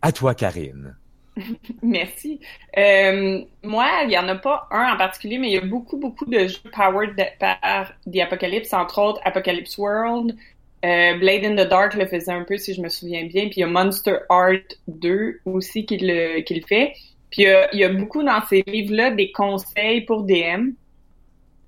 À 0.02 0.12
toi, 0.12 0.34
Karine. 0.34 0.96
Merci. 1.82 2.40
Euh, 2.76 3.40
moi, 3.62 3.86
il 4.02 4.08
n'y 4.08 4.18
en 4.18 4.28
a 4.28 4.36
pas 4.36 4.68
un 4.70 4.92
en 4.92 4.96
particulier, 4.96 5.38
mais 5.38 5.48
il 5.48 5.54
y 5.54 5.58
a 5.58 5.64
beaucoup, 5.64 5.96
beaucoup 5.96 6.26
de 6.26 6.46
jeux 6.46 6.70
powered 6.72 7.14
par 7.38 7.92
The 8.12 8.20
Apocalypse, 8.20 8.72
entre 8.72 9.00
autres 9.00 9.20
Apocalypse 9.24 9.78
World, 9.78 10.36
euh, 10.84 11.18
Blade 11.18 11.44
in 11.44 11.56
the 11.56 11.68
Dark 11.68 11.94
le 11.94 12.06
faisait 12.06 12.32
un 12.32 12.44
peu, 12.44 12.56
si 12.56 12.74
je 12.74 12.80
me 12.80 12.88
souviens 12.88 13.26
bien. 13.26 13.44
Puis 13.44 13.58
il 13.58 13.60
y 13.60 13.64
a 13.64 13.66
Monster 13.66 14.18
Art 14.28 14.76
2 14.86 15.40
aussi 15.44 15.86
qui 15.86 15.98
le, 15.98 16.40
qui 16.42 16.54
le 16.54 16.66
fait. 16.66 16.92
Puis 17.30 17.42
il 17.42 17.78
y, 17.78 17.84
a, 17.84 17.88
beaucoup 17.90 18.22
dans 18.22 18.40
ces 18.48 18.62
livres-là 18.66 19.10
des 19.10 19.32
conseils 19.32 20.02
pour 20.02 20.22
DM 20.22 20.70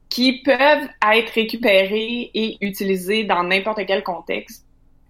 qui 0.08 0.42
peuvent 0.42 0.88
être 1.14 1.30
récupérés 1.34 2.30
et 2.34 2.56
utilisés 2.60 3.24
dans 3.24 3.44
n'importe 3.44 3.80
quel 3.86 4.02
contexte. 4.02 4.64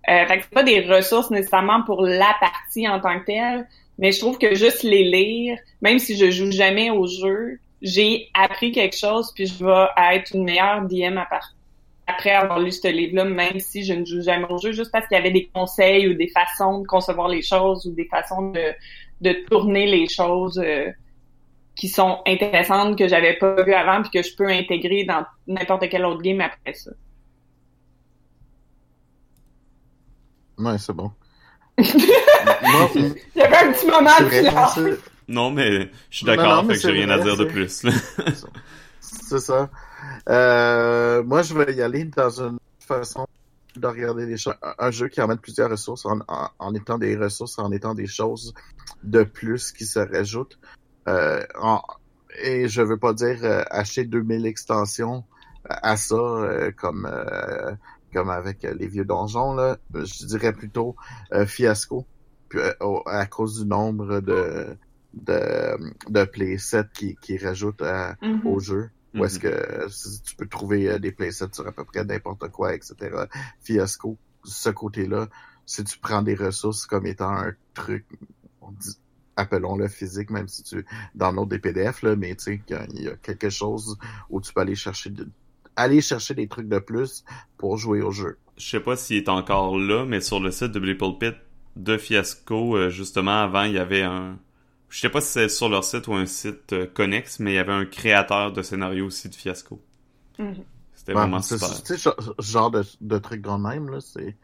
Euh, 0.09 0.27
fait 0.27 0.39
que 0.39 0.45
c'est 0.45 0.55
pas 0.55 0.63
des 0.63 0.81
ressources 0.81 1.31
nécessairement 1.31 1.83
pour 1.83 2.03
la 2.03 2.35
partie 2.41 2.89
en 2.89 3.01
tant 3.01 3.21
que 3.21 3.27
telle, 3.27 3.69
mais 3.99 4.13
je 4.13 4.19
trouve 4.19 4.39
que 4.39 4.55
juste 4.55 4.83
les 4.83 5.05
lire, 5.05 5.59
même 5.83 5.99
si 5.99 6.17
je 6.17 6.31
joue 6.31 6.51
jamais 6.51 6.91
au 6.91 7.07
jeu, 7.07 7.59
j'ai 7.83 8.29
appris 8.35 8.73
quelque 8.73 8.97
chose 8.97 9.33
puis 9.35 9.47
je 9.47 9.65
vais 9.65 9.87
être 10.15 10.35
une 10.35 10.45
meilleure 10.45 10.83
DM 10.83 11.19
à 11.19 11.27
partir 11.27 11.55
après 12.11 12.31
avoir 12.31 12.59
lu 12.59 12.73
ce 12.73 12.89
livre-là, 12.89 13.25
même 13.25 13.61
si 13.61 13.85
je 13.85 13.93
ne 13.93 14.05
joue 14.05 14.23
jamais 14.23 14.47
au 14.49 14.59
jeu, 14.59 14.73
juste 14.73 14.91
parce 14.91 15.07
qu'il 15.07 15.17
y 15.17 15.21
avait 15.21 15.31
des 15.31 15.49
conseils 15.55 16.09
ou 16.09 16.15
des 16.15 16.29
façons 16.29 16.81
de 16.81 16.87
concevoir 16.87 17.29
les 17.29 17.43
choses 17.43 17.87
ou 17.87 17.93
des 17.93 18.07
façons 18.07 18.51
de, 18.51 18.73
de 19.21 19.33
tourner 19.49 19.87
les 19.87 20.09
choses 20.09 20.59
euh, 20.59 20.91
qui 21.77 21.89
sont 21.89 22.19
intéressantes 22.27 22.99
que 22.99 23.09
j'avais 23.09 23.35
pas 23.35 23.63
vu 23.63 23.73
avant 23.73 24.03
puis 24.03 24.11
que 24.11 24.27
je 24.27 24.35
peux 24.35 24.49
intégrer 24.49 25.05
dans 25.05 25.25
n'importe 25.47 25.89
quel 25.89 26.05
autre 26.05 26.23
game 26.23 26.41
après 26.41 26.75
ça. 26.75 26.91
Ouais, 30.61 30.79
c'est 30.79 30.93
bon. 30.93 31.11
Il 31.79 31.87
y 33.35 33.41
avait 33.41 33.57
un 33.57 33.73
petit 33.73 33.87
moment 33.87 34.11
de 34.21 34.99
Non, 35.29 35.51
mais 35.51 35.91
je 36.11 36.17
suis 36.19 36.27
d'accord, 36.27 36.67
fait 36.67 36.75
que 36.75 36.81
j'ai 36.81 36.91
rien 36.91 37.09
à 37.11 37.19
dire 37.19 37.37
de 37.37 37.45
plus. 37.45 37.87
c'est 39.01 39.39
ça. 39.39 39.71
Euh, 40.29 41.23
moi, 41.23 41.43
je 41.43 41.55
vais 41.55 41.75
y 41.75 41.83
aller 41.83 42.05
dans 42.05 42.43
une 42.43 42.59
façon 42.79 43.27
de 43.77 43.87
regarder 43.87 44.27
les 44.27 44.37
choses. 44.37 44.55
Un 44.79 44.91
jeu 44.91 45.09
qui 45.09 45.23
emmène 45.23 45.39
plusieurs 45.39 45.71
ressources 45.71 46.05
en, 46.05 46.19
en, 46.59 46.75
étant 46.75 46.99
des 46.99 47.17
ressources, 47.17 47.59
en 47.59 47.71
étant 47.73 47.95
des 47.95 48.07
choses 48.07 48.53
de 49.03 49.23
plus 49.23 49.73
qui 49.73 49.87
se 49.87 49.99
rajoutent. 49.99 50.59
Euh, 51.09 51.43
et 52.43 52.69
je 52.69 52.83
veux 52.83 52.99
pas 52.99 53.15
dire 53.15 53.39
euh, 53.43 53.63
acheter 53.71 54.05
2000 54.05 54.47
extensions 54.47 55.25
à 55.69 55.97
ça 55.97 56.15
euh, 56.15 56.71
comme 56.77 57.09
euh, 57.11 57.73
comme 58.13 58.31
avec 58.31 58.63
les 58.63 58.87
vieux 58.87 59.05
donjons 59.05 59.55
là. 59.55 59.79
Je 59.95 60.27
dirais 60.27 60.53
plutôt 60.53 60.97
fiasco 61.47 62.07
à 63.07 63.27
cause 63.27 63.61
du 63.63 63.69
nombre 63.69 64.21
de 64.21 64.77
de, 65.15 65.77
de 66.09 66.25
playsets 66.25 66.85
qui, 66.95 67.17
qui 67.21 67.37
rajoutent 67.39 67.83
mm-hmm. 67.83 68.47
au 68.47 68.61
jeu. 68.61 68.91
Où 69.15 69.25
est-ce 69.25 69.39
mm-hmm. 69.39 70.21
que 70.21 70.21
tu 70.25 70.37
peux 70.37 70.47
trouver 70.47 70.89
euh, 70.89 70.99
des 70.99 71.11
playsets 71.11 71.49
sur 71.53 71.67
à 71.67 71.73
peu 71.73 71.85
près 71.85 72.05
n'importe 72.05 72.49
quoi, 72.51 72.75
etc. 72.75 72.95
Fiasco, 73.61 74.17
ce 74.45 74.71
côté-là, 74.71 75.29
si 75.67 75.83
tu 75.83 75.99
prends 75.99 76.23
des 76.23 76.37
ressources 76.37 76.87
comme 76.87 77.07
étant 77.07 77.31
un 77.31 77.53
truc, 77.75 78.07
appelons-le 79.35 79.89
physique, 79.89 80.31
même 80.31 80.47
si 80.47 80.63
tu 80.63 80.87
dans 81.17 81.33
l'autre 81.33 81.49
des 81.49 81.59
PDF, 81.59 82.03
là, 82.03 82.15
mais 82.15 82.37
tu 82.37 82.45
sais, 82.45 82.63
il 82.69 83.03
y 83.03 83.09
a 83.09 83.17
quelque 83.17 83.51
chose 83.51 83.99
où 84.29 84.41
tu 84.41 84.53
peux 84.53 84.61
aller 84.61 84.77
chercher 84.77 85.11
aller 85.81 86.01
chercher 86.01 86.35
des 86.35 86.49
trucs 86.49 86.69
de 86.69 86.79
plus 86.79 87.25
pour 87.57 87.77
jouer 87.77 88.03
au 88.03 88.11
jeu. 88.11 88.39
Je 88.57 88.69
sais 88.69 88.81
pas 88.81 88.97
s'il 88.97 89.17
est 89.17 89.29
encore 89.29 89.79
là, 89.79 90.05
mais 90.05 90.21
sur 90.21 90.41
le 90.41 90.51
site 90.51 90.73
de 90.73 90.81
Blipple 90.81 91.19
Pit 91.19 91.35
de 91.77 91.97
Fiasco, 91.97 92.77
euh, 92.77 92.91
justement, 92.91 93.43
avant, 93.43 93.63
il 93.63 93.73
y 93.73 93.79
avait 93.79 94.03
un, 94.03 94.39
je 94.91 95.01
sais 95.01 95.09
pas 95.09 95.21
si 95.21 95.33
c'est 95.33 95.49
sur 95.49 95.69
leur 95.69 95.85
site 95.85 96.09
ou 96.09 96.15
un 96.15 96.27
site 96.27 96.73
euh, 96.73 96.87
connexe, 96.87 97.39
mais 97.39 97.53
il 97.53 97.55
y 97.55 97.59
avait 97.59 97.73
un 97.73 97.87
créateur 97.87 98.53
de 98.53 98.61
scénario 98.61 99.07
aussi 99.07 99.29
de 99.29 99.35
Fiasco. 99.35 99.81
Mm-hmm. 100.39 100.65
C'était 100.95 101.13
vraiment 101.13 101.41
super. 101.41 101.83
Tu 101.83 101.97
sais, 101.97 101.97
ce 101.97 102.11
genre 102.41 102.71
de, 102.71 102.85
de 103.01 103.19
truc 103.19 103.47
le 103.47 103.57
même, 103.57 103.89
là, 103.89 104.01
c'est, 104.01 104.37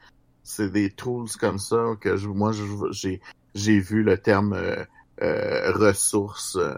c'est 0.43 0.71
des 0.71 0.91
tools 0.91 1.29
comme 1.39 1.59
ça 1.59 1.97
que 2.01 2.17
je, 2.17 2.29
moi, 2.29 2.53
j'ai, 2.93 3.21
j'ai 3.55 3.81
vu 3.81 4.03
le 4.03 4.17
terme 4.17 4.53
euh, 4.55 4.85
euh 5.21 5.73
ressources. 5.73 6.57
Euh, 6.57 6.75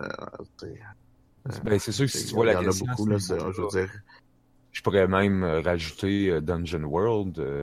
ben, 1.62 1.78
c'est 1.78 1.93
sûr 1.93 2.06
que 2.06 2.12
si 2.12 2.26
tu 2.26 2.35
vois 2.35 2.47
la 2.47 2.56
question, 2.56 2.86
beaucoup, 2.86 3.06
là, 3.06 3.18
je 3.18 3.35
veux 3.35 3.68
dire. 3.68 3.90
Je 4.73 4.82
pourrais 4.82 5.09
même 5.09 5.45
rajouter 5.45 6.40
Dungeon 6.40 6.85
World 6.85 7.62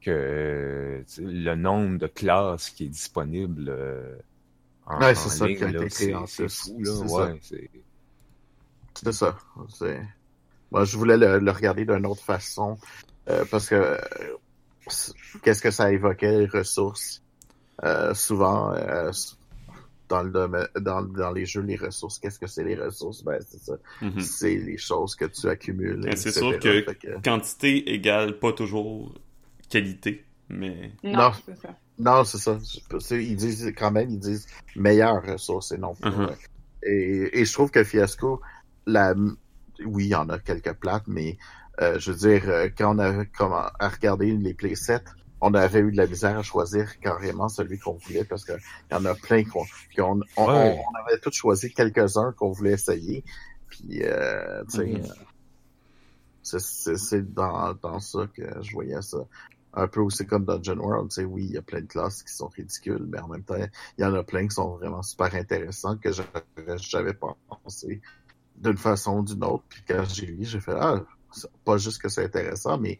que 0.00 1.04
le 1.18 1.54
nombre 1.54 1.98
de 1.98 2.06
classes 2.06 2.70
qui 2.70 2.84
est 2.84 2.88
disponible 2.88 3.70
ouais, 5.00 5.14
c'est 5.14 5.28
ça 5.28 5.44
en 5.44 6.26
C'est 6.26 6.48
fou, 6.48 6.80
là. 6.80 6.92
Ouais, 6.92 7.38
c'est... 7.42 7.70
C'est 8.94 9.12
ça. 9.12 9.38
C'est... 9.68 10.00
Moi, 10.70 10.84
je 10.84 10.96
voulais 10.96 11.16
le, 11.16 11.50
regarder 11.50 11.84
d'une 11.84 12.06
autre 12.06 12.22
façon, 12.22 12.78
euh, 13.28 13.44
parce 13.50 13.68
que 13.68 13.74
euh, 13.74 13.98
qu'est-ce 15.42 15.62
que 15.62 15.70
ça 15.70 15.92
évoquait, 15.92 16.40
les 16.40 16.46
ressources? 16.46 17.22
Euh, 17.84 18.14
souvent, 18.14 18.74
dans, 20.12 20.22
le 20.22 20.30
domaine- 20.30 20.68
dans, 20.80 21.02
dans 21.02 21.32
les 21.32 21.46
jeux, 21.46 21.62
les 21.62 21.76
ressources, 21.76 22.18
qu'est-ce 22.18 22.38
que 22.38 22.46
c'est 22.46 22.64
les 22.64 22.76
ressources? 22.76 23.22
Ben, 23.24 23.38
c'est 23.48 23.60
ça. 23.60 23.74
Mhm. 24.02 24.20
C'est 24.20 24.56
les 24.56 24.76
choses 24.76 25.14
que 25.14 25.24
tu 25.24 25.48
accumules. 25.48 26.02
Mais 26.04 26.16
c'est 26.16 26.32
sûr 26.32 26.58
que- 26.58 27.20
Quantité 27.22 27.94
égale 27.94 28.38
pas 28.38 28.52
toujours 28.52 29.14
qualité, 29.70 30.24
mais... 30.50 30.92
Non, 31.02 31.12
Non. 31.12 31.30
c'est 31.46 31.56
ça. 31.56 31.68
Non, 31.98 32.24
c'est 32.24 32.38
ça. 32.38 32.58
C'est- 33.00 33.24
Ils 33.24 33.36
disent 33.36 33.72
quand 33.76 33.90
même, 33.90 34.10
ils 34.10 34.18
disent 34.18 34.46
meilleures 34.76 35.22
ressources 35.24 35.72
et 35.72 35.78
non 35.78 35.94
plus. 35.94 36.10
Mhm. 36.10 36.30
et, 36.84 37.40
et 37.40 37.44
je 37.44 37.52
trouve 37.52 37.70
que 37.70 37.82
Fiasco, 37.84 38.40
la, 38.86 39.14
oui, 39.86 40.04
il 40.06 40.08
y 40.08 40.14
en 40.14 40.28
a 40.28 40.38
quelques 40.38 40.74
plates, 40.74 41.04
mais 41.06 41.38
euh, 41.80 41.98
je 41.98 42.10
veux 42.12 42.18
dire, 42.18 42.42
euh, 42.48 42.68
quand 42.76 42.94
on 42.94 42.98
avait 42.98 43.26
comme 43.26 43.52
à 43.52 43.88
regarder 43.88 44.30
les 44.32 44.52
playsets, 44.54 45.00
on 45.44 45.52
avait 45.54 45.80
eu 45.80 45.90
de 45.90 45.96
la 45.96 46.06
misère 46.06 46.38
à 46.38 46.42
choisir 46.42 46.98
carrément 47.00 47.48
celui 47.48 47.78
qu'on 47.78 47.94
voulait 47.94 48.24
parce 48.24 48.44
que 48.44 48.52
il 48.52 48.94
y 48.94 48.96
en 48.96 49.04
a 49.04 49.14
plein 49.14 49.42
qu'on, 49.44 49.64
on, 49.98 50.12
Ouais. 50.14 50.24
on, 50.36 50.46
on 50.46 51.04
avait 51.04 51.18
tous 51.20 51.32
choisi 51.34 51.74
quelques-uns 51.74 52.32
qu'on 52.32 52.52
voulait 52.52 52.72
essayer. 52.74 53.24
Puis, 53.68 54.02
euh, 54.04 54.62
tu 54.70 54.76
sais, 54.78 54.94
euh, 56.54 56.96
c'est- 56.96 57.34
dans, 57.34 57.74
dans 57.74 57.98
ça 57.98 58.26
que 58.32 58.42
je 58.62 58.72
voyais 58.72 59.02
ça. 59.02 59.18
Un 59.74 59.88
peu 59.88 60.00
aussi 60.00 60.26
comme 60.26 60.44
Dungeon 60.44 60.76
World, 60.78 61.08
tu 61.10 61.14
sais, 61.16 61.24
oui, 61.24 61.44
il 61.46 61.52
y 61.52 61.56
a 61.58 61.62
plein 61.62 61.80
de 61.80 61.86
classes 61.86 62.22
qui 62.22 62.32
sont 62.32 62.48
ridicules, 62.48 63.04
mais 63.08 63.18
en 63.18 63.28
même 63.28 63.42
temps, 63.42 63.56
il 63.98 64.02
y 64.02 64.04
en 64.04 64.14
a 64.14 64.22
plein 64.22 64.46
qui 64.46 64.54
sont 64.54 64.76
vraiment 64.76 65.02
super 65.02 65.34
intéressants 65.34 65.96
que 65.96 66.12
j'aurais 66.12 66.78
jamais 66.78 67.14
pensé 67.14 68.00
d'une 68.56 68.76
façon 68.76 69.18
ou 69.20 69.24
d'une 69.24 69.42
autre. 69.44 69.64
Puis 69.68 69.82
quand 69.88 70.04
j'ai 70.04 70.26
lu, 70.26 70.44
j'ai 70.44 70.60
fait 70.60 70.76
ah, 70.78 71.00
pas 71.64 71.78
juste 71.78 72.00
que 72.02 72.08
c'est 72.10 72.24
intéressant, 72.24 72.78
mais 72.78 72.98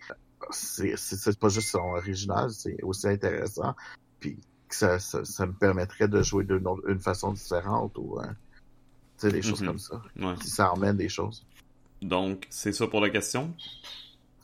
c'est 0.51 1.39
pas 1.39 1.49
juste 1.49 1.69
son 1.71 1.79
original, 1.97 2.51
c'est 2.51 2.83
aussi 2.83 3.09
intéressant. 3.09 3.75
Puis 4.21 4.39
que 4.69 4.75
ça, 4.75 4.99
ça, 4.99 5.25
ça 5.25 5.47
me 5.47 5.53
permettrait 5.53 6.09
de 6.09 6.23
jouer 6.23 6.45
d'une 6.45 6.67
autre- 6.67 6.89
une 6.89 6.99
façon 7.01 7.33
différente 7.33 7.93
ou 7.99 8.19
euh, 8.19 8.25
tu 9.19 9.27
sais 9.29 9.33
des 9.33 9.43
choses 9.43 9.61
Mhm. 9.61 9.67
comme 9.69 9.79
ça. 9.79 10.03
Ouais. 10.19 10.35
Si 10.43 10.51
ça 10.51 10.73
emmène 10.73 10.97
des 10.97 11.09
choses. 11.09 11.45
Donc, 12.01 12.47
c'est 12.51 12.73
ça 12.73 12.87
pour 12.87 13.01
la 13.01 13.11
question? 13.11 13.55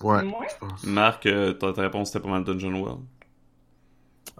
Ouais. 0.00 0.22
Moi? 0.22 0.46
je 0.48 0.56
pense. 0.66 0.84
Marc, 0.84 1.26
euh, 1.26 1.52
ta 1.54 1.72
ta 1.72 1.82
réponse 1.82 2.08
c'était 2.12 2.20
pas 2.22 2.28
mal 2.30 2.44
Dungeon 2.44 2.74
World. 2.80 3.00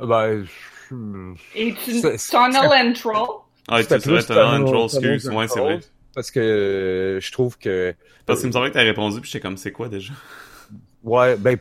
Ben, 0.01 0.44
je- 0.44 1.35
Et 1.55 1.74
tu, 1.74 2.01
Tunnel 2.01 2.70
and 2.72 2.93
Troll? 2.94 3.40
Ah, 3.66 3.82
tu 3.82 3.93
un 3.93 3.98
Tunnel- 3.98 4.24
troll, 4.24 4.89
Tunnel 4.89 5.14
excuse. 5.14 5.28
Ouais, 5.30 5.48
c'est 5.48 5.60
vrai. 5.60 5.80
parce 6.14 6.30
que 6.30 6.40
euh, 6.40 7.20
je 7.20 7.32
trouve 7.32 7.59
que 7.59 7.94
Parce 8.26 8.40
qu'il 8.40 8.48
me 8.48 8.52
semblait 8.52 8.70
que 8.70 8.74
t'as 8.74 8.82
répondu, 8.82 9.20
puis 9.20 9.30
j'étais 9.30 9.43
comme, 9.43 9.56
c'est 9.56 9.72
quoi 9.72 9.89
déjà? 9.89 10.12
Ouais, 11.02 11.36
ben 11.36 11.58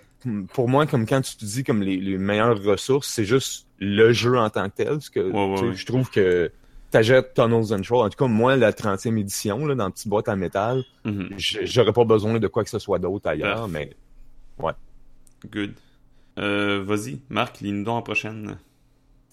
pour 0.54 0.68
moi, 0.68 0.86
comme 0.88 1.06
quand 1.06 1.22
tu 1.22 1.38
te 1.38 1.46
dis 1.46 1.64
comme 1.64 1.82
les, 1.84 1.98
les 1.98 2.18
meilleures 2.18 2.62
ressources, 2.64 3.08
c'est 3.08 3.24
juste 3.26 3.68
le 3.78 4.12
jeu 4.14 4.38
en 4.38 4.50
tant 4.50 4.68
que 4.70 4.76
tel. 4.76 4.88
Parce 4.90 5.10
que 5.10 5.20
Ouais, 5.20 5.32
ouais, 5.62 5.68
ouais. 5.70 5.76
je 5.76 5.86
trouve 5.86 6.10
que 6.10 6.52
t'achètes 6.92 7.34
Tunnels 7.36 7.74
and 7.74 7.82
Troll. 7.82 8.06
En 8.06 8.10
tout 8.10 8.18
cas, 8.18 8.28
moi, 8.28 8.56
la 8.56 8.72
30e 8.74 9.18
édition, 9.18 9.66
là, 9.66 9.76
dans 9.76 9.86
une 9.88 9.92
petite 9.94 10.08
boîte 10.08 10.28
en 10.30 10.36
métal, 10.38 10.84
Mhm. 11.06 11.30
j- 11.38 11.60
j'aurais 11.64 11.94
pas 11.94 12.04
besoin 12.06 12.40
de 12.40 12.48
quoi 12.48 12.64
que 12.64 12.70
ce 12.70 12.80
soit 12.80 13.00
d'autre 13.00 13.30
ailleurs, 13.30 13.68
mais 13.68 13.96
Good. 15.52 15.74
Euh, 16.40 16.84
vas-y, 16.84 17.20
Marc, 17.30 17.60
lis-nous 17.62 17.90
en 17.92 18.02
prochaine. 18.02 18.58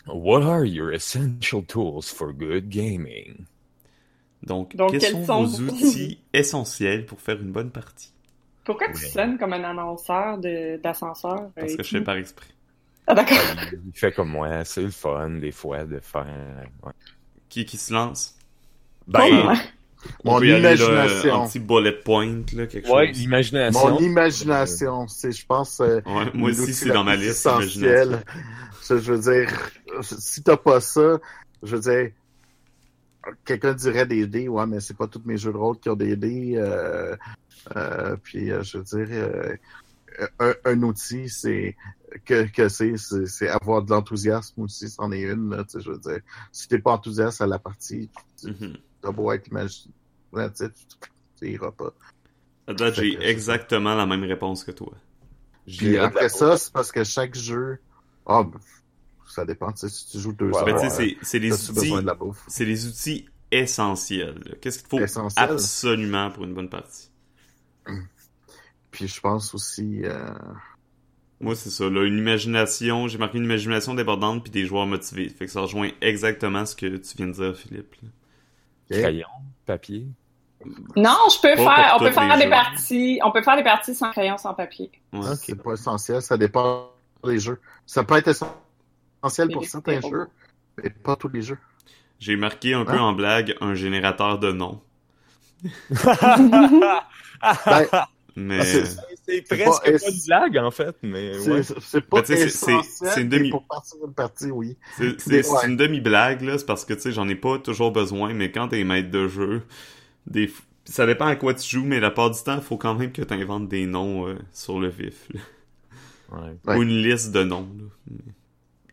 What 0.06 0.43
are 0.43 0.64
your 0.64 0.93
essential 0.93 1.64
tools 1.64 2.02
for 2.05 2.32
good 2.32 2.68
gaming? 2.68 3.47
Donc, 4.43 4.76
Donc, 4.76 4.90
quels 4.93 5.01
quels 5.01 5.12
sont 5.12 5.24
sont- 5.26 5.44
vos 5.47 5.60
outils 5.72 6.18
essentiels 6.35 7.06
pour 7.06 7.20
faire 7.20 7.40
une 7.40 7.52
bonne 7.52 7.70
partie? 7.70 8.12
Pourquoi 8.65 8.89
tu 8.89 9.05
sonnes 9.07 9.39
comme 9.39 9.53
un 9.53 9.65
annonceur 9.65 10.39
d'ascenseur? 10.39 11.51
Parce 11.55 11.73
euh, 11.73 11.77
que 11.77 11.82
je 11.82 11.91
fais 11.99 12.01
par 12.01 12.16
exprès. 12.16 12.47
Ah, 13.07 13.15
d'accord. 13.15 13.36
Il 13.86 13.93
fait 13.99 14.12
comme 14.12 14.31
moi, 14.31 14.65
c'est 14.65 14.82
le 14.82 14.91
fun 14.91 15.31
des 15.31 15.53
fois 15.53 15.85
de 15.85 15.99
faire. 16.01 16.27
ouais. 16.82 16.93
Qui 17.51 17.65
qui 17.66 17.77
se 17.77 17.93
lance? 17.93 18.35
Ben, 19.07 19.55
On 20.24 20.32
Mon 20.32 20.39
peut 20.39 20.47
y 20.47 20.53
aller, 20.53 20.62
là, 20.62 20.74
imagination. 20.74 21.43
un 21.43 21.47
petit 21.47 21.59
bullet 21.61 21.93
point, 21.93 22.43
là, 22.55 22.66
quelque 22.66 22.89
Ouais, 22.91 23.09
chose. 23.09 23.19
l'imagination. 23.19 23.91
Mon 23.91 23.99
imagination, 24.01 25.09
c'est, 25.09 25.32
je 25.32 25.47
pense, 25.47 25.81
euh, 25.81 26.01
Ouais, 26.07 26.31
moi 26.35 26.51
aussi, 26.51 26.73
c'est 26.74 26.91
dans 26.91 27.05
ma 27.05 27.16
liste, 27.16 27.31
essentiel. 27.47 28.07
imagination. 28.09 28.23
Je, 28.89 28.99
je 28.99 29.12
veux 29.12 29.19
dire, 29.45 29.70
si 30.03 30.43
t'as 30.43 30.57
pas 30.59 30.81
ça, 30.81 31.19
je 31.62 31.77
veux 31.77 31.81
dire, 31.82 32.11
quelqu'un 33.45 33.73
dirait 33.74 34.07
des 34.07 34.27
dés, 34.27 34.49
ouais, 34.49 34.66
mais 34.66 34.81
c'est 34.81 34.97
pas 34.97 35.07
tous 35.07 35.23
mes 35.24 35.36
jeux 35.39 35.53
de 35.53 35.57
rôle 35.57 35.78
qui 35.78 35.89
ont 35.89 35.97
des 35.97 36.16
dés. 36.16 36.55
Euh, 36.57 37.12
euh, 37.12 37.16
puis, 38.23 38.51
euh, 38.51 38.62
je 38.62 38.78
veux 38.78 38.85
dire, 38.85 39.09
euh, 39.11 39.57
un, 40.41 40.55
un 40.65 40.82
outil, 40.82 41.28
c'est 41.28 41.77
que, 42.24 42.47
que 42.51 42.69
c'est, 42.69 42.97
c'est, 42.99 43.49
avoir 43.49 43.82
de 43.82 43.91
l'enthousiasme 43.91 44.62
aussi, 44.62 44.89
c'en 44.91 45.12
est 45.12 45.23
une. 45.23 45.51
Là, 45.51 45.65
tu 45.65 45.81
je 45.81 45.91
veux 45.91 45.99
dire, 45.99 46.20
si 46.53 46.69
t'es 46.69 46.78
pas 46.78 46.93
enthousiaste 46.93 47.41
à 47.41 47.47
la 47.47 47.59
partie, 47.59 48.11
Mhm. 48.43 48.74
t'as 49.03 49.12
beau 49.12 49.32
être 49.32 49.49
imaginatif, 49.49 50.73
tu 51.39 51.51
iras 51.51 51.73
pas. 51.73 51.93
Date, 52.69 52.95
Fait 52.95 53.03
j'ai 53.03 53.23
exactement 53.27 53.95
la 53.95 54.05
même 54.07 54.24
réponse 54.24 54.65
que 54.65 54.70
toi. 54.70 54.93
Puis 55.77 55.99
après 55.99 56.28
ça, 56.28 56.57
c'est 56.57 56.73
parce 56.73 56.93
que 56.93 57.05
chaque 57.05 57.35
jeu, 57.35 57.78
ah, 58.27 58.43
ben, 58.45 58.61
ça 59.27 59.45
dépend. 59.45 59.73
tu 59.73 59.89
Si 59.89 60.09
tu 60.11 60.19
joues 60.20 60.32
deux 60.32 60.53
Ouais, 60.53 60.62
heures, 60.62 60.66
Ben, 60.66 60.74
tu 60.74 60.91
euh, 60.91 60.91
c'est- 60.91 61.19
c'est 61.23 61.39
les 61.39 61.70
outils, 61.70 62.16
c'est 62.47 62.65
les 62.65 62.86
essentiels. 63.51 64.59
Qu'est-ce 64.61 64.78
qu'il 64.78 64.89
faut 64.89 65.03
Essentiel? 65.03 65.36
absolument 65.36 66.31
pour 66.31 66.45
une 66.45 66.55
bonne 66.55 66.70
partie? 66.70 67.11
Puis 68.90 69.09
je 69.09 69.20
pense 69.20 69.55
aussi, 69.55 70.02
euh, 70.05 70.31
Moi, 71.40 71.55
c'est 71.56 71.70
ça, 71.70 71.89
là, 71.90 72.05
une 72.05 72.19
imagination, 72.19 73.09
j'ai 73.09 73.19
marqué 73.19 73.39
une 73.39 73.44
imagination 73.44 73.94
débordante 73.94 74.43
puis 74.44 74.52
des 74.52 74.66
joueurs 74.66 74.86
motivés. 74.86 75.28
Fait 75.28 75.47
que 75.47 75.51
ça 75.52 75.61
rejoint 75.62 75.90
exactement 76.01 76.65
ce 76.65 76.77
que 76.77 76.97
tu 76.97 77.16
viens 77.16 77.27
de 77.27 77.32
dire, 77.32 77.56
Philippe. 77.56 77.94
Crayon, 78.90 79.27
papier? 79.66 80.06
Non, 80.97 81.16
je 81.31 81.40
peux 81.43 81.56
Pas 81.56 81.74
faire, 81.77 81.97
on 81.97 81.98
peut 81.98 82.11
faire 82.12 82.36
des 82.39 82.44
jeux. 82.44 82.51
parties, 82.51 83.20
on 83.24 83.32
peut 83.32 83.43
faire 83.43 83.56
des 83.56 83.65
parties 83.65 83.94
sans 83.94 84.11
crayon, 84.12 84.39
sans 84.39 84.55
papier. 84.55 84.90
Ouais. 85.12 85.28
Ok. 85.32 85.39
c'est 85.43 85.61
pas 85.62 85.73
essentiel, 85.74 86.23
ça 86.23 86.39
dépend 86.39 86.90
des 87.24 87.39
jeux. 87.39 87.61
Ça 87.86 88.05
peut 88.05 88.16
être 88.16 88.28
essentiel 88.28 89.51
pour 89.51 89.65
certains 89.66 90.01
jeux, 90.01 90.28
mais 90.82 90.89
pas 90.90 91.16
tous 91.16 91.28
les 91.28 91.43
jeux. 91.43 91.59
J'ai 92.20 92.36
marqué 92.36 92.73
un 92.74 92.85
peu 92.85 92.93
Hein? 92.93 93.01
en 93.02 93.12
blague 93.12 93.56
un 93.61 93.74
générateur 93.74 94.39
de 94.39 94.52
noms. 94.52 94.81
Ben, 95.90 97.01
Mais 98.36 98.59
Ah, 98.60 98.64
c'est- 98.64 99.48
pas 99.48 99.56
presque 99.56 99.85
pas, 99.85 99.90
de 100.10 100.26
blague, 100.26 100.59
en 100.59 100.70
fait, 100.72 100.97
mais 101.02 101.35
c'est 101.35 101.52
ouais. 101.52 101.62
c'est 101.81 102.01
pas 102.01 102.20
Ben, 102.22 102.48
c'est- 102.48 102.72
une 103.20 103.28
mais 103.28 103.39
demi- 103.39 103.51
pour 103.51 103.62
partir 103.64 103.97
d'une 104.05 104.12
partie, 104.12 104.51
oui. 104.51 104.76
c'est 105.18 105.48
ouais. 105.48 105.66
une 105.68 105.76
demi-blague, 105.76 106.43
là. 106.43 106.59
C'est 106.59 106.66
parce 106.66 106.85
que, 106.85 106.94
tu 106.94 107.01
sais, 107.01 107.12
j'en 107.12 107.28
ai 107.28 107.36
pas 107.36 107.59
toujours 107.59 107.93
besoin, 107.93 108.35
mais 108.35 108.51
quand 108.51 108.68
t'es 108.68 108.82
maître 108.82 109.10
de 109.10 109.28
jeu, 109.28 109.62
des... 110.26 110.51
ça 110.85 111.06
dépend 111.06 111.26
à 111.26 111.36
quoi 111.36 111.55
tu 111.55 111.68
joues, 111.78 111.85
mais 111.85 112.01
la 112.01 112.10
part 112.10 112.31
du 112.32 112.43
temps, 112.43 112.56
il 112.56 112.62
faut 112.62 112.76
quand 112.76 112.94
même 112.97 113.12
que 113.12 113.22
t'inventes 113.22 113.68
des 113.68 113.86
noms 113.86 114.26
euh, 114.26 114.35
sur 114.52 114.81
le 114.81 114.89
vif. 114.89 115.28
là. 115.32 115.40
Ouais. 116.32 116.56
Ouais. 116.66 116.76
Ou 116.78 116.82
une 116.82 117.02
liste 117.02 117.31
de 117.31 117.44
noms, 117.44 117.68
là. 117.78 118.16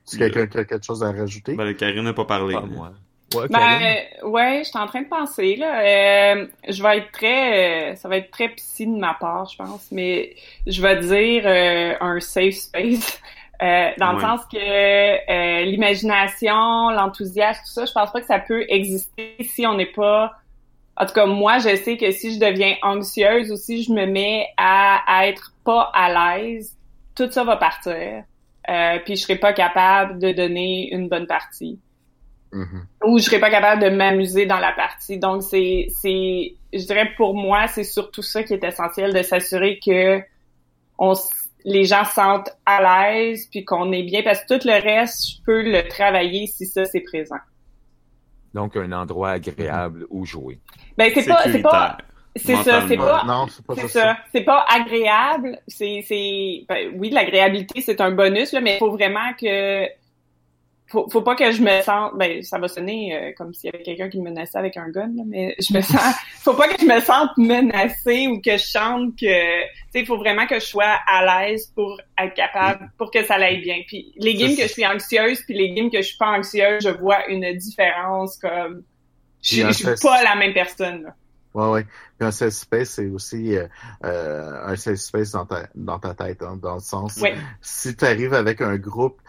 Si 0.06 0.20
quelqu'un 0.20 0.46
qui 0.46 0.58
a 0.60 0.66
quelque 0.66 0.86
chose 0.86 1.02
à 1.04 1.12
rajouter. 1.12 1.56
Ben, 1.56 1.74
Karine 1.74 2.04
n'a 2.04 2.14
pas 2.14 2.26
parlé. 2.26 2.54
Pas 2.54 2.62
moi. 2.66 2.94
Ouais? 3.34 3.48
Ben, 3.50 4.30
ouais, 4.30 4.60
je 4.64 4.70
suis 4.70 4.80
en 4.80 4.88
train 4.88 5.02
de 5.02 5.08
penser, 5.08 5.56
là. 5.56 5.82
Euh, 5.82 6.48
je 6.68 6.84
vais 6.84 6.98
être 6.98 7.12
très, 7.12 7.92
euh, 7.92 7.96
ça 7.96 8.10
va 8.10 8.18
être 8.18 8.32
très 8.32 8.50
psy 8.50 8.86
de 8.88 8.98
ma 8.98 9.14
part, 9.14 9.46
je 9.46 9.58
pense, 9.58 9.88
mais 9.92 10.36
je 10.68 10.82
vais 10.82 10.98
dire 10.98 11.44
euh, 11.46 11.96
un 12.02 12.20
safe 12.20 12.56
space. 12.56 13.22
Euh, 13.62 13.92
dans 14.00 14.14
le 14.14 14.20
sens 14.20 14.42
que 14.52 14.58
euh, 14.58 15.66
l'imagination, 15.66 16.90
l'enthousiasme, 16.90 17.62
tout 17.64 17.72
ça, 17.72 17.86
je 17.86 17.92
pense 17.92 18.12
pas 18.12 18.20
que 18.20 18.26
ça 18.26 18.40
peut 18.40 18.66
exister 18.68 19.36
si 19.42 19.68
on 19.68 19.76
n'est 19.76 19.86
pas. 19.86 20.32
En 20.98 21.06
tout 21.06 21.14
cas, 21.14 21.28
moi, 21.28 21.60
je 21.60 21.76
sais 21.76 21.96
que 21.96 22.10
si 22.12 22.34
je 22.34 22.40
deviens 22.40 22.76
anxieuse 22.82 23.52
ou 23.52 23.58
si 23.58 23.84
je 23.84 23.92
me 23.92 24.08
mets 24.08 24.48
à, 24.58 25.02
à 25.06 25.28
être 25.28 25.54
pas 25.64 25.92
à 25.94 26.40
l'aise, 26.40 26.76
tout 27.16 27.30
ça 27.30 27.44
va 27.44 27.56
partir. 27.56 28.24
Euh, 28.68 29.00
puis 29.06 29.16
je 29.16 29.22
serai 29.22 29.36
pas 29.36 29.54
capable 29.54 30.18
de 30.18 30.32
donner 30.32 30.90
une 30.92 31.08
bonne 31.08 31.28
partie 31.28 31.80
Mhm. 32.54 32.86
ou 33.06 33.18
je 33.18 33.24
serais 33.24 33.40
pas 33.40 33.50
capable 33.50 33.82
de 33.82 33.90
m'amuser 33.90 34.46
dans 34.46 34.60
la 34.60 34.72
partie. 34.72 35.18
Donc 35.18 35.44
c'est 35.44 35.88
c'est 35.90 36.56
je 36.74 36.86
dirais 36.86 37.12
pour 37.16 37.36
moi, 37.36 37.68
c'est 37.68 37.84
surtout 37.84 38.22
ça 38.22 38.44
qui 38.44 38.54
est 38.54 38.64
essentiel 38.64 39.14
de 39.14 39.22
s'assurer 39.22 39.80
que 39.86 40.22
on 40.98 41.14
les 41.64 41.86
gens 41.86 42.06
se 42.06 42.14
sentent 42.14 42.50
à 42.66 43.12
l'aise 43.12 43.48
puis 43.52 43.64
qu'on 43.64 43.92
est 43.92 44.04
bien 44.04 44.24
parce 44.24 44.44
que 44.44 44.58
tout 44.58 44.68
le 44.68 44.82
reste, 44.82 45.30
je 45.30 45.44
peux 45.46 45.62
le 45.62 45.88
travailler 45.88 46.48
si 46.48 46.66
ça 46.66 46.86
c'est 46.86 47.02
présent. 47.02 47.38
Donc, 48.54 48.76
un 48.76 48.92
endroit 48.92 49.32
agréable 49.32 50.06
où 50.10 50.26
jouer. 50.26 50.60
Ben 50.98 51.10
c'est 51.14 51.26
pas 51.26 51.44
c'est 51.46 51.62
pas 51.62 51.98
c'est 52.36 52.56
ça, 52.58 52.88
c'est 52.88 52.98
pas 52.98 53.24
Non, 53.26 53.48
ça. 53.88 54.18
C'est 54.32 54.42
pas 54.42 54.66
agréable. 54.70 55.60
C'est, 55.68 56.04
c'est, 56.08 56.66
ben, 56.68 56.94
oui, 56.96 57.10
l'agréabilité, 57.10 57.82
c'est 57.82 58.00
un 58.00 58.12
bonus, 58.12 58.54
là, 58.54 58.62
mais 58.62 58.76
il 58.76 58.80
faut 58.80 58.92
vraiment 58.92 59.34
que, 59.40 59.86
faut, 60.92 61.10
faut 61.10 61.22
pas 61.22 61.36
que 61.36 61.52
je 61.52 61.62
me 61.62 61.82
sente 61.82 62.18
ben 62.18 62.44
ça 62.44 62.60
va 62.60 62.68
sonner 62.68 63.16
euh, 63.16 63.32
comme 63.38 63.54
s'il 63.54 63.72
y 63.72 63.74
avait 63.74 63.84
quelqu'un 63.84 64.10
qui 64.10 64.20
me 64.20 64.26
menaçait 64.26 64.58
avec 64.58 64.78
un 64.78 64.90
gun 64.90 65.12
là, 65.16 65.24
mais 65.26 65.56
je 65.60 65.74
me 65.74 65.82
sens 65.82 66.16
faut 66.40 66.54
pas 66.54 66.68
que 66.68 66.82
je 66.82 66.86
me 66.86 67.00
sente 67.00 67.32
menacée 67.38 68.28
ou 68.28 68.42
que 68.42 68.58
je 68.58 68.64
chante 68.64 69.16
que 69.16 69.62
tu 69.64 69.68
sais 69.92 70.00
il 70.02 70.06
faut 70.06 70.18
vraiment 70.18 70.46
que 70.48 70.56
je 70.56 70.66
sois 70.66 71.00
à 71.08 71.26
l'aise 71.26 71.72
pour 71.74 72.00
être 72.18 72.34
capable 72.34 72.92
pour 72.98 73.10
que 73.12 73.24
ça 73.24 73.36
aille 73.36 73.62
bien 73.62 73.78
puis 73.88 74.14
les 74.18 74.36
games 74.36 74.56
que 74.56 74.64
je 74.64 74.68
suis 74.68 74.86
anxieuse 74.86 75.42
puis 75.42 75.54
les 75.56 75.74
games 75.74 75.90
que 75.90 75.98
je 75.98 76.08
suis 76.08 76.18
pas 76.18 76.38
anxieuse 76.38 76.84
je 76.84 76.90
vois 76.90 77.28
une 77.30 77.56
différence 77.58 78.38
comme 78.38 78.84
je, 79.42 79.66
je 79.68 79.72
suis 79.72 79.86
pas 80.02 80.24
la 80.24 80.36
même 80.36 80.54
personne 80.54 81.04
là. 81.04 81.16
Ouais, 81.54 81.68
ouais. 81.70 81.84
Puis 82.18 82.28
un 82.28 82.32
safe 82.32 82.54
space, 82.54 82.90
c'est 82.92 83.08
aussi 83.08 83.58
euh, 83.58 83.68
euh, 84.06 84.68
un 84.68 84.76
safe 84.76 84.96
space 84.96 85.32
dans 85.32 85.46
ta, 85.46 85.68
dans 85.76 86.00
ta 86.00 86.14
tête, 86.14 86.42
hein, 86.44 86.58
dans 86.62 86.76
le 86.76 86.80
sens, 86.80 87.18
Ouais. 87.18 87.36
si 87.62 87.96
tu 87.96 88.06
arrives 88.06 88.34
avec 88.34 88.62
un 88.62 88.78
groupe, 88.78 89.22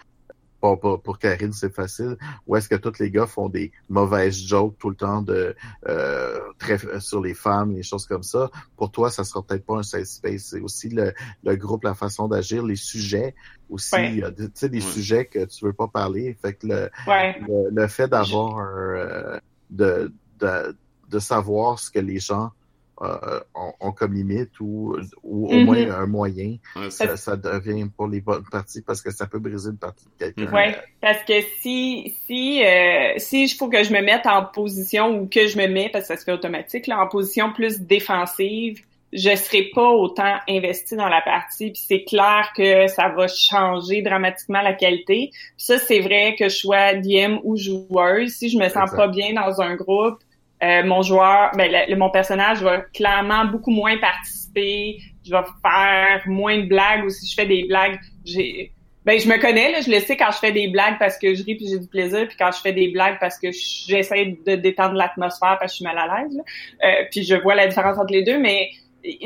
bon, 0.63 0.77
pour, 0.77 1.03
pour 1.03 1.19
Karine, 1.19 1.53
c'est 1.53 1.75
facile, 1.75 2.17
où 2.47 2.55
est-ce 2.57 2.69
que 2.69 2.77
tous 2.77 2.99
les 3.01 3.11
gars 3.11 3.27
font 3.27 3.49
des 3.49 3.73
mauvaises 3.89 4.39
jokes 4.39 4.79
tout 4.79 4.89
le 4.91 4.97
temps 4.97 5.21
de 5.21 5.55
euh, 5.89 6.39
très 6.59 6.79
sur 7.01 7.21
les 7.21 7.35
femmes, 7.35 7.73
les 7.75 7.83
choses 7.83 8.07
comme 8.07 8.23
ça, 8.23 8.49
pour 8.77 8.91
toi, 8.93 9.11
ça 9.11 9.25
sera 9.25 9.43
peut-être 9.43 9.67
pas 9.67 9.79
un 9.79 9.83
safe 9.83 10.05
space. 10.05 10.43
C'est 10.51 10.61
aussi 10.61 10.89
le, 10.89 11.13
le 11.45 11.57
groupe, 11.57 11.83
la 11.85 11.95
façon 11.95 12.29
d'agir, 12.29 12.65
les 12.65 12.77
sujets 12.77 13.35
aussi, 13.69 13.95
Ouais. 13.95 14.13
il 14.13 14.19
y 14.21 14.23
a 14.25 14.31
des- 14.31 14.47
tu 14.47 14.53
sais, 14.55 14.69
des 14.69 14.79
Ouais. 14.85 14.93
sujets 14.93 15.27
que 15.27 15.45
tu 15.45 15.65
veux 15.65 15.73
pas 15.73 15.89
parler. 15.89 16.37
Fait 16.41 16.55
que 16.55 16.67
le, 16.69 16.91
Ouais. 17.07 17.39
le, 17.41 17.71
le 17.71 17.87
fait 17.89 18.09
d'avoir 18.09 18.59
un, 18.59 18.77
euh, 18.97 19.41
de, 19.71 20.13
de, 20.39 20.77
de 21.09 21.19
savoir 21.19 21.79
ce 21.79 21.91
que 21.91 21.99
les 21.99 22.19
gens 22.21 22.51
euh, 23.03 23.41
ont, 23.55 23.73
ont 23.81 23.93
comme 23.93 24.15
limite 24.15 24.59
ou, 24.61 24.97
ou 25.23 25.49
au 25.49 25.59
Mhm. 25.59 25.65
moins 25.65 25.91
un 25.91 26.07
moyen, 26.07 26.57
Ouais, 26.77 26.91
ça, 26.91 27.17
ça 27.17 27.37
devient 27.37 27.89
pour 27.97 28.07
les 28.09 28.21
bonnes 28.21 28.45
parties 28.51 28.83
parce 28.83 29.03
que 29.03 29.11
ça 29.11 29.27
peut 29.27 29.39
briser 29.39 29.71
une 29.71 29.79
partie 29.79 30.05
de 30.07 30.25
quelqu'un. 30.25 30.53
Ouais, 30.53 30.77
parce 31.01 31.23
que 31.25 31.41
si 31.61 32.15
si 32.27 32.65
euh, 32.65 33.15
si 33.19 33.45
il 33.45 33.49
faut 33.49 33.69
que 33.69 33.83
je 33.83 33.93
me 33.93 34.01
mette 34.03 34.27
en 34.27 34.45
position 34.45 35.19
ou 35.19 35.27
que 35.29 35.47
je 35.49 35.59
me 35.59 35.67
mets 35.67 35.89
parce 35.93 36.05
que 36.09 36.15
ça 36.15 36.17
se 36.21 36.25
fait 36.25 36.33
automatique 36.33 36.87
là 36.87 37.01
en 37.03 37.09
position 37.09 37.53
plus 37.53 37.81
défensive, 37.81 38.81
je 39.13 39.35
serai 39.37 39.71
pas 39.75 39.91
autant 39.91 40.37
investi 40.49 40.97
dans 40.97 41.09
la 41.09 41.21
partie 41.21 41.71
puis 41.73 41.83
c'est 41.87 42.05
clair 42.05 42.51
que 42.57 42.87
ça 42.87 43.09
va 43.11 43.27
changer 43.29 44.01
dramatiquement 44.03 44.63
la 44.63 44.73
qualité. 44.75 45.31
Puis 45.33 45.41
ça 45.57 45.79
c'est 45.79 46.01
vrai 46.01 46.35
que 46.39 46.49
je 46.49 46.57
sois 46.57 46.95
DM 46.95 47.39
ou 47.43 47.57
joueuse, 47.57 48.33
si 48.33 48.49
je 48.49 48.57
me 48.59 48.69
sens 48.69 48.91
Exact. 48.91 48.97
pas 48.97 49.09
bien 49.09 49.35
dans 49.35 49.61
un 49.61 49.75
groupe, 49.77 50.19
euh, 50.63 50.85
mon 50.85 51.03
joueur, 51.03 51.51
ben 51.57 51.71
le- 51.71 51.97
mon 51.97 52.11
personnage 52.11 52.63
va 52.63 52.81
clairement 52.95 53.45
beaucoup 53.47 53.71
moins 53.71 53.97
participer, 53.99 54.99
je 55.27 55.31
vais 55.31 55.43
faire 55.63 56.23
moins 56.27 56.59
de 56.59 56.67
blagues 56.67 57.05
ou 57.05 57.11
si 57.11 57.27
je 57.29 57.35
fais 57.35 57.47
des 57.47 57.65
blagues, 57.65 57.99
j'ai 58.25 58.73
ben 59.05 59.19
je 59.19 59.27
me 59.29 59.37
connais 59.41 59.73
là, 59.73 59.81
je 59.81 59.91
le 59.91 59.99
sais 59.99 60.17
quand 60.17 60.31
je 60.31 60.39
fais 60.39 60.53
des 60.53 60.69
blagues 60.69 60.97
parce 61.01 61.19
que 61.19 61.35
je 61.35 61.43
ris 61.43 61.57
puis 61.57 61.67
j'ai 61.69 61.81
du 61.81 61.89
plaisir, 61.89 62.29
puis 62.29 62.37
quand 62.39 62.53
je 62.53 62.61
fais 62.61 62.73
des 62.73 62.89
blagues 62.93 63.17
parce 63.19 63.37
que 63.37 63.49
j'essaie 63.51 64.37
de 64.47 64.55
détendre 64.55 64.95
l'atmosphère 64.95 65.59
parce 65.59 65.63
que 65.63 65.69
je 65.71 65.75
suis 65.77 65.85
mal 65.85 65.99
à 65.99 66.21
l'aise. 66.23 66.41
Euh, 66.85 67.05
puis 67.11 67.25
je 67.25 67.35
vois 67.35 67.57
la 67.57 67.67
différence 67.67 67.99
entre 67.99 68.13
les 68.13 68.23
deux, 68.23 68.39
mais 68.39 68.71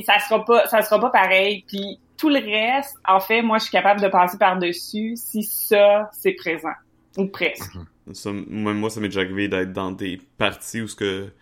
ça 0.07 0.19
sera 0.21 0.43
pas 0.47 0.67
ça 0.69 0.81
sera 0.81 0.99
pas 0.99 1.11
pareil. 1.11 1.65
Puis 1.69 1.99
tout 2.17 2.31
le 2.31 2.39
reste, 2.39 2.97
en 3.07 3.21
fait, 3.21 3.43
moi 3.43 3.59
je 3.59 3.65
suis 3.65 3.73
capable 3.73 4.01
de 4.01 4.09
passer 4.09 4.39
par 4.39 4.59
dessus 4.59 5.13
si 5.17 5.43
ça 5.43 6.09
c'est 6.13 6.33
présent 6.33 6.73
ou 7.19 7.27
presque. 7.27 7.75
Ça, 8.13 8.33
même 8.33 8.79
moi, 8.79 8.91
ça 8.91 9.01
m'est 9.01 9.09
déjà 9.09 9.21
arrivé 9.21 9.49
d'être 9.49 9.73
dans 9.73 9.93
des 9.93 10.19
parties 10.39 10.81
où 10.83 10.89
ce 10.89 10.95
que 10.97 11.33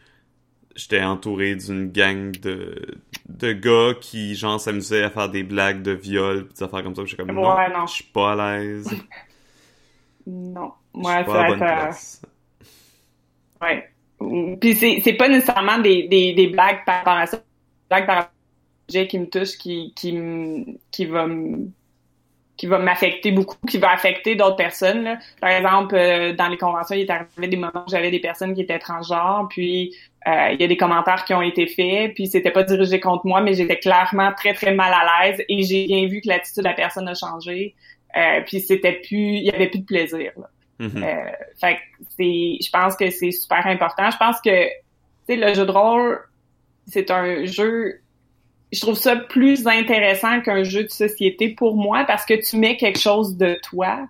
j'étais 0.76 1.02
entouré 1.02 1.56
d'une 1.56 1.90
gang 1.92 2.32
de, 2.40 2.96
de 3.28 3.52
gars 3.52 3.94
qui, 4.00 4.34
genre, 4.36 4.60
s'amusaient 4.60 5.04
à 5.04 5.10
faire 5.10 5.30
des 5.30 5.44
blagues 5.44 5.82
de 5.82 5.92
viol 5.92 6.48
pis 6.48 6.54
des 6.54 6.62
affaires 6.64 6.82
comme 6.84 6.94
ça. 6.96 7.04
J'étais 7.06 7.22
comme, 7.24 7.34
non, 7.34 7.56
Ouais, 7.56 7.70
non. 7.72 7.86
je 7.86 7.94
suis 7.94 8.04
pas 8.04 8.32
à 8.34 8.58
l'aise. 8.58 8.90
Non, 10.26 10.74
moi 10.92 11.12
à 11.14 11.22
la 11.22 11.24
ça, 11.24 11.44
bonne 11.44 11.64
ça 11.66 11.66
place. 11.66 12.22
ouais. 13.60 13.90
Puis 14.60 14.74
c'est 14.76 15.00
c'est 15.02 15.14
pas 15.14 15.28
nécessairement 15.28 15.78
des, 15.78 16.08
des, 16.08 16.34
des 16.34 16.46
blagues 16.48 16.84
par 16.86 16.98
rapport 16.98 17.14
à 17.14 17.26
ça, 17.26 17.36
des 17.38 17.44
blagues 17.90 18.06
par 18.06 18.16
rapport 18.16 18.32
au 18.88 18.92
sujet 18.92 19.08
qui 19.08 19.18
me 19.18 19.28
touche, 19.30 19.58
qui 19.58 19.92
qui 19.94 20.12
qui 20.90 21.06
va 21.06 21.26
me 21.26 21.70
qui 22.56 22.66
va 22.66 22.78
m'affecter 22.78 23.32
beaucoup, 23.32 23.56
qui 23.68 23.78
va 23.78 23.90
affecter 23.90 24.36
d'autres 24.36 24.56
personnes. 24.56 25.02
là. 25.02 25.18
Par 25.40 25.50
exemple, 25.50 25.96
euh, 25.96 26.32
dans 26.34 26.48
les 26.48 26.56
conventions, 26.56 26.94
il 26.94 27.02
est 27.02 27.10
arrivé 27.10 27.48
des 27.48 27.56
moments 27.56 27.84
où 27.86 27.90
j'avais 27.90 28.10
des 28.10 28.20
personnes 28.20 28.54
qui 28.54 28.62
étaient 28.62 28.78
transgenres, 28.78 29.48
puis 29.50 29.94
euh, 30.28 30.50
il 30.52 30.60
y 30.60 30.64
a 30.64 30.68
des 30.68 30.76
commentaires 30.76 31.24
qui 31.24 31.34
ont 31.34 31.42
été 31.42 31.66
faits, 31.66 32.14
puis 32.14 32.26
c'était 32.28 32.52
pas 32.52 32.62
dirigé 32.62 33.00
contre 33.00 33.26
moi, 33.26 33.40
mais 33.40 33.54
j'étais 33.54 33.78
clairement 33.78 34.32
très 34.36 34.54
très 34.54 34.72
mal 34.72 34.92
à 34.92 35.26
l'aise 35.26 35.44
et 35.48 35.62
j'ai 35.62 35.86
bien 35.86 36.06
vu 36.06 36.20
que 36.20 36.28
l'attitude 36.28 36.62
de 36.62 36.68
la 36.68 36.74
personne 36.74 37.08
a 37.08 37.14
changé, 37.14 37.74
euh, 38.16 38.40
puis 38.46 38.60
c'était 38.60 38.92
plus, 38.92 39.34
il 39.36 39.44
y 39.44 39.50
avait 39.50 39.68
plus 39.68 39.80
de 39.80 39.86
plaisir. 39.86 40.32
Là. 40.36 40.48
Fait 41.60 41.76
que 41.76 41.80
c'est, 42.16 42.58
je 42.64 42.70
pense 42.70 42.96
que 42.96 43.10
c'est 43.10 43.30
super 43.30 43.66
important. 43.66 44.10
Je 44.10 44.16
pense 44.16 44.40
que, 44.40 44.66
tu 44.66 44.70
sais, 45.26 45.36
le 45.36 45.54
jeu 45.54 45.66
de 45.66 45.70
rôle, 45.70 46.20
c'est 46.86 47.10
un 47.10 47.44
jeu, 47.44 48.00
je 48.74 48.80
trouve 48.80 48.96
ça 48.96 49.16
plus 49.16 49.66
intéressant 49.66 50.40
qu'un 50.40 50.64
jeu 50.64 50.84
de 50.84 50.88
société 50.88 51.50
pour 51.50 51.76
moi 51.76 52.04
parce 52.04 52.24
que 52.24 52.34
tu 52.34 52.56
mets 52.56 52.76
quelque 52.76 52.98
chose 52.98 53.36
de 53.36 53.58
toi 53.62 54.06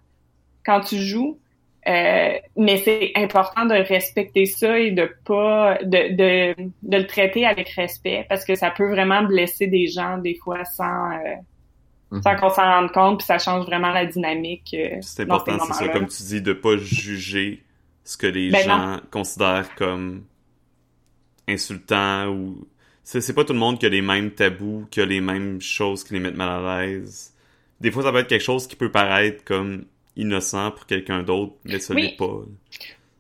quand 0.64 0.80
tu 0.80 0.98
joues. 0.98 1.38
Euh, 1.86 2.32
mais 2.56 2.78
c'est 2.78 3.12
important 3.14 3.66
de 3.66 3.74
respecter 3.74 4.46
ça 4.46 4.78
et 4.78 4.90
de 4.90 5.14
pas 5.26 5.76
de, 5.82 6.16
de, 6.16 6.54
de 6.82 6.96
le 6.96 7.06
traiter 7.06 7.44
avec 7.44 7.68
respect 7.70 8.24
parce 8.26 8.42
que 8.46 8.54
ça 8.54 8.70
peut 8.70 8.88
vraiment 8.88 9.22
blesser 9.22 9.66
des 9.66 9.86
gens 9.86 10.16
des 10.16 10.34
fois 10.34 10.64
sans 10.64 11.12
euh, 11.12 11.34
Mhm. 12.14 12.22
sans 12.22 12.36
qu'on 12.36 12.50
s'en 12.50 12.62
rende 12.62 12.92
compte 12.92 13.18
puis 13.18 13.26
ça 13.26 13.38
change 13.38 13.66
vraiment 13.66 13.90
la 13.90 14.06
dynamique 14.06 14.74
euh, 14.78 14.98
C'est 15.00 15.22
important, 15.22 15.58
ces 15.58 15.72
c'est 15.72 15.86
ça, 15.86 15.88
comme 15.88 16.06
tu 16.06 16.22
dis, 16.22 16.40
de 16.40 16.52
pas 16.52 16.76
juger 16.76 17.62
ce 18.04 18.16
que 18.16 18.26
les 18.26 18.50
Ben 18.50 18.62
gens 18.64 19.00
considèrent 19.10 19.74
comme 19.74 20.24
insultant 21.48 22.28
ou... 22.28 22.66
C'est 23.04 23.34
pas 23.34 23.44
tout 23.44 23.52
le 23.52 23.58
monde 23.58 23.78
qui 23.78 23.86
a 23.86 23.90
les 23.90 24.02
mêmes 24.02 24.30
tabous, 24.30 24.86
qui 24.90 25.00
a 25.00 25.04
les 25.04 25.20
mêmes 25.20 25.60
choses 25.60 26.04
qui 26.04 26.14
les 26.14 26.20
mettent 26.20 26.36
mal 26.36 26.64
à 26.64 26.80
l'aise. 26.86 27.34
Des 27.80 27.90
fois, 27.90 28.02
ça 28.02 28.10
peut 28.12 28.18
être 28.18 28.28
quelque 28.28 28.42
chose 28.42 28.66
qui 28.66 28.76
peut 28.76 28.90
paraître 28.90 29.44
comme 29.44 29.84
innocent 30.16 30.70
pour 30.70 30.86
quelqu'un 30.86 31.22
d'autre, 31.22 31.52
mais 31.64 31.78
ça 31.78 31.94
Oui. 31.94 32.02
l'est 32.02 32.16
pas. 32.16 32.40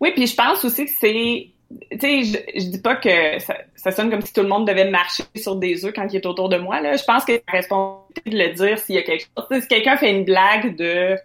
Oui, 0.00 0.10
puis 0.14 0.26
je 0.26 0.34
pense 0.34 0.64
aussi 0.64 0.86
que 0.86 0.90
c'est 0.98 1.48
tu 1.90 1.98
sais, 1.98 2.22
je, 2.24 2.60
je 2.60 2.66
dis 2.70 2.80
pas 2.80 2.96
que 2.96 3.38
ça, 3.40 3.56
ça 3.74 3.90
sonne 3.90 4.10
comme 4.10 4.20
si 4.20 4.32
tout 4.32 4.42
le 4.42 4.48
monde 4.48 4.66
devait 4.66 4.88
marcher 4.90 5.24
sur 5.34 5.56
des 5.56 5.84
œufs 5.84 5.92
quand 5.94 6.06
il 6.12 6.16
est 6.16 6.26
autour 6.26 6.48
de 6.48 6.56
moi. 6.56 6.80
Là. 6.80 6.96
Je 6.96 7.04
pense 7.04 7.24
que 7.24 7.32
c'est 7.32 7.44
la 7.48 7.58
responsabilité 7.58 8.30
de 8.30 8.38
le 8.38 8.52
dire 8.54 8.78
s'il 8.78 8.94
y 8.94 8.98
a 8.98 9.02
quelque 9.02 9.26
chose. 9.36 9.60
Si 9.62 9.68
quelqu'un 9.68 9.96
fait 9.96 10.10
une 10.10 10.24
blague 10.24 10.76
de, 10.76 11.16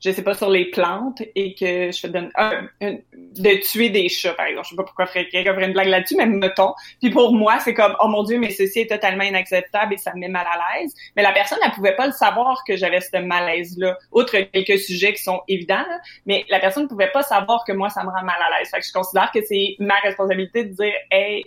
je 0.00 0.10
sais 0.10 0.22
pas, 0.22 0.34
sur 0.34 0.48
les 0.48 0.66
plantes 0.66 1.22
et 1.34 1.54
que 1.54 1.90
je 1.90 2.06
de, 2.06 2.30
euh, 2.38 2.96
de 3.12 3.60
tuer 3.62 3.90
des 3.90 4.08
chats, 4.08 4.34
par 4.34 4.46
exemple. 4.46 4.66
Je 4.66 4.70
sais 4.70 4.76
pas 4.76 4.84
pourquoi 4.84 5.06
quelqu'un 5.06 5.54
ferait 5.54 5.66
une 5.66 5.72
blague 5.72 5.88
là-dessus, 5.88 6.16
mais 6.16 6.26
mettons. 6.26 6.74
Puis 7.00 7.10
pour 7.10 7.32
moi, 7.32 7.58
c'est 7.58 7.74
comme, 7.74 7.96
oh 8.00 8.08
mon 8.08 8.22
Dieu, 8.22 8.38
mais 8.38 8.50
ceci 8.50 8.80
est 8.80 8.86
totalement 8.86 9.24
inacceptable 9.24 9.94
et 9.94 9.96
ça 9.96 10.14
me 10.14 10.20
met 10.20 10.28
mal 10.28 10.46
à 10.46 10.80
l'aise. 10.80 10.94
Mais 11.16 11.22
la 11.22 11.32
personne, 11.32 11.58
elle 11.64 11.72
pouvait 11.72 11.96
pas 11.96 12.06
le 12.06 12.12
savoir 12.12 12.62
que 12.66 12.76
j'avais 12.76 13.00
ce 13.00 13.18
malaise-là. 13.18 13.98
Outre 14.12 14.38
quelques 14.38 14.78
sujets 14.78 15.12
qui 15.12 15.22
sont 15.22 15.40
évidents, 15.48 15.76
là, 15.76 15.98
mais 16.26 16.44
la 16.48 16.60
personne 16.60 16.84
ne 16.84 16.88
pouvait 16.88 17.10
pas 17.10 17.22
savoir 17.22 17.64
que 17.64 17.72
moi, 17.72 17.90
ça 17.90 18.02
me 18.04 18.08
rend 18.08 18.24
mal 18.24 18.36
à 18.40 18.58
l'aise. 18.58 18.70
Fait 18.70 18.80
que 18.80 18.86
je 18.86 18.92
considère 18.92 19.30
que 19.32 19.40
c'est 19.44 19.76
ma 19.80 19.96
responsabilité 19.96 20.64
de 20.64 20.74
dire, 20.74 20.94
hey, 21.10 21.44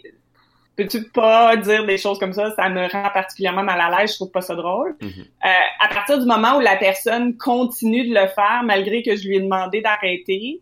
peux-tu 0.76 1.04
pas 1.10 1.56
dire 1.58 1.86
des 1.86 1.98
choses 1.98 2.20
comme 2.20 2.34
ça? 2.34 2.52
Ça 2.56 2.70
me 2.70 2.88
rend 2.92 3.10
particulièrement 3.14 3.64
mal 3.64 3.80
à 3.80 4.00
l'aise. 4.00 4.12
Je 4.12 4.16
trouve 4.16 4.32
pas 4.32 4.42
ça 4.42 4.56
drôle. 4.56 4.96
Mhm. 5.02 5.10
Euh, 5.46 5.50
à 5.80 5.88
partir 5.90 6.20
du 6.20 6.26
moment 6.26 6.58
où 6.58 6.60
la 6.60 6.76
personne 6.78 7.38
continue 7.38 8.08
de 8.08 8.14
le 8.14 8.28
faire, 8.28 8.62
malgré 8.64 9.04
que 9.04 9.16
je 9.16 9.28
lui 9.28 9.38
ai 9.38 9.42
demandé 9.42 9.82
d'arrêter, 9.82 10.62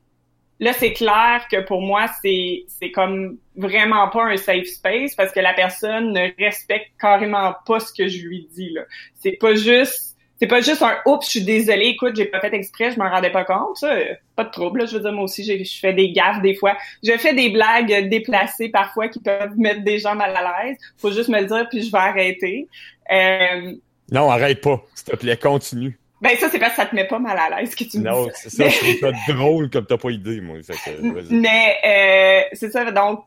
là, 0.60 0.74
c'est 0.74 0.94
clair 0.94 1.46
que 1.52 1.62
pour 1.62 1.82
moi, 1.82 2.08
c'est, 2.22 2.66
c'est 2.68 2.92
comme 2.92 3.38
vraiment 3.56 4.08
pas 4.10 4.26
un 4.26 4.38
safe 4.38 4.68
space 4.68 5.16
parce 5.16 5.32
que 5.32 5.40
la 5.40 5.54
personne 5.54 6.14
ne 6.14 6.30
respecte 6.38 6.92
carrément 7.00 7.56
pas 7.66 7.80
ce 7.80 7.94
que 7.94 8.08
je 8.08 8.26
lui 8.26 8.48
dis, 8.52 8.70
là. 8.72 8.82
C'est 9.16 9.38
pas 9.40 9.56
juste, 9.56 10.09
c'est 10.40 10.48
pas 10.48 10.62
juste 10.62 10.82
un 10.82 10.98
oups, 11.06 11.26
je 11.26 11.30
suis 11.32 11.44
désolée, 11.44 11.88
écoute, 11.88 12.16
j'ai 12.16 12.26
pas 12.26 12.40
fait 12.40 12.54
exprès, 12.54 12.92
je 12.92 12.98
m'en 13.00 13.10
rendais 13.10 13.32
pas 13.32 13.44
compte, 13.44 13.78
ça, 13.78 13.92
euh, 13.92 14.14
pas 14.36 14.44
de 14.46 14.52
trouble, 14.52 14.80
là. 14.80 14.86
Je 14.86 14.96
veux 14.96 15.02
dire, 15.02 15.12
moi 15.12 15.24
aussi, 15.26 15.44
j'ai- 15.44 15.64
je 15.64 15.80
fais 15.80 15.94
des 15.94 16.12
gaffes 16.12 16.42
des 16.42 16.56
fois. 16.56 16.78
Je 17.04 17.12
fais 17.18 17.34
des 17.34 17.50
blagues 17.50 18.08
déplacées 18.10 18.70
parfois 18.70 19.08
qui 19.10 19.20
peuvent 19.20 19.58
mettre 19.58 19.84
des 19.84 20.00
gens 20.00 20.16
mal 20.16 20.34
à 20.36 20.64
l'aise. 20.64 20.78
Faut 20.98 21.12
juste 21.12 21.30
me 21.30 21.40
le 21.42 21.48
dire 21.48 21.68
puis 21.70 21.84
je 21.84 21.92
vais 21.92 21.98
arrêter. 21.98 22.68
Euh, 23.12 23.74
Non, 24.12 24.30
arrête 24.32 24.62
pas. 24.62 24.82
S'il 24.96 25.06
te 25.06 25.16
plaît, 25.16 25.38
continue. 25.38 25.98
ben 26.22 26.36
ça, 26.38 26.50
c'est 26.50 26.60
parce 26.60 26.72
que 26.72 26.82
ça 26.82 26.86
te 26.86 26.96
met 26.96 27.06
pas 27.08 27.20
mal 27.20 27.38
à 27.38 27.60
l'aise 27.62 27.76
que 27.76 27.84
tu 27.84 28.00
me 28.00 28.04
Non, 28.06 28.26
dis 28.26 28.32
ça. 28.34 28.36
c'est 28.36 28.50
ça, 28.50 28.68
je 28.70 28.80
trouve 28.80 29.12
ça 29.28 29.34
drôle 29.34 29.70
comme 29.70 29.86
t'as 29.86 29.98
pas 29.98 30.10
idée, 30.12 30.42
moi. 30.42 30.58
Vas-y. 30.60 31.34
Mais 31.34 31.76
euh, 31.86 32.42
c'est 32.54 32.72
ça, 32.72 32.90
donc. 32.92 33.24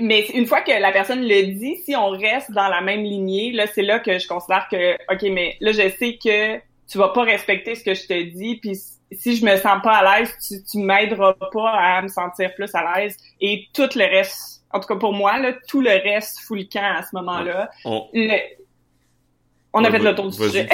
Mais 0.00 0.26
une 0.34 0.46
fois 0.46 0.62
que 0.62 0.72
la 0.72 0.90
personne 0.90 1.22
le 1.22 1.42
dit, 1.54 1.76
si 1.84 1.94
on 1.94 2.08
reste 2.10 2.50
dans 2.52 2.68
la 2.68 2.80
même 2.80 3.02
lignée, 3.02 3.52
là, 3.52 3.66
c'est 3.66 3.82
là 3.82 3.98
que 3.98 4.18
je 4.18 4.26
considère 4.26 4.66
que, 4.70 4.94
ok, 5.12 5.22
mais 5.30 5.56
là, 5.60 5.72
je 5.72 5.88
sais 5.98 6.18
que 6.22 6.56
tu 6.90 6.98
vas 6.98 7.08
pas 7.10 7.22
respecter 7.24 7.74
ce 7.74 7.84
que 7.84 7.94
je 7.94 8.06
te 8.06 8.22
dis, 8.22 8.56
puis 8.56 8.76
si 9.12 9.36
je 9.36 9.44
me 9.44 9.54
sens 9.56 9.82
pas 9.82 9.98
à 9.98 10.20
l'aise, 10.20 10.34
tu, 10.46 10.62
tu 10.64 10.78
m'aideras 10.78 11.34
pas 11.52 11.70
à 11.70 12.00
me 12.02 12.08
sentir 12.08 12.54
plus 12.54 12.74
à 12.74 13.00
l'aise. 13.00 13.16
Et 13.40 13.66
tout 13.74 13.88
le 13.94 14.04
reste, 14.04 14.62
en 14.72 14.80
tout 14.80 14.88
cas 14.88 14.96
pour 14.96 15.12
moi, 15.12 15.38
là, 15.38 15.52
tout 15.68 15.82
le 15.82 15.90
reste 15.90 16.40
fout 16.40 16.58
le 16.58 16.64
camp 16.64 16.96
à 16.96 17.02
ce 17.02 17.14
moment-là. 17.16 17.70
On... 17.84 18.08
Le- 18.14 18.38
On 19.74 19.84
a 19.84 19.90
Ouais, 19.90 19.98
fait 19.98 20.04
le 20.04 20.14
tour 20.14 20.30
du 20.30 20.36
sujet. 20.36 20.68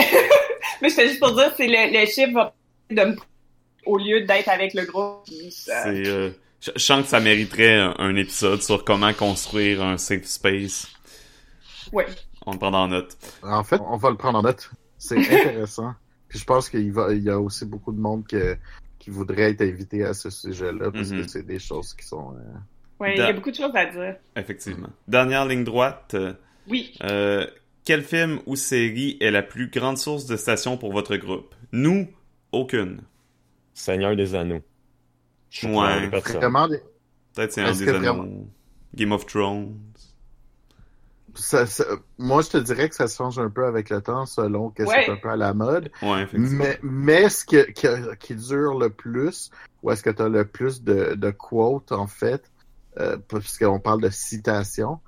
mais 0.82 0.90
fais 0.90 1.08
juste 1.08 1.20
pour 1.20 1.32
dire, 1.34 1.52
c'est 1.56 1.66
le, 1.66 1.92
le 2.00 2.06
chiffre 2.06 2.32
va 2.32 2.54
de 2.90 3.02
me 3.04 3.16
au 3.86 3.96
lieu 3.98 4.20
d'être 4.22 4.48
avec 4.48 4.74
le 4.74 4.84
groupe. 4.84 5.24
C'est, 5.50 6.06
euh, 6.06 6.30
je, 6.60 6.70
je 6.74 6.80
sens 6.82 7.02
que 7.02 7.08
ça 7.08 7.20
mériterait 7.20 7.74
un, 7.78 7.94
un 7.98 8.16
épisode 8.16 8.62
sur 8.62 8.84
comment 8.84 9.12
construire 9.12 9.82
un 9.82 9.96
safe 9.98 10.24
space. 10.24 10.88
Ouais. 11.92 12.06
On 12.46 12.52
le 12.52 12.58
prend 12.58 12.72
en 12.72 12.88
note. 12.88 13.16
En 13.42 13.64
fait, 13.64 13.80
on 13.80 13.96
va 13.96 14.10
le 14.10 14.16
prendre 14.16 14.38
en 14.38 14.42
note. 14.42 14.70
C'est 14.98 15.18
intéressant. 15.18 15.94
Puis 16.28 16.38
je 16.38 16.44
pense 16.44 16.68
qu'il 16.68 16.92
va, 16.92 17.12
il 17.12 17.22
y 17.22 17.30
a 17.30 17.38
aussi 17.40 17.64
beaucoup 17.64 17.92
de 17.92 18.00
monde 18.00 18.26
que, 18.26 18.56
qui 18.98 19.10
voudrait 19.10 19.50
être 19.50 19.62
invité 19.62 20.04
à 20.04 20.12
ce 20.14 20.30
sujet-là 20.30 20.90
parce 20.90 21.10
Mhm. 21.10 21.22
que 21.22 21.28
c'est 21.30 21.46
des 21.46 21.58
choses 21.58 21.94
qui 21.94 22.06
sont. 22.06 22.34
euh, 22.36 22.42
Ouais, 23.00 23.14
il 23.14 23.18
y 23.18 23.22
a 23.22 23.32
beaucoup 23.32 23.50
de 23.52 23.56
choses 23.56 23.74
à 23.76 23.86
dire. 23.86 24.16
Effectivement. 24.34 24.88
Dernière 25.06 25.46
ligne 25.46 25.62
droite. 25.62 26.16
Oui. 26.66 26.92
Euh, 27.04 27.46
quel 27.84 28.02
film 28.02 28.40
ou 28.46 28.56
série 28.56 29.16
est 29.20 29.30
la 29.30 29.42
plus 29.42 29.68
grande 29.70 29.96
source 29.98 30.26
de 30.26 30.36
citation 30.36 30.76
pour 30.76 30.92
votre 30.92 31.14
groupe? 31.16 31.54
Nous, 31.70 32.08
aucune. 32.50 33.00
Seigneur 33.72 34.16
des 34.16 34.34
Anneaux. 34.34 34.62
Je 35.50 35.58
suis 35.58 35.66
Ouais. 35.68 36.06
Vraiment, 36.08 36.68
Peut-être 37.34 37.52
c'est 37.52 37.62
un 37.62 37.72
des 37.72 37.84
vraiment- 37.86 38.26
Game 38.94 39.12
of 39.12 39.26
Thrones. 39.26 39.78
ça, 41.34 41.66
ça- 41.66 41.84
moi, 42.18 42.42
je 42.42 42.48
te 42.50 42.56
dirais 42.58 42.88
que 42.88 42.94
ça 42.96 43.06
change 43.06 43.38
un 43.38 43.48
peu 43.50 43.64
avec 43.66 43.90
le 43.90 44.00
temps 44.02 44.26
selon 44.26 44.70
que 44.70 44.82
Ouais. 44.82 45.04
c'est 45.06 45.12
un 45.12 45.16
peu 45.16 45.30
à 45.30 45.36
la 45.36 45.54
mode. 45.54 45.90
Ouais. 46.02 46.26
Mais, 46.32 46.78
mais 46.82 47.28
ce 47.28 47.44
que- 47.44 47.70
que- 47.70 48.14
qui 48.16 48.34
dure 48.34 48.76
le 48.78 48.90
plus, 48.90 49.50
ou 49.82 49.90
est-ce 49.90 50.02
que 50.02 50.10
tu 50.10 50.22
as 50.22 50.28
le 50.28 50.44
plus 50.44 50.82
de, 50.82 51.14
de 51.14 51.30
quotes, 51.30 51.92
en 51.92 52.06
fait, 52.08 52.42
euh, 52.98 53.16
puisqu'on 53.18 53.78
parle 53.78 54.00
de 54.02 54.10
citations, 54.10 54.98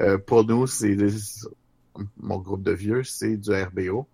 euh, 0.00 0.16
pour 0.18 0.44
nous, 0.44 0.66
c'est 0.68 0.96
mon 2.18 2.38
groupe 2.38 2.62
de 2.62 2.72
vieux, 2.72 3.02
c'est 3.02 3.36
du 3.36 3.50
RBO. 3.50 4.06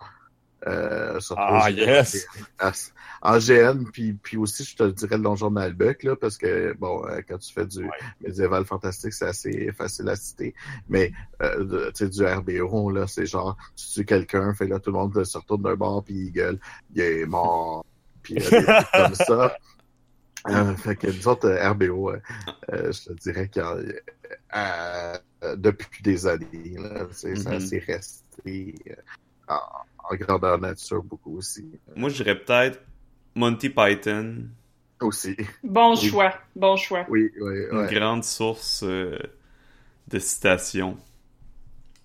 Euh, 0.66 1.18
Ah, 1.36 1.70
yes! 1.70 2.26
En 3.22 3.38
GN, 3.38 3.84
puis, 3.92 4.12
puis 4.14 4.36
aussi, 4.36 4.62
je 4.64 4.76
te 4.76 4.84
dirais 4.84 5.16
le 5.16 5.22
Donjon 5.22 5.48
de 5.48 5.54
Malbec, 5.54 6.02
là, 6.02 6.14
parce 6.16 6.36
que, 6.36 6.74
bon, 6.74 7.04
euh, 7.06 7.20
quand 7.26 7.38
tu 7.38 7.52
fais 7.52 7.66
du 7.66 7.84
Ouais. 7.84 7.90
médiéval 8.20 8.64
fantastique, 8.64 9.12
c'est 9.12 9.26
assez 9.26 9.72
facile 9.72 10.08
à 10.08 10.16
citer. 10.16 10.54
Mais, 10.88 11.12
euh, 11.42 11.90
tu 11.92 12.04
sais, 12.04 12.08
du 12.08 12.24
RBO, 12.24 12.90
là, 12.90 13.06
c'est 13.06 13.26
genre, 13.26 13.56
tu 13.74 13.86
tues 13.86 14.04
quelqu'un, 14.04 14.52
fait 14.54 14.66
là, 14.66 14.78
tout 14.78 14.90
le 14.90 14.98
monde 14.98 15.24
se 15.24 15.38
retourne 15.38 15.62
d'un 15.62 15.74
bord, 15.76 16.04
puis 16.04 16.14
il 16.14 16.30
gueule, 16.32 16.58
il 16.94 17.00
est 17.00 17.26
mort, 17.26 17.84
puis 18.22 18.34
des 18.34 18.42
trucs 18.42 18.66
comme 18.92 19.14
ça. 19.14 19.56
Euh, 20.48 20.76
fait 20.76 20.94
que 20.94 21.08
nous 21.08 21.26
autres, 21.26 21.48
euh, 21.48 21.70
RBO, 21.70 22.10
euh, 22.12 22.92
je 22.92 23.04
te 23.08 23.12
dirais 23.14 23.48
que 23.48 24.00
depuis 25.56 26.02
des 26.02 26.26
années, 26.26 26.76
là, 26.78 27.06
ça 27.12 27.28
Mhm. 27.28 27.60
s'est 27.60 27.78
resté 27.86 28.74
en, 30.10 30.14
en 30.14 30.16
grandeur 30.16 30.58
nature 30.58 31.02
beaucoup 31.02 31.36
aussi. 31.38 31.70
Moi, 31.96 32.10
je 32.10 32.16
dirais 32.22 32.38
peut-être 32.38 32.80
Monty 33.34 33.70
Python. 33.70 34.48
Aussi. 35.00 35.36
Bon 35.62 35.94
Oui. 36.00 36.10
choix. 36.10 36.34
Bon 36.54 36.76
choix. 36.76 37.06
Oui, 37.08 37.30
oui, 37.40 37.66
Une 37.70 37.86
ouais. 37.86 37.88
grande 37.88 38.24
source 38.24 38.82
euh, 38.84 39.18
de 40.08 40.18
citations. 40.18 40.98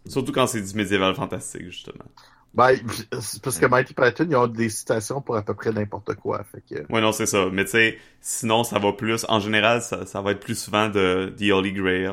Surtout 0.05 0.31
quand 0.31 0.45
c'est 0.47 0.61
du 0.61 0.73
médiéval 0.75 1.15
fantastique, 1.15 1.63
justement. 1.65 2.05
Ben, 2.53 2.75
c'est 3.21 3.41
parce 3.41 3.57
que 3.57 3.65
Mighty 3.65 3.93
Python, 3.93 4.27
ils 4.29 4.35
ont 4.35 4.47
des 4.47 4.69
citations 4.69 5.21
pour 5.21 5.35
à 5.37 5.43
peu 5.43 5.53
près 5.53 5.71
n'importe 5.71 6.15
quoi. 6.15 6.43
Fait 6.43 6.61
que, 6.61 6.87
Ouais, 6.89 6.99
non, 7.01 7.11
c'est 7.13 7.25
ça. 7.25 7.49
Mais 7.51 7.63
tu 7.65 7.71
sais, 7.71 7.99
sinon, 8.19 8.63
ça 8.63 8.77
va 8.79 8.91
plus... 8.93 9.25
En 9.29 9.39
général, 9.39 9.81
ça, 9.81 10.05
ça 10.05 10.21
va 10.21 10.31
être 10.31 10.41
plus 10.41 10.59
souvent 10.59 10.89
de 10.89 11.33
The 11.37 11.51
Holy 11.51 11.71
Grail. 11.73 12.11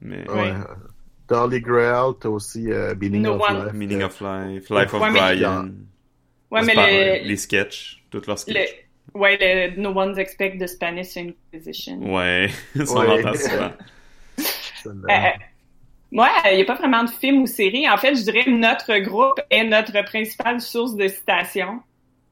Mais... 0.00 0.28
ouais. 0.28 0.54
Dolly 1.28 1.60
Grail, 1.60 2.12
t'as 2.20 2.28
aussi 2.28 2.70
euh, 2.72 2.94
Meaning 3.00 3.22
No 3.22 3.34
of 3.34 3.42
One. 3.50 3.64
Life. 3.66 3.72
Meaning 3.74 4.02
of 4.02 4.20
Life, 4.20 4.70
Life 4.70 4.94
of 4.94 5.00
Ouais, 5.02 5.10
mais- 5.10 5.18
Brian. 5.20 5.70
Ouais, 6.50 6.62
mais 6.62 6.74
le, 7.22 7.26
Les 7.28 7.36
sketchs, 7.36 8.02
toutes 8.10 8.26
leurs 8.26 8.36
le, 8.36 8.40
sketchs. 8.52 8.86
ouais, 9.14 9.38
le 9.40 9.80
No 9.80 9.90
One's 9.90 10.16
Expect 10.16 10.58
the 10.58 10.66
Spanish 10.66 11.16
Inquisition. 11.16 11.98
Ouais, 12.14 12.48
ça 12.76 12.84
on 12.94 13.00
Ouais. 13.00 13.22
l'entend 13.22 13.34
souvent. 13.38 13.72
Euh, 14.86 15.10
moi, 16.12 16.30
il 16.50 16.56
n'y 16.56 16.62
a 16.62 16.64
pas 16.64 16.76
vraiment 16.76 17.02
de 17.04 17.10
film 17.10 17.42
ou 17.42 17.46
série. 17.46 17.86
En 17.90 17.96
fait, 17.98 18.14
je 18.14 18.22
dirais 18.22 18.44
que 18.44 18.50
notre 18.50 18.96
groupe 19.00 19.38
est 19.50 19.64
notre 19.64 20.02
principale 20.04 20.60
source 20.60 20.94
de 20.94 21.08
citation. 21.08 21.80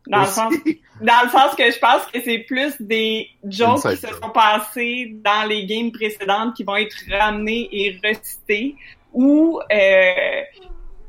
Dans 0.07 0.21
le 0.21 0.27
sens, 0.27 0.55
dans 1.01 1.23
le 1.25 1.31
sens 1.31 1.55
que 1.57 1.71
je 1.71 1.79
pense 1.79 2.07
que 2.07 2.21
c'est 2.21 2.39
plus 2.39 2.75
des 2.81 3.29
jokes 3.45 3.83
qui 3.83 3.97
se 3.97 4.09
sont 4.09 4.31
passés 4.31 5.13
dans 5.15 5.49
les 5.49 5.67
games 5.67 5.91
précédentes 5.91 6.55
qui 6.55 6.65
vont 6.65 6.77
être 6.77 6.97
ramenés 7.11 7.69
et 7.73 7.99
recités. 8.05 8.77
Ou, 9.13 9.61
euh, 9.73 10.43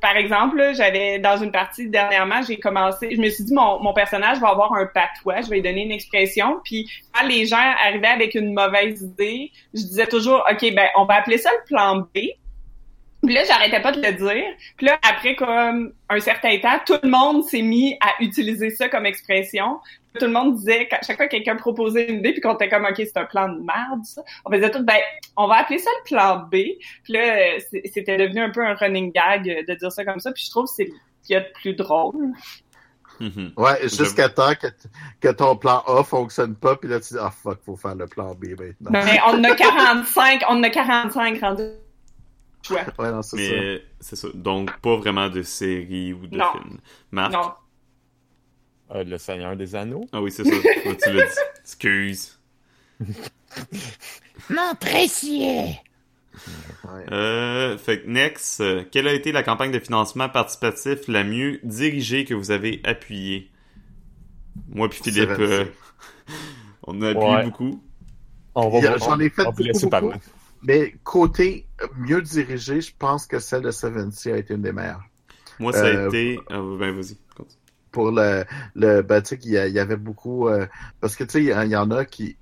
par 0.01 0.15
exemple, 0.15 0.71
j'avais 0.75 1.19
dans 1.19 1.37
une 1.37 1.51
partie 1.51 1.89
dernièrement, 1.89 2.41
j'ai 2.41 2.57
commencé, 2.57 3.09
je 3.15 3.19
me 3.19 3.29
suis 3.29 3.43
dit 3.43 3.53
mon, 3.53 3.81
mon 3.81 3.93
personnage 3.93 4.39
va 4.39 4.49
avoir 4.49 4.73
un 4.73 4.85
patois, 4.85 5.41
je 5.41 5.49
vais 5.49 5.57
lui 5.57 5.61
donner 5.61 5.83
une 5.83 5.91
expression. 5.91 6.59
Puis 6.63 6.89
quand 7.13 7.27
les 7.27 7.45
gens 7.45 7.57
arrivaient 7.85 8.07
avec 8.07 8.35
une 8.35 8.53
mauvaise 8.53 9.01
idée, 9.01 9.51
je 9.73 9.81
disais 9.81 10.07
toujours, 10.07 10.43
ok, 10.49 10.73
ben 10.73 10.87
on 10.95 11.05
va 11.05 11.15
appeler 11.15 11.37
ça 11.37 11.49
le 11.51 11.65
plan 11.65 11.97
B. 11.97 12.19
Puis 13.27 13.35
là, 13.35 13.43
j'arrêtais 13.43 13.81
pas 13.81 13.91
de 13.91 14.01
le 14.01 14.13
dire. 14.13 14.45
Puis 14.77 14.87
là, 14.87 14.97
après 15.07 15.35
comme 15.35 15.93
un 16.09 16.19
certain 16.19 16.57
temps, 16.57 16.79
tout 16.85 16.97
le 17.03 17.09
monde 17.09 17.43
s'est 17.43 17.61
mis 17.61 17.95
à 18.01 18.23
utiliser 18.23 18.71
ça 18.71 18.89
comme 18.89 19.05
expression. 19.05 19.79
Tout 20.19 20.25
le 20.25 20.31
monde 20.31 20.55
disait, 20.55 20.87
quand- 20.89 20.97
chaque 21.05 21.17
fois 21.17 21.27
que 21.27 21.31
quelqu'un 21.31 21.55
proposait 21.57 22.07
une 22.09 22.19
idée, 22.19 22.31
puis 22.31 22.41
qu'on 22.41 22.55
était 22.55 22.69
comme, 22.69 22.85
OK, 22.85 22.95
c'est 22.97 23.17
un 23.17 23.25
plan 23.25 23.49
de 23.49 23.59
merde, 23.59 24.03
ça, 24.03 24.23
on 24.45 24.51
faisait 24.51 24.71
tout, 24.71 24.83
ben, 24.83 24.97
on 25.35 25.47
va 25.47 25.57
appeler 25.57 25.77
ça 25.77 25.91
le 25.99 26.09
plan 26.09 26.37
B. 26.51 26.55
Puis 27.03 27.13
là, 27.13 27.59
c'était 27.85 28.17
devenu 28.17 28.39
un 28.41 28.49
peu 28.49 28.65
un 28.65 28.73
running 28.73 29.11
gag 29.11 29.43
de 29.67 29.73
dire 29.75 29.91
ça 29.91 30.03
comme 30.03 30.19
ça. 30.19 30.31
Puis 30.31 30.45
je 30.45 30.49
trouve 30.49 30.65
que 30.65 30.71
c'est 30.75 30.85
ce 30.87 31.27
qu'il 31.27 31.33
y 31.35 31.37
a 31.37 31.41
de 31.41 31.51
plus 31.53 31.73
drôle. 31.75 32.31
Mhm. 33.19 33.53
Ouais, 33.57 33.81
jusqu'à 33.83 34.29
temps 34.29 34.53
que, 34.53 34.67
t- 34.67 34.89
que 35.21 35.29
ton 35.29 35.55
plan 35.55 35.83
A 35.87 36.03
fonctionne 36.03 36.55
pas, 36.55 36.75
puis 36.75 36.87
là 36.89 36.99
tu 36.99 37.13
dis, 37.15 37.19
ah 37.19 37.31
fuck, 37.31 37.59
faut 37.65 37.75
faire 37.75 37.95
le 37.95 38.05
plan 38.05 38.35
B 38.35 38.49
maintenant. 38.59 38.91
Mais 39.05 39.19
on 39.27 39.39
en 39.39 39.43
a 39.43 39.55
45, 39.55 40.43
on 40.49 40.53
en 40.57 40.63
a 40.63 40.69
45 40.69 41.39
rendus. 41.41 41.63
Ouais. 42.69 42.85
Ouais, 42.99 43.11
non, 43.11 43.21
c'est 43.21 43.37
ça. 43.37 43.53
Mais 43.55 43.81
c'est 43.99 44.15
ça. 44.15 44.27
Donc, 44.33 44.77
pas 44.79 44.95
vraiment 44.97 45.29
de 45.29 45.41
série 45.41 46.13
ou 46.13 46.27
de 46.27 46.37
Non. 46.37 46.51
film. 46.51 46.77
Marc? 47.11 47.33
Non. 47.33 47.51
Euh, 48.95 49.03
le 49.03 49.17
Seigneur 49.17 49.55
des 49.55 49.75
Anneaux? 49.75 50.05
Ah 50.13 50.21
oui, 50.21 50.31
c'est 50.31 50.43
ça. 50.45 50.51
Tu 51.03 51.11
l'as 51.13 51.25
dit. 51.25 51.39
Excuse. 51.61 52.39
Mon 54.49 54.75
précieux. 54.79 55.73
Euh, 57.11 57.77
fait 57.77 58.01
que 58.03 58.07
next, 58.07 58.61
euh, 58.61 58.83
quelle 58.91 59.07
a 59.07 59.13
été 59.13 59.31
la 59.31 59.43
campagne 59.43 59.71
de 59.71 59.79
financement 59.79 60.29
participatif 60.29 61.07
la 61.07 61.23
mieux 61.23 61.59
dirigée 61.63 62.25
que 62.25 62.33
vous 62.33 62.51
avez 62.51 62.79
appuyée? 62.83 63.49
Moi 64.69 64.87
puis 64.87 64.99
Philippe, 65.03 65.29
euh, 65.39 65.65
on 66.83 67.01
a 67.01 67.09
appuyé 67.09 67.27
Ouais. 67.27 67.43
beaucoup. 67.43 67.83
On 68.55 68.69
va 68.69 68.97
J'en 68.97 69.19
ai 69.19 69.29
fait 69.29 69.43
beaucoup, 69.43 69.89
beaucoup. 69.89 70.13
Mais 70.63 70.93
côté 71.03 71.67
euh, 71.81 71.87
mieux 71.97 72.21
dirigé, 72.21 72.81
je 72.81 72.93
pense 72.97 73.27
que 73.27 73.39
celle 73.39 73.63
de 73.63 73.71
Seventy 73.71 74.31
a 74.31 74.37
été 74.37 74.53
une 74.55 74.61
des 74.61 74.71
meilleures. 74.73 75.03
Moi, 75.59 75.73
ça 75.73 75.87
a 75.87 75.89
Euh, 75.89 76.07
été... 76.07 76.39
Ah, 76.49 76.61
ben, 76.79 76.95
vas-y. 76.95 77.17
pour 77.91 78.11
le, 78.11 78.45
le 78.75 79.01
ben, 79.01 79.21
tu 79.21 79.35
sais, 79.35 79.39
y, 79.43 79.49
il 79.69 79.73
y 79.73 79.79
avait 79.79 79.97
beaucoup, 79.97 80.47
euh, 80.47 80.67
parce 80.99 81.15
que, 81.15 81.23
tu 81.23 81.31
sais, 81.31 81.43
il 81.43 81.47
y, 81.49 81.53
en- 81.53 81.61
il 81.63 81.71
y 81.71 81.75
en 81.75 81.91
a 81.91 82.05
qui, 82.05 82.37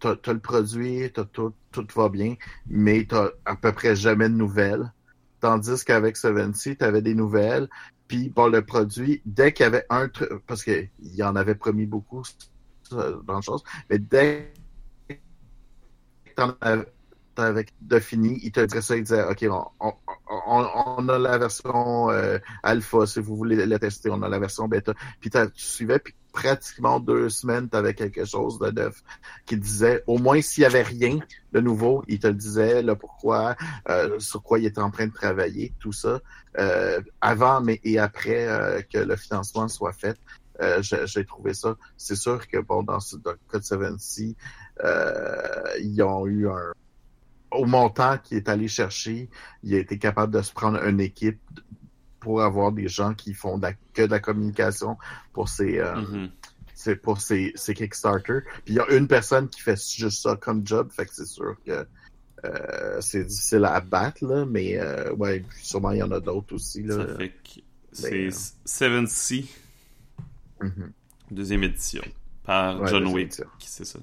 t'as, 0.00 0.32
le 0.32 0.40
produit, 0.40 1.10
t'as 1.12 1.24
tout, 1.24 1.54
tout 1.72 1.86
va 1.94 2.08
bien, 2.08 2.34
mais 2.66 3.06
t'as 3.08 3.30
à 3.44 3.56
peu 3.56 3.72
près 3.72 3.96
jamais 3.96 4.28
de 4.28 4.34
nouvelles. 4.34 4.92
Tandis 5.40 5.84
qu'avec 5.84 6.16
Seventy, 6.16 6.76
t'avais 6.76 7.02
des 7.02 7.14
nouvelles, 7.14 7.68
puis 8.08 8.30
bon, 8.30 8.48
le 8.48 8.64
produit, 8.64 9.22
dès 9.24 9.52
qu'il 9.52 9.64
y 9.64 9.66
avait 9.66 9.84
un 9.90 10.08
truc, 10.08 10.30
parce 10.46 10.62
qu'il 10.64 10.90
y 11.00 11.22
en 11.22 11.36
avait 11.36 11.54
promis 11.54 11.86
beaucoup 11.86 12.22
dans 12.90 13.36
le 13.36 13.42
chose, 13.42 13.62
mais 13.90 13.98
dès 13.98 14.52
que 15.08 15.14
t'en 16.34 16.56
avais, 16.60 16.86
t'avais 17.36 17.66
de 17.80 18.00
il 18.10 18.50
te 18.52 18.60
dirait 18.60 18.82
ça, 18.82 18.96
il 18.96 19.04
disait, 19.04 19.22
OK, 19.22 19.46
on, 19.48 19.92
on, 20.28 20.66
on, 20.98 21.08
a 21.08 21.18
la 21.18 21.38
version 21.38 22.10
euh, 22.10 22.38
alpha, 22.62 23.06
si 23.06 23.20
vous 23.20 23.36
voulez 23.36 23.64
la 23.66 23.78
tester, 23.78 24.10
on 24.10 24.22
a 24.22 24.28
la 24.28 24.38
version 24.38 24.66
bêta. 24.66 24.94
Puis 25.20 25.30
tu 25.30 25.38
suivais, 25.54 25.98
puis 25.98 26.14
pratiquement 26.32 27.00
deux 27.00 27.28
semaines, 27.30 27.68
tu 27.68 27.76
avais 27.76 27.94
quelque 27.94 28.24
chose 28.24 28.58
de 28.58 28.70
neuf 28.70 29.02
qui 29.46 29.56
disait, 29.56 30.02
au 30.06 30.18
moins 30.18 30.40
s'il 30.40 30.62
y 30.62 30.66
avait 30.66 30.82
rien 30.82 31.18
de 31.52 31.60
nouveau, 31.60 32.04
il 32.08 32.18
te 32.18 32.26
disait, 32.26 32.82
le 32.82 32.94
pourquoi, 32.96 33.56
euh, 33.88 34.18
sur 34.18 34.42
quoi 34.42 34.58
il 34.58 34.66
était 34.66 34.80
en 34.80 34.90
train 34.90 35.06
de 35.06 35.12
travailler, 35.12 35.72
tout 35.78 35.92
ça, 35.92 36.20
euh, 36.58 37.00
avant 37.20 37.60
mais 37.60 37.80
et 37.84 37.98
après 37.98 38.48
euh, 38.48 38.82
que 38.82 38.98
le 38.98 39.16
financement 39.16 39.68
soit 39.68 39.92
fait. 39.92 40.18
Euh, 40.62 40.80
j'ai 40.82 41.24
trouvé 41.24 41.52
ça. 41.52 41.76
C'est 41.96 42.16
sûr 42.16 42.46
que 42.48 42.58
bon, 42.58 42.82
dans, 42.82 43.00
ce, 43.00 43.16
dans 43.16 43.32
le 43.32 43.38
cas 43.50 43.58
de 43.58 43.64
Seventy, 43.64 44.36
euh, 44.82 45.62
ils 45.80 46.02
ont 46.02 46.26
eu 46.26 46.48
un 46.48 46.72
au 47.56 47.64
montant 47.66 48.18
qu'il 48.18 48.36
est 48.38 48.48
allé 48.48 48.68
chercher, 48.68 49.28
il 49.62 49.74
a 49.74 49.78
été 49.78 49.98
capable 49.98 50.32
de 50.32 50.42
se 50.42 50.52
prendre 50.52 50.82
une 50.84 51.00
équipe 51.00 51.40
pour 52.20 52.42
avoir 52.42 52.72
des 52.72 52.88
gens 52.88 53.14
qui 53.14 53.34
font 53.34 53.56
de 53.58 53.62
la- 53.62 53.74
que 53.94 54.02
de 54.02 54.10
la 54.10 54.20
communication 54.20 54.96
pour 55.32 55.48
ces, 55.48 55.78
euh, 55.78 55.94
Mhm. 55.96 56.30
c'est 56.74 56.96
pour 56.96 57.20
ces, 57.20 57.52
ces 57.54 57.74
Kickstarter. 57.74 58.40
Puis 58.64 58.74
il 58.74 58.76
y 58.76 58.80
a 58.80 58.90
une 58.92 59.06
personne 59.08 59.48
qui 59.48 59.60
fait 59.60 59.80
juste 59.96 60.22
ça 60.22 60.36
comme 60.36 60.66
job, 60.66 60.90
fait 60.90 61.06
que 61.06 61.14
c'est 61.14 61.26
sûr 61.26 61.56
que 61.64 61.86
euh, 62.44 63.00
c'est 63.00 63.24
difficile 63.24 63.64
à 63.64 63.80
battre, 63.80 64.24
là, 64.26 64.44
mais 64.44 64.78
euh, 64.78 65.12
ouais, 65.14 65.40
puis 65.40 65.64
sûrement 65.64 65.90
il 65.92 65.98
y 65.98 66.02
en 66.02 66.10
a 66.12 66.20
d'autres 66.20 66.54
aussi. 66.54 66.82
Là. 66.82 67.06
Ça 67.06 67.16
fait 67.16 67.30
que 67.30 67.60
c'est 67.92 68.10
Ben, 68.10 68.26
euh, 68.32 68.36
Seven 68.64 69.06
Sea, 69.06 69.48
Mhm. 70.60 70.92
deuxième 71.30 71.62
édition. 71.64 72.02
par 72.44 72.80
Ouais, 72.80 72.88
John 72.88 73.06
Wick, 73.08 73.32
c'est 73.58 73.84
ça? 73.84 73.98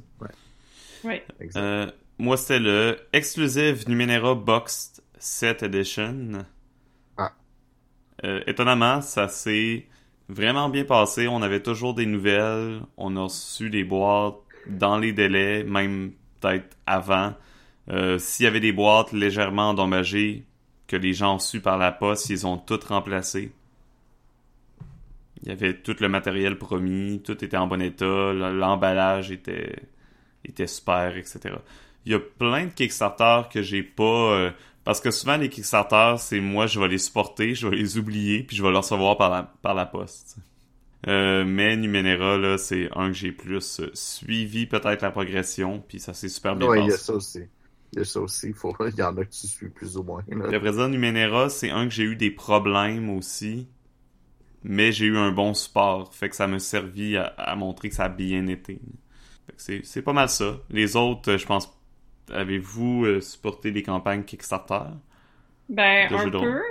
Moi, 2.19 2.38
c'était 2.38 2.60
le 2.60 2.98
Exclusive 3.11 3.90
Numenera 3.90 4.35
Boxed 4.35 5.03
Set 5.18 5.64
Edition. 5.64 6.45
Ah. 7.18 7.34
Euh, 8.23 8.41
étonnamment, 8.45 9.02
ça 9.02 9.27
s'est 9.27 9.88
vraiment 10.30 10.69
bien 10.69 10.85
passé. 10.85 11.27
On 11.27 11.41
avait 11.41 11.61
toujours 11.61 11.95
des 11.95 12.06
nouvelles. 12.06 12.81
On 12.98 13.15
a 13.18 13.23
reçu 13.23 13.69
des 13.69 13.84
boîtes 13.84 14.35
dans 14.68 14.99
les 14.99 15.11
délais, 15.11 15.64
même 15.64 16.14
peut-être 16.40 16.77
avant. 16.85 17.34
Euh, 17.90 18.19
S'il 18.19 18.44
y 18.45 18.48
avait 18.48 18.60
des 18.60 18.72
boîtes 18.72 19.11
légèrement 19.11 19.69
endommagées 19.69 20.45
que 20.88 20.95
les 20.95 21.14
gens 21.14 21.34
ont 21.34 21.38
reçues 21.38 21.61
par 21.61 21.77
la 21.77 21.91
poste, 21.91 22.30
ils 22.30 22.45
ont 22.45 22.57
toutes 22.57 22.85
remplacées. 22.85 23.52
Il 25.41 25.49
y 25.49 25.52
avait 25.52 25.73
tout 25.81 25.95
le 25.99 26.07
matériel 26.07 26.57
promis, 26.57 27.22
tout 27.23 27.44
était 27.44 27.57
en 27.57 27.68
bon 27.68 27.81
état, 27.81 28.31
l'emballage 28.34 29.31
était, 29.31 29.76
était 30.45 30.68
super, 30.68 31.18
etc. 31.18 31.56
Il 32.05 32.11
y 32.11 32.15
a 32.15 32.19
plein 32.19 32.65
de 32.65 32.71
Kickstarter 32.71 33.41
que 33.51 33.61
j'ai 33.61 33.84
pas... 33.84 34.03
euh, 34.34 34.51
parce 34.84 34.99
que 34.99 35.11
souvent, 35.11 35.38
les 35.38 35.49
Kickstarter, 35.49 36.15
c'est 36.19 36.39
moi, 36.41 36.67
je 36.67 36.80
vais 36.80 36.88
les 36.89 36.97
supporter, 36.97 37.55
je 37.55 37.67
vais 37.67 37.75
les 37.77 37.97
oublier, 37.97 38.43
puis 38.43 38.55
je 38.57 38.63
vais 38.63 38.69
les 38.71 38.77
recevoir 38.77 39.17
par 39.17 39.30
la, 39.30 39.43
par 39.61 39.73
la 39.73 39.85
poste. 39.85 40.38
Euh, 41.07 41.43
mais 41.45 41.75
Numenera, 41.77 42.38
là, 42.38 42.57
c'est 42.57 42.89
un 42.95 43.07
que 43.09 43.13
j'ai 43.13 43.31
plus 43.31 43.80
euh, 43.81 43.91
suivi 43.93 44.65
peut-être 44.67 45.01
la 45.01 45.11
progression, 45.11 45.84
puis 45.88 45.99
ça 45.99 46.13
s'est 46.13 46.30
super 46.30 46.55
bien 46.55 46.67
Ouais, 46.67 46.81
il 46.81 46.88
y 46.88 46.91
a 46.91 46.97
passé. 46.97 46.97
ça 46.97 47.13
aussi. 47.13 47.39
Il 47.93 47.99
y 47.99 48.01
a 48.01 48.05
ça 48.05 48.19
aussi. 48.21 48.53
Faut... 48.53 48.75
Il 48.88 48.95
y 48.95 49.03
en 49.03 49.15
a 49.17 49.23
que 49.25 49.31
tu 49.31 49.47
suis 49.47 49.69
plus 49.69 49.97
ou 49.97 50.03
moins. 50.03 50.23
là. 50.27 50.47
Le 50.49 50.59
président 50.59 50.89
Numenera, 50.89 51.49
c'est 51.49 51.69
un 51.71 51.85
que 51.88 51.93
j'ai 51.93 52.03
eu 52.03 52.15
des 52.15 52.31
problèmes 52.31 53.09
aussi, 53.09 53.67
mais 54.63 54.91
j'ai 54.91 55.05
eu 55.05 55.17
un 55.17 55.31
bon 55.31 55.53
support, 55.53 56.13
fait 56.13 56.30
que 56.30 56.35
ça 56.35 56.47
m'a 56.47 56.59
servi 56.59 57.17
à, 57.17 57.25
à 57.38 57.55
montrer 57.55 57.89
que 57.89 57.95
ça 57.95 58.05
a 58.05 58.09
bien 58.09 58.47
été. 58.47 58.80
Fait 59.45 59.53
que 59.53 59.61
c'est, 59.61 59.81
c'est 59.85 60.01
pas 60.01 60.13
mal 60.13 60.30
ça. 60.30 60.57
Les 60.69 60.95
autres, 60.95 61.35
je 61.38 61.45
pense, 61.45 61.69
avez-vous 62.31 63.05
euh, 63.05 63.21
supporté 63.21 63.71
des 63.71 63.83
campagnes 63.83 64.23
Kickstarter? 64.23 64.81
Ben, 65.69 66.09
un 66.13 66.29
peu. 66.29 66.61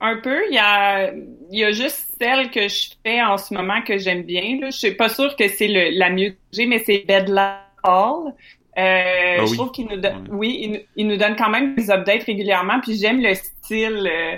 Un 0.00 0.16
peu. 0.16 0.46
Il 0.48 0.54
y 0.54 0.58
a, 0.58 1.12
il 1.12 1.58
y 1.58 1.64
a 1.64 1.72
juste 1.72 2.14
celle 2.20 2.50
que 2.50 2.68
je 2.68 2.90
fais 3.04 3.22
en 3.22 3.36
ce 3.36 3.52
moment 3.52 3.82
que 3.82 3.98
j'aime 3.98 4.22
bien. 4.22 4.58
Là. 4.60 4.70
Je 4.70 4.78
suis 4.78 4.94
pas 4.94 5.08
sûre 5.10 5.36
que 5.36 5.46
c'est 5.48 5.68
le, 5.68 5.98
la 5.98 6.10
mieux 6.10 6.30
que 6.30 6.36
j'ai, 6.52 6.66
mais 6.66 6.78
c'est 6.78 7.04
Bedlam 7.06 7.58
Hall. 7.84 8.32
Euh, 8.78 9.40
Ah 9.40 9.44
Je 9.44 9.50
oui. 9.50 9.56
trouve 9.56 9.72
qu'il 9.72 9.86
nous 9.88 9.96
donne, 9.98 10.26
oui, 10.30 10.58
il, 10.62 10.72
nous- 10.72 10.78
il 10.96 11.06
nous 11.08 11.16
donne 11.16 11.36
quand 11.36 11.50
même 11.50 11.74
des 11.74 11.90
updates 11.90 12.22
régulièrement, 12.24 12.80
puis 12.80 12.96
j'aime 12.96 13.20
le 13.20 13.34
style. 13.34 14.08
euh, 14.10 14.36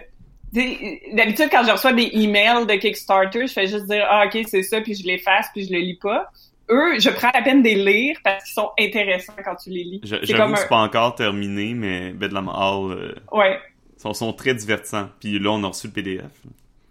D'habitude, 1.15 1.49
quand 1.51 1.65
je 1.65 1.71
reçois 1.73 1.93
des 1.95 2.11
emails 2.13 2.67
de 2.67 2.75
Kickstarter, 2.75 3.47
je 3.47 3.53
fais 3.53 3.67
juste 3.67 3.87
dire 3.87 4.05
ah 4.09 4.27
ok 4.27 4.45
c'est 4.47 4.63
ça, 4.63 4.81
puis 4.83 4.95
je 4.95 5.07
l'efface, 5.07 5.47
puis 5.55 5.65
je 5.67 5.73
le 5.73 5.79
lis 5.79 5.99
pas. 5.99 6.31
Eux, 6.73 6.99
je 6.99 7.11
prends 7.11 7.31
la 7.35 7.43
peine 7.43 7.63
de 7.63 7.69
les 7.69 7.85
lire 7.85 8.17
parce 8.25 8.45
qu'ils 8.45 8.55
sont 8.55 8.71
intéressants 8.81 9.35
quand 9.45 9.57
tu 9.57 9.71
les 9.71 9.85
lis. 9.85 10.01
Je- 10.05 10.17
J'avoue 10.23 10.53
que 10.55 10.59
un- 10.59 10.63
c'est 10.63 10.69
pas 10.69 10.79
encore 10.83 11.15
terminé, 11.15 11.75
mais 11.75 12.13
Bedlam 12.13 12.49
Hall 12.49 12.93
euh, 12.93 13.15
Ouais. 13.33 13.59
sont, 13.99 14.15
sont 14.15 14.33
très 14.33 14.55
divertissants. 14.55 15.11
Puis 15.21 15.39
là, 15.39 15.51
on 15.51 15.63
a 15.65 15.69
reçu 15.69 15.89
le 15.89 15.93
PDF. 15.93 16.31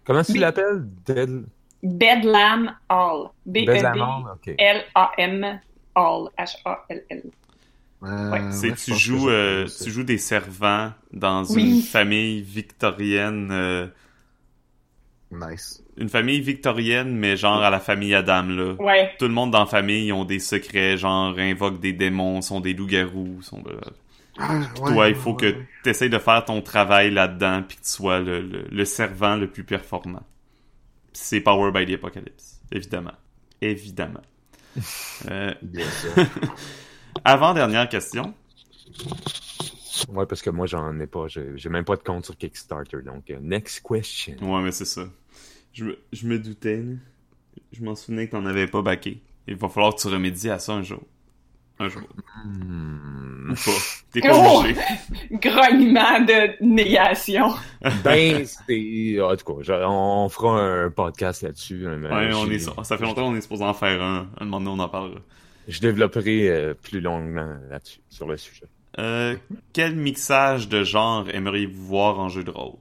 Comment 0.04 0.22
tu 0.22 0.38
l'appelles? 0.38 0.84
Dead... 1.06 1.44
Bedlam 1.82 2.76
Hall. 2.88 3.28
B 3.44 3.58
E 3.58 3.66
Bedlam 3.66 3.92
D 3.94 4.00
Hall? 4.00 4.32
Ok. 4.34 4.54
L 4.58 4.84
A 4.94 5.10
M 5.18 5.60
Hall 5.96 6.28
H 6.38 6.56
A 6.64 6.84
L 6.88 7.02
L. 7.10 7.22
Euh, 8.04 8.30
Ouais. 8.32 8.40
C'est 8.50 8.74
tu 8.74 8.94
joues 8.94 9.28
euh, 9.30 9.66
tu 9.82 9.90
joues 9.90 10.02
des 10.04 10.18
servants 10.18 10.92
dans 11.12 11.44
Oui. 11.44 11.76
une 11.76 11.82
famille 11.82 12.42
victorienne 12.42 13.48
euh, 13.52 13.86
Nice. 15.30 15.82
Une 15.98 16.08
famille 16.08 16.40
victorienne 16.40 17.14
mais 17.14 17.36
genre 17.36 17.62
à 17.62 17.70
la 17.70 17.80
famille 17.80 18.14
Adam 18.14 18.44
là. 18.44 18.72
Ouais. 18.78 19.12
Tout 19.18 19.26
le 19.26 19.34
monde 19.34 19.50
dans 19.50 19.60
la 19.60 19.66
famille 19.66 20.06
ils 20.06 20.12
ont 20.12 20.24
des 20.24 20.38
secrets, 20.38 20.96
genre 20.96 21.38
invoquent 21.38 21.80
des 21.80 21.92
démons, 21.92 22.40
sont 22.42 22.60
des 22.60 22.74
loups-garous, 22.74 23.42
sont 23.42 23.60
de... 23.62 23.76
Ah, 24.38 24.58
ouais, 24.80 24.94
toi, 24.94 25.08
il 25.08 25.14
faut 25.14 25.32
ouais, 25.32 25.36
que 25.36 25.56
tu 25.84 25.90
essayes 25.90 26.08
de 26.08 26.18
faire 26.18 26.44
ton 26.44 26.62
travail 26.62 27.10
là-dedans 27.10 27.62
puis 27.68 27.76
que 27.76 27.82
tu 27.82 27.90
sois 27.90 28.18
le, 28.20 28.40
le, 28.40 28.64
le 28.70 28.84
servant 28.86 29.36
le 29.36 29.46
plus 29.50 29.64
performant. 29.64 30.22
C'est 31.12 31.40
Power 31.40 31.70
by 31.70 31.84
the 31.84 31.96
Apocalypse, 31.98 32.60
évidemment. 32.72 33.12
Évidemment. 33.60 34.22
Euh, 35.30 35.52
Bien 35.60 35.84
sûr. 35.90 36.24
avant-dernière 37.24 37.88
question. 37.90 38.34
Ouais, 40.08 40.26
parce 40.26 40.42
que 40.42 40.50
moi, 40.50 40.66
j'en 40.66 40.98
ai 40.98 41.06
pas. 41.06 41.28
J'ai 41.28 41.52
j'ai 41.56 41.68
même 41.68 41.84
pas 41.84 41.96
de 41.96 42.02
compte 42.02 42.24
sur 42.24 42.36
Kickstarter. 42.36 43.02
Donc, 43.04 43.30
euh, 43.30 43.38
next 43.40 43.86
question. 43.86 44.34
Ouais, 44.40 44.62
mais 44.62 44.72
c'est 44.72 44.86
ça. 44.86 45.02
Je, 45.72 45.84
me- 45.84 45.98
je 46.12 46.26
me 46.26 46.38
doutais. 46.38 46.76
là. 46.78 46.92
Je 47.72 47.82
m'en 47.82 47.94
souvenais 47.94 48.26
que 48.26 48.32
t'en 48.32 48.44
avais 48.46 48.66
pas 48.66 48.82
baqué. 48.82 49.20
Il 49.48 49.56
va 49.56 49.68
falloir 49.68 49.94
que 49.94 50.00
tu 50.00 50.08
remédies 50.08 50.50
à 50.50 50.58
ça 50.58 50.72
un 50.74 50.82
jour. 50.82 51.02
Un 51.78 51.88
jour. 51.88 52.02
Ou 52.46 53.54
pas. 53.54 53.70
T'es 54.12 54.20
pas 54.20 54.28
Oh! 54.34 54.60
obligé. 54.60 54.80
Grognement 55.32 56.20
de 56.20 56.62
négation. 56.64 57.54
Ben, 58.04 58.44
c'est. 58.44 59.20
En 59.20 59.34
tout 59.36 59.44
cas, 59.56 59.62
je- 59.62 59.84
on 59.86 60.28
fera 60.28 60.60
un 60.60 60.90
podcast 60.90 61.42
là-dessus. 61.42 61.86
hein, 61.86 62.00
Ouais, 62.02 62.30
on 62.34 62.48
est, 62.50 62.58
ça 62.58 62.96
fait 62.96 63.04
longtemps 63.04 63.24
qu'on 63.28 63.36
est 63.36 63.40
supposé 63.40 63.64
en 63.64 63.74
faire 63.74 64.00
un. 64.02 64.28
Un 64.38 64.44
moment 64.44 64.60
donné, 64.60 64.80
on 64.82 64.84
en 64.84 64.88
parlera. 64.88 65.20
Je 65.68 65.80
développerai 65.80 66.48
euh, 66.48 66.74
plus 66.74 67.00
longuement 67.00 67.56
là-dessus, 67.70 68.00
sur 68.10 68.26
le 68.28 68.36
sujet. 68.36 68.66
Euh, 68.98 69.36
quel 69.72 69.96
mixage 69.96 70.68
de 70.68 70.84
genre 70.84 71.26
aimeriez-vous 71.32 71.86
voir 71.86 72.18
en 72.20 72.28
jeu 72.28 72.44
de 72.44 72.50
rôle? 72.50 72.76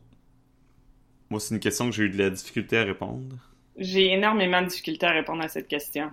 Moi, 1.32 1.40
c'est 1.40 1.56
une 1.56 1.62
question 1.62 1.90
que 1.90 1.96
j'ai 1.96 2.04
eu 2.04 2.10
de 2.10 2.18
la 2.18 2.30
difficulté 2.30 2.78
à 2.78 2.84
répondre. 2.84 3.38
J'ai 3.78 4.12
énormément 4.12 4.62
de 4.62 4.68
difficulté 4.68 5.06
à 5.06 5.12
répondre 5.12 5.42
à 5.42 5.48
cette 5.48 5.70
question. 5.70 6.12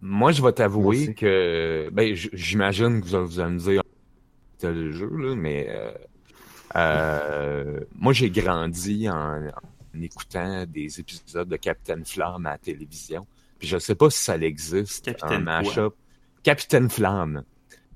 Moi, 0.00 0.32
je 0.32 0.42
vais 0.42 0.52
t'avouer 0.52 1.12
que. 1.12 1.90
Ben, 1.92 2.14
j'imagine 2.14 3.02
que 3.02 3.06
vous 3.06 3.40
allez, 3.40 3.52
me 3.52 3.58
dire 3.58 3.82
tel 4.58 4.90
jeu, 4.92 5.10
là, 5.16 5.36
mais. 5.36 5.66
euh, 5.68 5.92
euh, 6.76 7.80
moi, 7.94 8.14
j'ai 8.14 8.30
grandi 8.30 9.06
en, 9.10 9.48
en 9.48 10.00
écoutant 10.00 10.64
des 10.64 10.98
épisodes 10.98 11.48
de 11.48 11.56
Captain 11.56 12.02
Flamme 12.02 12.46
à 12.46 12.52
la 12.52 12.58
télévision. 12.58 13.26
Puis 13.58 13.68
je 13.68 13.76
sais 13.78 13.94
pas 13.94 14.08
si 14.08 14.24
ça 14.24 14.36
existe. 14.38 15.04
Capitaine 15.04 15.36
un 15.36 15.40
mashup. 15.40 15.94
Capitaine 16.42 16.88
Flamme. 16.88 17.44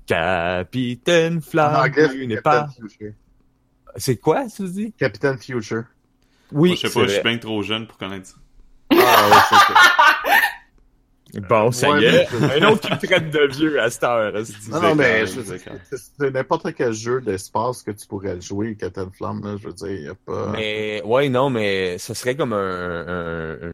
Capitaine 0.05 1.41
Flamme, 1.41 1.89
anglais, 1.89 2.09
tu 2.09 2.19
c'est 2.19 2.27
n'es 2.27 2.41
pas. 2.41 2.67
Captain 2.67 2.87
Future. 2.87 3.13
C'est 3.95 4.17
quoi, 4.17 4.45
tu 4.47 4.69
dis? 4.69 4.93
Captain 4.93 5.35
Future. 5.37 5.85
Oui, 6.51 6.69
Moi, 6.69 6.77
je 6.81 6.87
sais 6.87 6.93
pas, 6.93 7.05
je 7.07 7.13
suis 7.13 7.21
bien 7.23 7.37
trop 7.37 7.61
jeune 7.61 7.87
pour 7.87 7.97
connaître 7.97 8.27
ça. 8.27 8.35
Ah 8.91 8.95
ouais, 8.95 9.41
c'est 9.49 9.55
ça. 9.55 9.73
Bon, 11.49 11.71
ça 11.73 11.89
Ouais, 11.91 12.01
y 12.01 12.05
est. 12.05 12.27
mais- 12.39 12.61
Un 12.63 12.69
autre 12.71 12.87
qui 12.87 12.91
me 12.93 12.97
traite 13.05 13.29
de 13.31 13.47
vieux 13.53 13.81
à 13.81 13.89
cette 13.89 14.03
heure. 14.05 14.31
Non, 14.69 14.81
non, 14.81 14.95
mais 14.95 15.25
correct, 15.25 15.27
je 15.35 15.39
veux 15.41 15.57
c'est 16.17 16.31
n'importe 16.31 16.73
quel 16.73 16.93
jeu 16.93 17.19
d'espace 17.19 17.83
que 17.83 17.91
tu 17.91 18.07
pourrais 18.07 18.35
le 18.35 18.41
jouer, 18.41 18.75
Captain 18.75 19.11
Flamme, 19.11 19.41
là, 19.43 19.57
je 19.61 19.67
veux 19.67 19.73
dire, 19.73 19.91
il 19.91 20.01
y 20.03 20.07
a 20.07 20.15
pas... 20.15 20.47
Mais 20.53 21.01
ouais, 21.03 21.27
non, 21.27 21.49
mais 21.49 21.97
ce 21.97 22.13
serait 22.13 22.37
comme 22.37 22.53
un, 22.53 22.57
un, 22.57 23.53
un- 23.67 23.71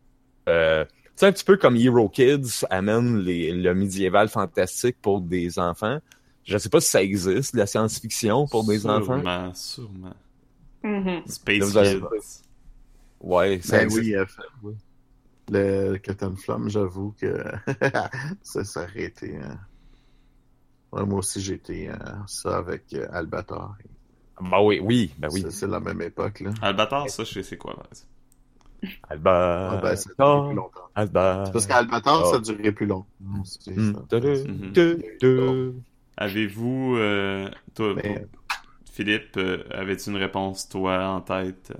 euh, 0.50 0.84
tu 0.84 0.92
sais, 1.16 1.28
un 1.28 1.32
petit 1.32 1.44
peu 1.46 1.56
comme 1.58 1.76
Hero 1.78 2.10
Kids 2.10 2.66
amène 2.72 3.20
les, 3.20 3.52
le 3.52 3.76
médiéval 3.76 4.30
fantastique 4.30 4.98
pour 5.00 5.22
des 5.22 5.60
enfants. 5.60 6.00
Je 6.46 6.58
sais 6.58 6.70
pas 6.70 6.82
si 6.82 6.90
ça 6.90 7.04
existe, 7.04 7.56
la 7.56 7.68
science-fiction 7.68 8.48
pour 8.48 8.66
des 8.66 8.88
enfants. 8.88 9.20
Sûrement, 9.22 9.54
sûrement. 9.54 10.16
Mhm. 10.84 11.22
Space 11.28 11.72
Kids. 11.72 12.42
Ouais, 13.24 13.60
ça 13.62 13.80
Ben 13.80 13.90
oui, 13.94 14.14
euh, 14.16 14.26
le 15.50 15.98
Captain 15.98 16.36
Flamme, 16.36 16.70
j'avoue 16.70 17.16
que 17.20 17.44
ça, 18.44 18.64
ça 18.64 18.84
aurait 18.84 19.04
été... 19.04 19.38
euh, 19.38 19.42
ouais, 20.92 21.06
moi 21.06 21.20
aussi, 21.20 21.42
j'ai 21.42 21.56
été 21.56 21.90
euh, 21.90 21.96
ça 22.28 22.58
avec 22.58 22.94
euh, 22.94 23.08
Albator. 23.12 23.76
Bah 24.42 24.62
oui, 24.62 24.80
oui, 24.82 25.14
ben 25.18 25.30
oui. 25.32 25.46
C'est- 25.50 25.68
la 25.68 25.80
même 25.80 26.02
époque, 26.02 26.42
là. 26.42 26.52
Albator, 26.62 27.10
ça, 27.10 27.24
je 27.24 27.32
sais 27.34 27.44
c'est 27.44 27.58
quoi, 27.58 27.76
par 27.76 27.86
exemple. 27.92 28.10
Alba. 29.10 29.72
Ah, 29.72 29.78
ben, 29.82 29.96
ça 29.96 30.10
a 30.10 30.14
duré 30.36 30.48
plus 30.50 30.56
longtemps. 30.58 30.90
Alba. 30.96 31.44
C'est 31.46 31.52
parce 31.54 31.68
qu'Albator, 31.68 32.22
Ah. 32.26 32.30
ça 32.32 32.36
a 32.36 32.40
duré 32.40 32.72
plus 32.74 32.86
longtemps. 32.86 33.08
C'est 33.46 33.76
ça. 33.76 34.20
Du- 34.20 34.28
Mhm. 34.52 34.72
du- 34.74 35.04
du- 35.22 35.72
Avez-vous, 36.18 36.96
euh, 36.98 37.50
toi, 37.74 37.94
Mais- 37.96 38.28
Philippe, 38.92 39.40
avais-tu 39.72 40.10
une 40.10 40.18
réponse, 40.18 40.68
toi, 40.68 41.08
en 41.08 41.22
tête? 41.22 41.72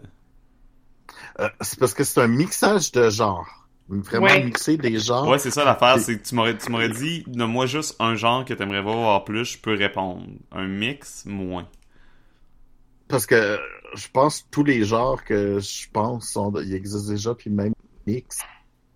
Euh, 1.40 1.50
c'est 1.62 1.80
parce 1.80 1.94
que 1.94 2.04
c'est 2.04 2.22
un 2.22 2.28
mixage 2.28 2.92
de 2.92 3.10
genres. 3.10 3.68
Vraiment 3.90 4.28
Ouais. 4.28 4.44
mixer 4.44 4.78
des 4.78 4.98
genres. 4.98 5.28
Ouais, 5.28 5.38
c'est 5.40 5.52
ça 5.52 5.66
l'affaire, 5.66 6.00
c'est 6.00 6.18
que 6.18 6.26
tu 6.26 6.36
m'aurais, 6.36 6.58
tu 6.58 6.72
m'aurais 6.72 6.90
dit, 6.90 7.24
donne-moi 7.28 7.66
juste 7.66 7.96
un 8.00 8.16
genre 8.16 8.46
que 8.46 8.54
t'aimerais 8.54 8.82
voir 8.82 9.24
plus, 9.26 9.44
je 9.46 9.58
peux 9.60 9.76
répondre. 9.76 10.26
Un 10.52 10.68
mix, 10.68 11.26
moins. 11.26 11.68
Parce 13.08 13.26
que 13.26 13.60
je 13.96 14.08
pense 14.12 14.42
que 14.42 14.48
tous 14.52 14.64
les 14.64 14.84
genres 14.86 15.24
que 15.24 15.60
je 15.60 15.88
pense 15.92 16.30
sont, 16.30 16.54
ils 16.62 16.74
existent 16.74 17.12
déjà, 17.12 17.36
puis 17.36 17.50
même 17.50 17.74
les 18.08 18.14
mix 18.16 18.40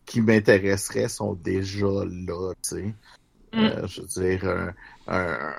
qui 0.05 0.21
m'intéresseraient 0.21 1.09
sont 1.09 1.33
déjà 1.33 1.85
là, 1.85 2.53
tu 2.63 2.69
sais. 2.69 2.93
Mm. 3.53 3.59
Euh, 3.59 3.87
je 3.87 4.01
veux 4.01 4.07
dire, 4.07 4.45
un, 4.45 4.73
un, 5.07 5.53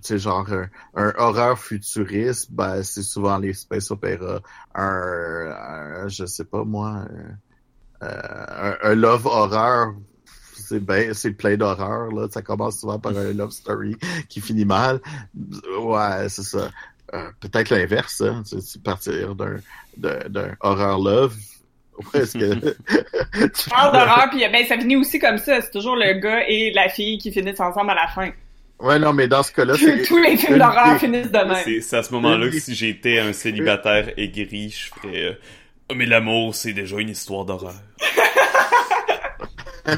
sais, 0.00 0.18
genre 0.18 0.46
un, 0.94 1.12
horreur 1.16 1.58
futuriste, 1.58 2.52
ben, 2.52 2.82
c'est 2.82 3.02
souvent 3.02 3.38
les 3.38 3.54
space 3.54 3.90
opéra. 3.90 4.40
Un, 4.74 6.08
je 6.08 6.26
sais 6.26 6.44
pas 6.44 6.64
moi, 6.64 7.06
un, 8.00 8.06
euh, 8.06 8.74
un, 8.82 8.94
love 8.94 9.26
horror 9.26 9.94
c'est 10.54 10.80
ben, 10.80 11.12
c'est 11.14 11.32
plein 11.32 11.56
d'horreur, 11.56 12.10
là. 12.12 12.28
Ça 12.30 12.42
commence 12.42 12.80
souvent 12.80 12.98
par 12.98 13.16
un 13.16 13.32
love 13.32 13.50
story 13.50 13.96
qui 14.28 14.40
finit 14.40 14.64
mal. 14.64 15.00
Ouais, 15.78 16.28
c'est 16.28 16.42
ça. 16.42 16.70
Euh, 17.14 17.28
peut-être 17.40 17.70
l'inverse, 17.70 18.20
hein. 18.22 18.42
C'est 18.44 18.82
partir 18.82 19.34
d'un, 19.34 19.56
d'un 19.96 20.56
horror 20.60 20.98
love. 20.98 21.36
que... 22.12 22.70
tu 23.48 23.70
parles 23.70 23.92
d'horreur, 23.92 24.30
puis 24.30 24.40
ben, 24.50 24.64
ça 24.66 24.78
finit 24.78 24.96
aussi 24.96 25.18
comme 25.18 25.38
ça. 25.38 25.60
C'est 25.60 25.70
toujours 25.70 25.96
le 25.96 26.14
gars 26.14 26.48
et 26.48 26.72
la 26.72 26.88
fille 26.88 27.18
qui 27.18 27.30
finissent 27.32 27.60
ensemble 27.60 27.90
à 27.90 27.94
la 27.94 28.08
fin. 28.08 28.30
Ouais, 28.82 28.98
non, 28.98 29.12
mais 29.12 29.28
dans 29.28 29.44
ce 29.44 29.52
cas-là, 29.52 29.74
c'est... 29.76 30.02
Tous 30.06 30.18
les 30.18 30.36
films 30.36 30.58
d'horreur 30.58 30.98
finissent 30.98 31.30
de 31.30 31.38
même. 31.38 31.80
C'est 31.80 31.96
à 31.96 32.02
ce 32.02 32.12
moment-là 32.14 32.50
que 32.50 32.58
si 32.58 32.74
j'étais 32.74 33.20
un 33.20 33.32
célibataire 33.32 34.10
aigri, 34.16 34.70
je 34.70 34.88
ferais... 34.88 35.24
Euh, 35.24 35.34
oh, 35.88 35.94
mais 35.94 36.06
l'amour, 36.06 36.52
c'est 36.54 36.72
déjà 36.72 36.98
une 36.98 37.10
histoire 37.10 37.44
d'horreur. 37.44 37.74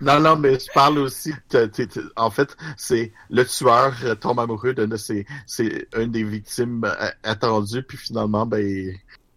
non, 0.00 0.20
non, 0.20 0.36
mais 0.36 0.58
je 0.58 0.72
parle 0.72 0.98
aussi. 0.98 1.34
en 2.16 2.30
fait, 2.30 2.56
c'est 2.78 3.12
le 3.30 3.44
tueur 3.44 3.94
euh, 4.04 4.14
tombe 4.14 4.40
amoureux 4.40 4.72
de 4.72 4.96
c'est 4.96 5.26
c'est 5.46 5.86
une 5.96 6.10
des 6.10 6.24
victimes 6.24 6.82
euh, 6.84 7.10
attendues, 7.22 7.82
puis 7.82 7.98
finalement, 7.98 8.46
ben, 8.46 8.94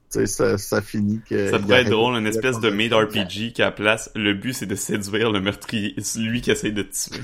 ça, 0.09 0.57
ça 0.57 0.81
finit 0.81 1.21
que. 1.27 1.51
Ça 1.51 1.59
pourrait 1.59 1.81
être 1.81 1.89
drôle, 1.89 2.15
une 2.15 2.27
espèce 2.27 2.59
de 2.59 2.69
made 2.69 2.93
RPG 2.93 3.53
qui 3.53 3.61
a 3.61 3.71
place. 3.71 4.11
Le 4.15 4.33
but, 4.33 4.53
c'est 4.53 4.65
de 4.65 4.75
séduire 4.75 5.31
le 5.31 5.39
meurtrier, 5.39 5.95
lui 6.17 6.41
qui 6.41 6.51
essaie 6.51 6.71
de 6.71 6.83
tuer. 6.83 7.21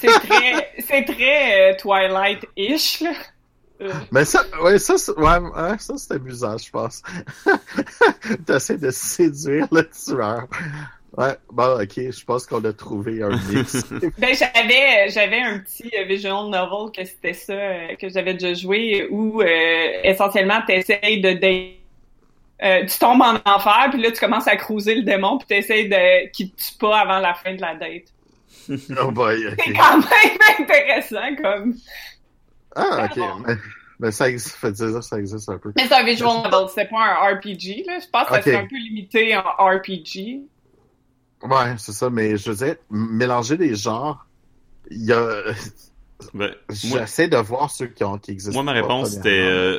C'est 0.00 0.06
très, 0.06 0.68
c'est 0.86 1.04
très 1.04 1.72
euh, 1.72 1.76
Twilight-ish, 1.78 3.00
là. 3.00 3.12
Euh. 3.80 3.92
Mais 4.10 4.24
ça, 4.24 4.44
ouais, 4.62 4.78
ça, 4.78 4.94
ouais, 4.94 5.78
ça 5.78 5.94
c'est 5.96 6.14
amusant, 6.14 6.58
je 6.58 6.70
pense. 6.70 7.02
T'essaies 8.46 8.78
de 8.78 8.90
séduire 8.90 9.68
le 9.70 9.88
tueur. 9.88 10.48
Ouais, 11.16 11.36
bon, 11.50 11.80
ok, 11.80 11.94
je 11.96 12.24
pense 12.24 12.46
qu'on 12.46 12.64
a 12.64 12.72
trouvé 12.72 13.22
un 13.22 13.30
mix. 13.50 13.88
ben, 14.18 14.34
j'avais, 14.34 15.08
j'avais 15.10 15.40
un 15.40 15.60
petit 15.60 15.90
euh, 15.96 16.04
visual 16.04 16.50
novel 16.50 16.90
que 16.94 17.04
c'était 17.04 17.32
ça, 17.32 17.52
euh, 17.52 17.94
que 17.96 18.08
j'avais 18.08 18.34
déjà 18.34 18.54
joué, 18.54 19.08
où 19.10 19.42
essentiellement 19.42 20.60
t'essayes 20.66 21.20
de 21.20 21.32
tu 22.60 22.98
tombes 22.98 23.22
en 23.22 23.36
enfer, 23.44 23.88
puis 23.90 24.02
là 24.02 24.10
tu 24.10 24.20
commences 24.20 24.48
à 24.48 24.56
cruiser 24.56 24.96
le 24.96 25.02
démon, 25.02 25.38
puis 25.38 25.46
t'essayes 25.46 25.88
de 25.88 26.30
qu'il 26.30 26.52
te 26.52 26.62
tue 26.62 26.78
pas 26.78 27.00
avant 27.00 27.18
la 27.20 27.34
fin 27.34 27.54
de 27.54 27.60
la 27.60 27.74
date. 27.74 28.12
oh 29.00 29.10
boy, 29.10 29.46
okay. 29.46 29.56
C'est 29.66 29.72
quand 29.72 29.98
même 29.98 30.38
intéressant 30.58 31.36
comme 31.42 31.74
ah, 32.78 33.08
ok. 33.10 33.56
Mais, 34.00 34.12
ça 34.12 34.28
existe, 34.28 34.56
fait 34.56 34.70
dire, 34.70 35.02
ça 35.02 35.18
existe 35.18 35.48
un 35.48 35.58
peu. 35.58 35.72
Mais 35.76 35.86
c'est 35.88 35.94
un 35.94 36.04
visual 36.04 36.42
novel, 36.42 36.68
c'est 36.72 36.88
pas 36.88 37.00
un 37.00 37.34
RPG, 37.34 37.84
là. 37.86 37.98
Je 37.98 38.08
pense 38.10 38.28
que 38.28 38.42
c'est 38.42 38.54
un 38.54 38.66
peu 38.66 38.76
limité 38.76 39.36
en 39.36 39.42
RPG. 39.42 40.42
Ouais, 41.42 41.74
c'est 41.78 41.92
ça, 41.92 42.08
mais 42.08 42.36
je 42.36 42.50
veux 42.50 42.64
dire, 42.64 42.76
mélanger 42.90 43.56
des 43.56 43.74
genres, 43.74 44.26
il 44.90 45.04
y 45.04 45.12
a. 45.12 45.42
Ben, 46.34 46.52
J'essaie 46.68 47.28
de 47.28 47.36
voir 47.36 47.70
ceux 47.70 47.86
qui, 47.86 48.02
ont, 48.02 48.18
qui 48.18 48.32
existent. 48.32 48.60
Moi, 48.60 48.64
ma 48.64 48.72
réponse 48.72 49.10
c'était. 49.10 49.38
Euh, 49.38 49.78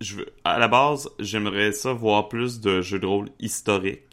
je 0.00 0.16
veux, 0.16 0.26
à 0.44 0.58
la 0.58 0.68
base, 0.68 1.08
j'aimerais 1.18 1.72
ça 1.72 1.92
voir 1.92 2.28
plus 2.28 2.60
de 2.60 2.80
jeux 2.80 2.98
de 2.98 3.06
rôle 3.06 3.28
historiques 3.38 4.06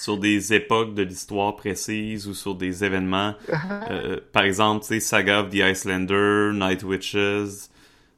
sur 0.00 0.16
des 0.16 0.54
époques 0.54 0.94
de 0.94 1.02
l'histoire 1.02 1.56
précises 1.56 2.26
ou 2.26 2.34
sur 2.34 2.54
des 2.54 2.84
événements. 2.84 3.34
Euh, 3.90 4.20
par 4.32 4.44
exemple, 4.44 4.82
tu 4.82 4.88
sais, 4.88 5.00
Saga 5.00 5.40
of 5.40 5.50
the 5.50 5.56
Icelander, 5.56 6.52
Night 6.54 6.82
Witches, 6.82 7.16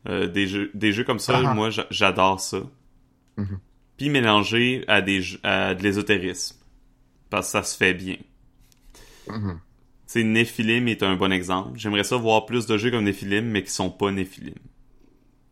euh, 0.09 0.27
des, 0.27 0.47
jeux, 0.47 0.71
des 0.75 0.93
jeux 0.93 1.05
comme 1.05 1.19
ça, 1.19 1.41
uh-huh. 1.41 1.55
moi, 1.55 1.71
j'adore 1.91 2.41
ça. 2.41 2.63
Mm-hmm. 3.39 3.59
Puis 3.97 4.11
mélanger 4.11 4.85
à, 4.87 5.01
des, 5.01 5.23
à 5.43 5.75
de 5.75 5.83
l'ésotérisme. 5.83 6.57
Parce 7.31 7.47
que 7.47 7.53
ça 7.53 7.63
se 7.63 7.77
fait 7.77 7.95
bien. 7.95 8.17
Mm-hmm. 9.29 9.55
Tu 9.55 9.59
sais, 10.07 10.25
Nephilim 10.25 10.89
est 10.89 11.03
un 11.03 11.17
bon 11.17 11.33
exemple. 11.33 11.79
J'aimerais 11.79 12.05
ça 12.05 12.17
voir 12.17 12.45
plus 12.45 12.67
de 12.67 12.77
jeux 12.77 12.91
comme 12.91 13.05
Nephilim, 13.05 13.47
mais 13.47 13.63
qui 13.63 13.71
sont 13.71 13.91
pas 13.91 14.11
Nephilim. 14.11 14.55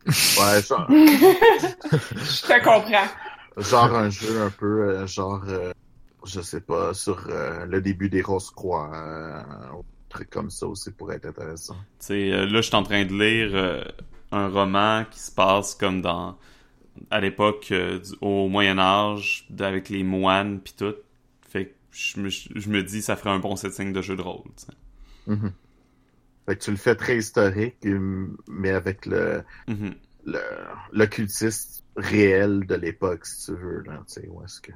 Ouais, 0.05 0.61
genre... 0.67 0.87
Je 0.89 2.41
te 2.47 2.63
comprends. 2.63 3.07
Genre 3.57 3.95
un 3.95 4.09
jeu 4.09 4.41
un 4.41 4.49
peu, 4.49 4.89
euh, 4.89 5.07
genre 5.07 5.43
je 6.25 6.41
sais 6.41 6.61
pas, 6.61 6.93
sur 6.93 7.25
euh, 7.29 7.65
le 7.65 7.81
début 7.81 8.09
des 8.09 8.21
Rose-Croix, 8.21 8.91
euh, 8.93 9.39
un 9.39 9.81
truc 10.09 10.29
comme 10.29 10.49
ça 10.49 10.67
aussi 10.67 10.91
pourrait 10.91 11.15
être 11.17 11.25
intéressant. 11.25 11.75
Tu 11.99 12.07
sais, 12.07 12.31
euh, 12.31 12.45
là, 12.45 12.61
je 12.61 12.67
suis 12.67 12.75
en 12.75 12.83
train 12.83 13.05
de 13.05 13.13
lire 13.13 13.85
un 14.31 14.49
roman 14.49 15.05
qui 15.09 15.19
se 15.19 15.31
passe 15.31 15.75
comme 15.75 16.01
dans 16.01 16.37
à 17.09 17.21
l'époque 17.21 17.73
au 18.19 18.47
Moyen 18.49 18.77
Âge 18.77 19.47
avec 19.59 19.89
les 19.89 20.03
moines 20.03 20.59
puis 20.59 20.73
tout. 20.77 20.95
Fait 21.49 21.67
que 21.67 21.73
je 21.91 22.19
me, 22.19 22.29
je 22.29 22.69
me 22.69 22.83
dis 22.83 23.01
ça 23.01 23.15
ferait 23.15 23.29
un 23.31 23.39
bon 23.39 23.55
setting 23.55 23.93
de 23.93 24.01
jeu 24.01 24.15
de 24.15 24.21
rôle. 24.21 24.43
Mm-hmm. 25.27 25.51
Fait 26.51 26.57
que 26.57 26.63
tu 26.65 26.71
le 26.71 26.77
fais 26.77 26.95
très 26.95 27.17
historique, 27.17 27.77
mais 28.49 28.71
avec 28.71 29.05
le 29.05 29.41
le 30.25 30.39
l'occultiste 30.91 31.85
réel 31.95 32.65
de 32.65 32.75
l'époque, 32.75 33.25
si 33.25 33.45
tu 33.45 33.51
veux. 33.53 33.83
Là, 33.85 34.03
tu 34.05 34.15
sais, 34.15 34.27
où 34.27 34.43
est-ce 34.43 34.59
que... 34.59 34.73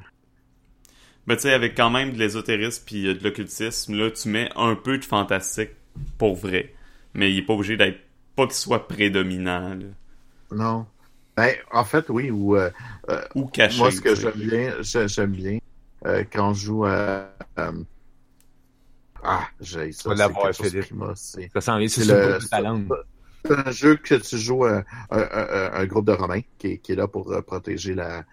Ben, 1.28 1.36
tu 1.36 1.42
sais, 1.42 1.54
avec 1.54 1.76
quand 1.76 1.90
même 1.90 2.14
de 2.14 2.18
l'ésotérisme 2.18 2.84
puis 2.86 3.10
euh, 3.10 3.14
de 3.14 3.26
l'occultisme, 3.26 3.94
là, 3.94 4.10
tu 4.10 4.30
mets 4.30 4.50
un 4.56 4.76
peu 4.76 4.98
de 4.98 5.04
fantastique 5.04 5.72
pour 6.18 6.36
vrai. 6.36 6.74
Mais 7.14 7.30
il 7.30 7.40
est 7.40 7.46
pas 7.46 7.56
obligé 7.56 7.76
d'être. 7.76 8.00
Pas 8.38 8.46
qu'il 8.46 8.56
soit 8.56 8.88
prédominant, 8.88 9.76
là. 9.76 9.86
Non. 10.52 10.86
Ben, 11.36 11.56
en 11.74 11.84
fait, 11.84 12.06
oui, 12.08 12.32
ou. 12.32 12.56
Euh, 12.56 12.70
euh, 13.10 13.22
ou 13.36 13.48
caché. 13.48 13.80
Moi, 13.80 13.92
ce 13.92 14.00
que 14.00 14.16
j'aime 14.16 14.32
bien, 14.38 14.76
j'aime 14.82 15.32
bien 15.32 15.60
quand 16.32 16.54
je 16.54 16.66
joue 16.68 16.86
à. 16.86 17.34
Ah, 19.26 19.48
j'ai 19.60 19.92
ça. 19.92 20.14
l'avoir 20.14 20.54
fait. 20.54 20.70
Ça 21.16 21.62
sent 21.62 21.88
c'est 21.88 22.06
le. 22.06 22.40
C'est 23.48 23.54
un 23.54 23.72
jeu 23.72 23.96
que 23.96 24.16
tu 24.16 24.40
joues 24.40 24.66
un, 24.66 24.84
un, 25.12 25.86
groupe 25.86 26.08
de 26.08 26.14
Romains 26.14 26.42
qui, 26.58 26.80
qui 26.80 26.94
est 26.94 26.96
là 26.96 27.08
pour 27.08 27.32
protéger 27.46 27.94
la, 27.94 28.26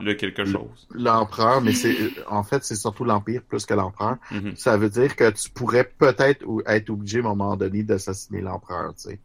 le 0.00 0.14
quelque 0.14 0.44
chose. 0.44 0.86
L'empereur, 0.94 1.60
mais 1.60 1.72
c'est 1.72 1.96
en 2.26 2.42
fait 2.42 2.64
c'est 2.64 2.76
surtout 2.76 3.04
l'empire 3.04 3.42
plus 3.42 3.66
que 3.66 3.74
l'empereur. 3.74 4.16
Mhm. 4.30 4.56
Ça 4.56 4.76
veut 4.76 4.90
dire 4.90 5.16
que 5.16 5.30
tu 5.30 5.50
pourrais 5.50 5.84
peut-être 5.84 6.44
être 6.66 6.90
obligé 6.90 7.18
à 7.18 7.22
un 7.22 7.24
moment 7.24 7.56
donné 7.56 7.82
d'assassiner 7.82 8.40
l'empereur, 8.40 8.94
tu 8.94 9.18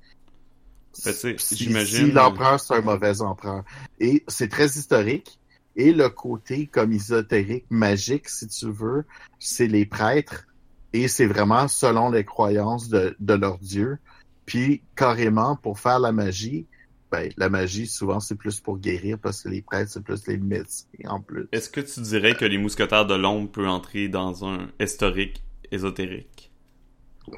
sais. 0.93 1.37
si, 1.37 2.11
l'empereur 2.11 2.59
c'est 2.59 2.75
un 2.75 2.81
mauvais 2.81 3.21
empereur. 3.21 3.63
Et 3.99 4.23
c'est 4.27 4.49
très 4.49 4.65
historique. 4.65 5.39
Et 5.75 5.93
le 5.93 6.09
côté 6.09 6.65
comme 6.65 6.91
ésotérique, 6.91 7.65
magique, 7.69 8.29
si 8.29 8.47
tu 8.47 8.71
veux, 8.71 9.05
c'est 9.37 9.67
les 9.67 9.85
prêtres. 9.85 10.47
Et 10.93 11.07
c'est 11.07 11.25
vraiment 11.25 11.67
selon 11.67 12.09
les 12.11 12.23
croyances 12.23 12.89
de, 12.89 13.15
de 13.19 13.33
leur 13.33 13.59
dieu. 13.59 13.97
Puis 14.45 14.81
carrément, 14.95 15.57
pour 15.57 15.79
faire 15.79 15.99
la 15.99 16.11
magie, 16.11 16.65
ben, 17.11 17.31
la 17.37 17.49
magie, 17.49 17.87
souvent, 17.87 18.19
c'est 18.19 18.35
plus 18.35 18.59
pour 18.59 18.79
guérir 18.79 19.17
parce 19.19 19.43
que 19.43 19.49
les 19.49 19.61
prêtres, 19.61 19.91
c'est 19.91 20.03
plus 20.03 20.27
les 20.27 20.37
médecins 20.37 20.87
en 21.05 21.21
plus. 21.21 21.47
Est-ce 21.51 21.69
que 21.69 21.79
tu 21.79 22.01
dirais 22.01 22.35
que 22.35 22.45
les 22.45 22.57
mousquetaires 22.57 23.05
de 23.05 23.15
l'ombre 23.15 23.49
peuvent 23.49 23.67
entrer 23.67 24.09
dans 24.09 24.45
un 24.45 24.69
historique 24.79 25.43
ésotérique? 25.71 26.51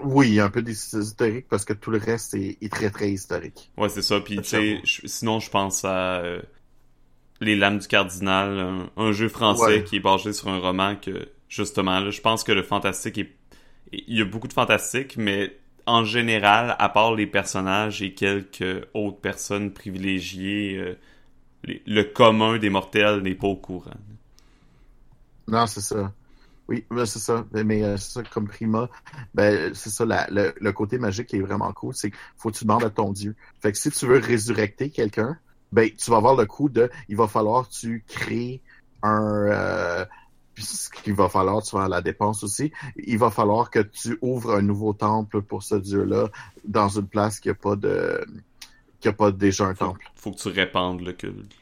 Oui, 0.03 0.39
un 0.39 0.49
peu 0.49 0.63
ésotérique 0.67 1.47
parce 1.49 1.65
que 1.65 1.73
tout 1.73 1.91
le 1.91 1.97
reste 1.97 2.35
est, 2.35 2.71
très 2.71 2.89
très 2.89 3.11
historique. 3.11 3.71
Ouais, 3.77 3.89
c'est 3.89 4.01
ça. 4.01 4.19
Puis, 4.19 4.37
tu 4.37 4.43
sais, 4.43 4.81
sinon, 4.83 5.39
je 5.39 5.49
pense 5.49 5.83
à 5.85 6.19
euh, 6.19 6.41
Les 7.41 7.55
Lames 7.55 7.79
du 7.79 7.87
Cardinal, 7.87 8.89
un, 8.95 9.11
jeu 9.11 9.29
français 9.29 9.83
qui 9.83 9.97
est 9.97 10.01
basé 10.01 10.33
sur 10.33 10.47
un 10.47 10.59
roman 10.59 10.95
que, 10.95 11.27
justement, 11.47 11.99
là, 11.99 12.09
je 12.11 12.21
pense 12.21 12.43
que 12.43 12.51
le 12.51 12.63
fantastique 12.63 13.17
est. 13.17 13.35
Il 13.91 14.17
y 14.17 14.21
a 14.21 14.25
beaucoup 14.25 14.47
de 14.47 14.53
fantastique, 14.53 15.17
mais 15.17 15.57
en 15.85 16.05
général, 16.05 16.75
à 16.77 16.89
part 16.89 17.15
les 17.15 17.27
personnages 17.27 18.01
et 18.01 18.13
quelques 18.13 18.85
autres 18.93 19.19
personnes 19.19 19.73
privilégiées, 19.73 20.77
euh, 20.77 20.97
le 21.63 22.03
commun 22.03 22.57
des 22.57 22.69
mortels 22.69 23.21
n'est 23.21 23.35
pas 23.35 23.47
au 23.47 23.55
courant. 23.55 23.91
Non, 25.47 25.65
c'est 25.65 25.81
ça. 25.81 26.13
Oui, 26.67 26.85
c'est 27.05 27.19
ça. 27.19 27.45
Mais 27.51 27.83
euh, 27.83 27.97
c'est 27.97 28.11
ça, 28.11 28.23
comme 28.31 28.47
Prima, 28.47 28.89
ben, 29.33 29.73
c'est 29.73 29.89
ça, 29.89 30.05
le, 30.05 30.71
côté 30.71 30.99
magique 30.99 31.27
qui 31.27 31.37
est 31.37 31.41
vraiment 31.41 31.71
cool, 31.73 31.95
c'est 31.95 32.11
qu'il 32.11 32.19
faut 32.37 32.51
que 32.51 32.57
tu 32.57 32.65
demandes 32.65 32.83
à 32.83 32.91
ton 32.91 33.11
dieu. 33.11 33.35
Fait 33.59 33.71
que 33.71 33.77
si 33.77 33.89
tu 33.89 34.05
veux 34.05 34.19
résurrecter 34.19 34.91
quelqu'un, 34.91 35.39
ben, 35.71 35.89
tu 35.97 36.11
vas 36.11 36.17
avoir 36.17 36.35
le 36.35 36.45
coup 36.45 36.69
de, 36.69 36.91
il 37.07 37.17
va 37.17 37.27
falloir 37.27 37.67
que 37.67 37.73
tu 37.73 38.03
crées 38.07 38.61
un, 39.01 39.47
euh, 39.47 40.05
ce 40.61 40.89
qu'il 40.89 41.13
va 41.13 41.29
falloir, 41.29 41.61
tu 41.63 41.75
vas 41.75 41.87
la 41.87 42.01
dépense 42.01 42.43
aussi, 42.43 42.71
il 42.95 43.17
va 43.17 43.29
falloir 43.29 43.69
que 43.69 43.79
tu 43.79 44.17
ouvres 44.21 44.55
un 44.55 44.61
nouveau 44.61 44.93
temple 44.93 45.41
pour 45.41 45.63
ce 45.63 45.75
dieu-là 45.75 46.29
dans 46.65 46.89
une 46.89 47.07
place 47.07 47.39
qui 47.39 47.49
n'a 47.49 47.53
pas 47.53 47.75
de 47.75 48.25
qui 48.99 49.07
a 49.07 49.13
pas 49.13 49.31
déjà 49.31 49.65
un 49.65 49.73
temple. 49.73 50.05
Faut 50.15 50.31
que 50.31 50.37
tu 50.37 50.49
répandes 50.49 51.01
le 51.01 51.13
culte. 51.13 51.55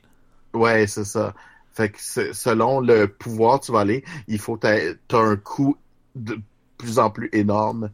Ouais, 0.53 0.88
c'est 0.88 1.06
ça. 1.06 1.36
Fait 1.72 1.90
que 1.90 1.99
selon 2.34 2.80
le 2.80 3.07
pouvoir 3.07 3.60
tu 3.60 3.72
vas 3.72 3.82
aller, 3.82 4.03
il 4.28 4.40
faut 4.40 4.57
tu 4.57 4.68
as 4.68 5.18
un 5.18 5.36
coût 5.36 5.78
de 6.15 6.40
plus 6.78 6.98
en 6.98 7.11
plus 7.11 7.30
énorme 7.34 7.91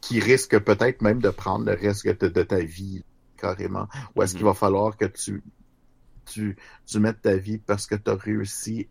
qui 0.00 0.20
risque 0.20 0.58
peut-être 0.58 1.02
même 1.02 1.20
de 1.20 1.30
prendre 1.30 1.66
le 1.66 1.72
reste 1.72 2.06
de, 2.06 2.42
ta 2.42 2.60
vie 2.60 3.04
carrément. 3.36 3.88
Ou 4.14 4.22
est-ce 4.22 4.34
qu'il 4.34 4.42
mm-hmm. 4.42 4.46
va 4.46 4.54
falloir 4.54 4.96
que 4.96 5.04
tu 5.04 5.42
tu, 6.26 6.56
tu 6.86 6.98
mettes 6.98 7.22
ta 7.22 7.36
vie 7.36 7.58
parce 7.58 7.86
que 7.86 7.94
tu 7.94 8.10
as 8.10 8.16
réussi 8.16 8.88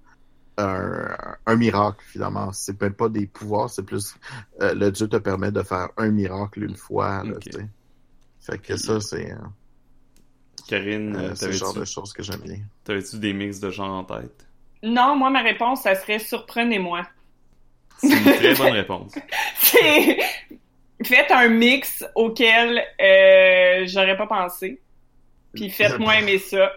un, 0.57 1.15
un 1.45 1.55
miracle 1.55 2.03
finalement. 2.07 2.51
C'est 2.53 2.79
même 2.81 2.93
pas 2.93 3.09
des 3.09 3.27
pouvoirs, 3.27 3.69
c'est 3.69 3.83
plus 3.83 4.15
euh, 4.61 4.73
le 4.73 4.91
dieu 4.91 5.07
te 5.07 5.17
permet 5.17 5.51
de 5.51 5.61
faire 5.63 5.89
un 5.97 6.09
miracle 6.09 6.63
une 6.63 6.75
fois. 6.75 7.23
Là, 7.23 7.33
Ok. 7.35 7.39
tu 7.41 7.51
sais. 7.51 7.65
Fait 8.41 8.57
que 8.59 8.77
ça, 8.77 8.99
c'est 9.01 9.31
euh, 9.31 9.37
Karine, 10.67 11.15
euh, 11.15 11.35
c'est 11.35 11.47
le 11.47 11.51
genre 11.53 11.73
de 11.73 11.85
choses 11.85 12.13
que 12.13 12.23
j'aime 12.23 12.41
bien. 12.41 12.59
t'avais-tu 12.83 13.17
des 13.19 13.33
mix 13.33 13.59
de 13.59 13.69
genre 13.69 13.91
en 13.91 14.03
tête? 14.03 14.47
Non, 14.83 15.15
moi, 15.15 15.29
ma 15.29 15.41
réponse, 15.41 15.81
ça 15.81 15.95
serait 15.95 16.19
surprenez-moi. 16.19 17.07
C'est 17.97 18.09
une 18.11 18.23
très 18.23 18.53
bonne 18.55 18.73
réponse. 18.73 19.13
C'est... 19.57 20.19
Faites 21.03 21.31
un 21.31 21.49
mix 21.49 22.05
auquel 22.15 22.83
euh, 23.01 23.85
j'aurais 23.87 24.15
pas 24.17 24.27
pensé. 24.27 24.81
Puis 25.53 25.69
faites-moi 25.69 26.19
aimer 26.19 26.37
ça. 26.39 26.71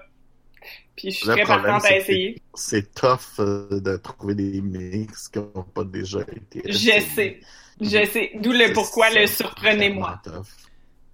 Puis 0.98 1.12
je 1.12 1.16
suis 1.18 1.28
Le 1.28 1.36
très 1.36 1.44
problème, 1.44 1.80
partante 1.80 1.84
à 1.86 1.96
essayer. 1.96 2.42
C'est 2.54 2.94
tough 2.94 3.38
euh, 3.40 3.80
de 3.80 3.96
trouver 3.96 4.34
des 4.34 4.60
mix 4.60 5.28
qui 5.28 5.38
n'ont 5.38 5.64
pas 5.74 5.84
déjà 5.84 6.20
été. 6.22 6.62
Je 6.66 7.00
sais. 7.00 7.40
Je 7.80 8.04
sais. 8.06 8.32
D'où 8.36 8.52
le 8.52 8.72
pourquoi 8.72 9.10
le 9.10 9.26
surprenez-moi. 9.26 10.20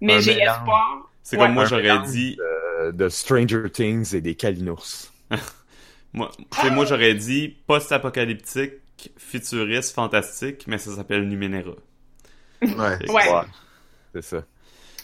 Mais 0.01 0.21
j'ai 0.21 0.39
espoir. 0.41 1.11
C'est 1.23 1.37
Ouais. 1.37 1.43
comme 1.45 1.53
moi 1.53 1.65
j'aurais 1.65 1.99
dit, 1.99 2.35
De, 2.37 2.91
de 2.91 3.09
Stranger 3.09 3.69
Things 3.71 4.15
et 4.15 4.21
des 4.21 4.35
Kalinours. 4.35 5.11
moi, 6.13 6.31
sais, 6.51 6.71
moi 6.71 6.85
j'aurais 6.85 7.15
dit 7.15 7.49
post-apocalyptique, 7.67 8.73
futuriste, 9.17 9.93
fantastique, 9.95 10.65
mais 10.67 10.77
ça 10.77 10.95
s'appelle 10.95 11.27
Numenera. 11.27 11.75
Ouais. 12.61 12.99
Ouais. 13.09 13.41
C'est 14.13 14.21
ça. 14.23 14.45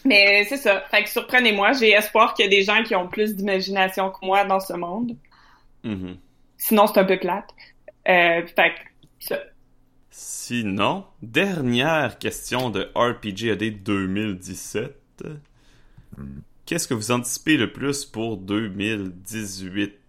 Mais 0.04 0.44
c'est 0.48 0.56
ça. 0.56 0.80
Fait 0.90 1.04
que 1.04 1.10
surprenez-moi. 1.10 1.72
J'ai 1.72 1.90
espoir 1.90 2.34
qu'il 2.34 2.44
y 2.44 2.48
a 2.48 2.50
des 2.50 2.62
gens 2.62 2.82
qui 2.82 2.94
ont 2.94 3.08
plus 3.08 3.36
d'imagination 3.36 4.10
que 4.10 4.24
moi 4.24 4.44
dans 4.44 4.60
ce 4.60 4.72
monde. 4.72 5.16
Mhm. 5.84 6.16
Sinon, 6.58 6.86
c'est 6.86 7.00
un 7.00 7.04
peu 7.04 7.18
plate. 7.18 7.48
Euh, 8.08 8.46
fait 8.46 8.70
que 8.70 8.80
ça. 9.18 9.38
Sinon, 10.10 11.04
dernière 11.22 12.18
question 12.18 12.70
de 12.70 12.90
RPGAD 12.94 13.82
2017. 13.82 14.94
Hmm. 16.16 16.40
Qu'est-ce 16.66 16.86
que 16.86 16.94
vous 16.94 17.10
anticipez 17.10 17.56
le 17.56 17.72
plus 17.72 18.04
pour 18.04 18.36
2018? 18.36 20.01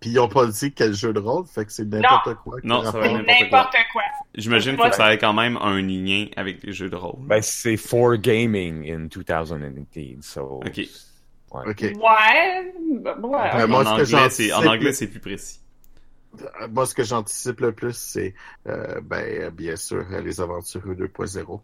Puis 0.00 0.10
ils 0.10 0.18
ont 0.20 0.28
pas 0.28 0.46
dit 0.46 0.72
quel 0.72 0.94
jeu 0.94 1.12
de 1.12 1.18
rôle, 1.18 1.44
fait 1.46 1.64
que 1.64 1.72
c'est 1.72 1.84
n'importe 1.84 2.34
quoi. 2.44 2.58
Non, 2.62 2.84
ça 2.84 2.92
va 2.92 3.08
n'importe 3.08 3.76
quoi. 3.92 4.02
J'imagine 4.34 4.76
que 4.76 4.94
ça 4.94 5.12
ait 5.12 5.18
quand 5.18 5.32
même 5.32 5.56
un 5.56 5.80
lien 5.80 6.26
avec 6.36 6.62
les 6.62 6.72
jeux 6.72 6.88
de 6.88 6.94
rôle. 6.96 7.18
Ben, 7.26 7.42
c'est 7.42 7.76
for 7.76 8.16
gaming 8.16 8.88
in 8.88 9.06
2018, 9.06 10.22
so... 10.22 10.60
Ok. 10.64 10.76
Ouais. 11.50 11.62
Ok. 11.66 11.80
Ouais. 11.80 11.94
ouais. 11.96 13.50
Euh, 13.54 13.64
en, 13.64 13.68
moi, 13.68 13.84
ce 13.84 13.88
que 13.88 13.90
anglais, 13.92 14.04
j'anticipe- 14.04 14.30
c'est, 14.30 14.52
en 14.52 14.66
anglais, 14.66 14.92
c'est 14.92 15.06
plus 15.06 15.20
précis. 15.20 15.60
Moi, 16.70 16.84
ce 16.86 16.94
que 16.94 17.02
j'anticipe 17.04 17.60
le 17.60 17.72
plus, 17.72 17.96
c'est, 17.96 18.34
euh, 18.68 19.00
ben, 19.02 19.48
bien 19.50 19.74
sûr, 19.76 20.04
les 20.22 20.40
Aventureux 20.40 20.94
2.0. 20.94 21.60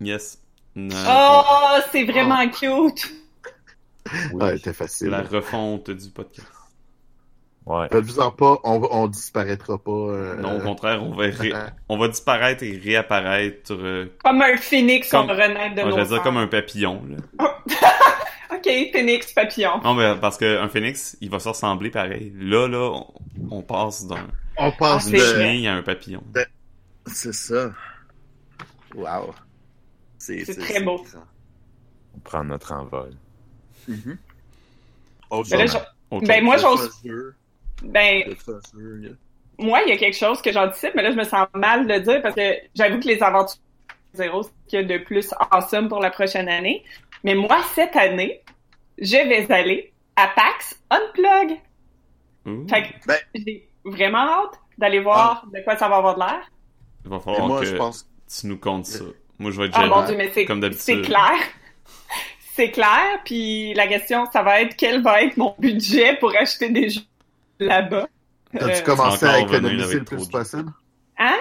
Yes. 0.00 0.38
Oh, 0.76 1.42
c'est 1.92 2.04
vraiment 2.04 2.46
cute. 2.48 3.08
Oui. 4.32 4.42
Ouais, 4.42 4.56
c'était 4.56 4.72
facile. 4.72 5.08
la 5.08 5.22
refonte 5.22 5.90
du 5.90 6.10
podcast. 6.10 6.48
Ouais. 7.66 7.86
Faites-vous-en 7.92 8.30
pas, 8.32 8.58
on, 8.64 8.80
on 8.90 9.06
disparaîtra 9.06 9.78
pas. 9.78 9.90
euh, 9.92 10.36
Non, 10.36 10.56
au 10.58 10.60
contraire, 10.60 11.02
on 11.04 11.12
va, 11.14 11.24
ré- 11.24 11.52
on 11.88 11.98
va 11.98 12.08
disparaître 12.08 12.62
et 12.64 12.76
réapparaître. 12.78 13.72
euh, 13.72 14.06
Comme 14.24 14.42
un 14.42 14.56
phénix, 14.56 15.10
Comme- 15.10 15.26
on 15.30 15.32
renaît 15.34 15.70
de 15.70 15.82
moi, 15.82 15.90
je 15.90 15.96
nos 15.96 15.96
vais 15.96 16.06
dire 16.06 16.22
comme 16.22 16.36
un 16.38 16.46
papillon. 16.48 17.02
Là. 17.38 17.56
Ok, 18.52 18.64
phénix, 18.92 19.32
papillon. 19.32 19.80
Non, 19.84 19.94
mais 19.94 20.16
parce 20.20 20.36
qu'un 20.36 20.68
phénix, 20.68 21.16
il 21.20 21.30
va 21.30 21.38
se 21.38 21.48
ressembler 21.48 21.88
pareil. 21.88 22.32
Là, 22.36 22.66
là, 22.66 22.90
on, 22.90 23.06
on 23.58 23.62
passe 23.62 24.06
d'un 24.06 24.26
On 24.58 24.70
passe 24.72 25.06
Ah, 25.06 25.10
d'une 25.10 25.18
c'est 25.20 25.26
de... 25.26 25.32
vrai. 25.38 25.56
chien 25.56 25.72
à 25.72 25.76
un 25.78 25.82
papillon. 25.82 26.22
C'est 27.06 27.32
ça. 27.32 27.70
Wow. 28.94 29.32
C'est 30.18 30.44
très 30.58 30.82
beau. 30.82 30.96
grand. 31.10 31.24
On 32.16 32.18
prend 32.18 32.44
notre 32.44 32.72
envol. 32.72 33.12
Autre 35.30 35.56
là, 35.56 35.66
je- 35.66 35.76
Autre 36.10 36.26
Ben, 36.26 36.44
moi, 36.44 36.56
j'ose. 36.58 36.90
Ben, 37.82 38.22
moi, 39.58 39.80
il 39.82 39.90
y 39.90 39.92
a 39.92 39.96
quelque 39.96 40.16
chose 40.16 40.40
que 40.42 40.52
j'anticipe, 40.52 40.92
mais 40.94 41.02
là, 41.02 41.10
je 41.10 41.16
me 41.16 41.24
sens 41.24 41.46
mal 41.54 41.86
de 41.86 41.92
le 41.94 42.00
dire 42.00 42.22
parce 42.22 42.34
que 42.34 42.54
j'avoue 42.74 42.98
que 43.00 43.08
les 43.08 43.22
aventures 43.22 43.60
zéro, 44.14 44.42
c'est 44.42 44.48
ce 44.48 44.70
qu'il 44.70 44.80
y 44.80 44.82
a 44.82 44.98
de 44.98 45.04
plus 45.04 45.32
awesome 45.50 45.88
pour 45.88 46.00
la 46.00 46.10
prochaine 46.10 46.48
année. 46.48 46.84
Mais 47.24 47.34
moi, 47.34 47.58
cette 47.74 47.96
année, 47.96 48.40
je 48.98 49.16
vais 49.16 49.50
aller 49.52 49.92
à 50.16 50.28
PAX 50.28 50.80
Unplug. 50.90 51.58
Fait 52.68 52.82
que 52.82 52.88
Ben- 53.06 53.18
j'ai 53.34 53.68
vraiment 53.84 54.18
hâte 54.18 54.58
d'aller 54.78 55.00
voir 55.00 55.46
de 55.52 55.60
quoi 55.60 55.76
ça 55.76 55.88
va 55.88 55.96
avoir 55.96 56.14
de 56.14 56.20
l'air. 56.20 56.50
il 57.04 57.10
va 57.10 57.20
falloir 57.20 57.46
moi, 57.46 57.60
que 57.60 57.66
je 57.66 57.76
pense... 57.76 58.06
tu 58.28 58.46
nous 58.46 58.58
comptes 58.58 58.86
ça. 58.86 59.04
Moi, 59.38 59.50
je 59.52 59.60
vais 59.60 59.66
être 59.66 59.74
Ah 59.76 59.82
jaloux. 59.82 59.94
mon 59.94 60.06
dieu, 60.06 60.16
mais 60.16 60.30
c'est 60.32 60.44
comme 60.44 60.60
d'habitude. 60.60 60.82
c'est 60.84 61.00
clair. 61.02 61.34
C'est 62.52 62.72
clair, 62.72 63.20
puis 63.24 63.72
la 63.74 63.86
question, 63.86 64.26
ça 64.32 64.42
va 64.42 64.60
être 64.60 64.76
quel 64.76 65.00
va 65.02 65.22
être 65.22 65.36
mon 65.38 65.54
budget 65.58 66.16
pour 66.16 66.36
acheter 66.36 66.68
des 66.68 66.90
jeux 66.90 67.00
là-bas. 67.60 68.08
T'as-tu 68.58 68.80
Euh, 68.80 68.84
commencé 68.84 69.26
à 69.26 69.40
économiser 69.40 69.98
le 70.00 70.04
plus 70.04 70.26
possible? 70.28 70.72
Hein? 71.18 71.36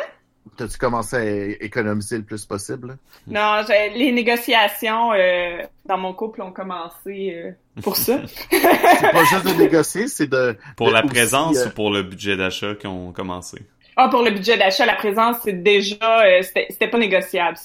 T'as-tu 0.57 0.77
commencé 0.77 1.15
à 1.15 1.63
économiser 1.63 2.17
le 2.17 2.23
plus 2.23 2.45
possible? 2.45 2.97
Non, 3.27 3.61
les 3.95 4.11
négociations 4.11 5.13
euh, 5.13 5.61
dans 5.85 5.97
mon 5.97 6.13
couple 6.13 6.41
ont 6.41 6.51
commencé 6.51 7.33
euh, 7.35 7.51
pour 7.81 7.95
ça. 7.97 8.19
C'est 8.51 9.11
pas 9.11 9.23
juste 9.25 9.45
de 9.45 9.53
négocier, 9.53 10.07
c'est 10.07 10.27
de... 10.27 10.57
Pour 10.75 10.87
de 10.87 10.93
la 10.93 10.99
aussi, 10.99 11.09
présence 11.09 11.57
euh, 11.57 11.67
ou 11.67 11.71
pour 11.71 11.91
le 11.91 12.03
budget 12.03 12.35
d'achat 12.37 12.75
qui 12.75 12.87
ont 12.87 13.11
commencé? 13.11 13.59
Ah, 13.95 14.09
pour 14.09 14.23
le 14.23 14.31
budget 14.31 14.57
d'achat, 14.57 14.85
la 14.85 14.95
présence, 14.95 15.37
c'est 15.43 15.61
déjà... 15.63 16.23
euh, 16.25 16.41
C'était 16.41 16.67
c'était 16.69 16.87
pas 16.87 16.97
négociable. 16.97 17.57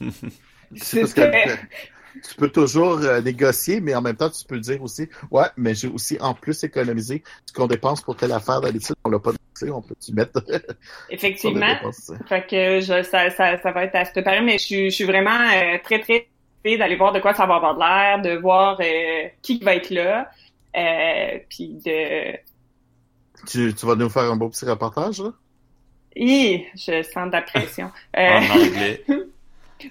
C'est 0.76 1.00
parce 1.00 1.14
que 1.14 1.20
tu 2.22 2.34
peux 2.36 2.48
toujours 2.50 2.98
euh, 2.98 3.20
négocier, 3.20 3.80
mais 3.80 3.94
en 3.94 4.02
même 4.02 4.16
temps, 4.16 4.30
tu 4.30 4.44
peux 4.46 4.58
dire 4.58 4.82
aussi, 4.82 5.08
ouais, 5.30 5.46
mais 5.56 5.74
j'ai 5.74 5.88
aussi 5.88 6.16
en 6.20 6.34
plus 6.34 6.62
économisé 6.64 7.22
ce 7.46 7.52
qu'on 7.52 7.66
dépense 7.66 8.02
pour 8.02 8.16
telle 8.16 8.32
affaire 8.32 8.60
d'habitude, 8.60 8.94
on 9.04 9.10
l'a 9.10 9.18
pas 9.18 9.32
dépensé, 9.32 9.70
on 9.70 9.82
peut 9.82 9.94
tu 10.00 10.12
mettre 10.12 10.42
Effectivement. 11.10 11.74
dépenses. 11.74 12.12
Fait 12.28 12.46
que 12.46 12.80
je, 12.80 13.02
ça, 13.02 13.30
ça, 13.30 13.58
ça 13.60 13.72
va 13.72 13.84
être 13.84 13.94
à 13.94 14.04
ce 14.04 14.20
pareil, 14.20 14.42
mais 14.44 14.58
je, 14.58 14.64
suis- 14.64 14.90
je 14.90 14.94
suis 14.94 15.04
vraiment 15.04 15.30
euh, 15.30 15.78
très, 15.82 16.00
très 16.00 16.14
excitée 16.62 16.78
d'aller 16.78 16.96
voir 16.96 17.12
de 17.12 17.20
quoi 17.20 17.34
ça 17.34 17.46
va 17.46 17.56
avoir 17.56 17.74
de 17.74 17.80
l'air, 17.80 18.22
de 18.22 18.40
voir 18.40 18.78
euh, 18.80 19.28
qui 19.42 19.58
va 19.58 19.74
être 19.76 19.90
là, 19.90 20.30
euh, 20.76 21.38
puis 21.48 21.68
de... 21.84 22.36
Tu, 23.46 23.74
tu 23.74 23.86
vas 23.86 23.94
nous 23.96 24.08
faire 24.08 24.24
un 24.30 24.36
beau 24.36 24.48
petit 24.48 24.64
reportage, 24.64 25.20
là? 25.20 25.32
Hi, 26.16 26.66
je 26.76 27.02
sens 27.02 27.26
de 27.26 27.32
la 27.32 27.42
pression. 27.42 27.90
En 28.16 28.48
anglais. 28.50 29.04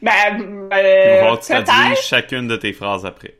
ben, 0.02 0.70
euh, 0.74 1.36
que 1.36 1.46
tu 1.46 1.54
peut-être. 1.54 2.02
chacune 2.02 2.48
de 2.48 2.56
tes 2.56 2.74
phrases 2.74 3.06
après. 3.06 3.36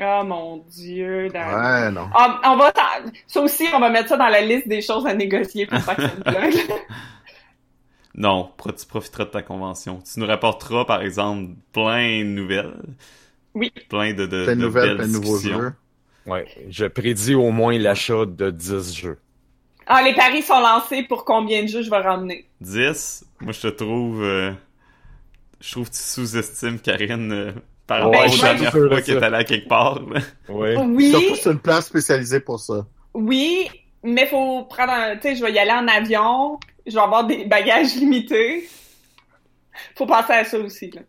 Oh 0.00 0.22
mon 0.24 0.56
Dieu. 0.68 1.28
dans- 1.28 1.38
Ouais, 1.40 1.90
non. 1.92 2.08
Ah, 2.14 2.40
on 2.46 2.56
va, 2.56 2.72
ça 3.28 3.40
aussi, 3.40 3.66
on 3.72 3.78
va 3.78 3.90
mettre 3.90 4.08
ça 4.08 4.16
dans 4.16 4.28
la 4.28 4.40
liste 4.40 4.66
des 4.66 4.82
choses 4.82 5.06
à 5.06 5.14
négocier 5.14 5.66
pour 5.66 5.78
faire 5.80 5.96
cette 5.96 6.20
blague. 6.24 6.54
Non, 8.16 8.50
pro- 8.56 8.70
tu 8.72 8.86
profiteras 8.86 9.24
de 9.24 9.30
ta 9.30 9.42
convention. 9.42 10.00
Tu 10.00 10.20
nous 10.20 10.26
rapporteras, 10.26 10.84
par 10.84 11.02
exemple, 11.02 11.50
plein 11.72 12.20
de 12.20 12.24
nouvelles. 12.28 12.76
Oui. 13.54 13.72
Plein 13.88 14.12
de, 14.14 14.26
de, 14.26 14.44
Plein 14.44 14.54
de 14.54 14.60
de 14.60 14.66
nouvelles, 14.66 14.96
plein 14.96 15.06
de 15.08 15.12
nouveaux 15.12 15.38
jeux. 15.38 15.72
Ouais. 16.26 16.46
Je 16.68 16.86
prédis 16.86 17.34
au 17.34 17.50
moins 17.50 17.76
l'achat 17.78 18.24
de 18.24 18.50
10 18.50 18.94
jeux. 18.96 19.18
Ah, 19.86 20.00
les 20.02 20.14
paris 20.14 20.42
sont 20.42 20.60
lancés 20.60 21.02
pour 21.02 21.24
combien 21.24 21.62
de 21.62 21.66
jeux 21.68 21.82
je 21.82 21.90
vais 21.90 21.98
ramener? 21.98 22.48
10, 22.60 23.24
moi 23.40 23.52
je 23.52 23.60
te 23.62 23.66
trouve... 23.66 24.22
euh, 24.22 24.52
je 25.64 25.70
trouve 25.72 25.88
que 25.88 25.94
tu 25.94 26.00
sous-estimes 26.02 26.78
Karine 26.78 27.32
euh, 27.32 27.52
par 27.86 28.02
rapport 28.04 28.26
aux 28.26 28.36
dernières 28.36 28.70
fois 28.72 29.00
qu'elle 29.02 29.16
est 29.18 29.22
allée 29.22 29.36
à 29.36 29.44
quelque 29.44 29.68
part. 29.68 30.00
là. 30.08 30.20
Ouais. 30.48 30.76
Oui, 30.76 31.10
Surtout 31.10 31.36
sur 31.36 31.50
une 31.52 31.58
place 31.60 31.86
spécialisée 31.86 32.40
pour 32.40 32.60
ça. 32.60 32.86
oui, 33.14 33.68
mais 34.02 34.26
faut 34.26 34.64
prendre 34.64 34.92
un... 34.92 35.16
Tu 35.16 35.22
sais, 35.22 35.36
je 35.36 35.42
vais 35.44 35.52
y 35.52 35.58
aller 35.58 35.70
en 35.70 35.88
avion, 35.88 36.58
je 36.86 36.92
vais 36.94 37.00
avoir 37.00 37.26
des 37.26 37.44
bagages 37.46 37.94
limités. 37.96 38.68
Faut 39.96 40.06
penser 40.06 40.32
à 40.34 40.44
ça 40.44 40.58
aussi, 40.58 40.90
là. 40.90 41.00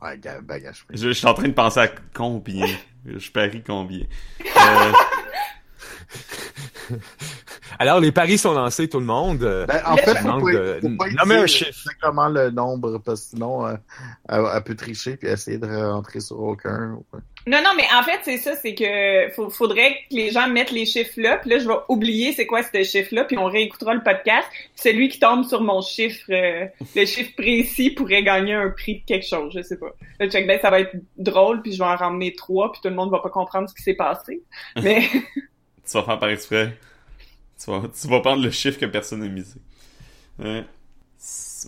Ouais, 0.00 0.16
ga- 0.18 0.40
bagage. 0.40 0.84
je 0.90 1.10
suis 1.10 1.26
en 1.26 1.34
train 1.34 1.48
de 1.48 1.52
penser 1.52 1.80
à 1.80 1.88
combien. 2.14 2.66
je 3.04 3.30
parie 3.30 3.62
combien. 3.66 4.04
Euh, 4.56 4.92
Alors, 7.78 8.00
les 8.00 8.12
paris 8.12 8.38
sont 8.38 8.52
lancés, 8.54 8.88
tout 8.88 8.98
le 9.00 9.06
monde. 9.06 9.38
Ben, 9.38 9.66
en 9.86 9.94
Mais 9.94 10.02
fait, 10.02 10.14
faut 10.16 10.28
manque 10.28 10.42
pas, 10.44 10.52
de- 10.52 10.78
faut 10.80 10.96
pas 10.96 11.10
nommer 11.10 11.36
un 11.36 11.46
chiffre. 11.46 11.68
exactement 11.70 12.28
le 12.28 12.50
nombre, 12.50 12.98
parce 12.98 13.20
que 13.22 13.26
sinon, 13.30 13.66
euh, 13.66 13.74
elle, 14.28 14.42
elle 14.54 14.62
peut 14.64 14.74
tricher 14.74 15.16
puis 15.16 15.28
essayer 15.28 15.58
de 15.58 15.66
rentrer 15.66 16.20
sur 16.20 16.40
aucun. 16.40 16.98
ouais. 17.12 17.20
Non, 17.46 17.58
non, 17.64 17.70
mais 17.76 17.84
en 17.98 18.02
fait, 18.02 18.18
c'est 18.24 18.36
ça, 18.36 18.56
c'est 18.56 18.74
que 18.74 19.32
faut- 19.34 19.48
faudrait 19.48 19.92
que 20.10 20.14
les 20.16 20.30
gens 20.30 20.48
mettent 20.48 20.70
les 20.72 20.84
chiffres 20.84 21.14
là, 21.16 21.38
puis 21.38 21.48
là, 21.50 21.58
je 21.58 21.66
vais 21.68 21.74
oublier 21.88 22.32
c'est 22.32 22.46
quoi 22.46 22.62
ce 22.62 22.82
chiffre-là, 22.82 23.24
puis 23.24 23.38
on 23.38 23.46
réécoutera 23.46 23.94
le 23.94 24.02
podcast. 24.02 24.46
Puis 24.50 24.68
Celui 24.74 25.08
qui 25.08 25.18
tombe 25.18 25.44
sur 25.44 25.62
mon 25.62 25.80
chiffre, 25.80 26.26
euh, 26.30 26.66
le 26.94 27.06
chiffre 27.06 27.32
précis, 27.36 27.90
pourrait 27.90 28.22
gagner 28.22 28.52
un 28.54 28.68
prix 28.70 28.96
de 29.00 29.04
quelque 29.06 29.26
chose, 29.26 29.52
je 29.56 29.62
sais 29.62 29.78
pas. 29.78 29.90
Le 30.20 30.28
check 30.28 30.46
ben, 30.46 30.58
ça 30.60 30.68
va 30.68 30.80
être 30.80 30.92
drôle, 31.16 31.62
puis 31.62 31.72
je 31.72 31.78
vais 31.78 31.84
en 31.88 31.96
ramener 31.96 32.34
trois, 32.34 32.70
puis 32.72 32.80
tout 32.82 32.88
le 32.88 32.94
monde 32.96 33.10
va 33.10 33.20
pas 33.20 33.30
comprendre 33.30 33.68
ce 33.68 33.74
qui 33.74 33.82
s'est 33.82 33.94
passé. 33.94 34.42
Mais 34.82 35.02
tu 35.90 35.96
vas 35.96 36.02
faire 36.04 36.18
par 36.18 36.28
exprès. 36.28 36.78
tu, 37.62 37.70
vas, 37.70 37.82
tu 37.88 38.08
vas 38.08 38.20
prendre 38.20 38.42
le 38.42 38.50
chiffre 38.50 38.78
que 38.78 38.86
personne 38.86 39.20
n'a 39.20 39.28
misé. 39.28 39.54
Euh, 40.40 40.62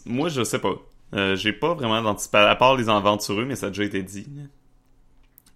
moi, 0.07 0.29
je 0.29 0.45
sais 0.45 0.59
pas. 0.59 0.75
Euh, 1.15 1.35
J'ai 1.37 1.53
pas 1.53 1.75
vraiment 1.75 2.01
d'anticipation, 2.03 2.49
à 2.49 2.55
part 2.57 2.77
les 2.77 2.89
aventureux, 2.89 3.45
mais 3.45 3.57
ça 3.57 3.67
a 3.67 3.71
déjà 3.71 3.85
été 3.85 4.03
dit. 4.03 4.27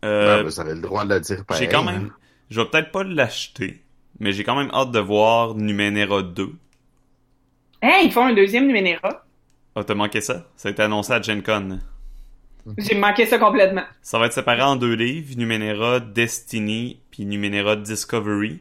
Euh, 0.04 0.38
Ouais, 0.38 0.42
vous 0.42 0.60
avez 0.60 0.74
le 0.74 0.80
droit 0.80 1.04
de 1.04 1.14
le 1.14 1.20
dire 1.20 1.44
pareil. 1.44 1.62
j'ai 1.64 1.68
quand 1.68 1.86
hein. 1.86 1.92
même... 1.92 2.12
Je 2.50 2.60
vais 2.60 2.66
peut-être 2.68 2.90
pas 2.92 3.04
l'acheter, 3.04 3.82
mais 4.20 4.32
j'ai 4.32 4.44
quand 4.44 4.56
même 4.56 4.70
hâte 4.72 4.90
de 4.90 4.98
voir 4.98 5.54
Numenera 5.54 6.22
2. 6.22 6.52
Hein, 7.82 8.00
ils 8.02 8.12
font 8.12 8.26
un 8.26 8.34
deuxième 8.34 8.66
Numenera. 8.66 9.24
Ah, 9.76 9.84
t'as 9.84 9.94
manqué 9.94 10.20
ça? 10.20 10.46
Ça 10.56 10.68
a 10.68 10.72
été 10.72 10.82
annoncé 10.82 11.12
à 11.12 11.20
Gen 11.22 11.42
Con. 11.42 11.78
J'ai 12.78 12.94
manqué 12.94 13.26
ça 13.26 13.38
complètement. 13.38 13.82
Ça 14.02 14.18
va 14.18 14.26
être 14.26 14.32
séparé 14.32 14.62
en 14.62 14.76
deux 14.76 14.94
livres, 14.94 15.34
Numenera 15.36 16.00
Destiny 16.00 17.00
puis 17.10 17.26
Numenera 17.26 17.76
Discovery. 17.76 18.60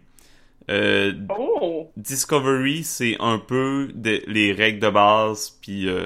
Euh, 0.70 1.14
Oh! 1.38 1.90
Discovery, 1.98 2.84
c'est 2.84 3.18
un 3.20 3.38
peu 3.40 3.90
de- 3.94 4.22
les 4.28 4.52
règles 4.54 4.80
de 4.80 4.90
base 4.90 5.58
puis 5.62 5.88
euh, 5.88 6.06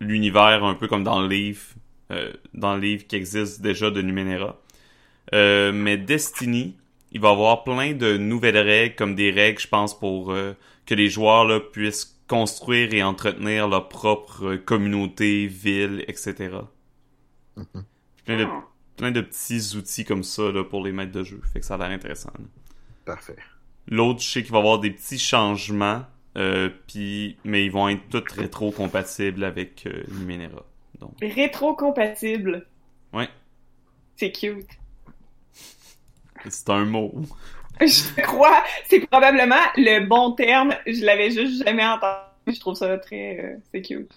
l'univers 0.00 0.64
un 0.64 0.74
peu 0.74 0.88
comme 0.88 1.04
dans 1.04 1.20
le 1.20 1.28
livre, 1.28 1.60
euh, 2.10 2.32
dans 2.54 2.74
le 2.74 2.80
livre 2.80 3.06
qui 3.06 3.16
existe 3.16 3.60
déjà 3.62 3.90
de 3.90 4.02
Numenera. 4.02 4.56
Mais 5.32 5.96
Destiny, 5.96 6.76
il 7.12 7.20
va 7.20 7.28
y 7.28 7.32
avoir 7.32 7.62
plein 7.64 7.92
de 7.94 8.16
nouvelles 8.16 8.58
règles 8.58 8.94
comme 8.96 9.14
des 9.14 9.30
règles, 9.30 9.60
je 9.60 9.68
pense, 9.68 9.98
pour 9.98 10.34
que 10.86 10.94
les 10.94 11.08
joueurs 11.08 11.44
là, 11.44 11.60
puissent 11.60 12.19
construire 12.30 12.94
et 12.94 13.02
entretenir 13.02 13.66
leur 13.68 13.88
propre 13.88 14.54
communauté, 14.54 15.48
ville, 15.48 16.04
etc. 16.06 16.58
Plein 18.24 18.36
de, 18.38 18.44
Ah. 18.44 18.64
plein 18.96 19.10
de 19.10 19.20
petits 19.20 19.76
outils 19.76 20.04
comme 20.04 20.22
ça 20.22 20.52
là, 20.52 20.62
pour 20.62 20.84
les 20.84 20.92
maîtres 20.92 21.10
de 21.10 21.24
jeu. 21.24 21.40
Fait 21.52 21.58
que 21.58 21.66
ça 21.66 21.74
a 21.74 21.78
l'air 21.78 21.88
intéressant. 21.90 22.30
là. 22.38 22.44
Parfait. 23.04 23.34
L'autre, 23.88 24.20
je 24.20 24.28
sais 24.30 24.42
qu'il 24.44 24.52
va 24.52 24.58
y 24.58 24.60
avoir 24.60 24.78
des 24.78 24.92
petits 24.92 25.18
changements, 25.18 26.04
euh, 26.38 26.70
puis 26.86 27.36
mais 27.44 27.64
ils 27.64 27.72
vont 27.72 27.88
être 27.88 28.08
tous 28.08 28.32
rétro-compatibles 28.32 29.42
avec 29.42 29.84
euh, 29.86 30.04
Numenera. 30.12 30.64
Donc, 31.00 31.14
Rétro-compatible. 31.20 32.64
ouais, 33.12 33.28
C'est 34.16 34.30
cute. 34.30 34.68
c'est 36.48 36.70
un 36.70 36.84
mot. 36.84 37.12
Je 37.80 38.22
crois, 38.22 38.62
c'est 38.88 39.00
probablement 39.06 39.56
le 39.76 40.06
bon 40.06 40.32
terme. 40.32 40.74
Je 40.86 41.04
l'avais 41.04 41.30
juste 41.30 41.64
jamais 41.64 41.84
entendu. 41.84 42.18
Je 42.46 42.60
trouve 42.60 42.74
ça 42.74 42.98
très, 42.98 43.38
euh, 43.38 43.56
c'est 43.72 43.82
cute. 43.82 44.10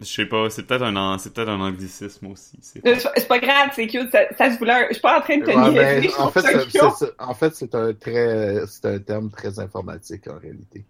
Je 0.00 0.06
sais 0.06 0.24
pas, 0.26 0.48
c'est 0.48 0.62
peut-être 0.62 0.82
un, 0.82 0.96
an- 0.96 1.18
c'est 1.18 1.32
peut-être 1.32 1.50
un 1.50 1.60
anglicisme 1.60 2.28
aussi. 2.28 2.58
C'est 2.62 2.86
Euh, 2.86 2.96
C'est 3.16 3.28
pas 3.28 3.38
grave, 3.38 3.70
c'est 3.74 3.86
cute. 3.86 4.10
Ça, 4.10 4.20
ça 4.38 4.50
se 4.50 4.58
voulait. 4.58 4.86
Je 4.88 4.94
suis 4.94 5.02
pas 5.02 5.18
en 5.18 5.20
train 5.20 5.36
de 5.38 5.44
te 5.44 5.50
Ouais, 5.50 5.56
niaiser. 5.70 5.74
ben, 5.74 6.02
je 6.02 6.08
en 6.08 6.12
trouve 6.12 6.32
fait, 6.32 6.40
ça 6.40 6.48
c'est- 6.52 6.58
cute. 6.64 6.70
c'est- 6.72 7.04
c'est- 7.06 7.12
en 7.18 7.34
fait, 7.34 7.54
c'est 7.54 7.74
un 7.74 7.92
très, 7.92 8.66
c'est 8.66 8.86
un 8.86 8.98
terme 8.98 9.30
très 9.30 9.58
informatique 9.58 10.26
en 10.28 10.38
réalité. 10.38 10.84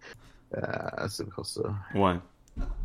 Euh, 0.57 0.61
c'est 1.09 1.27
pour 1.29 1.45
ça. 1.45 1.61
Ouais. 1.93 2.15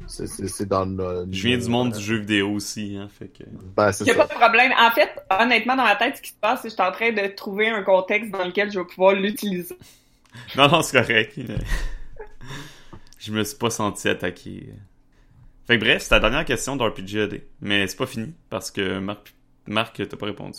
C'est, 0.07 0.27
c'est, 0.29 0.47
c'est 0.49 0.67
dans 0.67 0.85
le. 0.85 1.27
Je 1.31 1.49
viens 1.49 1.59
du 1.59 1.69
monde 1.69 1.93
du 1.93 2.01
jeu 2.01 2.19
vidéo 2.19 2.53
aussi, 2.53 2.97
hein, 2.97 3.09
fait 3.09 3.27
que... 3.29 3.43
Ben, 3.77 3.91
c'est 3.91 4.05
Il 4.05 4.07
n'y 4.07 4.11
a 4.13 4.15
ça. 4.15 4.27
pas 4.27 4.35
de 4.35 4.39
problème. 4.39 4.73
En 4.79 4.91
fait, 4.93 5.11
honnêtement, 5.31 5.75
dans 5.75 5.83
ma 5.83 5.97
tête, 5.97 6.17
ce 6.19 6.23
qui 6.23 6.31
se 6.31 6.37
passe, 6.41 6.61
c'est 6.63 6.69
que 6.69 6.71
je 6.71 6.75
suis 6.75 6.83
en 6.89 6.93
train 6.93 7.11
de 7.13 7.27
trouver 7.35 7.69
un 7.69 7.83
contexte 7.83 8.31
dans 8.31 8.45
lequel 8.45 8.71
je 8.71 8.79
vais 8.79 8.87
pouvoir 8.87 9.15
l'utiliser. 9.15 9.77
Non, 10.55 10.69
non, 10.69 10.83
c'est 10.83 11.01
correct. 11.01 11.41
je 13.19 13.33
me 13.33 13.43
suis 13.43 13.57
pas 13.57 13.71
senti 13.71 14.07
attaqué. 14.07 14.69
Fait 15.67 15.79
que 15.79 15.85
bref, 15.85 16.03
c'est 16.03 16.15
la 16.15 16.21
dernière 16.21 16.45
question 16.45 16.77
d'RPG 16.77 17.21
AD. 17.23 17.41
Mais 17.63 17.87
c'est 17.87 17.97
pas 17.97 18.07
fini, 18.07 18.35
parce 18.51 18.71
que 18.71 18.99
Marc, 18.99 19.35
Marc 19.67 20.07
t'as 20.07 20.17
pas 20.17 20.27
répondu. 20.27 20.59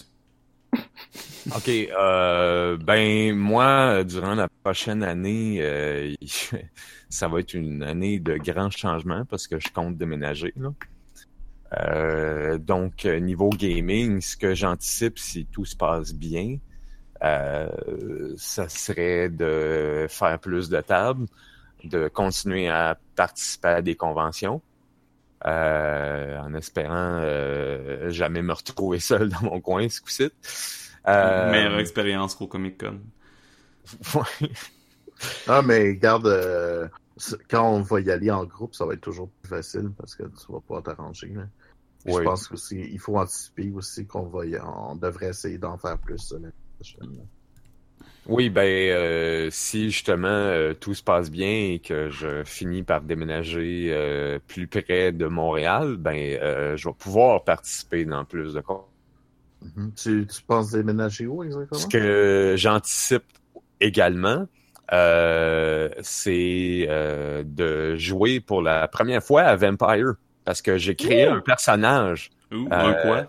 OK. 1.55 1.69
Euh, 1.69 2.77
ben, 2.77 3.35
moi, 3.35 4.03
durant 4.03 4.35
la 4.35 4.47
prochaine 4.63 5.03
année, 5.03 5.59
euh, 5.61 6.13
ça 7.09 7.27
va 7.27 7.39
être 7.39 7.53
une 7.53 7.83
année 7.83 8.19
de 8.19 8.37
grands 8.37 8.69
changements 8.69 9.25
parce 9.25 9.47
que 9.47 9.59
je 9.59 9.69
compte 9.69 9.97
déménager. 9.97 10.53
Euh, 11.77 12.57
donc, 12.57 13.05
niveau 13.05 13.49
gaming, 13.49 14.21
ce 14.21 14.35
que 14.35 14.53
j'anticipe, 14.55 15.19
si 15.19 15.45
tout 15.45 15.65
se 15.65 15.75
passe 15.75 16.13
bien, 16.13 16.57
ça 17.21 18.69
serait 18.69 19.29
de 19.29 20.07
faire 20.09 20.39
plus 20.39 20.69
de 20.69 20.81
tables, 20.81 21.25
de 21.83 22.07
continuer 22.09 22.67
à 22.67 22.97
participer 23.15 23.69
à 23.69 23.81
des 23.81 23.95
conventions. 23.95 24.61
Euh, 25.47 26.39
en 26.39 26.53
espérant 26.53 27.19
euh, 27.21 28.09
jamais 28.09 28.41
me 28.41 28.53
retrouver 28.53 28.99
seul 29.11 29.29
dans 29.29 29.41
mon 29.43 29.61
coin 29.61 29.87
ce 29.89 30.01
coup-ci. 30.01 30.29
Euh, 31.07 31.51
Meilleure 31.51 31.79
expérience 31.79 32.35
qu'au 32.35 32.47
Comic 32.47 32.79
Con. 32.79 32.99
ouais. 34.15 34.49
Ah, 35.47 35.61
mais 35.61 35.95
garde, 35.95 36.27
euh, 36.27 36.87
quand 37.49 37.71
on 37.71 37.81
va 37.81 38.01
y 38.01 38.11
aller 38.11 38.29
en 38.29 38.45
groupe, 38.45 38.75
ça 38.75 38.85
va 38.85 38.93
être 38.93 39.01
toujours 39.01 39.29
plus 39.41 39.49
facile 39.49 39.91
parce 39.97 40.15
que 40.15 40.23
tu 40.23 40.51
vas 40.51 40.59
pouvoir 40.59 40.83
t'arranger. 40.83 41.33
Oui. 42.05 42.13
Je 42.13 42.19
pense 42.23 42.51
aussi, 42.51 42.79
il 42.79 42.99
faut 42.99 43.17
anticiper 43.17 43.71
aussi 43.71 44.05
qu'on 44.05 44.27
va 44.27 44.45
y- 44.45 44.59
on 44.59 44.95
devrait 44.95 45.29
essayer 45.29 45.57
d'en 45.57 45.77
faire 45.77 45.97
plus 45.97 46.31
l'année 46.33 46.51
prochaine. 46.75 47.27
Oui, 48.27 48.49
ben 48.49 48.61
euh, 48.65 49.49
si 49.51 49.89
justement 49.89 50.27
euh, 50.27 50.73
tout 50.73 50.93
se 50.93 51.01
passe 51.01 51.31
bien 51.31 51.47
et 51.47 51.79
que 51.79 52.09
je 52.09 52.43
finis 52.43 52.83
par 52.83 53.01
déménager 53.01 53.87
euh, 53.91 54.37
plus 54.47 54.67
près 54.67 55.13
de 55.13 55.27
Montréal, 55.27 55.95
ben 55.97 56.37
euh, 56.41 56.75
je 56.75 56.89
vais 56.89 56.93
pouvoir 56.93 57.43
participer 57.45 58.03
dans 58.03 58.25
plus 58.25 58.53
de 58.53 58.59
cours. 58.59 58.89
Mhm. 59.61 59.93
Tu, 59.95 60.27
tu 60.27 60.43
penses 60.43 60.71
déménager 60.71 61.25
où 61.25 61.43
exactement? 61.43 61.79
Ce 61.79 61.87
que 61.87 62.55
j'anticipe 62.57 63.23
également, 63.79 64.45
euh, 64.91 65.89
c'est 66.01 66.85
euh, 66.89 67.43
de 67.45 67.95
jouer 67.95 68.39
pour 68.39 68.61
la 68.61 68.87
première 68.87 69.23
fois 69.23 69.43
à 69.43 69.55
Vampire 69.55 70.13
parce 70.43 70.61
que 70.61 70.77
j'ai 70.77 70.95
créé 70.95 71.27
Ouh! 71.27 71.33
un 71.33 71.41
personnage. 71.41 72.29
Ou 72.51 72.69
Euh, 72.71 72.71
un 72.71 72.93
quoi? 72.93 73.27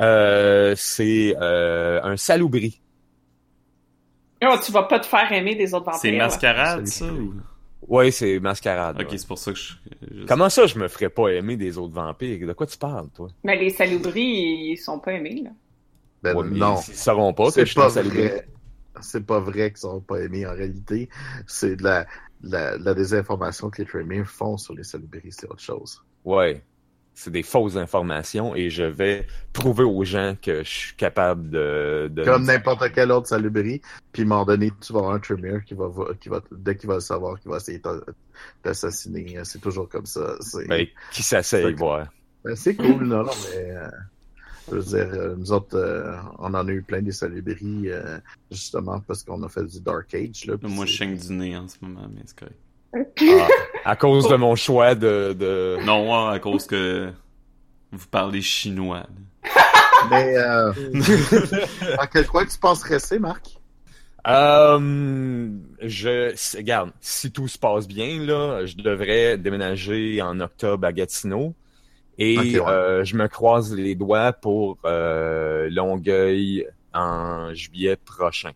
Euh, 0.00 0.74
c'est 0.76 1.36
euh, 1.40 2.00
un 2.02 2.16
salubri. 2.16 2.80
Oh, 4.42 4.56
tu 4.64 4.72
vas 4.72 4.84
pas 4.84 4.98
te 5.00 5.06
faire 5.06 5.30
aimer 5.32 5.54
des 5.54 5.74
autres 5.74 5.86
vampires. 5.86 6.00
C'est 6.00 6.16
mascarade, 6.16 6.86
ça? 6.86 7.06
Ou... 7.12 7.34
Oui, 7.88 8.12
c'est 8.12 8.38
mascarade. 8.40 9.00
Ok, 9.00 9.10
ouais. 9.10 9.18
c'est 9.18 9.26
pour 9.26 9.38
ça 9.38 9.52
que 9.52 9.58
je... 9.58 9.72
je- 10.10 10.24
Comment 10.26 10.48
ça, 10.48 10.66
je 10.66 10.78
me 10.78 10.88
ferais 10.88 11.10
pas 11.10 11.28
aimer 11.28 11.56
des 11.56 11.76
autres 11.78 11.94
vampires? 11.94 12.46
De 12.46 12.52
quoi 12.52 12.66
tu 12.66 12.78
parles, 12.78 13.08
toi? 13.10 13.28
Mais 13.44 13.56
les 13.58 13.70
salubris, 13.70 14.22
ils 14.72 14.76
sont 14.76 14.98
pas 14.98 15.12
aimés, 15.12 15.42
là. 15.44 15.50
Ben, 16.22 16.36
Ouais, 16.36 16.48
non. 16.50 16.76
Ils 16.88 16.94
sauront 16.94 17.32
pas 17.34 17.46
que 17.46 17.52
c'est 17.52 17.66
je 17.66 17.72
suis 17.72 17.90
salubri. 17.90 18.30
C'est 19.00 19.24
pas 19.24 19.40
vrai 19.40 19.70
qu'ils 19.70 19.78
sont 19.78 20.00
pas 20.00 20.18
aimés 20.18 20.46
en 20.46 20.52
réalité. 20.52 21.08
C'est 21.46 21.76
de 21.76 21.82
la, 21.84 22.06
la, 22.42 22.76
la 22.76 22.94
désinformation 22.94 23.70
que 23.70 23.80
les 23.82 23.88
Tremere 23.88 24.26
font 24.26 24.56
sur 24.58 24.74
les 24.74 24.84
salubris, 24.84 25.32
c'est 25.32 25.46
autre 25.46 25.60
chose. 25.62 26.02
Ouais. 26.24 26.62
C'est 27.14 27.30
des 27.30 27.42
fausses 27.42 27.76
informations 27.76 28.54
et 28.54 28.70
je 28.70 28.82
vais 28.84 29.26
prouver 29.52 29.84
aux 29.84 30.04
gens 30.04 30.36
que 30.40 30.62
je 30.62 30.68
suis 30.68 30.96
capable 30.96 31.50
de... 31.50 32.08
de... 32.10 32.24
Comme 32.24 32.44
n'importe 32.44 32.90
quel 32.94 33.12
autre 33.12 33.26
salubri, 33.26 33.82
puis 34.12 34.22
à 34.22 34.24
un 34.24 34.28
moment 34.28 34.44
donné, 34.46 34.72
tu 34.80 34.92
vas 34.92 35.00
avoir 35.00 35.14
un 35.14 35.18
Tremere 35.18 35.62
qui 35.64 35.74
va, 35.74 35.90
qui 36.18 36.28
va, 36.30 36.40
dès 36.50 36.76
qu'il 36.76 36.88
va 36.88 36.94
le 36.94 37.00
savoir, 37.00 37.38
qui 37.38 37.48
va 37.48 37.56
essayer 37.58 37.80
t'assassiner. 38.62 39.38
C'est 39.44 39.60
toujours 39.60 39.88
comme 39.88 40.06
ça. 40.06 40.36
Ben, 40.66 40.86
qui 41.12 41.22
que- 41.22 41.76
voir. 41.76 42.06
ben, 42.44 42.56
c'est 42.56 42.74
cool, 42.74 43.04
non, 43.04 43.24
non, 43.24 43.32
mais 43.52 43.70
euh, 43.70 43.88
je 44.70 44.76
veux 44.76 44.82
dire, 44.82 45.14
euh, 45.14 45.34
nous 45.36 45.52
autres, 45.52 45.76
euh, 45.76 46.16
on 46.38 46.54
en 46.54 46.66
a 46.68 46.72
eu 46.72 46.82
plein 46.82 47.02
des 47.02 47.12
salubris, 47.12 47.90
euh, 47.90 48.18
justement 48.50 49.00
parce 49.00 49.22
qu'on 49.24 49.42
a 49.42 49.48
fait 49.48 49.64
du 49.64 49.80
Dark 49.80 50.14
Age. 50.14 50.46
Là, 50.46 50.54
Moi, 50.62 50.86
je 50.86 50.92
chaigne 50.92 51.16
du 51.16 51.32
nez 51.32 51.56
en 51.56 51.68
ce 51.68 51.76
moment, 51.80 52.08
mais 52.12 52.22
c'est 52.24 52.38
correct. 52.38 52.58
Ah, 53.40 53.48
à 53.84 53.96
cause 53.96 54.28
de 54.28 54.36
mon 54.36 54.56
choix 54.56 54.94
de... 54.94 55.32
de... 55.32 55.78
Non, 55.84 56.28
à 56.28 56.38
cause 56.38 56.66
que 56.66 57.10
vous 57.92 58.06
parlez 58.10 58.42
chinois. 58.42 58.98
là. 58.98 59.06
Mais 60.10 60.36
euh, 60.36 60.72
à 61.98 62.06
quel 62.06 62.26
coin 62.26 62.46
tu 62.46 62.58
penses 62.58 62.82
rester, 62.82 63.18
Marc? 63.18 63.60
Euh, 64.26 65.48
je, 65.80 66.56
regarde, 66.56 66.92
si 67.00 67.30
tout 67.32 67.48
se 67.48 67.58
passe 67.58 67.88
bien, 67.88 68.24
là, 68.24 68.66
je 68.66 68.76
devrais 68.76 69.38
déménager 69.38 70.20
en 70.22 70.40
octobre 70.40 70.86
à 70.86 70.92
Gatineau. 70.92 71.54
Et 72.18 72.60
ouais. 72.60 72.68
euh, 72.68 73.04
je 73.04 73.16
me 73.16 73.28
croise 73.28 73.74
les 73.74 73.94
doigts 73.94 74.32
pour 74.32 74.78
euh, 74.84 75.68
Longueuil 75.70 76.66
en 76.92 77.54
juillet 77.54 77.96
prochain. 77.96 78.52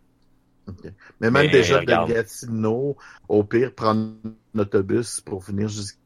Mais 1.20 1.30
même 1.30 1.44
Mais, 1.46 1.48
déjà 1.48 1.80
regarde. 1.80 2.08
de 2.08 2.14
Gatineau, 2.14 2.96
au 3.28 3.44
pire, 3.44 3.74
prendre 3.74 4.12
un 4.54 4.58
autobus 4.58 5.20
pour 5.20 5.40
venir 5.40 5.68
jusqu'ici. 5.68 5.98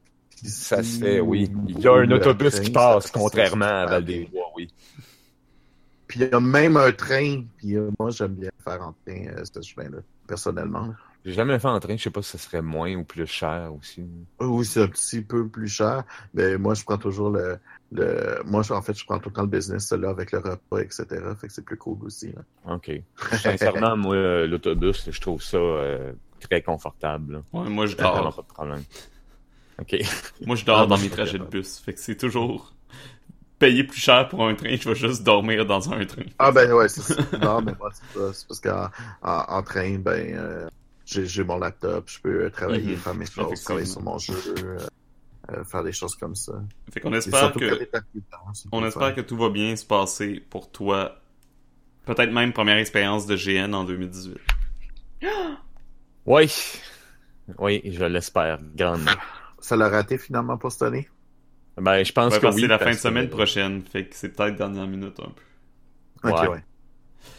Ça 0.43 0.83
se 0.83 1.01
fait, 1.01 1.21
oui. 1.21 1.51
Il 1.69 1.81
y 1.81 1.89
a 1.89 1.93
un 1.95 2.11
autobus 2.11 2.55
train, 2.55 2.63
qui 2.63 2.71
passe, 2.71 3.11
contrairement 3.11 3.65
à 3.65 3.87
Val-des-Bois, 3.87 4.47
oui. 4.57 4.69
Puis 6.07 6.21
il 6.21 6.29
y 6.29 6.35
a 6.35 6.41
même 6.41 6.77
un 6.77 6.93
train, 6.93 7.43
puis 7.57 7.77
euh, 7.77 7.91
moi 7.99 8.11
j'aime 8.11 8.35
bien 8.35 8.51
faire 8.65 8.81
en 8.83 8.95
train 9.05 9.27
euh, 9.27 9.43
ce 9.45 9.61
chemin-là, 9.61 9.99
personnellement. 10.27 10.95
J'ai 11.25 11.33
jamais 11.33 11.59
fait 11.59 11.69
en 11.69 11.79
train, 11.81 11.97
je 11.97 12.03
sais 12.05 12.11
pas 12.11 12.23
si 12.23 12.31
ce 12.31 12.39
serait 12.39 12.63
moins 12.63 12.95
ou 12.95 13.05
plus 13.05 13.27
cher 13.27 13.73
aussi. 13.77 14.05
Oui, 14.41 14.65
c'est 14.65 14.83
un 14.83 14.89
petit 14.89 15.21
peu 15.21 15.47
plus 15.49 15.69
cher, 15.69 16.05
mais 16.33 16.57
moi, 16.57 16.75
je 16.75 16.85
prends 16.85 16.97
toujours 16.97 17.31
le, 17.31 17.59
le... 17.93 18.41
moi, 18.45 18.63
en 18.71 18.83
fait, 18.83 18.97
je 18.97 19.05
prends 19.05 19.19
tout 19.19 19.29
le 19.29 19.35
temps 19.35 19.43
le 19.43 19.49
business, 19.49 19.93
là, 19.93 20.11
avec 20.11 20.33
le 20.33 20.39
repas, 20.39 20.79
etc. 20.79 21.07
Fait 21.39 21.49
que 21.49 21.53
c'est 21.53 21.65
plus 21.65 21.77
cool 21.77 21.99
aussi, 22.05 22.33
là. 22.33 22.75
OK. 22.75 22.91
Sincèrement, 23.33 23.97
moi, 23.97 24.15
euh, 24.15 24.47
l'autobus, 24.47 25.11
je 25.11 25.21
trouve 25.21 25.43
ça 25.43 25.59
euh, 25.59 26.13
très 26.41 26.63
confortable. 26.63 27.43
Ouais, 27.53 27.69
moi 27.69 27.87
je 27.87 27.97
dors. 27.97 28.35
pas 28.35 28.43
de 28.43 28.47
problème. 28.47 28.83
OK. 29.81 29.97
Moi 30.47 30.57
je 30.57 30.65
dors 30.65 30.81
Ah, 30.81 30.87
dans 30.87 30.97
mes 30.99 31.09
je 31.09 31.11
trajets 31.13 31.39
de 31.39 31.45
bus. 31.45 31.79
Fait 31.79 31.93
que 31.93 32.01
c'est 32.01 32.17
toujours 32.17 32.75
payer 33.59 33.85
plus 33.85 34.01
cher 34.01 34.29
pour 34.29 34.47
un 34.47 34.55
train, 34.55 34.77
je 34.77 34.89
vais 34.89 34.95
juste 34.95 35.23
dormir 35.25 35.67
dans 35.67 35.93
un 35.93 36.05
train. 36.05 36.23
Ah 36.39 36.53
ben 36.53 36.73
ouais, 36.73 36.89
c'est 36.89 37.01
ça. 37.03 37.15
Non, 37.43 37.61
mais 37.61 37.73
moi, 37.79 37.91
c'est 37.93 38.47
parce 38.47 38.61
qu'en 38.61 38.89
en, 39.23 39.45
en 39.49 39.63
train, 39.63 39.99
ben, 39.99 40.35
euh, 40.37 40.69
j'ai 41.11 41.27
j'ai 41.27 41.43
mon 41.45 41.59
laptop, 41.59 42.09
je 42.09 42.21
peux 42.21 42.51
travailler, 42.51 42.93
Mhm. 42.93 42.97
faire 42.99 43.15
mes 43.15 43.27
choses, 43.27 43.63
travailler 43.65 43.87
sur 43.87 44.03
mon 44.03 44.19
jeu, 44.19 44.35
euh, 44.59 44.79
euh, 45.53 45.65
faire 45.65 45.83
des 45.83 45.93
choses 45.93 46.15
comme 46.17 46.35
ça. 46.35 46.53
Fait 46.93 47.01
qu'on 47.01 47.13
espère 47.15 47.53
que 47.53 47.85
temps, 47.85 48.53
on 48.73 48.85
espère 48.85 49.15
que 49.15 49.21
tout 49.23 49.37
va 49.37 49.49
bien 49.51 49.75
se 49.77 49.85
passer 49.87 50.41
pour 50.51 50.71
toi. 50.71 51.21
Peut-être 52.05 52.31
même 52.33 52.53
première 52.53 52.77
expérience 52.79 53.27
de 53.27 53.37
GN 53.37 53.75
en 53.75 53.85
2018. 53.85 54.39
Oui. 56.27 56.53
Oui, 57.59 57.81
je 57.85 58.05
l'espère 58.05 58.59
grandement. 58.75 59.11
Ça 59.61 59.77
l'a 59.77 59.89
raté 59.89 60.19
finalement 60.19 60.57
pour 60.59 60.71
cette 60.71 60.83
année? 60.83 61.09
Ben, 61.79 62.05
je 62.05 62.13
pense 62.13 62.35
Ouais, 62.35 62.41
que 62.41 62.47
oui. 62.49 62.61
c'est 62.63 62.67
la 62.67 62.79
fin 62.79 62.91
de 62.91 62.97
que- 62.97 63.01
semaine 63.01 63.29
prochaine, 63.29 63.83
fait 63.83 64.07
que 64.07 64.15
c'est 64.15 64.29
peut-être 64.31 64.57
dernière 64.57 64.87
minute 64.87 65.19
un 65.21 65.31
peu. 65.31 66.29
Ok, 66.31 66.41
Ouais. 66.41 66.49
ouais. 66.49 66.65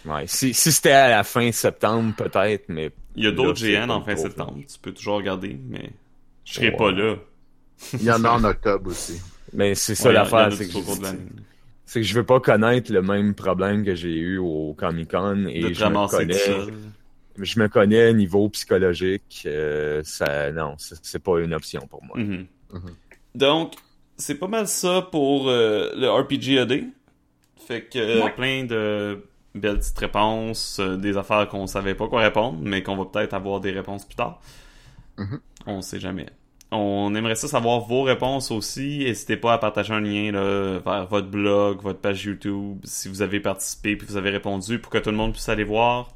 Ouais. 0.05 0.27
Si, 0.27 0.53
si 0.53 0.71
c'était 0.71 0.91
à 0.91 1.09
la 1.09 1.23
fin 1.23 1.51
septembre, 1.51 2.13
peut-être, 2.15 2.65
mais 2.69 2.91
Il 3.15 3.23
y 3.23 3.27
a 3.27 3.31
d'autres 3.31 3.59
GN 3.61 3.89
en 3.89 4.01
fin 4.01 4.15
septembre, 4.15 4.57
tu 4.71 4.79
peux 4.81 4.91
toujours 4.93 5.17
regarder, 5.17 5.57
mais 5.67 5.89
je 6.45 6.53
serai 6.53 6.69
Ouais. 6.69 6.77
pas 6.77 6.91
là. 6.91 7.15
Il 7.93 8.03
y 8.03 8.11
en 8.11 8.23
a 8.23 8.29
en 8.31 8.43
octobre 8.43 8.89
aussi. 8.91 9.19
mais 9.53 9.73
c'est 9.75 9.95
ça 9.95 10.09
Ouais, 10.09 10.13
l'affaire, 10.13 10.51
c'est 10.53 10.67
que, 10.67 11.93
que 11.93 12.01
je 12.03 12.13
veux 12.13 12.25
pas 12.25 12.39
connaître 12.39 12.91
le 12.93 13.01
même 13.01 13.33
problème 13.33 13.83
que 13.83 13.95
j'ai 13.95 14.13
eu 14.15 14.37
au 14.37 14.75
Comic 14.77 15.09
Con 15.11 15.47
et 15.47 15.61
De 15.61 15.73
je 15.73 15.85
me 15.85 16.07
connais. 16.09 16.71
Je 17.41 17.59
me 17.59 17.67
connais 17.69 18.13
niveau 18.13 18.49
psychologique, 18.49 19.43
euh, 19.45 20.01
ça, 20.03 20.51
non, 20.51 20.75
c'est 20.77 21.23
pas 21.23 21.39
une 21.39 21.53
option 21.53 21.87
pour 21.87 22.03
moi. 22.03 22.17
Mhm. 22.17 22.45
Mhm. 22.73 22.81
Donc, 23.35 23.73
c'est 24.17 24.35
pas 24.35 24.47
mal 24.47 24.67
ça 24.67 25.07
pour 25.09 25.47
euh, 25.49 25.89
le 25.95 26.09
RPGAD. 26.09 26.83
Fait 27.65 27.81
que 27.83 27.97
euh, 27.99 28.23
Ouais. 28.25 28.31
plein 28.33 28.65
de 28.65 29.23
belles 29.55 29.79
petites 29.79 29.97
réponses, 29.97 30.79
euh, 30.79 30.97
des 30.97 31.17
affaires 31.17 31.47
qu'on 31.49 31.67
savait 31.67 31.95
pas 31.95 32.07
quoi 32.07 32.21
répondre, 32.21 32.59
mais 32.61 32.83
qu'on 32.83 32.95
va 32.95 33.05
peut-être 33.05 33.33
avoir 33.33 33.59
des 33.59 33.71
réponses 33.71 34.05
plus 34.05 34.15
tard. 34.15 34.39
Mhm. 35.17 35.39
On 35.65 35.81
sait 35.81 35.99
jamais. 35.99 36.27
On 36.71 37.13
aimerait 37.15 37.35
ça 37.35 37.47
savoir 37.47 37.79
vos 37.81 38.03
réponses 38.03 38.51
aussi. 38.51 38.99
N'hésitez 38.99 39.37
pas 39.37 39.53
à 39.53 39.57
partager 39.57 39.91
un 39.93 40.01
lien 40.01 40.31
là, 40.31 40.77
vers 40.79 41.07
votre 41.07 41.27
blog, 41.27 41.81
votre 41.81 41.99
page 41.99 42.23
YouTube, 42.25 42.77
si 42.83 43.09
vous 43.09 43.21
avez 43.23 43.39
participé 43.39 43.95
puis 43.95 44.07
vous 44.07 44.17
avez 44.17 44.29
répondu 44.29 44.77
pour 44.79 44.91
que 44.91 44.99
tout 44.99 45.09
le 45.09 45.17
monde 45.17 45.31
puisse 45.33 45.49
aller 45.49 45.63
voir. 45.63 46.09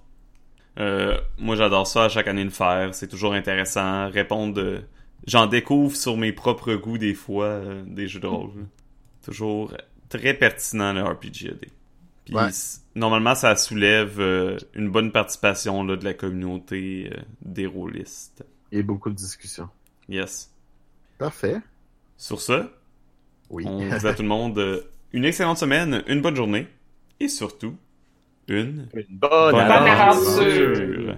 Euh, 0.79 1.17
moi, 1.39 1.55
j'adore 1.55 1.87
ça 1.87 2.03
à 2.05 2.09
chaque 2.09 2.27
année 2.27 2.43
le 2.43 2.49
faire. 2.51 2.93
C'est 2.93 3.07
toujours 3.07 3.33
intéressant. 3.33 4.09
Répondre. 4.09 4.59
euh, 4.61 4.79
J'en 5.25 5.47
découvre 5.47 5.95
sur 5.95 6.17
mes 6.17 6.33
propres 6.33 6.73
goûts 6.75 6.97
des 6.99 7.13
fois 7.15 7.45
euh, 7.45 7.83
des 7.87 8.07
jeux 8.07 8.19
de 8.19 8.27
rôle. 8.27 8.49
là. 8.55 8.63
Toujours 9.25 9.73
très 10.09 10.33
pertinent 10.35 10.93
le 10.93 11.01
RPGAD. 11.03 11.65
Puis 12.25 12.35
Ouais. 12.35 12.49
Normalement, 12.95 13.35
ça 13.35 13.55
soulève 13.55 14.19
euh, 14.19 14.57
une 14.73 14.89
bonne 14.89 15.11
participation 15.11 15.83
là, 15.83 15.95
de 15.95 16.03
la 16.05 16.13
communauté 16.13 17.09
euh, 17.13 17.21
des 17.41 17.65
rôlistes. 17.65 18.43
A 18.73 18.81
beaucoup 18.81 19.09
de 19.09 19.15
discussions. 19.15 19.69
Yes. 20.09 20.51
Parfait. 21.17 21.61
Sur 22.17 22.41
ce, 22.41 22.67
Oui. 23.49 23.65
on 23.67 23.79
dit 23.79 24.05
à 24.05 24.13
tout 24.13 24.21
le 24.23 24.27
monde 24.27 24.57
euh, 24.59 24.81
une 25.13 25.25
excellente 25.25 25.57
semaine, 25.57 26.03
une 26.07 26.21
bonne 26.21 26.35
journée 26.35 26.67
et 27.19 27.27
surtout 27.27 27.75
une 28.47 28.87
Une 28.93 29.05
bonne, 29.09 29.51
Bonne 29.51 29.59
aventure. 29.59 30.01
aventure. 30.01 31.09
aventure. 31.09 31.17